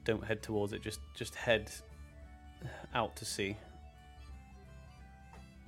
don't 0.04 0.24
head 0.24 0.42
towards 0.42 0.72
it. 0.72 0.82
Just 0.82 1.00
just 1.14 1.34
head 1.34 1.70
out 2.94 3.14
to 3.16 3.24
sea. 3.24 3.56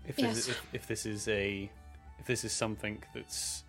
If 0.09 0.17
this, 0.17 0.25
Yes. 0.25 0.49
if, 0.49 0.67
if 0.73 0.87
this 0.87 1.07
is 1.07 1.29
a 1.29 1.71
if 2.19 2.27
this 2.27 2.45
is 2.45 2.53
something 2.53 3.03
that's 3.15 3.65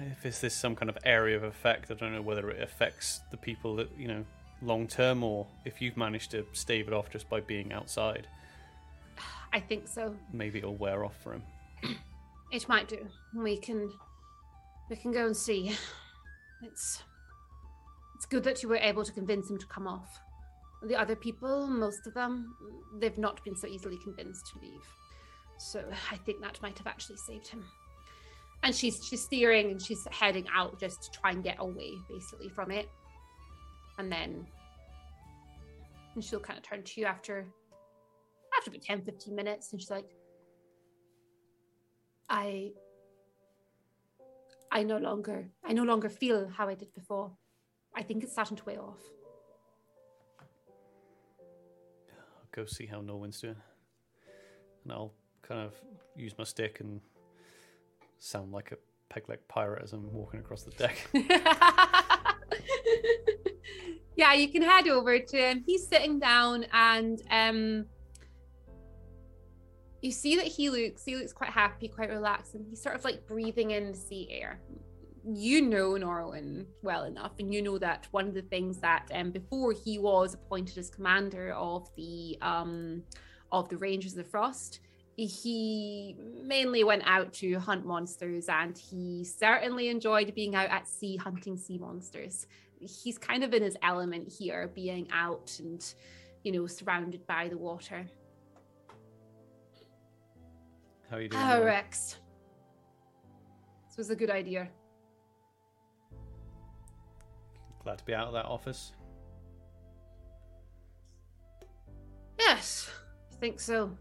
if 0.00 0.22
this 0.22 0.42
is 0.44 0.52
some 0.52 0.74
kind 0.76 0.88
of 0.90 0.98
area 1.04 1.36
of 1.36 1.44
effect, 1.44 1.90
I 1.90 1.94
don't 1.94 2.12
know 2.12 2.22
whether 2.22 2.50
it 2.50 2.60
affects 2.62 3.20
the 3.30 3.36
people 3.36 3.76
that 3.76 3.88
you 3.98 4.08
know 4.08 4.24
long 4.62 4.86
term, 4.86 5.22
or 5.22 5.46
if 5.64 5.80
you've 5.80 5.96
managed 5.96 6.30
to 6.32 6.44
stave 6.52 6.88
it 6.88 6.94
off 6.94 7.10
just 7.10 7.28
by 7.28 7.40
being 7.40 7.72
outside. 7.72 8.26
I 9.52 9.60
think 9.60 9.86
so. 9.88 10.14
Maybe 10.32 10.58
it'll 10.58 10.74
wear 10.76 11.04
off 11.04 11.16
for 11.22 11.32
him. 11.34 11.42
It 12.52 12.68
might 12.68 12.88
do. 12.88 13.06
We 13.34 13.56
can 13.56 13.90
we 14.88 14.96
can 14.96 15.12
go 15.12 15.26
and 15.26 15.36
see. 15.36 15.76
It's 16.62 17.02
it's 18.14 18.24
good 18.24 18.44
that 18.44 18.62
you 18.62 18.68
were 18.68 18.76
able 18.76 19.04
to 19.04 19.12
convince 19.12 19.50
him 19.50 19.58
to 19.58 19.66
come 19.66 19.86
off. 19.86 20.20
The 20.82 20.96
other 20.96 21.14
people, 21.14 21.66
most 21.66 22.06
of 22.06 22.14
them, 22.14 22.54
they've 22.98 23.18
not 23.18 23.44
been 23.44 23.54
so 23.54 23.66
easily 23.66 23.98
convinced 24.02 24.46
to 24.52 24.60
leave. 24.60 24.86
So 25.58 25.84
I 26.10 26.16
think 26.16 26.40
that 26.40 26.60
might 26.62 26.78
have 26.78 26.86
actually 26.86 27.18
saved 27.18 27.48
him. 27.48 27.64
And 28.62 28.74
she's 28.74 29.04
she's 29.04 29.22
steering 29.22 29.70
and 29.70 29.80
she's 29.80 30.06
heading 30.10 30.46
out 30.54 30.80
just 30.80 31.02
to 31.04 31.10
try 31.20 31.30
and 31.30 31.44
get 31.44 31.56
away 31.58 31.92
basically 32.08 32.48
from 32.48 32.70
it. 32.70 32.88
And 33.98 34.10
then 34.10 34.46
and 36.14 36.24
she'll 36.24 36.40
kind 36.40 36.58
of 36.58 36.64
turn 36.64 36.82
to 36.82 37.00
you 37.00 37.06
after 37.06 37.46
after 38.56 38.70
about 38.70 38.82
10, 38.82 39.02
15 39.02 39.34
minutes 39.34 39.72
and 39.72 39.80
she's 39.80 39.90
like, 39.90 40.08
I 42.30 42.70
I 44.70 44.82
no 44.82 44.98
longer 44.98 45.48
I 45.64 45.72
no 45.72 45.84
longer 45.84 46.08
feel 46.08 46.48
how 46.48 46.68
I 46.68 46.74
did 46.74 46.92
before. 46.94 47.32
I 47.94 48.02
think 48.02 48.22
it's 48.22 48.32
starting 48.32 48.56
to 48.56 48.64
wear 48.64 48.80
off. 48.80 49.00
I'll 52.10 52.48
go 52.52 52.66
see 52.66 52.86
how 52.86 53.00
Norwin's 53.00 53.40
doing. 53.40 53.56
And 54.84 54.92
I'll 54.92 55.12
kind 55.42 55.60
of 55.60 55.74
use 56.14 56.34
my 56.38 56.44
stick 56.44 56.80
and 56.80 57.00
sound 58.18 58.52
like 58.52 58.72
a 58.72 58.76
peg 59.08 59.28
leg 59.28 59.38
pirate 59.48 59.82
as 59.82 59.92
I'm 59.92 60.12
walking 60.12 60.40
across 60.40 60.62
the 60.62 60.70
deck. 60.72 61.08
yeah, 64.16 64.34
you 64.34 64.48
can 64.48 64.62
head 64.62 64.88
over 64.88 65.18
to 65.18 65.36
him. 65.36 65.62
He's 65.66 65.86
sitting 65.86 66.18
down 66.18 66.66
and 66.72 67.20
um 67.30 67.86
you 70.06 70.12
see 70.12 70.36
that 70.36 70.46
he 70.46 70.70
looks 70.70 71.04
he 71.04 71.16
looks 71.16 71.32
quite 71.32 71.50
happy, 71.50 71.88
quite 71.88 72.10
relaxed, 72.10 72.54
and 72.54 72.64
he's 72.64 72.82
sort 72.82 72.94
of 72.94 73.04
like 73.04 73.26
breathing 73.26 73.72
in 73.72 73.92
the 73.92 73.98
sea 73.98 74.28
air. 74.30 74.60
You 75.24 75.60
know 75.60 75.90
Norwin 75.90 76.66
well 76.82 77.04
enough, 77.04 77.32
and 77.40 77.52
you 77.52 77.60
know 77.60 77.78
that 77.78 78.06
one 78.12 78.28
of 78.28 78.34
the 78.34 78.42
things 78.42 78.78
that 78.78 79.10
um 79.12 79.32
before 79.32 79.72
he 79.72 79.98
was 79.98 80.34
appointed 80.34 80.78
as 80.78 80.88
commander 80.88 81.52
of 81.52 81.88
the 81.96 82.38
um 82.40 83.02
of 83.52 83.68
the 83.68 83.76
Rangers 83.76 84.12
of 84.12 84.18
the 84.18 84.24
Frost, 84.24 84.80
he 85.16 86.16
mainly 86.42 86.84
went 86.84 87.02
out 87.06 87.32
to 87.32 87.58
hunt 87.58 87.86
monsters 87.86 88.48
and 88.48 88.76
he 88.76 89.24
certainly 89.24 89.88
enjoyed 89.88 90.34
being 90.34 90.54
out 90.54 90.68
at 90.68 90.86
sea 90.86 91.16
hunting 91.16 91.56
sea 91.56 91.78
monsters. 91.78 92.46
He's 92.80 93.16
kind 93.16 93.42
of 93.42 93.54
in 93.54 93.62
his 93.62 93.76
element 93.82 94.30
here, 94.30 94.70
being 94.74 95.08
out 95.10 95.56
and, 95.58 95.82
you 96.44 96.52
know, 96.52 96.66
surrounded 96.66 97.26
by 97.26 97.48
the 97.48 97.56
water. 97.56 98.06
How 101.10 101.16
are 101.16 101.20
you 101.20 101.28
doing? 101.28 101.42
Oh, 101.42 101.46
Norwin? 101.46 101.64
Rex. 101.64 102.16
This 103.88 103.96
was 103.96 104.10
a 104.10 104.16
good 104.16 104.30
idea. 104.30 104.68
Glad 107.82 107.98
to 107.98 108.04
be 108.04 108.14
out 108.14 108.26
of 108.26 108.32
that 108.32 108.46
office. 108.46 108.92
Yes, 112.38 112.90
I 113.32 113.36
think 113.36 113.60
so. 113.60 113.96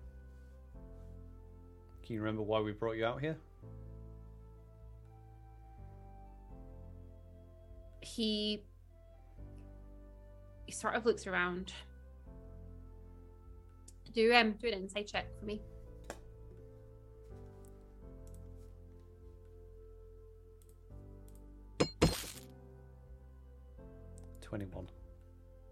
Can 2.04 2.16
you 2.16 2.22
remember 2.22 2.42
why 2.42 2.60
we 2.60 2.72
brought 2.72 2.98
you 2.98 3.06
out 3.06 3.22
here? 3.22 3.38
He 8.02 8.64
he 10.66 10.72
sort 10.72 10.96
of 10.96 11.06
looks 11.06 11.28
around. 11.28 11.74
Do 14.14 14.34
um 14.34 14.54
do 14.54 14.68
an 14.68 14.74
insight 14.74 15.08
check 15.08 15.28
for 15.40 15.46
me. 15.46 15.62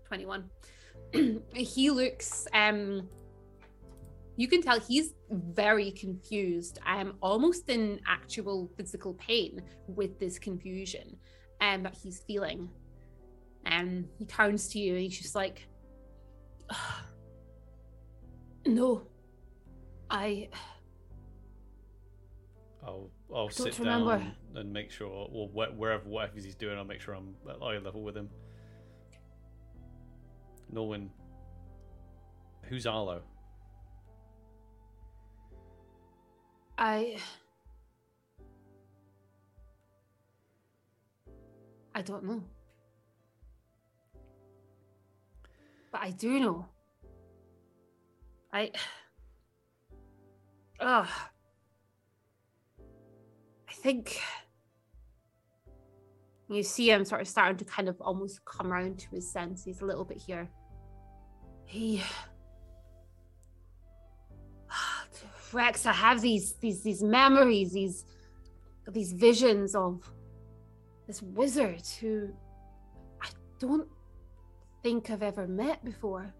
Twenty-one. 0.07 0.49
21 1.13 1.41
he 1.55 1.89
looks 1.89 2.47
um 2.53 3.07
you 4.35 4.47
can 4.47 4.61
tell 4.61 4.79
he's 4.79 5.13
very 5.31 5.91
confused 5.91 6.79
um 6.85 7.15
almost 7.21 7.69
in 7.69 7.99
actual 8.07 8.69
physical 8.77 9.13
pain 9.15 9.61
with 9.87 10.19
this 10.19 10.37
confusion 10.37 11.15
um 11.61 11.83
that 11.83 11.95
he's 12.03 12.21
feeling 12.27 12.69
and 13.65 14.07
he 14.19 14.25
turns 14.25 14.67
to 14.67 14.79
you 14.79 14.93
and 14.93 15.01
he's 15.03 15.17
just 15.19 15.35
like 15.35 15.67
No. 18.65 19.03
I. 20.09 20.49
I'll 22.85 23.09
I'll 23.33 23.47
don't 23.47 23.53
sit 23.53 23.79
remember. 23.79 24.17
down 24.19 24.35
and 24.55 24.71
make 24.73 24.91
sure, 24.91 25.07
or 25.09 25.47
wherever 25.49 26.03
whatever 26.07 26.33
he's 26.35 26.55
doing, 26.55 26.77
I'll 26.77 26.83
make 26.83 27.01
sure 27.01 27.13
I'm 27.13 27.35
at 27.49 27.61
eye 27.61 27.77
level 27.77 28.03
with 28.03 28.15
him. 28.15 28.29
Norwin, 30.73 31.09
who's 32.63 32.85
Arloe? 32.85 33.21
I. 36.77 37.17
I 41.95 42.01
don't 42.01 42.23
know. 42.23 42.43
But 45.91 46.01
I 46.01 46.09
do 46.11 46.39
know. 46.39 46.65
I. 48.51 48.71
Ugh. 50.79 51.07
I 53.69 53.73
think. 53.73 54.19
You 56.49 56.63
see 56.63 56.91
him 56.91 57.05
sort 57.05 57.21
of 57.21 57.27
starting 57.27 57.57
to 57.57 57.65
kind 57.65 57.87
of 57.87 57.99
almost 58.01 58.43
come 58.45 58.71
around 58.71 58.99
to 58.99 59.09
his 59.09 59.31
senses 59.31 59.81
a 59.81 59.85
little 59.85 60.03
bit 60.03 60.17
here. 60.17 60.49
He. 61.73 62.03
Rex, 65.51 65.87
I 65.87 65.93
have 65.93 66.21
these 66.21 66.53
these 66.61 66.83
these 66.83 67.01
memories, 67.01 67.73
these 67.73 68.05
these 68.89 69.11
visions 69.11 69.73
of 69.73 70.07
this 71.07 71.23
wizard 71.23 71.81
who 71.99 72.29
I 73.19 73.27
don't 73.57 73.87
think 74.83 75.09
I've 75.09 75.23
ever 75.23 75.47
met 75.47 75.83
before. 75.83 76.31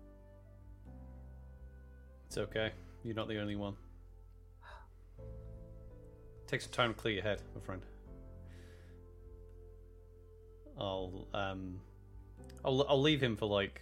It's 2.28 2.38
okay. 2.38 2.72
You're 3.04 3.16
not 3.16 3.28
the 3.28 3.40
only 3.40 3.56
one. 3.56 3.76
Take 6.46 6.62
some 6.62 6.72
time 6.72 6.94
to 6.94 7.00
clear 7.00 7.16
your 7.16 7.24
head, 7.24 7.42
my 7.56 7.62
friend. 7.62 7.82
I'll 10.80 11.28
um, 11.34 11.80
I'll 12.64 12.86
I'll 12.88 13.02
leave 13.02 13.22
him 13.22 13.36
for 13.36 13.48
like, 13.48 13.82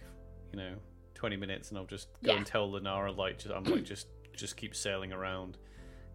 you 0.50 0.58
know, 0.58 0.76
twenty 1.22 1.36
minutes, 1.36 1.68
and 1.68 1.78
I'll 1.78 1.86
just 1.86 2.08
go 2.24 2.32
Yeah. 2.32 2.38
and 2.38 2.44
tell 2.44 2.68
Lenara 2.68 3.16
like, 3.16 3.38
just, 3.38 3.54
I'm 3.54 3.62
like 3.62 3.84
just 3.94 4.08
just 4.34 4.56
keep 4.56 4.74
sailing 4.74 5.12
around 5.12 5.56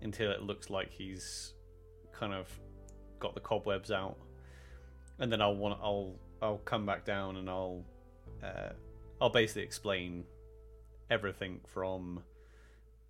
until 0.01 0.31
it 0.31 0.41
looks 0.41 0.69
like 0.69 0.89
he's 0.91 1.53
kind 2.11 2.33
of 2.33 2.45
got 3.17 3.33
the 3.33 3.39
cobwebs 3.39 3.89
out, 3.89 4.17
and 5.19 5.31
then 5.31 5.41
I'll 5.41 5.55
want 5.55 5.79
I'll 5.81 6.15
I'll 6.41 6.57
come 6.57 6.85
back 6.85 7.05
down 7.05 7.37
and 7.37 7.49
I'll 7.49 7.85
uh, 8.43 8.71
I'll 9.21 9.29
basically 9.29 9.63
explain 9.63 10.25
everything 11.09 11.61
from 11.65 12.21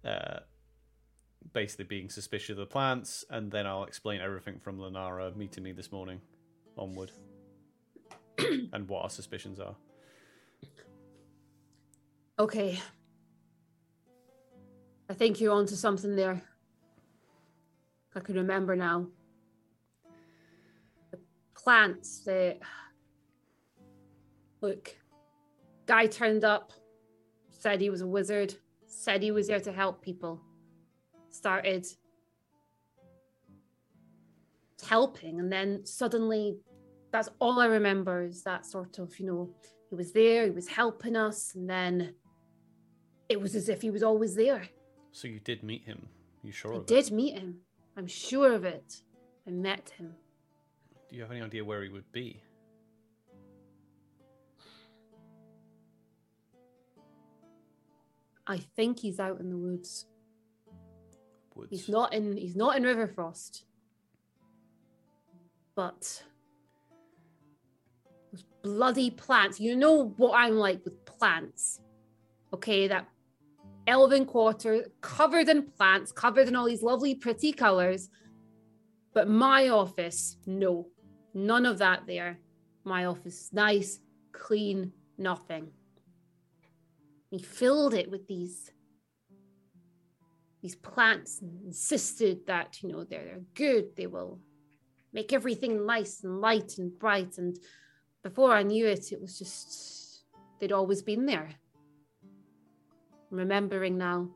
uh, 0.06 0.42
basically 1.52 1.86
being 1.86 2.10
suspicious 2.12 2.52
of 2.52 2.58
the 2.58 2.68
plants, 2.68 3.26
and 3.32 3.52
then 3.52 3.66
I'll 3.66 3.86
explain 3.86 4.22
everything 4.22 4.60
from 4.60 4.78
Lenara 4.78 5.36
meeting 5.36 5.64
me 5.64 5.72
this 5.72 5.92
morning 5.92 6.22
onward, 6.78 7.12
and 8.38 8.88
what 8.88 9.02
our 9.02 9.10
suspicions 9.10 9.60
are. 9.60 9.76
Okay. 12.40 12.80
I 15.10 15.14
think 15.14 15.40
you're 15.40 15.54
onto 15.54 15.76
something 15.76 16.16
there. 16.16 16.42
I 18.16 18.20
can 18.20 18.36
remember 18.36 18.76
now. 18.76 19.08
The 21.12 21.20
plants, 21.56 22.24
the 22.24 22.58
look. 24.62 24.96
Guy 25.86 26.06
turned 26.06 26.44
up, 26.44 26.74
said 27.50 27.80
he 27.80 27.90
was 27.90 28.02
a 28.02 28.08
wizard, 28.08 28.54
said 28.86 29.24
he 29.24 29.32
was 29.32 29.48
there 29.48 29.62
to 29.62 29.72
help 29.72 30.02
people. 30.02 30.42
Started 31.30 31.88
helping, 34.86 35.40
and 35.40 35.52
then 35.52 35.86
suddenly 35.86 36.58
that's 37.12 37.30
all 37.40 37.60
I 37.60 37.68
remember 37.68 38.24
is 38.24 38.44
that 38.44 38.66
sort 38.66 39.00
of, 39.00 39.18
you 39.20 39.26
know, 39.26 39.50
he 39.90 39.96
was 39.96 40.12
there, 40.12 40.44
he 40.44 40.52
was 40.52 40.68
helping 40.68 41.16
us, 41.16 41.56
and 41.56 41.70
then 41.70 42.14
it 43.30 43.40
was 43.40 43.56
as 43.56 43.70
if 43.70 43.82
he 43.82 43.90
was 43.90 44.04
always 44.04 44.36
there. 44.36 44.64
So 45.12 45.28
you 45.28 45.40
did 45.40 45.64
meet 45.64 45.84
him? 45.84 46.08
You 46.44 46.52
sure 46.52 46.74
I 46.74 46.78
of 46.78 46.82
it? 46.84 46.88
did 46.88 47.12
meet 47.12 47.34
him. 47.38 47.60
I'm 47.96 48.08
sure 48.08 48.54
of 48.54 48.64
it. 48.64 49.02
I 49.48 49.52
met 49.52 49.90
him. 49.98 50.14
Do 51.10 51.16
you 51.16 51.22
have 51.22 51.32
any 51.32 51.42
idea 51.42 51.64
where 51.64 51.82
he 51.84 51.90
would 51.90 52.12
be? 52.12 52.42
I 58.46 58.58
think 58.58 59.00
he's 59.00 59.20
out 59.20 59.40
in 59.40 59.50
the 59.50 59.58
woods. 59.58 60.06
Woods. 61.56 61.70
He's 61.70 61.90
not 61.90 62.14
in 62.14 62.38
he's 62.38 62.56
not 62.56 62.78
in 62.78 62.84
Riverfrost. 62.84 63.64
But 65.76 66.24
those 68.32 68.46
bloody 68.62 69.12
plants. 69.12 69.60
You 69.60 69.76
know 69.76 70.14
what 70.18 70.34
I'm 70.34 70.56
like 70.56 70.84
with 70.86 71.06
plants. 71.06 71.82
Okay, 72.54 72.88
that 72.88 73.08
elven 73.88 74.26
quarter 74.26 74.86
covered 75.02 75.50
in 75.50 75.64
plants, 75.64 76.12
covered 76.12 76.48
in 76.48 76.56
all 76.56 76.66
these 76.66 76.84
lovely 76.84 77.16
pretty 77.16 77.54
colors. 77.54 78.10
But 79.14 79.30
my 79.30 79.70
office, 79.70 80.38
no. 80.46 80.90
None 81.34 81.66
of 81.66 81.80
that 81.80 82.06
there. 82.06 82.40
My 82.84 83.06
office 83.06 83.50
nice, 83.54 84.00
clean, 84.34 84.92
nothing. 85.18 85.72
He 87.32 87.40
filled 87.40 87.94
it 87.94 88.12
with 88.12 88.28
these 88.28 88.72
these 90.62 90.76
plants 90.76 91.40
and 91.42 91.66
insisted 91.66 92.46
that 92.48 92.82
you 92.82 92.90
know 92.90 93.04
they're, 93.04 93.24
they're 93.24 93.42
good 93.54 93.96
they 93.96 94.08
will 94.08 94.40
make 95.14 95.32
everything 95.32 95.86
nice 95.86 96.24
and 96.24 96.42
light 96.42 96.80
and 96.80 96.98
bright 96.98 97.38
and 97.38 97.58
before 98.24 98.52
i 98.52 98.64
knew 98.64 98.88
it 98.88 99.12
it 99.12 99.22
was 99.22 99.38
just 99.38 100.24
they'd 100.60 100.72
always 100.72 101.04
been 101.04 101.28
there 101.28 101.50
remembering 103.30 103.98
now 103.98 104.28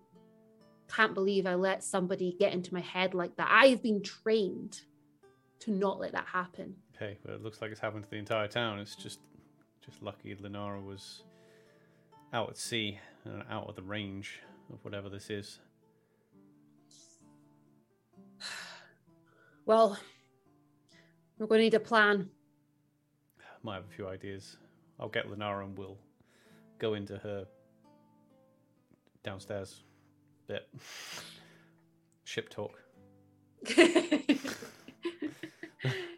can't 0.89 1.13
believe 1.13 1.45
i 1.45 1.55
let 1.55 1.83
somebody 1.83 2.35
get 2.37 2.53
into 2.53 2.73
my 2.73 2.81
head 2.81 3.13
like 3.13 3.35
that 3.37 3.47
i've 3.49 3.81
been 3.81 4.01
trained 4.03 4.81
to 5.59 5.71
not 5.71 5.99
let 5.99 6.11
that 6.11 6.25
happen 6.25 6.75
Okay, 7.01 7.17
well, 7.25 7.35
it 7.35 7.41
looks 7.41 7.61
like 7.63 7.71
it's 7.71 7.79
happened 7.79 8.03
to 8.03 8.09
the 8.11 8.17
entire 8.17 8.47
town. 8.47 8.77
It's 8.77 8.95
just, 8.95 9.21
just 9.83 10.03
lucky 10.03 10.35
Lenara 10.35 10.83
was 10.83 11.23
out 12.31 12.47
at 12.47 12.57
sea 12.57 12.99
and 13.25 13.41
out 13.49 13.67
of 13.67 13.75
the 13.75 13.81
range 13.81 14.39
of 14.71 14.77
whatever 14.85 15.09
this 15.09 15.31
is. 15.31 15.57
well 19.65 19.97
we're 21.39 21.47
going 21.47 21.57
to 21.59 21.63
need 21.63 21.73
a 21.73 21.79
plan 21.79 22.29
Might 23.63 23.75
have 23.75 23.85
a 23.85 23.95
few 23.95 24.07
ideas. 24.07 24.57
I'll 24.99 25.09
get 25.09 25.27
Lenara 25.27 25.63
and 25.63 25.75
we'll 25.75 25.97
go 26.77 26.93
into 26.93 27.17
her 27.17 27.47
downstairs 29.23 29.83
bit. 30.47 30.67
Ship 32.23 32.49
talk. 32.49 32.77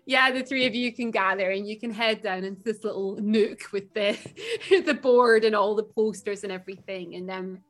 yeah, 0.05 0.31
the 0.31 0.43
three 0.43 0.65
of 0.65 0.73
you 0.73 0.91
can 0.93 1.11
gather 1.11 1.51
and 1.51 1.67
you 1.67 1.79
can 1.79 1.91
head 1.91 2.21
down 2.21 2.43
into 2.43 2.63
this 2.63 2.83
little 2.83 3.17
nook 3.17 3.71
with 3.71 3.93
the 3.93 4.17
the 4.85 4.93
board 4.93 5.45
and 5.45 5.55
all 5.55 5.75
the 5.75 5.83
posters 5.83 6.43
and 6.43 6.51
everything. 6.51 7.15
And 7.15 7.29
then 7.29 7.61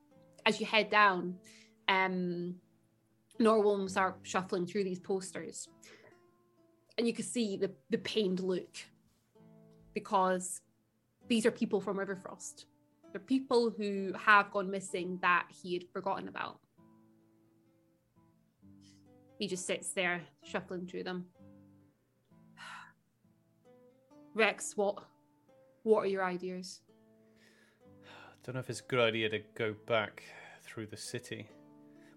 as 0.46 0.60
you 0.60 0.66
head 0.66 0.90
down, 0.90 1.36
um 1.90 2.56
will 3.40 3.88
start 3.90 4.20
shuffling 4.24 4.66
through 4.66 4.86
these 4.86 5.00
posters. 5.00 5.68
And 6.98 7.08
you 7.08 7.14
can 7.14 7.26
see 7.26 7.58
the, 7.58 7.72
the 7.90 7.98
pained 7.98 8.40
look 8.40 8.78
because 9.94 10.62
these 11.28 11.46
are 11.46 11.52
people 11.52 11.82
from 11.82 11.98
Riverfrost. 11.98 12.66
They're 13.14 13.22
people 13.22 13.70
who 13.70 14.12
have 14.20 14.50
gone 14.50 14.72
missing 14.72 15.20
that 15.22 15.46
he 15.50 15.76
had 15.76 15.84
forgotten 15.94 16.28
about. 16.28 16.60
He 19.38 19.48
just 19.48 19.68
sits 19.68 19.90
there 19.90 20.22
shuffling 20.44 20.88
through 20.88 21.04
them. 21.04 21.28
Rex, 24.34 24.76
what 24.76 25.04
what 25.84 26.00
are 26.00 26.08
your 26.08 26.24
ideas? 26.26 26.82
I 28.04 28.36
don't 28.44 28.56
know 28.56 28.62
if 28.62 28.70
it's 28.70 28.80
a 28.80 28.84
good 28.84 29.00
idea 29.00 29.30
to 29.30 29.40
go 29.54 29.76
back 29.86 30.24
through 30.64 30.88
the 30.88 30.98
city. 30.98 31.48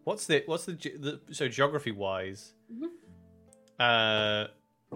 What's 0.05 0.27
the 0.27 0.45
what's 0.47 0.65
the, 0.65 0.73
the 0.73 1.21
so 1.35 1.47
geography 1.47 1.91
wise? 1.91 2.55
Mhm. 2.73 2.89
Uh, 3.79 4.47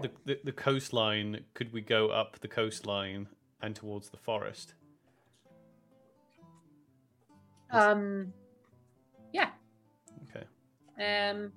the, 0.00 0.10
the 0.24 0.40
the 0.44 0.52
coastline. 0.52 1.44
Could 1.52 1.74
we 1.74 1.82
go 1.82 2.08
up 2.08 2.38
the 2.40 2.48
coastline 2.48 3.28
and 3.60 3.76
towards 3.76 4.08
the 4.08 4.16
forest? 4.16 4.74
Um 7.72 8.32
yeah. 9.32 9.50
Okay. 10.24 10.44
Um 11.30 11.52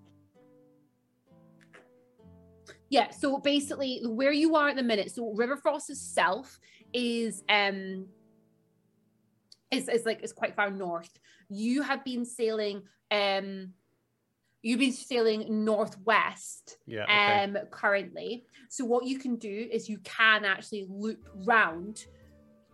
Yeah, 2.89 3.09
so 3.09 3.39
basically 3.39 4.01
where 4.05 4.31
you 4.31 4.55
are 4.55 4.69
at 4.69 4.75
the 4.75 4.83
minute, 4.83 5.11
so 5.11 5.33
Riverfrost 5.35 5.89
itself 5.89 6.59
is 6.93 7.43
um 7.49 8.07
is, 9.71 9.89
is 9.89 10.05
like 10.05 10.23
is 10.23 10.31
quite 10.31 10.55
far 10.55 10.69
north. 10.69 11.09
You 11.49 11.81
have 11.81 12.03
been 12.05 12.25
sailing 12.25 12.83
um 13.09 13.73
you've 14.61 14.79
been 14.79 14.93
sailing 14.93 15.65
northwest 15.65 16.77
Yeah. 16.85 17.03
Okay. 17.03 17.43
um 17.43 17.57
currently. 17.71 18.45
So 18.69 18.85
what 18.85 19.05
you 19.05 19.17
can 19.17 19.37
do 19.37 19.67
is 19.71 19.89
you 19.89 19.97
can 20.03 20.45
actually 20.45 20.85
loop 20.87 21.27
round 21.47 22.05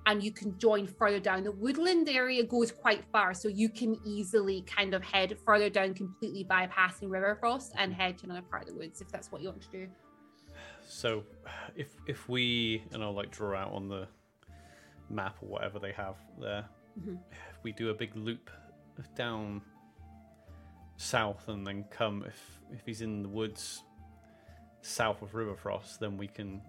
and 0.09 0.23
you 0.23 0.31
can 0.31 0.57
join 0.57 0.87
further 0.87 1.19
down. 1.19 1.43
The 1.43 1.51
woodland 1.51 2.09
area 2.09 2.43
goes 2.43 2.71
quite 2.71 3.05
far, 3.11 3.35
so 3.35 3.47
you 3.47 3.69
can 3.69 3.95
easily 4.03 4.63
kind 4.63 4.95
of 4.95 5.03
head 5.03 5.37
further 5.45 5.69
down, 5.69 5.93
completely 5.93 6.43
bypassing 6.43 7.09
Riverfrost 7.09 7.69
and 7.77 7.93
head 7.93 8.17
to 8.17 8.25
another 8.25 8.41
part 8.41 8.63
of 8.63 8.69
the 8.69 8.73
woods 8.73 9.01
if 9.01 9.09
that's 9.09 9.31
what 9.31 9.43
you 9.43 9.49
want 9.49 9.61
to 9.61 9.69
do. 9.69 9.87
So, 10.87 11.23
if 11.75 11.89
if 12.07 12.27
we 12.27 12.83
and 12.91 13.03
I'll 13.03 13.13
like 13.13 13.29
draw 13.29 13.55
out 13.55 13.71
on 13.71 13.87
the 13.87 14.07
map 15.11 15.37
or 15.43 15.47
whatever 15.47 15.77
they 15.77 15.91
have 15.91 16.15
there, 16.39 16.65
Mhm. 16.99 17.19
if 17.51 17.63
we 17.63 17.71
do 17.71 17.91
a 17.91 17.93
big 17.93 18.15
loop 18.15 18.49
down 19.15 19.61
south 20.97 21.47
and 21.49 21.67
then 21.67 21.83
come 21.91 22.23
if 22.25 22.59
if 22.71 22.83
he's 22.83 23.01
in 23.03 23.21
the 23.21 23.29
woods 23.29 23.83
south 24.81 25.21
of 25.21 25.33
Riverfrost, 25.33 25.99
then 25.99 26.17
we 26.17 26.27
can 26.27 26.63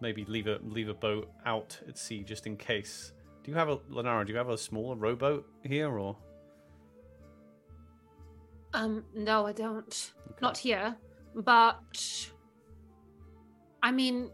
maybe 0.00 0.24
leave 0.24 0.46
a 0.46 0.58
leave 0.62 0.88
a 0.88 0.94
boat 0.94 1.30
out 1.46 1.78
at 1.88 1.98
sea 1.98 2.22
just 2.22 2.46
in 2.46 2.56
case. 2.56 3.12
Do 3.42 3.50
you 3.50 3.56
have 3.56 3.68
a 3.68 3.76
Lenara? 3.78 4.26
Do 4.26 4.32
you 4.32 4.38
have 4.38 4.50
a 4.50 4.58
smaller 4.58 4.96
rowboat 4.96 5.46
here 5.62 5.98
or? 5.98 6.16
Um, 8.72 9.04
no, 9.14 9.46
I 9.46 9.52
don't. 9.52 10.12
Okay. 10.30 10.38
Not 10.40 10.58
here. 10.58 10.96
But 11.34 12.30
I 13.82 13.90
mean, 13.90 14.30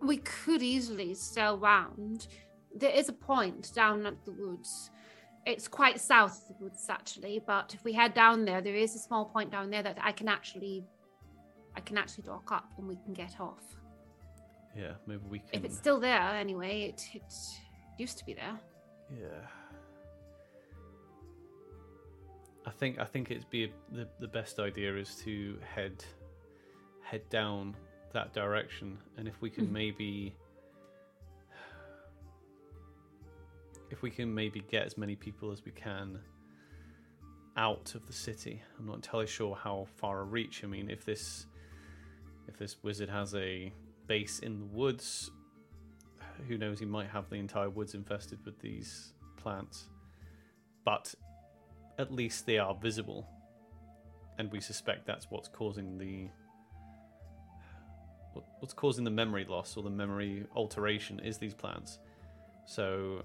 we 0.00 0.18
could 0.18 0.62
easily 0.62 1.14
sail 1.14 1.56
round. 1.58 2.26
There 2.74 2.90
is 2.90 3.08
a 3.08 3.12
point 3.12 3.72
down 3.74 4.06
at 4.06 4.24
the 4.24 4.32
woods. 4.32 4.90
It's 5.44 5.68
quite 5.68 6.00
south 6.00 6.42
of 6.42 6.56
the 6.56 6.64
woods 6.64 6.86
actually, 6.88 7.42
but 7.44 7.74
if 7.74 7.84
we 7.84 7.92
head 7.92 8.14
down 8.14 8.44
there, 8.44 8.60
there 8.60 8.76
is 8.76 8.94
a 8.94 8.98
small 8.98 9.24
point 9.24 9.50
down 9.50 9.70
there 9.70 9.82
that 9.82 9.98
I 10.00 10.12
can 10.12 10.28
actually 10.28 10.84
I 11.74 11.80
can 11.80 11.96
actually 11.96 12.24
dock 12.24 12.52
up 12.52 12.70
and 12.78 12.86
we 12.86 12.96
can 12.96 13.12
get 13.12 13.40
off. 13.40 13.81
Yeah, 14.76 14.92
maybe 15.06 15.22
we 15.28 15.38
can. 15.40 15.48
If 15.52 15.64
it's 15.64 15.76
still 15.76 16.00
there 16.00 16.20
anyway, 16.20 16.82
it, 16.84 17.02
it 17.14 17.34
used 17.98 18.18
to 18.18 18.24
be 18.24 18.34
there. 18.34 18.58
Yeah. 19.10 19.26
I 22.64 22.70
think 22.70 22.98
I 22.98 23.04
think 23.04 23.30
it'd 23.30 23.50
be 23.50 23.72
the 23.90 24.08
the 24.20 24.28
best 24.28 24.58
idea 24.60 24.96
is 24.96 25.16
to 25.24 25.58
head 25.74 26.04
head 27.02 27.28
down 27.28 27.74
that 28.12 28.32
direction, 28.32 28.98
and 29.16 29.26
if 29.26 29.40
we 29.42 29.50
can 29.50 29.66
Mhm. 29.66 29.72
maybe 29.72 30.34
if 33.90 34.00
we 34.00 34.10
can 34.10 34.32
maybe 34.34 34.60
get 34.70 34.86
as 34.86 34.96
many 34.96 35.14
people 35.16 35.50
as 35.52 35.64
we 35.64 35.72
can 35.72 36.18
out 37.56 37.94
of 37.94 38.06
the 38.06 38.12
city. 38.12 38.62
I'm 38.78 38.86
not 38.86 38.94
entirely 38.96 39.26
sure 39.26 39.54
how 39.54 39.86
far 39.96 40.20
a 40.20 40.24
reach. 40.24 40.64
I 40.64 40.66
mean, 40.66 40.88
if 40.88 41.04
this 41.04 41.46
if 42.48 42.56
this 42.56 42.82
wizard 42.82 43.10
has 43.10 43.34
a 43.34 43.72
base 44.12 44.40
in 44.40 44.58
the 44.58 44.66
woods, 44.66 45.30
who 46.46 46.58
knows? 46.58 46.78
He 46.78 46.84
might 46.84 47.08
have 47.08 47.30
the 47.30 47.36
entire 47.36 47.70
woods 47.70 47.94
infested 47.94 48.40
with 48.44 48.60
these 48.60 49.14
plants, 49.38 49.88
but 50.84 51.14
at 51.98 52.12
least 52.12 52.44
they 52.44 52.58
are 52.58 52.74
visible, 52.74 53.26
and 54.38 54.52
we 54.52 54.60
suspect 54.60 55.06
that's 55.06 55.30
what's 55.30 55.48
causing 55.48 55.96
the 55.96 56.28
what's 58.60 58.74
causing 58.74 59.02
the 59.02 59.10
memory 59.10 59.46
loss 59.48 59.78
or 59.78 59.82
the 59.82 59.88
memory 59.88 60.44
alteration 60.54 61.18
is 61.20 61.38
these 61.38 61.54
plants. 61.54 61.98
So 62.66 63.22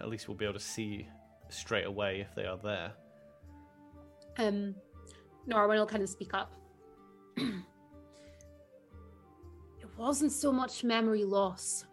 at 0.00 0.08
least 0.08 0.26
we'll 0.26 0.36
be 0.36 0.46
able 0.46 0.54
to 0.54 0.66
see 0.76 1.06
straight 1.48 1.86
away 1.86 2.20
if 2.20 2.34
they 2.34 2.46
are 2.46 2.58
there. 2.58 2.92
Um, 4.38 4.74
Norwin 5.48 5.78
will 5.78 5.86
kind 5.86 6.02
of 6.02 6.08
speak 6.08 6.34
up. 6.34 6.52
wasn't 9.96 10.32
so 10.32 10.52
much 10.52 10.84
memory 10.84 11.24
loss. 11.24 11.84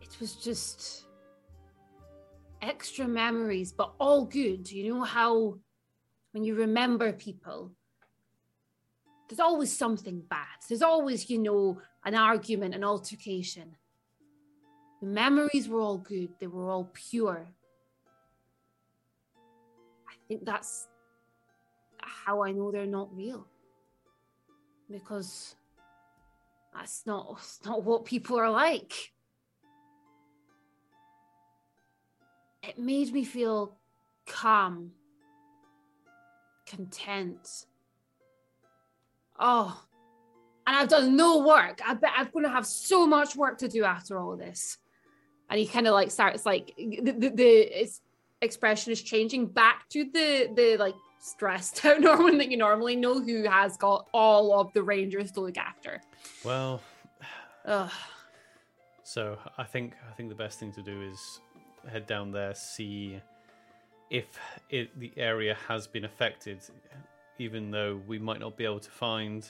It 0.00 0.16
was 0.20 0.34
just 0.34 1.04
extra 2.62 3.06
memories, 3.06 3.72
but 3.72 3.92
all 3.98 4.24
good. 4.24 4.70
You 4.70 4.94
know 4.94 5.02
how 5.02 5.58
when 6.32 6.44
you 6.44 6.54
remember 6.54 7.12
people, 7.12 7.72
there's 9.28 9.40
always 9.40 9.76
something 9.76 10.22
bad. 10.28 10.46
There's 10.68 10.82
always, 10.82 11.30
you 11.30 11.38
know, 11.38 11.80
an 12.04 12.14
argument, 12.14 12.74
an 12.74 12.84
altercation. 12.84 13.76
The 15.00 15.06
memories 15.06 15.68
were 15.68 15.80
all 15.80 15.98
good, 15.98 16.30
they 16.40 16.46
were 16.46 16.68
all 16.68 16.90
pure. 16.92 17.46
I 20.08 20.14
think 20.28 20.44
that's 20.44 20.88
how 22.00 22.42
I 22.42 22.52
know 22.52 22.70
they're 22.70 22.86
not 22.86 23.14
real. 23.14 23.46
Because 24.90 25.54
that's 26.74 27.06
not, 27.06 27.36
that's 27.36 27.60
not 27.64 27.84
what 27.84 28.04
people 28.04 28.38
are 28.38 28.50
like. 28.50 29.12
It 32.62 32.78
made 32.78 33.12
me 33.12 33.24
feel 33.24 33.76
calm, 34.26 34.92
content. 36.66 37.66
Oh, 39.38 39.82
and 40.66 40.76
I've 40.76 40.88
done 40.88 41.16
no 41.16 41.38
work. 41.38 41.80
I 41.84 41.94
bet 41.94 42.12
I'm 42.16 42.28
going 42.32 42.44
to 42.44 42.50
have 42.50 42.66
so 42.66 43.06
much 43.06 43.34
work 43.34 43.58
to 43.58 43.68
do 43.68 43.84
after 43.84 44.18
all 44.18 44.36
this. 44.36 44.78
And 45.48 45.58
he 45.58 45.66
kind 45.66 45.88
of 45.88 45.94
like 45.94 46.10
starts 46.10 46.46
like 46.46 46.74
the, 46.76 47.10
the, 47.10 47.30
the 47.30 47.88
expression 48.40 48.92
is 48.92 49.02
changing 49.02 49.46
back 49.46 49.88
to 49.90 50.04
the 50.04 50.50
the 50.54 50.76
like 50.78 50.94
stressed 51.20 51.84
out 51.84 52.00
Norman 52.00 52.38
that 52.38 52.50
you 52.50 52.56
normally 52.56 52.96
know 52.96 53.20
who 53.20 53.44
has 53.44 53.76
got 53.76 54.08
all 54.12 54.58
of 54.58 54.72
the 54.72 54.82
rangers 54.82 55.30
to 55.32 55.40
look 55.40 55.58
after. 55.58 56.00
Well, 56.44 56.80
Ugh. 57.66 57.90
So 59.02 59.38
I 59.58 59.64
think 59.64 59.94
I 60.08 60.14
think 60.14 60.28
the 60.28 60.34
best 60.34 60.58
thing 60.58 60.72
to 60.72 60.82
do 60.82 61.02
is 61.02 61.40
head 61.90 62.06
down 62.06 62.30
there, 62.30 62.54
see 62.54 63.20
if 64.08 64.26
it 64.70 64.98
the 64.98 65.12
area 65.16 65.56
has 65.68 65.86
been 65.86 66.04
affected. 66.04 66.60
Even 67.38 67.70
though 67.70 68.00
we 68.06 68.18
might 68.18 68.38
not 68.38 68.56
be 68.56 68.64
able 68.64 68.80
to 68.80 68.90
find 68.90 69.48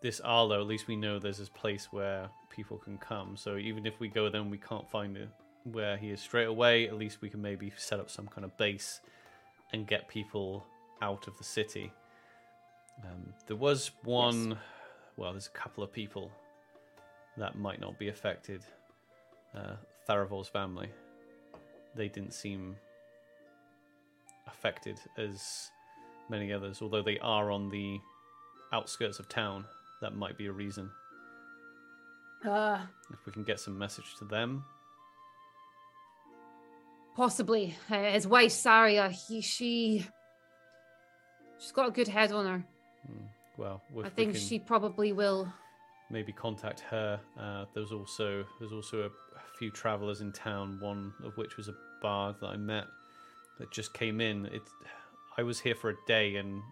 this 0.00 0.20
Arloe, 0.24 0.60
at 0.60 0.66
least 0.66 0.86
we 0.86 0.96
know 0.96 1.18
there's 1.18 1.38
this 1.38 1.50
place 1.50 1.88
where 1.90 2.28
people 2.50 2.78
can 2.78 2.96
come. 2.98 3.36
So 3.36 3.56
even 3.58 3.84
if 3.84 4.00
we 4.00 4.08
go 4.08 4.30
there 4.30 4.40
and 4.40 4.50
we 4.50 4.58
can't 4.58 4.88
find 4.90 5.16
it 5.16 5.28
where 5.64 5.96
he 5.98 6.10
is 6.10 6.20
straight 6.20 6.46
away, 6.46 6.88
at 6.88 6.96
least 6.96 7.20
we 7.20 7.28
can 7.28 7.42
maybe 7.42 7.72
set 7.76 8.00
up 8.00 8.10
some 8.10 8.26
kind 8.26 8.44
of 8.44 8.56
base 8.56 9.00
and 9.72 9.86
get 9.86 10.08
people 10.08 10.64
out 11.02 11.26
of 11.28 11.36
the 11.38 11.44
city. 11.44 11.92
Um, 13.04 13.32
there 13.46 13.56
was 13.56 13.90
one, 14.04 14.58
well, 15.16 15.32
there's 15.32 15.46
a 15.46 15.58
couple 15.58 15.84
of 15.84 15.92
people 15.92 16.30
that 17.36 17.56
might 17.56 17.80
not 17.80 17.98
be 17.98 18.08
affected. 18.08 18.64
Uh, 19.54 19.76
Tharavol's 20.08 20.48
family, 20.48 20.88
they 21.94 22.08
didn't 22.08 22.32
seem 22.34 22.76
affected 24.46 24.98
as 25.16 25.70
many 26.28 26.52
others, 26.52 26.82
although 26.82 27.02
they 27.02 27.18
are 27.20 27.50
on 27.50 27.68
the 27.68 27.98
outskirts 28.72 29.18
of 29.18 29.28
town. 29.28 29.64
That 30.00 30.14
might 30.16 30.36
be 30.36 30.46
a 30.46 30.52
reason. 30.52 30.90
Uh, 32.44 32.80
If 33.12 33.26
we 33.26 33.32
can 33.32 33.44
get 33.44 33.60
some 33.60 33.78
message 33.78 34.16
to 34.18 34.24
them, 34.24 34.64
possibly 37.18 37.76
uh, 37.90 38.12
his 38.12 38.26
wife 38.26 38.52
Saria. 38.52 39.10
He 39.10 39.40
she 39.42 40.06
she's 41.58 41.72
got 41.72 41.88
a 41.88 41.90
good 41.90 42.08
head 42.08 42.32
on 42.32 42.46
her. 42.46 42.64
hmm, 43.06 43.24
well, 43.58 43.82
I 44.04 44.08
think 44.08 44.32
can 44.32 44.40
she 44.40 44.58
probably 44.60 45.12
will. 45.12 45.52
maybe 46.10 46.32
contact 46.32 46.80
her. 46.80 47.20
Uh, 47.38 47.64
there's 47.74 47.92
also 47.92 48.44
there's 48.60 48.72
also 48.72 49.00
a, 49.02 49.06
a 49.06 49.58
few 49.58 49.70
travelers 49.70 50.20
in 50.20 50.32
town. 50.32 50.78
One 50.80 51.12
of 51.24 51.36
which 51.36 51.56
was 51.56 51.68
a 51.68 51.74
bard 52.00 52.36
that 52.40 52.46
I 52.46 52.56
met 52.56 52.84
that 53.58 53.70
just 53.72 53.92
came 53.92 54.20
in. 54.20 54.46
It, 54.46 54.62
I 55.36 55.42
was 55.42 55.58
here 55.58 55.74
for 55.74 55.90
a 55.90 55.96
day, 56.06 56.36
and 56.36 56.62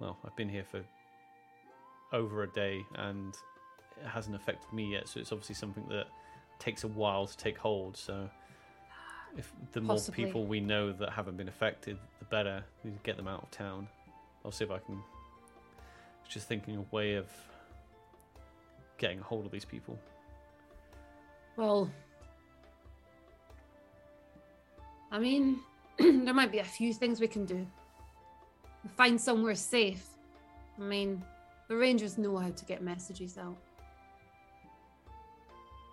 well, 0.00 0.16
I've 0.24 0.36
been 0.36 0.48
here 0.48 0.64
for 0.70 0.82
over 2.12 2.44
a 2.44 2.48
day, 2.48 2.80
and 2.94 3.34
it 4.00 4.06
hasn't 4.06 4.36
affected 4.36 4.72
me 4.72 4.92
yet. 4.92 5.08
So 5.08 5.18
it's 5.18 5.32
obviously 5.32 5.56
something 5.56 5.84
that 5.88 6.06
takes 6.60 6.84
a 6.84 6.88
while 6.88 7.26
to 7.26 7.36
take 7.36 7.58
hold. 7.58 7.96
So 7.96 8.30
if 9.36 9.52
the 9.72 9.80
more 9.80 9.98
people 10.12 10.44
we 10.44 10.60
know 10.60 10.92
that 10.92 11.10
haven't 11.10 11.36
been 11.36 11.48
affected, 11.48 11.98
the 12.18 12.24
better. 12.26 12.64
We 12.84 12.92
get 13.02 13.16
them 13.16 13.28
out 13.28 13.42
of 13.44 13.50
town. 13.50 13.88
I'll 14.44 14.52
see 14.52 14.64
if 14.64 14.70
I 14.70 14.78
can. 14.78 15.02
Just 16.28 16.48
thinking 16.48 16.76
a 16.76 16.94
way 16.94 17.14
of 17.14 17.26
getting 18.98 19.20
a 19.20 19.22
hold 19.22 19.46
of 19.46 19.52
these 19.52 19.64
people. 19.64 19.98
Well, 21.56 21.90
I 25.10 25.18
mean, 25.18 25.60
there 25.98 26.34
might 26.34 26.50
be 26.50 26.60
a 26.60 26.64
few 26.64 26.92
things 26.94 27.20
we 27.20 27.28
can 27.28 27.44
do. 27.44 27.66
Find 28.96 29.20
somewhere 29.20 29.54
safe. 29.54 30.06
I 30.78 30.82
mean, 30.82 31.22
the 31.68 31.76
Rangers 31.76 32.18
know 32.18 32.36
how 32.36 32.50
to 32.50 32.64
get 32.64 32.82
messages 32.82 33.38
out. 33.38 33.56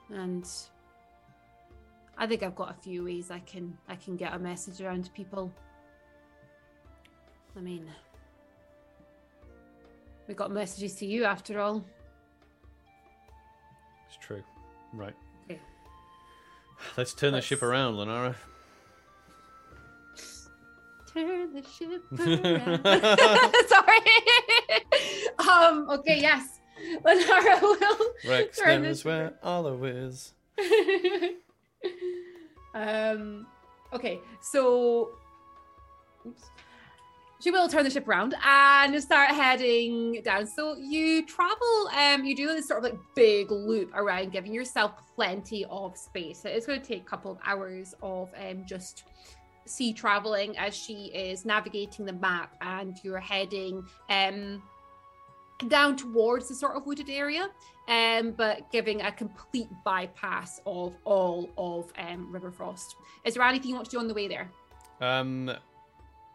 And 0.10 0.49
I 2.22 2.28
think 2.28 2.44
I've 2.44 2.56
got 2.56 2.70
a 2.70 2.74
few 2.74 3.06
ways 3.06 3.32
I 3.32 3.40
can 3.40 3.78
I 3.88 3.96
can 3.96 4.18
get 4.18 4.34
a 4.34 4.40
message 4.40 4.82
around 4.82 5.06
to 5.06 5.12
people. 5.12 5.52
I 7.58 7.62
mean, 7.62 7.86
we 10.28 10.34
got 10.34 10.52
messages 10.52 10.96
to 10.96 11.06
you 11.06 11.24
after 11.24 11.60
all. 11.62 11.84
It's 14.08 14.18
true. 14.18 14.44
Right. 14.94 15.16
Okay. 15.46 15.60
Let's 16.98 17.14
turn 17.14 17.32
the 17.32 17.38
Let's- 17.38 17.48
ship 17.48 17.64
around, 17.64 17.96
Lenara. 17.96 18.36
Turn 21.14 21.54
the 21.54 21.64
ship 21.64 22.04
around. 22.20 22.84
Sorry. 23.70 24.00
um. 25.50 25.90
Okay. 25.90 26.20
Yes. 26.22 26.60
Lenara 27.04 27.62
will. 27.62 28.08
Rex 28.28 28.58
turn 28.60 28.82
the 28.82 28.88
knows 28.90 29.06
where 29.06 29.34
Olive 29.41 29.86
is. 29.86 30.34
um. 32.73 33.47
Okay. 33.93 34.19
So. 34.41 35.11
Oops. 36.26 36.43
She 37.41 37.51
will 37.51 37.69
turn 37.69 37.85
the 37.85 37.89
ship 37.89 38.06
around 38.06 38.35
and 38.43 39.01
start 39.01 39.30
heading 39.30 40.22
down. 40.26 40.45
So 40.45 40.76
you 40.76 41.26
travel, 41.26 41.89
um, 41.97 42.26
you 42.26 42.35
do 42.35 42.47
this 42.47 42.68
sort 42.68 42.84
of 42.84 42.91
like 42.91 42.99
big 43.15 43.49
loop 43.49 43.91
around, 43.95 44.34
giving 44.34 44.53
yourself 44.53 44.91
plenty 45.15 45.64
of 45.69 45.95
space. 45.95 46.43
It's 46.43 46.65
going 46.65 46.81
to 46.81 46.85
take 46.85 47.03
a 47.03 47.06
couple 47.06 47.31
of 47.31 47.38
hours 47.45 47.95
of 48.03 48.30
um 48.45 48.65
just 48.65 49.06
sea 49.65 49.93
traveling 49.93 50.57
as 50.57 50.76
she 50.76 51.11
is 51.14 51.45
navigating 51.45 52.03
the 52.06 52.11
map, 52.11 52.57
and 52.60 52.97
you're 53.03 53.22
heading 53.22 53.85
um 54.10 54.61
down 55.68 55.95
towards 55.95 56.48
the 56.48 56.56
sort 56.56 56.76
of 56.76 56.86
wooded 56.86 57.10
area, 57.10 57.49
um, 57.88 58.31
but 58.31 58.72
giving 58.72 59.02
a 59.02 59.11
complete 59.11 59.69
bypass 59.84 60.61
of 60.65 60.94
all 61.03 61.49
of 61.57 61.91
um 61.98 62.31
Riverfrost. 62.31 62.95
Is 63.26 63.34
there 63.34 63.44
anything 63.44 63.69
you 63.69 63.76
want 63.76 63.86
to 63.86 63.91
do 63.91 63.99
on 63.99 64.07
the 64.07 64.14
way 64.14 64.27
there? 64.27 64.49
Um, 65.02 65.52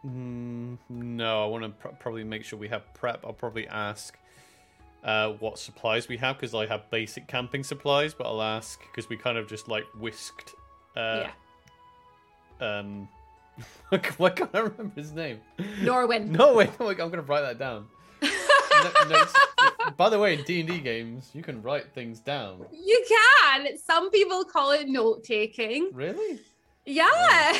mm, 0.05 0.77
no, 0.89 1.43
I 1.43 1.47
want 1.47 1.63
to 1.63 1.69
pr- 1.69 1.95
probably 1.99 2.23
make 2.23 2.43
sure 2.43 2.59
we 2.59 2.67
have 2.69 2.93
prep. 2.93 3.23
I'll 3.25 3.33
probably 3.33 3.67
ask 3.67 4.17
uh, 5.03 5.33
what 5.33 5.59
supplies 5.59 6.07
we 6.07 6.17
have 6.17 6.37
because 6.37 6.53
I 6.53 6.65
have 6.65 6.89
basic 6.89 7.27
camping 7.27 7.63
supplies, 7.63 8.13
but 8.13 8.25
I'll 8.25 8.41
ask 8.41 8.79
because 8.81 9.09
we 9.09 9.17
kind 9.17 9.37
of 9.37 9.47
just 9.47 9.67
like 9.67 9.85
whisked. 9.99 10.53
Uh, 10.95 11.27
yeah. 12.59 12.79
Um, 12.79 13.07
why 14.17 14.29
can't 14.29 14.49
I 14.53 14.59
remember 14.59 14.93
his 14.95 15.11
name? 15.11 15.41
Norwin. 15.81 16.27
No, 16.27 16.53
wait, 16.55 16.79
no, 16.79 16.87
wait, 16.87 16.99
I'm 16.99 17.09
gonna 17.09 17.21
write 17.21 17.41
that 17.41 17.59
down. 17.59 17.87
No- 18.83 19.09
notes- 19.09 19.33
by 19.97 20.09
the 20.09 20.19
way, 20.19 20.33
in 20.37 20.43
D 20.43 20.59
and 20.61 20.69
D 20.69 20.79
games, 20.79 21.29
you 21.33 21.41
can 21.43 21.61
write 21.61 21.91
things 21.93 22.19
down. 22.19 22.65
You 22.71 23.05
can. 23.07 23.77
Some 23.77 24.09
people 24.11 24.43
call 24.45 24.71
it 24.71 24.87
note 24.87 25.23
taking. 25.23 25.89
Really? 25.93 26.39
Yeah. 26.85 27.57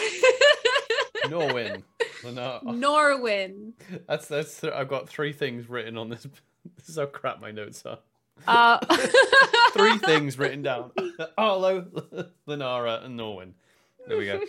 Norwin. 1.25 1.83
Well, 2.23 2.33
no, 2.33 2.59
Norwin. 2.63 3.73
that's 4.07 4.27
that's. 4.27 4.63
I've 4.63 4.87
got 4.89 5.07
three 5.09 5.33
things 5.33 5.69
written 5.69 5.97
on 5.97 6.09
this. 6.09 6.27
This 6.77 6.89
is 6.89 6.97
how 6.97 7.05
crap 7.05 7.39
my 7.41 7.51
notes 7.51 7.83
are. 7.85 7.99
Uh, 8.47 8.79
Three 9.73 9.97
things 9.99 10.37
written 10.37 10.61
down. 10.61 10.91
Arloe, 11.37 12.27
Lenara, 12.47 13.03
and 13.05 13.17
Norwin. 13.19 13.51
There 14.07 14.17
we 14.17 14.25
go. 14.25 14.41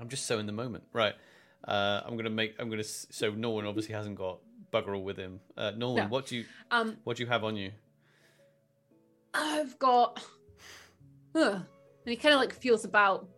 I'm 0.00 0.08
just 0.08 0.26
so 0.26 0.38
in 0.38 0.46
the 0.46 0.52
moment. 0.52 0.84
Right. 0.92 1.14
Uh, 1.66 2.02
I'm 2.04 2.16
gonna 2.16 2.30
make. 2.30 2.54
I'm 2.58 2.68
gonna. 2.68 2.84
So 2.84 3.32
Norwin 3.32 3.66
obviously 3.66 3.94
hasn't 3.94 4.16
got 4.16 4.38
bugger 4.74 4.94
all 4.96 5.04
with 5.04 5.16
him. 5.16 5.40
Uh, 5.56 5.70
No. 5.76 5.94
what 6.08 6.26
do 6.26 6.36
you 6.38 6.44
Um, 6.70 6.96
what 7.04 7.16
do 7.16 7.22
you 7.22 7.28
have 7.28 7.44
on 7.44 7.56
you? 7.56 7.70
I've 9.32 9.78
got. 9.78 10.22
Huh. 11.34 11.60
And 11.60 12.10
he 12.10 12.16
kind 12.16 12.34
of 12.34 12.40
like 12.40 12.52
feels 12.54 12.84
about. 12.84 13.28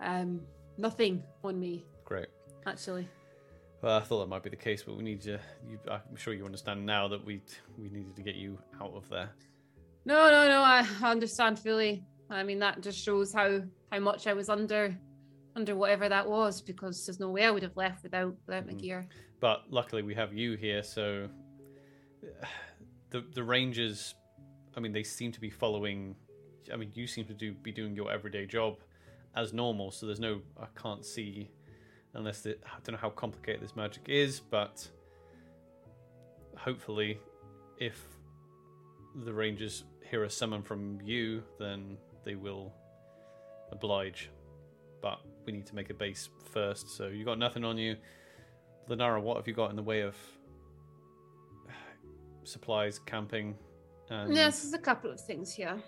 Um, 0.00 0.40
nothing 0.76 1.22
on 1.42 1.58
me 1.58 1.84
Great. 2.04 2.26
actually. 2.66 3.08
Well, 3.80 3.96
I 3.96 4.00
thought 4.00 4.20
that 4.20 4.28
might 4.28 4.42
be 4.42 4.50
the 4.50 4.56
case, 4.56 4.82
but 4.82 4.96
we 4.96 5.02
need 5.02 5.20
to. 5.22 5.38
You, 5.68 5.78
I'm 5.90 6.16
sure 6.16 6.34
you 6.34 6.44
understand 6.44 6.84
now 6.84 7.08
that 7.08 7.24
we 7.24 7.42
we 7.78 7.88
needed 7.88 8.14
to 8.16 8.22
get 8.22 8.34
you 8.34 8.58
out 8.80 8.92
of 8.94 9.08
there. 9.08 9.30
No, 10.04 10.30
no, 10.30 10.46
no. 10.48 10.60
I 10.62 10.86
understand 11.02 11.58
fully. 11.58 12.04
I 12.30 12.42
mean, 12.42 12.58
that 12.60 12.80
just 12.82 12.98
shows 12.98 13.32
how 13.32 13.62
how 13.90 13.98
much 14.00 14.26
I 14.26 14.32
was 14.34 14.48
under, 14.48 14.96
under 15.56 15.74
whatever 15.76 16.08
that 16.08 16.28
was, 16.28 16.60
because 16.60 17.04
there's 17.06 17.20
no 17.20 17.30
way 17.30 17.44
I 17.44 17.50
would 17.50 17.62
have 17.62 17.76
left 17.76 18.02
without 18.02 18.34
without 18.46 18.66
my 18.66 18.72
Mhm. 18.74 18.78
gear. 18.80 19.06
But 19.44 19.64
luckily, 19.68 20.00
we 20.00 20.14
have 20.14 20.32
you 20.32 20.56
here, 20.56 20.82
so 20.82 21.28
the 23.10 23.22
the 23.34 23.44
rangers. 23.44 24.14
I 24.74 24.80
mean, 24.80 24.90
they 24.90 25.02
seem 25.02 25.32
to 25.32 25.40
be 25.40 25.50
following. 25.50 26.16
I 26.72 26.76
mean, 26.76 26.90
you 26.94 27.06
seem 27.06 27.26
to 27.26 27.34
do 27.34 27.52
be 27.52 27.70
doing 27.70 27.94
your 27.94 28.10
everyday 28.10 28.46
job 28.46 28.78
as 29.36 29.52
normal. 29.52 29.90
So 29.90 30.06
there's 30.06 30.18
no. 30.18 30.40
I 30.58 30.64
can't 30.80 31.04
see 31.04 31.50
unless 32.14 32.40
the, 32.40 32.56
I 32.64 32.78
don't 32.84 32.94
know 32.94 32.98
how 32.98 33.10
complicated 33.10 33.60
this 33.60 33.76
magic 33.76 34.04
is, 34.06 34.40
but 34.40 34.88
hopefully, 36.56 37.20
if 37.78 38.00
the 39.26 39.34
rangers 39.34 39.84
hear 40.08 40.24
a 40.24 40.30
summon 40.30 40.62
from 40.62 40.98
you, 41.02 41.42
then 41.58 41.98
they 42.24 42.34
will 42.34 42.72
oblige. 43.72 44.30
But 45.02 45.20
we 45.44 45.52
need 45.52 45.66
to 45.66 45.74
make 45.74 45.90
a 45.90 45.94
base 45.94 46.30
first. 46.50 46.96
So 46.96 47.08
you 47.08 47.26
got 47.26 47.38
nothing 47.38 47.62
on 47.62 47.76
you. 47.76 47.96
Lenara, 48.88 49.20
what 49.20 49.36
have 49.36 49.46
you 49.48 49.54
got 49.54 49.70
in 49.70 49.76
the 49.76 49.82
way 49.82 50.00
of 50.00 50.16
supplies, 52.44 52.98
camping, 52.98 53.56
and 54.10 54.34
Yes, 54.34 54.62
there's 54.62 54.74
a 54.74 54.78
couple 54.78 55.10
of 55.10 55.20
things 55.20 55.52
here. 55.54 55.82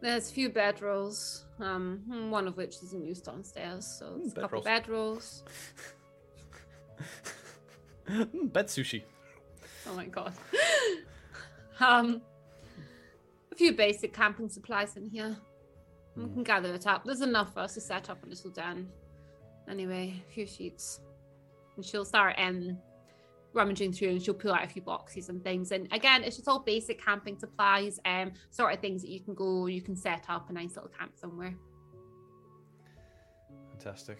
There's 0.00 0.30
a 0.30 0.32
few 0.32 0.50
bedrolls, 0.50 1.42
um, 1.60 2.30
one 2.30 2.46
of 2.48 2.56
which 2.56 2.76
isn't 2.82 3.04
used 3.04 3.24
downstairs, 3.24 3.86
so 3.86 4.18
it's 4.22 4.36
a 4.36 4.40
couple 4.40 4.58
of 4.60 4.64
bedrolls. 4.64 5.42
Mm, 8.08 8.52
bed 8.52 8.66
sushi? 8.66 9.02
Oh 9.88 9.94
my 9.94 10.06
god. 10.06 10.32
um, 11.80 12.20
a 13.50 13.54
few 13.54 13.72
basic 13.72 14.12
camping 14.12 14.48
supplies 14.48 14.96
in 14.96 15.08
here. 15.08 15.36
We 16.16 16.24
Hmm. 16.24 16.34
can 16.34 16.42
gather 16.42 16.74
it 16.74 16.86
up. 16.86 17.04
There's 17.04 17.20
enough 17.20 17.54
for 17.54 17.60
us 17.60 17.74
to 17.74 17.80
set 17.80 18.10
up 18.10 18.22
a 18.24 18.26
little 18.26 18.50
den. 18.50 18.88
Anyway, 19.68 20.22
a 20.28 20.32
few 20.32 20.46
sheets. 20.46 21.00
And 21.76 21.84
she'll 21.84 22.04
start 22.04 22.36
um 22.38 22.78
rummaging 23.54 23.92
through 23.92 24.08
and 24.08 24.22
she'll 24.22 24.34
pull 24.34 24.52
out 24.52 24.64
a 24.64 24.68
few 24.68 24.82
boxes 24.82 25.28
and 25.28 25.42
things. 25.42 25.72
And 25.72 25.88
again, 25.92 26.24
it's 26.24 26.36
just 26.36 26.48
all 26.48 26.60
basic 26.60 27.04
camping 27.04 27.38
supplies, 27.38 28.00
um, 28.04 28.32
sort 28.50 28.72
of 28.72 28.80
things 28.80 29.02
that 29.02 29.10
you 29.10 29.20
can 29.20 29.34
go, 29.34 29.66
you 29.66 29.82
can 29.82 29.94
set 29.94 30.24
up 30.28 30.48
a 30.50 30.52
nice 30.52 30.74
little 30.74 30.90
camp 30.98 31.12
somewhere. 31.16 31.54
Fantastic. 33.70 34.18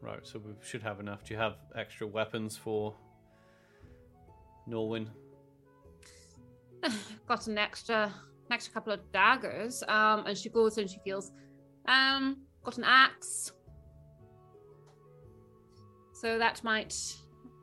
Right, 0.00 0.20
so 0.22 0.38
we 0.38 0.52
should 0.62 0.82
have 0.82 1.00
enough. 1.00 1.24
Do 1.24 1.34
you 1.34 1.40
have 1.40 1.56
extra 1.74 2.06
weapons 2.06 2.56
for 2.56 2.94
Norwin? 4.68 5.08
got 7.26 7.46
an 7.46 7.58
extra 7.58 8.12
an 8.46 8.52
extra 8.52 8.74
couple 8.74 8.92
of 8.92 9.00
daggers. 9.12 9.82
Um, 9.88 10.26
and 10.26 10.36
she 10.36 10.50
goes 10.50 10.76
and 10.78 10.88
she 10.88 10.98
feels, 11.04 11.32
um, 11.86 12.38
got 12.62 12.78
an 12.78 12.84
axe. 12.84 13.52
So 16.24 16.38
that 16.38 16.64
might 16.64 16.96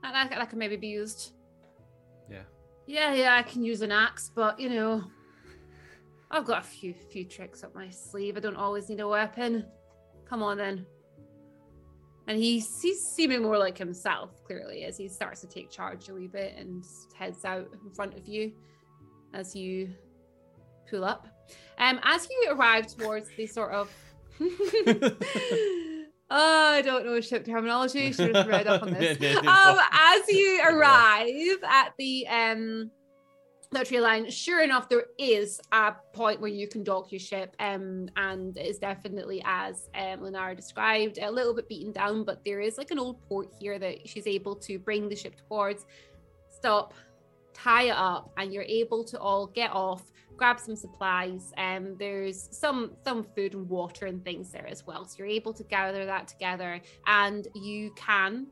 that, 0.03 0.29
that, 0.29 0.49
can 0.51 0.59
maybe 0.59 0.75
be 0.75 0.89
used. 0.89 1.31
Yeah. 2.29 2.43
Yeah, 2.85 3.15
yeah, 3.15 3.35
I 3.35 3.41
can 3.41 3.63
use 3.63 3.81
an 3.81 3.91
axe, 3.91 4.29
but 4.35 4.59
you 4.59 4.69
know, 4.69 5.03
I've 6.29 6.45
got 6.45 6.59
a 6.59 6.67
few 6.67 6.93
few 6.93 7.25
tricks 7.25 7.63
up 7.63 7.73
my 7.73 7.89
sleeve. 7.89 8.37
I 8.37 8.39
don't 8.39 8.55
always 8.55 8.87
need 8.87 8.99
a 8.99 9.07
weapon. 9.07 9.65
Come 10.29 10.43
on 10.43 10.57
then. 10.57 10.85
And 12.27 12.37
he's 12.37 12.79
he's 12.79 13.03
seeming 13.03 13.41
more 13.41 13.57
like 13.57 13.79
himself, 13.79 14.43
clearly, 14.43 14.83
as 14.83 14.95
he 14.95 15.07
starts 15.07 15.41
to 15.41 15.47
take 15.47 15.71
charge 15.71 16.09
a 16.09 16.13
wee 16.13 16.27
bit 16.27 16.53
and 16.55 16.85
heads 17.17 17.43
out 17.45 17.67
in 17.83 17.91
front 17.95 18.15
of 18.15 18.27
you 18.27 18.51
as 19.33 19.55
you 19.55 19.89
pull 20.87 21.03
up. 21.03 21.27
Um, 21.79 21.99
as 22.03 22.27
you 22.29 22.51
arrive 22.51 22.85
towards 22.95 23.27
the 23.37 23.47
sort 23.47 23.71
of 23.71 23.91
Oh, 26.33 26.71
I 26.71 26.81
don't 26.81 27.05
know 27.05 27.19
ship 27.19 27.45
terminology. 27.45 28.13
Should 28.13 28.37
have 28.37 28.47
read 28.47 28.65
up 28.65 28.81
on 28.83 28.93
this. 28.93 29.21
Um, 29.39 29.77
as 29.91 30.27
you 30.29 30.61
arrive 30.65 31.61
at 31.67 31.93
the 31.97 32.25
um 32.27 32.91
tree 33.83 33.99
line, 33.99 34.29
sure 34.29 34.63
enough, 34.63 34.87
there 34.87 35.05
is 35.19 35.59
a 35.73 35.93
point 36.13 36.39
where 36.39 36.49
you 36.49 36.69
can 36.69 36.85
dock 36.85 37.11
your 37.11 37.19
ship, 37.19 37.53
um, 37.59 38.07
and 38.15 38.57
it's 38.57 38.79
definitely 38.79 39.41
as 39.45 39.89
um 39.93 40.21
Lenara 40.21 40.55
described, 40.55 41.19
a 41.21 41.29
little 41.29 41.53
bit 41.53 41.67
beaten 41.67 41.91
down, 41.91 42.23
but 42.23 42.43
there 42.45 42.61
is 42.61 42.77
like 42.77 42.91
an 42.91 42.99
old 42.99 43.21
port 43.27 43.49
here 43.59 43.77
that 43.77 44.07
she's 44.07 44.25
able 44.25 44.55
to 44.55 44.79
bring 44.79 45.09
the 45.09 45.15
ship 45.17 45.35
towards, 45.49 45.85
stop, 46.49 46.93
tie 47.53 47.83
it 47.83 47.95
up, 47.95 48.31
and 48.37 48.53
you're 48.53 48.63
able 48.63 49.03
to 49.03 49.19
all 49.19 49.47
get 49.47 49.71
off, 49.71 50.03
grab 50.41 50.59
some 50.59 50.75
supplies. 50.75 51.53
Um, 51.55 51.95
there's 51.99 52.49
some 52.49 52.93
some 53.03 53.23
food 53.23 53.53
and 53.53 53.69
water 53.69 54.07
and 54.07 54.25
things 54.25 54.51
there 54.51 54.65
as 54.67 54.87
well, 54.87 55.05
so 55.05 55.19
you're 55.19 55.27
able 55.27 55.53
to 55.53 55.63
gather 55.63 56.03
that 56.03 56.27
together, 56.27 56.81
and 57.05 57.47
you 57.53 57.93
can 57.95 58.47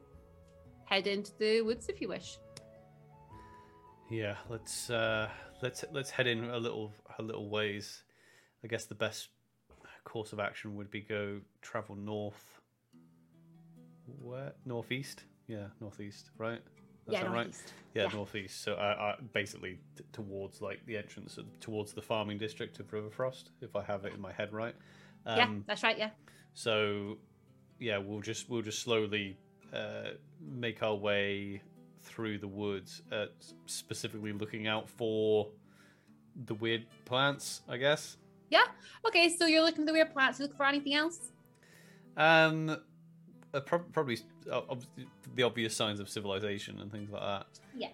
head 0.85 1.07
into 1.07 1.31
the 1.39 1.63
woods 1.63 1.89
if 1.89 1.99
you 1.99 2.07
wish. 2.07 2.37
Yeah, 4.07 4.35
let's 4.49 4.91
uh, 4.91 5.29
let's 5.63 5.83
let's 5.91 6.11
head 6.11 6.27
in 6.27 6.43
a 6.43 6.59
little 6.59 6.93
a 7.17 7.23
little 7.23 7.49
ways. 7.49 8.03
I 8.63 8.67
guess 8.67 8.85
the 8.85 8.93
best 8.93 9.29
course 10.03 10.31
of 10.31 10.39
action 10.39 10.75
would 10.75 10.91
be 10.91 11.01
go 11.01 11.41
travel 11.63 11.95
north. 11.95 12.61
Where 14.21 14.53
northeast? 14.63 15.23
Yeah, 15.47 15.69
northeast, 15.81 16.29
right? 16.37 16.61
Yeah, 17.11 17.22
sound 17.22 17.34
right? 17.34 17.56
Yeah, 17.94 18.03
Yeah. 18.03 18.10
northeast. 18.14 18.61
So 18.61 18.76
I, 18.76 19.11
I 19.11 19.15
basically 19.34 19.80
t- 19.98 20.03
towards 20.11 20.61
like 20.61 20.86
the 20.86 20.98
entrance 20.98 21.38
of, 21.38 21.45
towards 21.60 21.94
the 21.94 22.02
farming 22.02 22.38
district 22.38 22.80
of 22.80 22.88
Riverfrost, 22.91 23.45
if 23.61 23.76
I 23.76 23.84
have 23.84 24.06
it 24.06 24.14
in 24.14 24.22
my 24.22 24.31
head 24.31 24.53
right. 24.53 24.76
Um, 25.26 25.38
yeah, 25.38 25.49
that's 25.68 25.84
right. 25.84 25.98
Yeah. 25.98 26.10
So, 26.53 27.18
yeah, 27.80 27.98
we'll 27.98 28.22
just 28.22 28.49
we'll 28.49 28.61
just 28.61 28.80
slowly 28.80 29.38
uh, 29.73 30.11
make 30.41 30.81
our 30.84 30.95
way 30.95 31.61
through 32.02 32.38
the 32.40 32.48
woods, 32.48 33.02
uh, 33.11 33.26
specifically 33.65 34.31
looking 34.34 34.68
out 34.68 34.90
for 34.90 35.48
the 36.45 36.53
weird 36.56 36.86
plants, 37.06 37.61
I 37.68 37.77
guess. 37.77 38.18
Yeah. 38.49 38.64
Okay, 39.06 39.30
so 39.30 39.45
you're 39.45 39.61
looking 39.61 39.84
for 39.84 39.88
the 39.88 39.94
weird 39.94 40.11
plants. 40.14 40.40
You 40.40 40.45
look 40.45 40.56
for 40.57 40.65
anything 40.65 40.95
else? 40.95 41.31
Um, 42.18 42.77
uh, 43.53 43.59
prob- 43.61 43.91
probably 43.91 44.19
uh, 44.51 44.61
ob- 44.69 44.84
the 45.35 45.43
obvious 45.43 45.76
signs 45.76 45.99
of 45.99 46.09
civilization 46.09 46.80
and 46.80 46.91
things 46.91 47.09
like 47.11 47.21
that. 47.21 47.47
Yeah. 47.76 47.89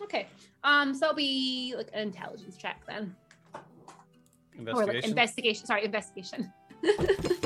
Okay. 0.00 0.26
Um. 0.64 0.94
So 0.94 1.06
it'll 1.06 1.16
be 1.16 1.74
like 1.76 1.88
an 1.92 2.00
intelligence 2.00 2.56
check 2.56 2.82
then, 2.86 3.14
or 3.54 4.86
like 4.86 5.04
Investigation 5.04 5.10
investigation. 5.10 5.66
Sorry, 5.66 5.84
investigation. 5.84 6.52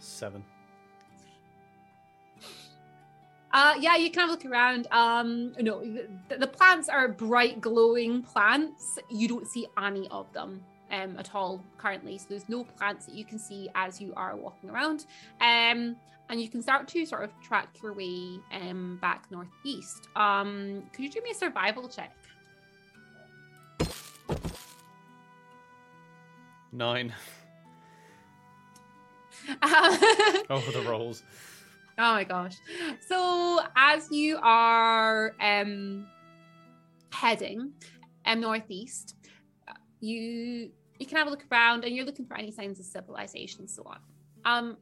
seven. 0.00 0.44
Uh, 3.50 3.74
yeah, 3.80 3.96
you 3.96 4.10
can 4.10 4.20
have 4.20 4.28
a 4.28 4.32
look 4.32 4.44
around. 4.44 4.86
Um, 4.90 5.54
no, 5.58 5.80
the, 5.80 6.36
the 6.36 6.46
plants 6.46 6.88
are 6.90 7.08
bright, 7.08 7.60
glowing 7.62 8.22
plants. 8.22 8.98
You 9.10 9.26
don't 9.26 9.46
see 9.46 9.66
any 9.82 10.06
of 10.10 10.30
them 10.34 10.62
um, 10.90 11.16
at 11.18 11.34
all 11.34 11.64
currently. 11.76 12.18
So 12.18 12.26
there's 12.28 12.48
no 12.48 12.64
plants 12.64 13.06
that 13.06 13.14
you 13.14 13.24
can 13.24 13.38
see 13.38 13.68
as 13.74 14.00
you 14.00 14.12
are 14.16 14.36
walking 14.36 14.70
around. 14.70 15.06
Um, 15.40 15.96
and 16.30 16.40
you 16.40 16.48
can 16.48 16.60
start 16.60 16.86
to 16.88 17.06
sort 17.06 17.24
of 17.24 17.30
track 17.40 17.68
your 17.82 17.94
way 17.94 18.38
um, 18.52 18.98
back 19.00 19.30
northeast. 19.30 20.08
Um, 20.14 20.82
could 20.92 21.04
you 21.04 21.10
do 21.10 21.22
me 21.22 21.30
a 21.30 21.34
survival 21.34 21.88
check? 21.88 22.14
Nine. 26.70 27.14
oh 29.62 30.42
Over 30.50 30.72
the 30.72 30.82
rolls. 30.82 31.22
Oh 31.96 32.12
my 32.12 32.24
gosh. 32.24 32.56
So 33.06 33.60
as 33.74 34.10
you 34.10 34.38
are 34.42 35.34
um 35.40 36.06
heading 37.10 37.72
um 38.26 38.40
northeast, 38.40 39.16
you 40.00 40.70
you 40.98 41.06
can 41.06 41.16
have 41.16 41.26
a 41.26 41.30
look 41.30 41.44
around 41.50 41.84
and 41.84 41.94
you're 41.94 42.04
looking 42.04 42.26
for 42.26 42.36
any 42.36 42.50
signs 42.50 42.78
of 42.80 42.86
civilization 42.86 43.60
and 43.60 43.70
so 43.70 43.82
on. 43.84 43.98
Um 44.44 44.76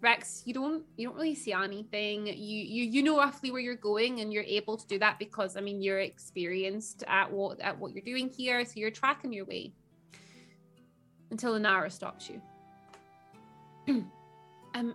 Rex, 0.00 0.42
you 0.44 0.54
don't 0.54 0.84
you 0.96 1.08
don't 1.08 1.16
really 1.16 1.34
see 1.34 1.52
anything. 1.52 2.26
You 2.26 2.34
you 2.34 2.84
you 2.84 3.02
know 3.02 3.16
roughly 3.16 3.50
where 3.50 3.60
you're 3.60 3.74
going 3.74 4.20
and 4.20 4.32
you're 4.32 4.44
able 4.44 4.76
to 4.76 4.86
do 4.86 4.98
that 5.00 5.18
because 5.18 5.56
I 5.56 5.60
mean 5.60 5.82
you're 5.82 5.98
experienced 6.00 7.02
at 7.08 7.32
what 7.32 7.60
at 7.60 7.76
what 7.78 7.92
you're 7.94 8.04
doing 8.04 8.28
here, 8.28 8.64
so 8.64 8.74
you're 8.76 8.92
tracking 8.92 9.32
your 9.32 9.44
way. 9.44 9.72
Until 11.30 11.58
Lenara 11.58 11.90
stops 11.90 12.30
you. 12.30 12.40
um 14.74 14.94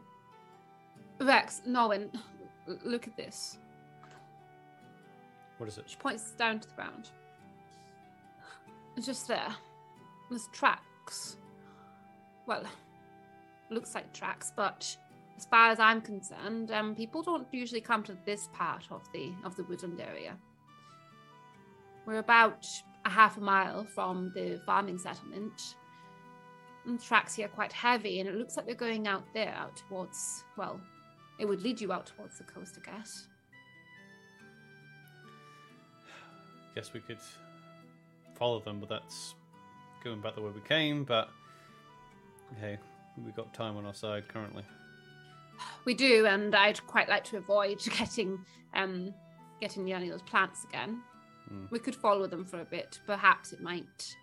Rex, 1.19 1.61
Nolan, 1.65 2.09
l- 2.67 2.79
look 2.85 3.07
at 3.07 3.15
this. 3.17 3.57
What 5.57 5.67
is 5.67 5.77
it? 5.77 5.85
She 5.87 5.97
points 5.97 6.31
down 6.31 6.59
to 6.59 6.67
the 6.67 6.75
ground. 6.75 7.09
It's 8.95 9.05
just 9.05 9.27
there. 9.27 9.55
There's 10.29 10.47
tracks. 10.51 11.37
Well, 12.45 12.63
looks 13.69 13.95
like 13.95 14.13
tracks, 14.13 14.51
but 14.55 14.95
as 15.37 15.45
far 15.45 15.69
as 15.69 15.79
I'm 15.79 16.01
concerned, 16.01 16.71
um, 16.71 16.95
people 16.95 17.23
don't 17.23 17.47
usually 17.51 17.81
come 17.81 18.03
to 18.03 18.17
this 18.25 18.49
part 18.53 18.85
of 18.91 19.01
the 19.13 19.31
of 19.43 19.55
the 19.55 19.63
woodland 19.63 19.99
area. 19.99 20.35
We're 22.05 22.19
about 22.19 22.67
a 23.05 23.09
half 23.09 23.37
a 23.37 23.41
mile 23.41 23.85
from 23.85 24.31
the 24.35 24.61
farming 24.65 24.97
settlement. 24.97 25.75
And 26.85 27.01
tracks 27.01 27.33
here 27.35 27.45
are 27.45 27.49
quite 27.49 27.71
heavy, 27.71 28.19
and 28.19 28.27
it 28.27 28.35
looks 28.35 28.57
like 28.57 28.65
they're 28.65 28.75
going 28.75 29.07
out 29.07 29.25
there, 29.33 29.53
out 29.57 29.77
towards 29.87 30.43
well, 30.57 30.79
it 31.39 31.45
would 31.45 31.61
lead 31.61 31.79
you 31.79 31.91
out 31.93 32.05
towards 32.05 32.37
the 32.37 32.43
coast, 32.43 32.77
I 32.77 32.91
guess. 32.97 33.27
Guess 36.75 36.93
we 36.93 36.99
could 36.99 37.19
follow 38.35 38.59
them, 38.59 38.79
but 38.79 38.89
that's 38.89 39.35
going 40.03 40.21
back 40.21 40.35
the 40.35 40.41
way 40.41 40.51
we 40.53 40.61
came. 40.61 41.03
But 41.03 41.29
hey, 42.59 42.77
we've 43.23 43.35
got 43.35 43.53
time 43.53 43.77
on 43.77 43.85
our 43.85 43.93
side 43.93 44.27
currently. 44.27 44.63
We 45.85 45.93
do, 45.93 46.25
and 46.25 46.53
I'd 46.55 46.85
quite 46.87 47.09
like 47.09 47.23
to 47.25 47.37
avoid 47.37 47.79
getting 47.97 48.39
um 48.73 49.13
getting 49.61 49.85
near 49.85 49.97
any 49.97 50.07
of 50.07 50.13
those 50.13 50.29
plants 50.29 50.65
again. 50.65 51.01
Hmm. 51.47 51.65
We 51.71 51.79
could 51.79 51.95
follow 51.95 52.27
them 52.27 52.45
for 52.45 52.61
a 52.61 52.65
bit. 52.65 52.99
Perhaps 53.05 53.53
it 53.53 53.61
might 53.61 54.15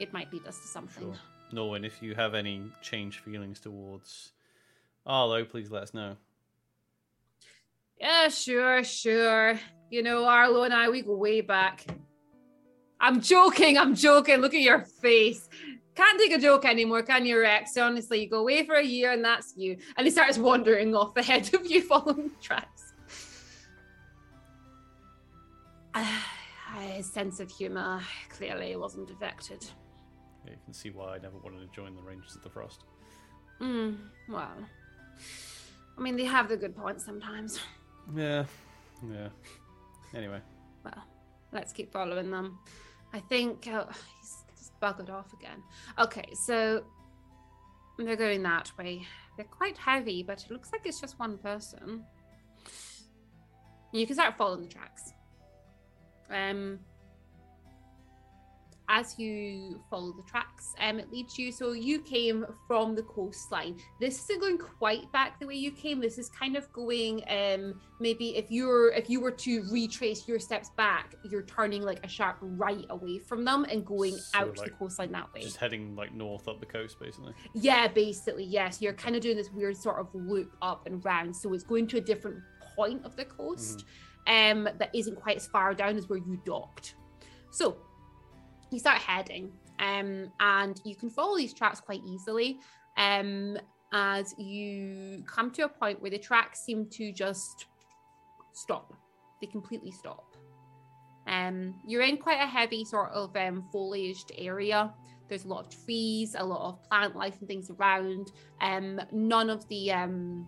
it 0.00 0.12
might 0.12 0.32
lead 0.32 0.46
us 0.46 0.60
to 0.60 0.68
something. 0.68 1.04
Sure. 1.04 1.18
Norwin, 1.52 1.84
if 1.84 2.02
you 2.02 2.14
have 2.14 2.34
any 2.34 2.62
changed 2.82 3.20
feelings 3.20 3.60
towards 3.60 4.32
Arloe, 5.06 5.48
please 5.48 5.70
let 5.70 5.84
us 5.84 5.94
know. 5.94 6.16
Yeah, 8.00 8.28
sure, 8.28 8.82
sure. 8.82 9.58
You 9.90 10.02
know, 10.02 10.22
Arloe 10.24 10.64
and 10.64 10.74
I, 10.74 10.88
we 10.88 11.02
go 11.02 11.14
way 11.16 11.40
back. 11.40 11.86
I'm 13.04 13.20
joking, 13.20 13.76
I'm 13.76 13.94
joking. 13.94 14.38
Look 14.38 14.54
at 14.54 14.62
your 14.62 14.80
face. 14.80 15.50
Can't 15.94 16.18
take 16.18 16.32
a 16.32 16.38
joke 16.38 16.64
anymore, 16.64 17.02
can 17.02 17.26
you, 17.26 17.38
Rex? 17.38 17.76
Honestly, 17.76 18.22
you 18.22 18.30
go 18.30 18.38
away 18.38 18.64
for 18.64 18.76
a 18.76 18.82
year 18.82 19.12
and 19.12 19.22
that's 19.22 19.52
you. 19.58 19.76
And 19.98 20.06
he 20.06 20.10
starts 20.10 20.38
wandering 20.38 20.96
off 20.96 21.14
ahead 21.18 21.52
of 21.52 21.66
you, 21.66 21.82
following 21.92 22.30
the 22.30 22.42
tracks. 22.42 22.94
His 26.94 27.12
sense 27.12 27.40
of 27.40 27.50
humour 27.50 28.00
clearly 28.30 28.74
wasn't 28.74 29.10
affected. 29.10 29.62
Yeah, 30.46 30.52
you 30.52 30.58
can 30.64 30.72
see 30.72 30.88
why 30.88 31.16
I 31.16 31.18
never 31.18 31.36
wanted 31.44 31.60
to 31.60 31.76
join 31.76 31.94
the 31.94 32.02
Rangers 32.02 32.34
of 32.34 32.42
the 32.42 32.48
Frost. 32.48 32.84
Mm, 33.60 33.98
well, 34.30 34.48
I 35.98 36.00
mean, 36.00 36.16
they 36.16 36.24
have 36.24 36.48
the 36.48 36.56
good 36.56 36.74
points 36.74 37.04
sometimes. 37.04 37.60
Yeah, 38.16 38.44
yeah. 39.12 39.28
Anyway, 40.14 40.40
Well, 40.84 41.04
let's 41.52 41.72
keep 41.72 41.92
following 41.92 42.30
them. 42.30 42.58
I 43.14 43.20
think 43.20 43.66
oh, 43.72 43.88
he's 44.20 44.44
just 44.58 44.78
buggered 44.80 45.08
off 45.08 45.32
again. 45.32 45.62
Okay, 45.98 46.26
so 46.34 46.84
they're 47.96 48.16
going 48.16 48.42
that 48.42 48.70
way. 48.76 49.06
They're 49.36 49.46
quite 49.46 49.78
heavy, 49.78 50.22
but 50.22 50.44
it 50.44 50.50
looks 50.50 50.72
like 50.72 50.82
it's 50.84 51.00
just 51.00 51.18
one 51.18 51.38
person. 51.38 52.04
You 53.92 54.06
can 54.06 54.16
start 54.16 54.36
following 54.36 54.62
the 54.62 54.68
tracks. 54.68 55.12
Um, 56.28 56.80
as 58.88 59.18
you 59.18 59.80
follow 59.88 60.12
the 60.12 60.22
tracks, 60.22 60.74
um, 60.80 60.98
it 60.98 61.10
leads 61.10 61.38
you. 61.38 61.50
So 61.50 61.72
you 61.72 62.00
came 62.00 62.44
from 62.66 62.94
the 62.94 63.02
coastline. 63.02 63.76
This 63.98 64.22
isn't 64.24 64.40
going 64.40 64.58
quite 64.58 65.10
back 65.12 65.40
the 65.40 65.46
way 65.46 65.54
you 65.54 65.70
came. 65.70 66.00
This 66.00 66.18
is 66.18 66.28
kind 66.28 66.56
of 66.56 66.70
going. 66.72 67.22
Um, 67.28 67.80
maybe 68.00 68.36
if 68.36 68.50
you're 68.50 68.92
if 68.92 69.08
you 69.08 69.20
were 69.20 69.30
to 69.30 69.64
retrace 69.70 70.28
your 70.28 70.38
steps 70.38 70.70
back, 70.76 71.14
you're 71.24 71.42
turning 71.42 71.82
like 71.82 72.04
a 72.04 72.08
sharp 72.08 72.36
right 72.42 72.84
away 72.90 73.18
from 73.18 73.44
them 73.44 73.64
and 73.64 73.84
going 73.86 74.16
So, 74.16 74.38
out 74.38 74.54
to 74.56 74.60
like, 74.60 74.70
the 74.70 74.76
coastline 74.76 75.12
that 75.12 75.32
way. 75.32 75.40
just 75.40 75.56
heading 75.56 75.96
like 75.96 76.12
north 76.12 76.46
up 76.48 76.60
the 76.60 76.66
coast, 76.66 76.98
basically. 77.00 77.32
Yeah, 77.54 77.88
basically, 77.88 78.44
yes. 78.44 78.82
You're 78.82 78.92
kind 78.92 79.16
of 79.16 79.22
doing 79.22 79.36
this 79.36 79.50
weird 79.50 79.76
sort 79.76 79.98
of 79.98 80.08
loop 80.14 80.54
up 80.60 80.86
and 80.86 81.04
round. 81.04 81.34
So 81.34 81.52
it's 81.54 81.64
going 81.64 81.86
to 81.88 81.98
a 81.98 82.02
different 82.02 82.38
point 82.76 83.04
of 83.04 83.16
the 83.16 83.24
coast 83.24 83.84
um, 84.26 84.64
that 84.78 84.90
isn't 84.94 85.16
quite 85.16 85.36
as 85.36 85.46
far 85.46 85.74
down 85.74 85.96
as 85.96 86.08
where 86.08 86.18
you 86.18 86.40
docked. 86.44 86.96
So 87.50 87.76
you 88.74 88.80
start 88.80 88.98
heading, 88.98 89.52
um, 89.78 90.30
and 90.40 90.80
you 90.84 90.94
can 90.94 91.08
follow 91.08 91.36
these 91.36 91.54
tracks 91.54 91.80
quite 91.80 92.02
easily. 92.04 92.58
Um, 92.96 93.56
as 93.92 94.34
you 94.38 95.22
come 95.26 95.50
to 95.52 95.64
a 95.64 95.68
point 95.68 96.02
where 96.02 96.10
the 96.10 96.18
tracks 96.18 96.60
seem 96.60 96.88
to 96.90 97.12
just 97.12 97.66
stop, 98.52 98.92
they 99.40 99.46
completely 99.46 99.92
stop. 99.92 100.34
Um, 101.26 101.74
you're 101.86 102.02
in 102.02 102.18
quite 102.18 102.40
a 102.40 102.46
heavy 102.46 102.84
sort 102.84 103.10
of 103.10 103.34
um, 103.36 103.64
foliaged 103.72 104.32
area. 104.36 104.92
There's 105.28 105.44
a 105.44 105.48
lot 105.48 105.66
of 105.66 105.84
trees, 105.84 106.36
a 106.38 106.44
lot 106.44 106.68
of 106.68 106.82
plant 106.88 107.16
life 107.16 107.36
and 107.40 107.48
things 107.48 107.70
around. 107.70 108.32
Um, 108.60 109.00
none 109.10 109.48
of 109.48 109.66
the 109.68 109.92
um, 109.92 110.46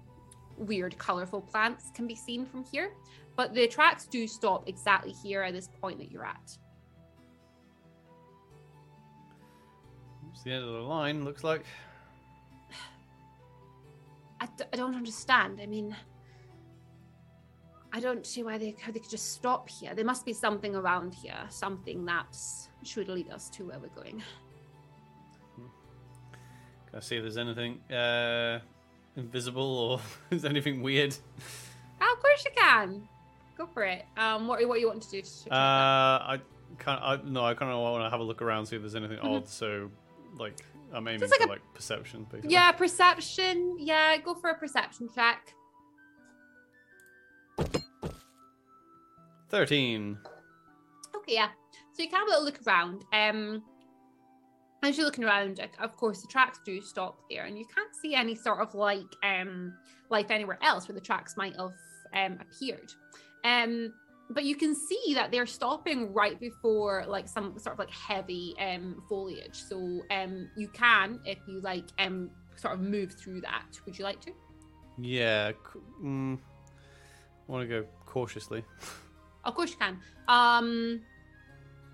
weird, 0.59 0.99
colorful 0.99 1.41
plants 1.41 1.91
can 1.95 2.07
be 2.07 2.15
seen 2.15 2.45
from 2.45 2.65
here, 2.65 2.93
but 3.37 3.55
the 3.55 3.67
tracks 3.67 4.07
do 4.07 4.27
stop 4.27 4.69
exactly 4.69 5.13
here 5.13 5.43
at 5.43 5.55
this 5.55 5.69
point 5.81 5.99
that 5.99 6.11
you're 6.11 6.27
at. 6.27 6.59
The 10.47 10.53
end 10.53 10.65
of 10.65 10.71
the 10.73 10.79
line, 10.81 11.25
looks 11.25 11.43
like. 11.43 11.65
I, 14.41 14.47
d- 14.57 14.65
I 14.73 14.77
don't 14.77 14.95
understand. 14.95 15.59
I 15.61 15.67
mean, 15.67 15.95
I 17.93 17.99
don't 18.01 18.25
see 18.25 18.43
why 18.45 18.57
they 18.59 18.77
how 18.81 18.93
they 18.93 19.01
could 19.01 19.11
just 19.11 19.33
stop 19.33 19.69
here. 19.69 19.93
There 19.95 20.05
must 20.05 20.25
be 20.25 20.33
something 20.33 20.77
around 20.77 21.15
here, 21.15 21.39
something 21.49 22.05
that 22.07 22.37
should 22.85 23.09
lead 23.09 23.31
us 23.31 23.49
to 23.51 23.65
where 23.65 23.79
we're 23.81 23.89
going. 24.03 24.23
Can 25.57 26.95
I 26.95 27.01
see 27.01 27.17
if 27.17 27.23
there's 27.23 27.39
anything 27.39 27.81
uh, 27.93 28.61
invisible 29.17 29.79
or 29.79 30.01
is 30.37 30.45
anything 30.45 30.81
weird. 30.81 31.17
Oh, 32.01 32.13
of 32.17 32.23
course 32.23 32.45
you 32.45 32.53
can. 32.57 33.09
Go 33.59 33.67
for 33.67 33.83
it. 33.83 34.05
Um, 34.17 34.47
what 34.47 34.65
what 34.69 34.79
you 34.79 34.87
want 34.87 35.03
to 35.03 35.11
do? 35.11 35.23
To 35.23 35.51
Uh? 35.53 35.57
I 35.57 36.41
kind 36.79 37.01
I 37.03 37.19
no, 37.29 37.45
I 37.45 37.55
kind 37.55 37.73
of 37.73 37.79
want 37.81 38.05
to 38.05 38.11
have 38.11 38.21
a 38.21 38.23
look 38.23 38.43
around, 38.43 38.67
see 38.67 38.77
if 38.77 38.83
there's 38.83 38.95
anything 38.95 39.19
Mhm. 39.19 39.37
odd. 39.39 39.49
So, 39.49 39.91
like, 40.39 40.61
I'm 40.93 41.07
aiming 41.09 41.29
like 41.29 41.41
for 41.41 41.45
a- 41.47 41.49
like 41.49 41.75
perception. 41.75 42.27
Basically. 42.31 42.53
yeah, 42.53 42.73
perception. 42.73 43.77
Yeah, 43.79 44.17
go 44.19 44.35
for 44.35 44.51
a 44.51 44.55
perception 44.59 45.09
check. 45.15 45.53
Thirteen. 49.49 50.19
Okay, 51.17 51.35
yeah. 51.35 51.49
So 51.93 52.03
you 52.03 52.09
can 52.09 52.19
have 52.19 52.27
a 52.29 52.31
little 52.31 52.45
look 52.45 52.59
around. 52.67 53.05
Um, 53.13 53.63
as 54.83 54.97
you're 54.97 55.07
looking 55.07 55.25
around, 55.25 55.61
of 55.81 55.97
course, 55.97 56.21
the 56.21 56.29
tracks 56.29 56.59
do 56.65 56.81
stop 56.81 57.19
there, 57.31 57.45
and 57.45 57.59
you 57.59 57.65
can't 57.75 57.95
see 57.95 58.15
any 58.15 58.35
sort 58.35 58.61
of 58.61 58.75
like 58.75 59.05
um 59.23 59.73
life 60.11 60.31
anywhere 60.31 60.59
else 60.63 60.89
where 60.89 60.95
the 60.95 61.01
tracks 61.01 61.37
might 61.37 61.55
have 61.57 61.73
um 62.15 62.39
appeared. 62.41 62.93
Um, 63.45 63.93
but 64.31 64.45
you 64.45 64.57
can 64.57 64.75
see 64.75 65.13
that 65.15 65.31
they're 65.31 65.47
stopping 65.47 66.13
right 66.13 66.39
before 66.41 67.05
like 67.07 67.29
some 67.29 67.59
sort 67.59 67.75
of 67.75 67.79
like 67.79 67.91
heavy 67.91 68.55
um 68.61 69.03
foliage. 69.09 69.55
So 69.69 70.03
um 70.11 70.49
you 70.57 70.69
can, 70.69 71.21
if 71.25 71.39
you 71.47 71.61
like, 71.61 71.85
um 71.99 72.31
sort 72.57 72.75
of 72.75 72.81
move 72.81 73.13
through 73.13 73.41
that. 73.43 73.79
Would 73.85 73.99
you 73.99 74.05
like 74.05 74.21
to? 74.23 74.33
Yeah. 74.99 75.51
c- 75.53 75.81
Mm, 76.03 76.39
I 77.49 77.53
want 77.53 77.69
to 77.69 77.83
go 77.83 77.87
cautiously. 78.07 78.65
Of 79.45 79.55
course 79.55 79.71
you 79.71 79.77
can. 79.77 79.99
Um, 80.27 81.03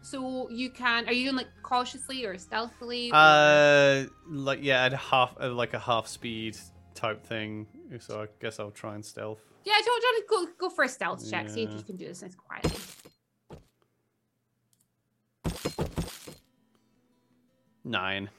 so 0.00 0.48
you 0.50 0.70
can. 0.70 1.06
Are 1.06 1.12
you 1.12 1.24
doing 1.24 1.36
like 1.36 1.48
cautiously 1.62 2.24
or 2.24 2.38
stealthily? 2.38 3.10
or- 3.10 3.16
Uh, 3.16 4.04
like 4.30 4.60
yeah, 4.62 4.84
at 4.84 4.92
half 4.94 5.34
like 5.40 5.74
a 5.74 5.78
half 5.78 6.06
speed 6.06 6.56
type 6.94 7.24
thing. 7.26 7.66
So 8.00 8.22
I 8.22 8.26
guess 8.40 8.58
I'll 8.58 8.70
try 8.70 8.94
and 8.94 9.04
stealth. 9.04 9.40
Yeah, 9.64 9.74
don't, 9.84 10.02
don't 10.02 10.28
go 10.28 10.46
go 10.58 10.70
for 10.70 10.84
a 10.84 10.88
stealth 10.88 11.28
check. 11.30 11.48
See 11.48 11.62
if 11.64 11.72
you 11.72 11.82
can 11.82 11.96
do 11.96 12.06
this 12.06 12.22
nice 12.22 12.34
quietly. 12.34 12.80
Nine. 17.84 18.30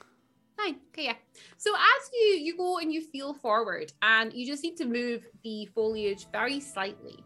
Nine. 0.57 0.75
Okay, 0.91 1.05
yeah. 1.05 1.15
So 1.57 1.73
as 1.73 2.09
you 2.13 2.27
you 2.41 2.57
go 2.57 2.77
and 2.77 2.93
you 2.93 3.01
feel 3.01 3.33
forward, 3.33 3.91
and 4.01 4.31
you 4.33 4.45
just 4.45 4.63
need 4.63 4.77
to 4.77 4.85
move 4.85 5.25
the 5.43 5.65
foliage 5.73 6.27
very 6.31 6.59
slightly, 6.59 7.17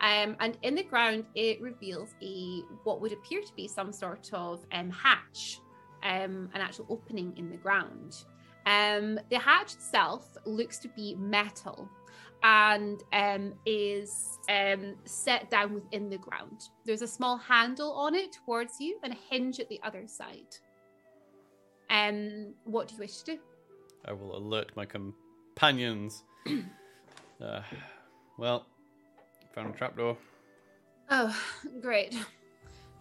um, 0.00 0.36
and 0.40 0.58
in 0.62 0.74
the 0.74 0.82
ground 0.82 1.24
it 1.34 1.60
reveals 1.60 2.14
a 2.22 2.62
what 2.84 3.00
would 3.00 3.12
appear 3.12 3.40
to 3.42 3.54
be 3.54 3.68
some 3.68 3.92
sort 3.92 4.30
of 4.32 4.64
um 4.72 4.90
hatch, 4.90 5.60
um, 6.02 6.50
an 6.54 6.60
actual 6.60 6.86
opening 6.88 7.32
in 7.36 7.50
the 7.50 7.56
ground. 7.56 8.24
Um, 8.66 9.18
the 9.30 9.38
hatch 9.38 9.74
itself 9.74 10.36
looks 10.44 10.78
to 10.78 10.88
be 10.88 11.14
metal, 11.16 11.88
and 12.42 13.02
um, 13.12 13.54
is 13.66 14.38
um, 14.48 14.94
set 15.04 15.50
down 15.50 15.74
within 15.74 16.08
the 16.08 16.18
ground. 16.18 16.62
There's 16.84 17.02
a 17.02 17.08
small 17.08 17.36
handle 17.36 17.92
on 17.92 18.14
it 18.14 18.32
towards 18.32 18.80
you, 18.80 18.98
and 19.02 19.12
a 19.12 19.16
hinge 19.28 19.60
at 19.60 19.68
the 19.68 19.80
other 19.82 20.06
side. 20.06 20.56
Um, 21.90 22.54
what 22.64 22.88
do 22.88 22.94
you 22.94 23.00
wish 23.00 23.18
to 23.18 23.34
do? 23.34 23.38
I 24.06 24.12
will 24.12 24.36
alert 24.36 24.70
my 24.76 24.86
companions. 24.86 26.22
uh, 27.42 27.60
well, 28.38 28.66
found 29.54 29.74
a 29.74 29.76
trapdoor. 29.76 30.16
Oh, 31.10 31.36
great. 31.80 32.16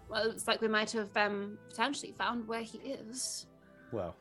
Well, 0.10 0.24
it 0.24 0.28
looks 0.28 0.48
like 0.48 0.62
we 0.62 0.68
might 0.68 0.92
have 0.92 1.16
um, 1.16 1.60
potentially 1.70 2.14
found 2.18 2.48
where 2.48 2.64
he 2.64 2.80
is. 2.80 3.46
Well, 3.92 4.16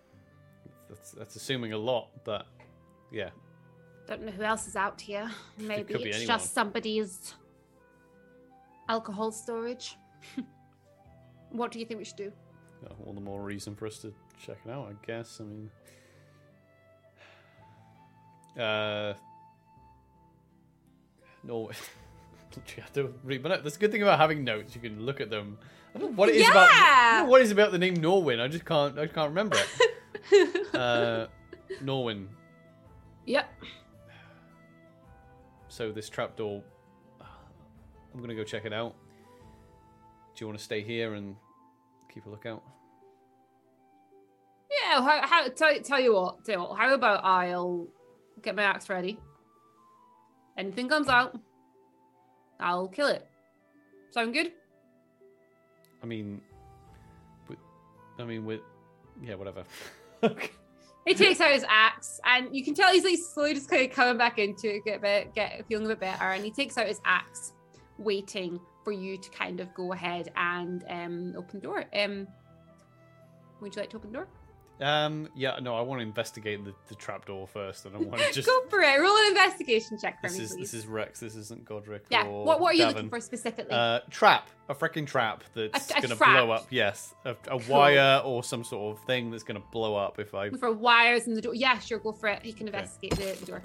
that's 0.88 1.12
that's 1.12 1.36
assuming 1.36 1.72
a 1.72 1.78
lot, 1.78 2.08
but 2.24 2.46
yeah. 3.10 3.30
Don't 4.08 4.22
know 4.22 4.32
who 4.32 4.42
else 4.42 4.66
is 4.66 4.74
out 4.74 4.98
here. 4.98 5.30
Maybe 5.58 5.92
be 5.92 6.04
it's 6.04 6.16
anyone. 6.16 6.38
just 6.38 6.54
somebody's 6.54 7.34
alcohol 8.88 9.30
storage. 9.30 9.98
what 11.50 11.70
do 11.70 11.78
you 11.78 11.84
think 11.84 11.98
we 11.98 12.04
should 12.04 12.16
do? 12.16 12.32
Uh, 12.86 12.94
all 13.04 13.12
the 13.12 13.20
more 13.20 13.42
reason 13.42 13.74
for 13.74 13.86
us 13.86 13.98
to 13.98 14.14
check 14.42 14.56
it 14.64 14.70
out, 14.70 14.88
I 14.88 15.06
guess. 15.06 15.42
I 15.42 15.44
mean, 15.44 15.70
uh, 18.58 19.12
no, 21.44 21.70
you 22.56 22.82
have 22.82 22.92
to 22.94 23.12
read. 23.22 23.42
But 23.42 23.48
no, 23.50 23.60
that's 23.60 23.76
a 23.76 23.78
good 23.78 23.92
thing 23.92 24.00
about 24.00 24.18
having 24.18 24.42
notes. 24.42 24.74
You 24.74 24.80
can 24.80 25.04
look 25.04 25.20
at 25.20 25.28
them. 25.28 25.58
I 25.94 25.98
don't 25.98 26.12
know 26.12 26.16
what 26.16 26.30
it 26.30 26.36
is 26.36 26.48
about. 26.48 26.70
I 26.70 27.10
don't 27.18 27.26
know 27.26 27.30
what 27.30 27.42
it 27.42 27.44
is 27.44 27.50
about 27.50 27.72
the 27.72 27.78
name 27.78 27.96
Norwin. 27.96 28.40
I 28.40 28.48
just 28.48 28.64
can't. 28.64 28.98
I 28.98 29.06
can't 29.06 29.28
remember 29.28 29.58
it. 29.58 30.74
uh, 30.74 31.26
Norwin. 31.84 32.28
yep. 33.26 33.52
So 35.78 35.92
this 35.92 36.08
trapdoor. 36.08 36.60
I'm 37.20 38.20
gonna 38.20 38.34
go 38.34 38.42
check 38.42 38.64
it 38.64 38.72
out. 38.72 38.96
Do 40.34 40.42
you 40.42 40.48
want 40.48 40.58
to 40.58 40.64
stay 40.64 40.82
here 40.82 41.14
and 41.14 41.36
keep 42.12 42.26
a 42.26 42.28
lookout? 42.28 42.64
Yeah. 44.68 45.00
How, 45.00 45.24
how, 45.24 45.48
tell, 45.50 45.78
tell 45.78 46.00
you 46.00 46.14
what. 46.14 46.44
Tell 46.44 46.56
you 46.56 46.60
what. 46.62 46.76
How 46.76 46.92
about 46.92 47.24
I'll 47.24 47.86
get 48.42 48.56
my 48.56 48.64
axe 48.64 48.88
ready. 48.88 49.20
Anything 50.56 50.88
comes 50.88 51.08
out, 51.08 51.38
I'll 52.58 52.88
kill 52.88 53.06
it. 53.06 53.24
Sound 54.10 54.34
good? 54.34 54.50
I 56.02 56.06
mean, 56.06 56.40
I 58.18 58.24
mean, 58.24 58.44
with 58.44 58.62
yeah, 59.22 59.36
whatever. 59.36 59.62
okay. 60.24 60.50
He 61.08 61.14
takes 61.14 61.40
out 61.40 61.52
his 61.52 61.64
axe, 61.68 62.20
and 62.24 62.54
you 62.54 62.62
can 62.62 62.74
tell 62.74 62.92
he's 62.92 63.04
like 63.04 63.18
slowly 63.18 63.54
just 63.54 63.70
kind 63.70 63.88
of 63.88 63.96
coming 63.96 64.18
back 64.18 64.38
into 64.38 64.74
it, 64.74 64.84
get 64.84 64.98
a 64.98 65.00
bit, 65.00 65.34
get 65.34 65.64
feeling 65.66 65.86
a 65.86 65.88
bit 65.88 66.00
better. 66.00 66.24
And 66.24 66.44
he 66.44 66.50
takes 66.50 66.76
out 66.76 66.86
his 66.86 67.00
axe, 67.04 67.54
waiting 67.98 68.60
for 68.84 68.92
you 68.92 69.16
to 69.16 69.30
kind 69.30 69.60
of 69.60 69.72
go 69.74 69.92
ahead 69.92 70.30
and 70.36 70.84
um 70.88 71.34
open 71.36 71.60
the 71.60 71.66
door. 71.66 71.84
Um, 71.94 72.28
would 73.60 73.74
you 73.74 73.80
like 73.80 73.90
to 73.90 73.96
open 73.96 74.12
the 74.12 74.18
door? 74.18 74.28
Um, 74.80 75.28
yeah, 75.34 75.58
no, 75.60 75.74
I 75.74 75.80
want 75.80 76.00
to 76.00 76.06
investigate 76.06 76.64
the, 76.64 76.72
the 76.88 76.94
trapdoor 76.94 77.46
first. 77.48 77.84
and 77.84 77.96
I 77.96 77.98
want 77.98 78.20
to 78.20 78.32
just. 78.32 78.46
go 78.46 78.60
for 78.68 78.80
it. 78.80 79.00
Roll 79.00 79.16
an 79.16 79.26
investigation 79.28 79.98
check 80.00 80.20
for 80.20 80.28
this 80.28 80.38
me, 80.38 80.44
is 80.44 80.50
please. 80.52 80.60
this 80.70 80.74
is 80.74 80.86
Rex. 80.86 81.18
This 81.20 81.34
isn't 81.34 81.64
Godric. 81.64 82.04
yeah. 82.10 82.24
What 82.26 82.60
What 82.60 82.74
are 82.74 82.76
you 82.76 82.84
Davin. 82.84 82.94
looking 82.94 83.08
for 83.10 83.20
specifically? 83.20 83.72
Uh, 83.72 84.00
trap, 84.10 84.48
a 84.68 84.74
freaking 84.74 85.06
trap 85.06 85.42
that's 85.54 85.92
gonna 85.92 86.14
trap. 86.14 86.18
blow 86.36 86.50
up. 86.52 86.66
Yes, 86.70 87.14
a, 87.24 87.34
a 87.48 87.56
wire 87.68 88.22
or 88.24 88.44
some 88.44 88.62
sort 88.62 88.96
of 88.96 89.04
thing 89.04 89.30
that's 89.32 89.42
gonna 89.42 89.62
blow 89.72 89.96
up 89.96 90.18
if 90.20 90.34
I. 90.34 90.50
for 90.50 90.70
wires 90.72 91.26
in 91.26 91.34
the 91.34 91.40
door. 91.42 91.54
Yeah, 91.54 91.78
sure. 91.80 91.98
Go 91.98 92.12
for 92.12 92.28
it. 92.28 92.44
You 92.44 92.52
can 92.52 92.68
Okay. 92.68 92.78
investigate 92.78 93.16
the, 93.18 93.36
the 93.40 93.46
door. 93.46 93.62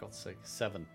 God's 0.00 0.18
sake, 0.18 0.38
seven. 0.44 0.86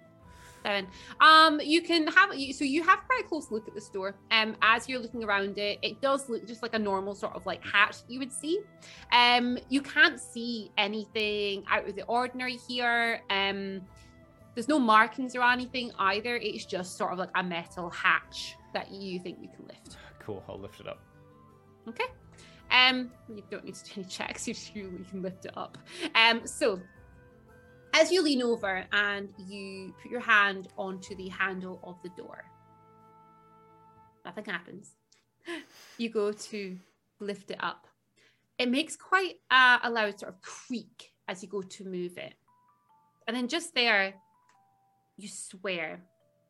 Seven. 0.63 0.87
Um, 1.21 1.61
you 1.63 1.81
can 1.81 2.07
have 2.07 2.33
you 2.35 2.53
so 2.53 2.65
you 2.65 2.83
have 2.83 2.99
quite 3.07 3.21
a 3.23 3.27
close 3.27 3.51
look 3.51 3.67
at 3.67 3.75
the 3.75 3.81
store. 3.81 4.15
Um, 4.31 4.55
as 4.61 4.89
you're 4.89 4.99
looking 4.99 5.23
around 5.23 5.57
it, 5.57 5.79
it 5.81 6.01
does 6.01 6.29
look 6.29 6.47
just 6.47 6.61
like 6.61 6.73
a 6.73 6.79
normal 6.79 7.15
sort 7.15 7.35
of 7.35 7.45
like 7.45 7.63
hat 7.63 8.01
you 8.07 8.19
would 8.19 8.31
see. 8.31 8.59
Um, 9.11 9.57
you 9.69 9.81
can't 9.81 10.19
see 10.19 10.71
anything 10.77 11.63
out 11.69 11.87
of 11.87 11.95
the 11.95 12.03
ordinary 12.03 12.57
here. 12.67 13.21
Um, 13.29 13.81
there's 14.55 14.67
no 14.67 14.79
markings 14.79 15.35
or 15.35 15.43
anything 15.43 15.91
either. 15.99 16.35
It's 16.35 16.65
just 16.65 16.97
sort 16.97 17.13
of 17.13 17.19
like 17.19 17.29
a 17.35 17.43
metal 17.43 17.91
hatch 17.91 18.55
that 18.73 18.91
you 18.91 19.19
think 19.19 19.37
you 19.41 19.49
can 19.55 19.67
lift. 19.67 19.97
Cool, 20.19 20.43
I'll 20.49 20.59
lift 20.59 20.79
it 20.79 20.87
up. 20.87 20.99
Okay. 21.87 22.05
Um, 22.71 23.11
you 23.29 23.43
don't 23.49 23.63
need 23.63 23.75
to 23.75 23.83
do 23.85 23.91
any 23.97 24.03
checks. 24.05 24.47
You 24.47 24.55
you 24.73 25.05
can 25.09 25.21
lift 25.21 25.45
it 25.45 25.55
up. 25.55 25.77
Um, 26.15 26.45
so 26.45 26.81
as 27.93 28.11
you 28.11 28.21
lean 28.21 28.41
over 28.41 28.85
and 28.91 29.33
you 29.37 29.93
put 30.01 30.11
your 30.11 30.19
hand 30.19 30.67
onto 30.77 31.15
the 31.15 31.29
handle 31.29 31.79
of 31.83 32.01
the 32.03 32.09
door, 32.09 32.45
nothing 34.25 34.45
happens. 34.45 34.95
You 35.97 36.09
go 36.09 36.31
to 36.31 36.77
lift 37.19 37.51
it 37.51 37.57
up. 37.59 37.87
It 38.57 38.69
makes 38.69 38.95
quite 38.95 39.35
a, 39.51 39.79
a 39.83 39.89
loud 39.89 40.19
sort 40.19 40.33
of 40.33 40.41
creak 40.41 41.11
as 41.27 41.41
you 41.41 41.49
go 41.49 41.61
to 41.61 41.85
move 41.85 42.17
it. 42.17 42.33
And 43.27 43.35
then 43.35 43.47
just 43.47 43.73
there, 43.73 44.13
you 45.17 45.27
swear 45.27 46.01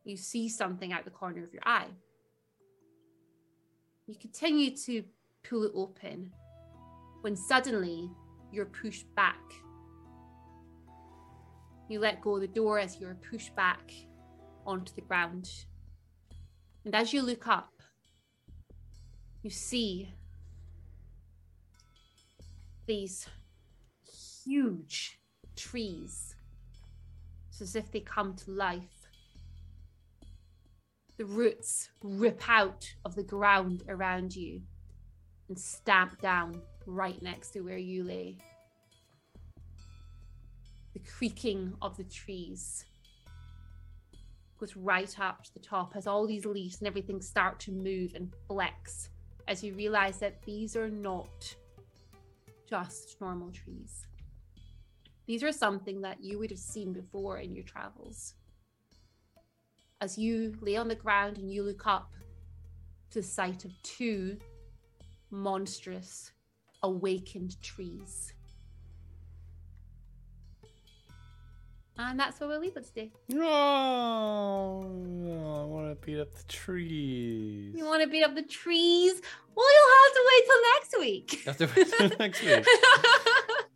you 0.07 0.15
see 0.15 0.47
something 0.47 0.93
out 0.93 1.03
the 1.03 1.11
corner 1.11 1.43
of 1.43 1.53
your 1.53 1.63
eye. 1.65 1.87
You 4.07 4.15
continue 4.15 4.75
to 4.85 5.03
pull 5.47 5.63
it 5.63 5.71
open 5.75 6.31
when 7.21 7.35
suddenly 7.35 8.09
you're 8.51 8.65
pushed 8.65 9.13
back. 9.15 9.41
You 11.89 11.99
let 11.99 12.21
go 12.21 12.35
of 12.35 12.41
the 12.41 12.47
door 12.47 12.79
as 12.79 12.99
you're 12.99 13.15
pushed 13.15 13.55
back 13.55 13.91
onto 14.65 14.93
the 14.93 15.01
ground. 15.01 15.49
And 16.83 16.93
as 16.93 17.13
you 17.13 17.21
look 17.21 17.47
up, 17.47 17.71
you 19.41 19.49
see 19.49 20.13
these 22.85 23.27
huge 24.43 25.19
trees. 25.55 26.35
It's 27.49 27.61
as 27.61 27.75
if 27.75 27.91
they 27.91 28.01
come 28.01 28.35
to 28.35 28.51
life. 28.51 29.07
The 31.17 31.25
roots 31.25 31.89
rip 32.03 32.47
out 32.47 32.93
of 33.03 33.15
the 33.15 33.23
ground 33.23 33.83
around 33.87 34.35
you 34.35 34.61
and 35.47 35.57
stamp 35.57 36.21
down 36.21 36.61
right 36.85 37.21
next 37.21 37.51
to 37.51 37.61
where 37.61 37.77
you 37.77 38.03
lay. 38.03 38.37
Creaking 40.99 41.73
of 41.81 41.97
the 41.97 42.03
trees 42.03 42.85
goes 44.59 44.75
right 44.75 45.19
up 45.19 45.43
to 45.43 45.53
the 45.53 45.59
top 45.59 45.95
as 45.95 46.07
all 46.07 46.25
these 46.25 46.45
leaves 46.45 46.79
and 46.79 46.87
everything 46.87 47.21
start 47.21 47.59
to 47.59 47.71
move 47.71 48.13
and 48.15 48.33
flex 48.47 49.09
as 49.47 49.63
you 49.63 49.73
realize 49.73 50.17
that 50.17 50.41
these 50.43 50.75
are 50.75 50.89
not 50.89 51.55
just 52.67 53.19
normal 53.21 53.51
trees. 53.51 54.05
These 55.25 55.43
are 55.43 55.51
something 55.51 56.01
that 56.01 56.23
you 56.23 56.39
would 56.39 56.49
have 56.49 56.59
seen 56.59 56.93
before 56.93 57.37
in 57.37 57.53
your 57.53 57.63
travels. 57.63 58.33
As 60.01 60.17
you 60.17 60.55
lay 60.61 60.75
on 60.75 60.87
the 60.87 60.95
ground 60.95 61.37
and 61.37 61.51
you 61.51 61.63
look 61.63 61.85
up 61.85 62.13
to 63.11 63.19
the 63.19 63.23
sight 63.23 63.65
of 63.65 63.71
two 63.83 64.37
monstrous 65.31 66.31
awakened 66.83 67.61
trees. 67.61 68.33
And 71.99 72.19
that's 72.19 72.39
where 72.39 72.47
we'll 72.49 72.59
leave 72.59 72.77
it 72.77 72.85
today. 72.85 73.11
Oh, 73.33 74.81
I 74.81 75.65
want 75.65 75.89
to 75.89 76.05
beat 76.05 76.19
up 76.19 76.33
the 76.35 76.43
trees. 76.43 77.73
You 77.75 77.85
want 77.85 78.03
to 78.03 78.07
beat 78.07 78.23
up 78.23 78.35
the 78.35 78.43
trees? 78.43 79.21
Well, 79.55 79.65
you'll 79.73 79.93
have 80.03 80.13
to 80.13 80.23
wait 80.29 80.45
till 80.45 80.61
next 80.75 80.99
week. 80.99 81.43
Have 81.45 81.57
to 81.57 81.69
wait 81.75 81.93
till 81.97 82.17
next 82.19 82.43
week. 82.43 82.65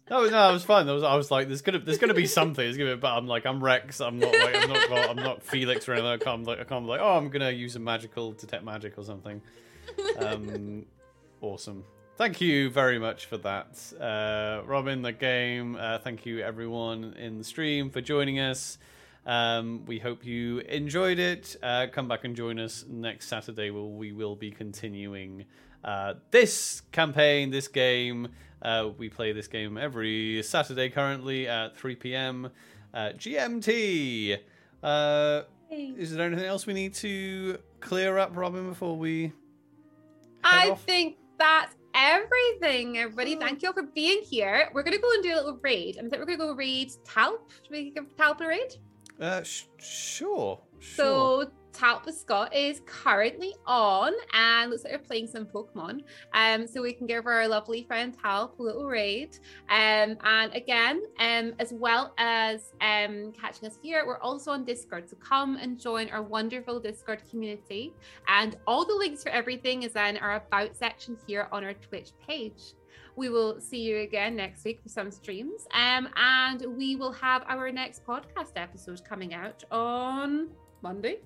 No, 0.10 0.28
no, 0.28 0.38
I 0.38 0.52
was 0.52 0.66
fine. 0.66 0.90
I 0.90 0.92
was, 0.92 1.04
I 1.04 1.16
was 1.16 1.32
like, 1.32 1.48
there's 1.48 1.62
gonna, 1.62 1.80
there's 1.80 1.98
gonna 1.98 2.14
be 2.14 2.26
something. 2.26 2.62
There's 2.66 2.76
gonna 2.76 2.96
be, 2.96 3.00
but 3.00 3.14
I'm 3.14 3.28
like, 3.28 3.46
I'm 3.46 3.64
Rex. 3.64 4.02
I'm 4.02 4.20
not 4.20 4.34
like, 4.34 4.56
I'm 4.58 4.68
not, 4.68 5.10
I'm 5.10 5.16
not 5.16 5.42
Felix 5.42 5.88
or 5.88 5.94
anything. 5.94 6.10
I 6.10 6.18
can't, 6.18 6.44
like, 6.44 6.60
I 6.60 6.66
can't 6.66 6.84
be 6.84 6.90
like, 6.90 7.00
oh, 7.00 7.16
I'm 7.16 7.30
gonna 7.30 7.52
use 7.52 7.78
a 7.78 7.80
magical 7.80 8.34
detect 8.34 8.66
magic 8.66 8.98
or 8.98 9.06
something. 9.06 9.42
Um, 10.20 10.86
awesome. 11.42 11.86
Thank 12.18 12.40
you 12.40 12.70
very 12.70 13.00
much 13.00 13.26
for 13.26 13.38
that, 13.38 13.94
uh, 14.00 14.62
Robin. 14.68 15.02
The 15.02 15.12
game. 15.12 15.76
Uh, 15.76 15.98
thank 15.98 16.26
you 16.26 16.40
everyone 16.40 17.16
in 17.18 17.40
the 17.40 17.44
stream 17.44 17.90
for 17.90 18.00
joining 18.00 18.40
us. 18.40 18.78
Um, 19.26 19.86
we 19.86 19.98
hope 19.98 20.26
you 20.26 20.60
enjoyed 20.60 21.18
it. 21.20 21.56
Uh, 21.64 21.88
come 21.92 22.08
back 22.08 22.24
and 22.24 22.36
join 22.36 22.60
us 22.60 22.86
next 22.88 23.28
Saturday. 23.28 23.72
Where 23.72 23.84
we 23.84 24.12
will 24.12 24.36
be 24.36 24.52
continuing 24.52 25.46
uh, 25.84 26.16
this 26.30 26.82
campaign, 26.92 27.50
this 27.50 27.68
game. 27.68 28.28
Uh, 28.62 28.90
we 28.98 29.10
play 29.10 29.32
this 29.32 29.48
game 29.48 29.78
every 29.78 30.44
Saturday 30.44 30.90
currently 30.90 31.48
at 31.48 31.76
3 31.78 31.96
p.m. 31.96 32.52
Uh, 32.94 33.10
GMT. 33.18 34.38
Uh, 34.84 35.42
is 35.72 36.14
there 36.14 36.28
anything 36.28 36.46
else 36.46 36.68
we 36.68 36.74
need 36.74 36.94
to 36.96 37.58
clear 37.80 38.20
up, 38.20 38.36
Robin, 38.36 38.70
before 38.70 38.96
we? 38.96 39.32
I 40.44 40.72
off? 40.72 40.84
think 40.84 41.18
that's 41.40 41.74
everything, 41.94 42.98
everybody. 42.98 43.36
Thank 43.36 43.62
you 43.62 43.70
all 43.70 43.74
for 43.74 43.84
being 43.84 44.22
here. 44.24 44.70
We're 44.74 44.84
gonna 44.84 44.98
go 44.98 45.12
and 45.12 45.24
do 45.24 45.34
a 45.34 45.36
little 45.36 45.60
raid. 45.62 45.98
I 45.98 46.02
think 46.02 46.18
we're 46.18 46.26
gonna 46.26 46.38
go 46.38 46.54
raid 46.54 46.92
Talp. 47.06 47.50
Should 47.64 47.72
we 47.72 47.92
give 47.92 48.16
Talp 48.18 48.42
a 48.42 48.48
raid? 48.48 48.76
Uh, 49.20 49.44
sh- 49.44 49.66
sure. 49.78 50.60
Sure. 50.80 51.06
So 51.06 51.52
Talp 51.74 52.06
the 52.06 52.14
Scott 52.14 52.56
is 52.56 52.82
currently 52.86 53.54
on 53.66 54.14
and 54.34 54.70
looks 54.70 54.84
like 54.84 54.94
we're 54.94 55.00
playing 55.00 55.28
some 55.28 55.46
Pokemon. 55.46 56.02
Um, 56.34 56.68
so 56.68 56.82
we 56.82 56.94
can 56.94 57.08
give 57.08 57.26
our 57.26 57.48
lovely 57.48 57.84
friend 57.84 58.16
Talp 58.22 58.60
a 58.60 58.64
little 58.64 58.86
raid. 58.86 59.38
Um, 59.70 60.18
and 60.24 60.54
again, 60.54 61.02
um, 61.20 61.54
as 61.60 61.74
well 61.74 62.14
as 62.18 62.74
um 62.82 63.32
catching 63.34 63.68
us 63.68 63.78
here, 63.82 64.06
we're 64.06 64.20
also 64.20 64.52
on 64.52 64.66
Discord. 64.66 65.10
So 65.10 65.18
come 65.18 65.58
and 65.58 65.80
join 65.80 66.10
our 66.10 66.22
wonderful 66.22 66.80
Discord 66.80 67.22
community. 67.30 67.94
And 68.28 68.58
all 68.68 68.86
the 68.86 68.96
links 68.96 69.24
for 69.24 69.30
everything 69.30 69.84
is 69.84 69.96
in 69.96 70.18
our 70.18 70.36
about 70.36 70.76
section 70.76 71.18
here 71.28 71.48
on 71.52 71.64
our 71.64 71.74
Twitch 71.74 72.12
page. 72.26 72.74
We 73.16 73.30
will 73.30 73.60
see 73.60 73.80
you 73.80 73.98
again 74.00 74.36
next 74.36 74.64
week 74.64 74.82
for 74.82 74.90
some 74.90 75.12
streams. 75.12 75.68
Um, 75.74 76.10
and 76.16 76.64
we 76.78 76.96
will 76.96 77.12
have 77.12 77.44
our 77.48 77.72
next 77.72 78.06
podcast 78.06 78.54
episode 78.56 79.04
coming 79.04 79.34
out 79.34 79.64
on 79.72 80.50
Monday. 80.82 81.20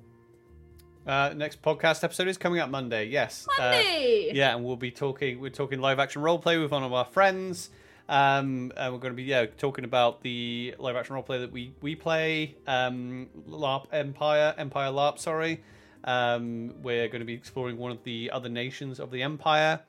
Uh, 1.06 1.34
next 1.36 1.62
podcast 1.62 2.04
episode 2.04 2.28
is 2.28 2.38
coming 2.38 2.60
up 2.60 2.70
Monday. 2.70 3.06
Yes. 3.06 3.48
Uh, 3.60 3.62
Monday. 3.62 4.32
yeah, 4.34 4.56
and 4.56 4.66
we'll 4.66 4.76
be 4.76 4.90
talking. 4.90 5.40
We're 5.40 5.52
talking 5.52 5.80
live 5.80 6.00
action 6.00 6.22
role 6.22 6.40
play 6.40 6.58
with 6.58 6.72
one 6.72 6.84
of 6.84 6.94
our 6.94 7.06
friends. 7.06 7.70
Um, 8.08 8.72
and 8.78 8.94
we're 8.94 9.00
going 9.00 9.14
to 9.14 9.16
be 9.16 9.24
yeah 9.24 9.46
talking 9.46 9.84
about 9.84 10.22
the 10.22 10.76
live 10.78 10.96
action 10.96 11.14
role 11.14 11.24
play 11.24 11.40
that 11.40 11.52
we 11.52 11.74
we 11.82 11.96
play. 11.96 12.56
Um, 12.66 13.28
LARP 13.48 13.86
Empire, 13.92 14.56
Empire 14.58 14.92
LARP. 14.92 15.20
Sorry. 15.20 15.64
Um, 16.04 16.74
we're 16.82 17.08
going 17.08 17.22
to 17.22 17.26
be 17.26 17.34
exploring 17.34 17.78
one 17.78 17.92
of 17.92 18.04
the 18.04 18.32
other 18.32 18.50
nations 18.50 19.00
of 19.00 19.12
the 19.12 19.22
Empire, 19.24 19.80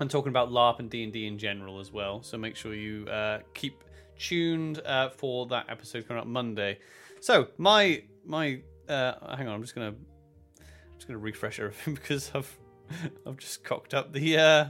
and 0.00 0.10
talking 0.10 0.30
about 0.30 0.50
LARP 0.50 0.80
and 0.80 0.90
D 0.90 1.04
and 1.04 1.12
D 1.12 1.26
in 1.26 1.38
general 1.38 1.78
as 1.78 1.92
well. 1.92 2.22
So 2.22 2.36
make 2.36 2.56
sure 2.56 2.74
you 2.74 3.06
uh, 3.06 3.40
keep 3.54 3.82
tuned 4.18 4.80
uh, 4.84 5.10
for 5.10 5.46
that 5.46 5.66
episode 5.68 6.06
coming 6.08 6.20
up 6.20 6.26
Monday. 6.26 6.78
So 7.20 7.46
my 7.58 8.02
my 8.24 8.60
uh, 8.88 9.36
hang 9.36 9.46
on, 9.48 9.54
I'm 9.54 9.62
just 9.62 9.74
gonna 9.74 9.88
I'm 9.88 9.96
just 11.02 11.08
gonna 11.08 11.18
refresh 11.18 11.58
everything 11.58 11.94
because 12.00 12.30
I've 12.32 12.58
I've 13.26 13.36
just 13.36 13.64
cocked 13.64 13.92
up 13.92 14.12
the 14.12 14.38
uh 14.38 14.66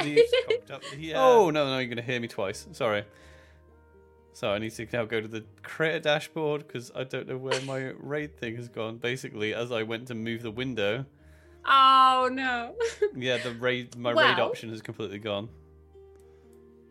the 0.00 0.26
cocked 0.48 0.70
up 0.72 0.82
the 0.96 1.14
uh... 1.14 1.20
Oh 1.20 1.50
no 1.50 1.66
no 1.66 1.78
you're 1.78 1.88
gonna 1.88 2.02
hear 2.02 2.18
me 2.18 2.26
twice. 2.26 2.66
Sorry. 2.72 3.04
So 4.32 4.50
I 4.50 4.58
need 4.58 4.70
to 4.72 4.88
now 4.92 5.04
go 5.04 5.20
to 5.20 5.28
the 5.28 5.44
creator 5.62 6.00
dashboard 6.00 6.66
because 6.66 6.90
I 6.96 7.04
don't 7.04 7.28
know 7.28 7.36
where 7.36 7.60
my 7.60 7.92
raid 8.00 8.36
thing 8.38 8.56
has 8.56 8.68
gone. 8.68 8.96
Basically, 8.96 9.54
as 9.54 9.70
I 9.70 9.84
went 9.84 10.08
to 10.08 10.16
move 10.16 10.42
the 10.42 10.50
window, 10.50 11.06
Oh 11.64 12.28
no. 12.32 12.74
yeah, 13.14 13.36
the 13.36 13.52
raid 13.52 13.96
my 13.96 14.10
raid 14.10 14.40
option 14.40 14.70
has 14.70 14.82
completely 14.82 15.20
gone. 15.20 15.48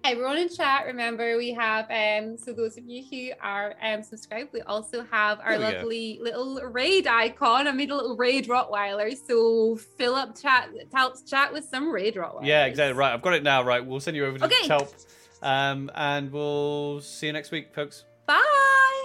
Everyone 0.03 0.37
in 0.37 0.49
chat, 0.49 0.85
remember 0.87 1.37
we 1.37 1.53
have 1.53 1.85
um 1.91 2.35
so 2.37 2.53
those 2.53 2.75
of 2.77 2.85
you 2.85 3.03
who 3.09 3.33
are 3.41 3.75
um 3.83 4.01
subscribed, 4.01 4.49
we 4.51 4.61
also 4.61 5.03
have 5.11 5.39
our 5.41 5.57
There 5.57 5.59
we 5.59 5.71
go. 5.73 5.77
lovely 5.79 6.19
little 6.21 6.61
raid 6.71 7.05
icon. 7.07 7.67
I 7.67 7.71
made 7.71 7.91
a 7.91 7.95
little 7.95 8.17
raid 8.17 8.47
Rottweiler, 8.47 9.15
so 9.27 9.75
fill 9.97 10.15
up 10.15 10.39
chat 10.41 10.69
Talp's 10.91 11.21
chat 11.21 11.53
with 11.53 11.65
some 11.65 11.89
raid 11.91 12.15
Rottweilers. 12.15 12.45
Yeah, 12.47 12.65
exactly 12.65 12.97
right. 12.97 13.13
I've 13.13 13.21
got 13.21 13.33
it 13.33 13.43
now. 13.43 13.63
Right, 13.63 13.85
we'll 13.85 13.99
send 13.99 14.17
you 14.17 14.25
over 14.25 14.39
to 14.39 14.45
Okay. 14.45 14.67
Talp, 14.67 14.91
um, 15.43 15.91
and 15.93 16.31
we'll 16.31 17.01
see 17.01 17.27
you 17.27 17.33
next 17.33 17.51
week, 17.51 17.73
folks. 17.73 18.03
Bye. 18.25 19.00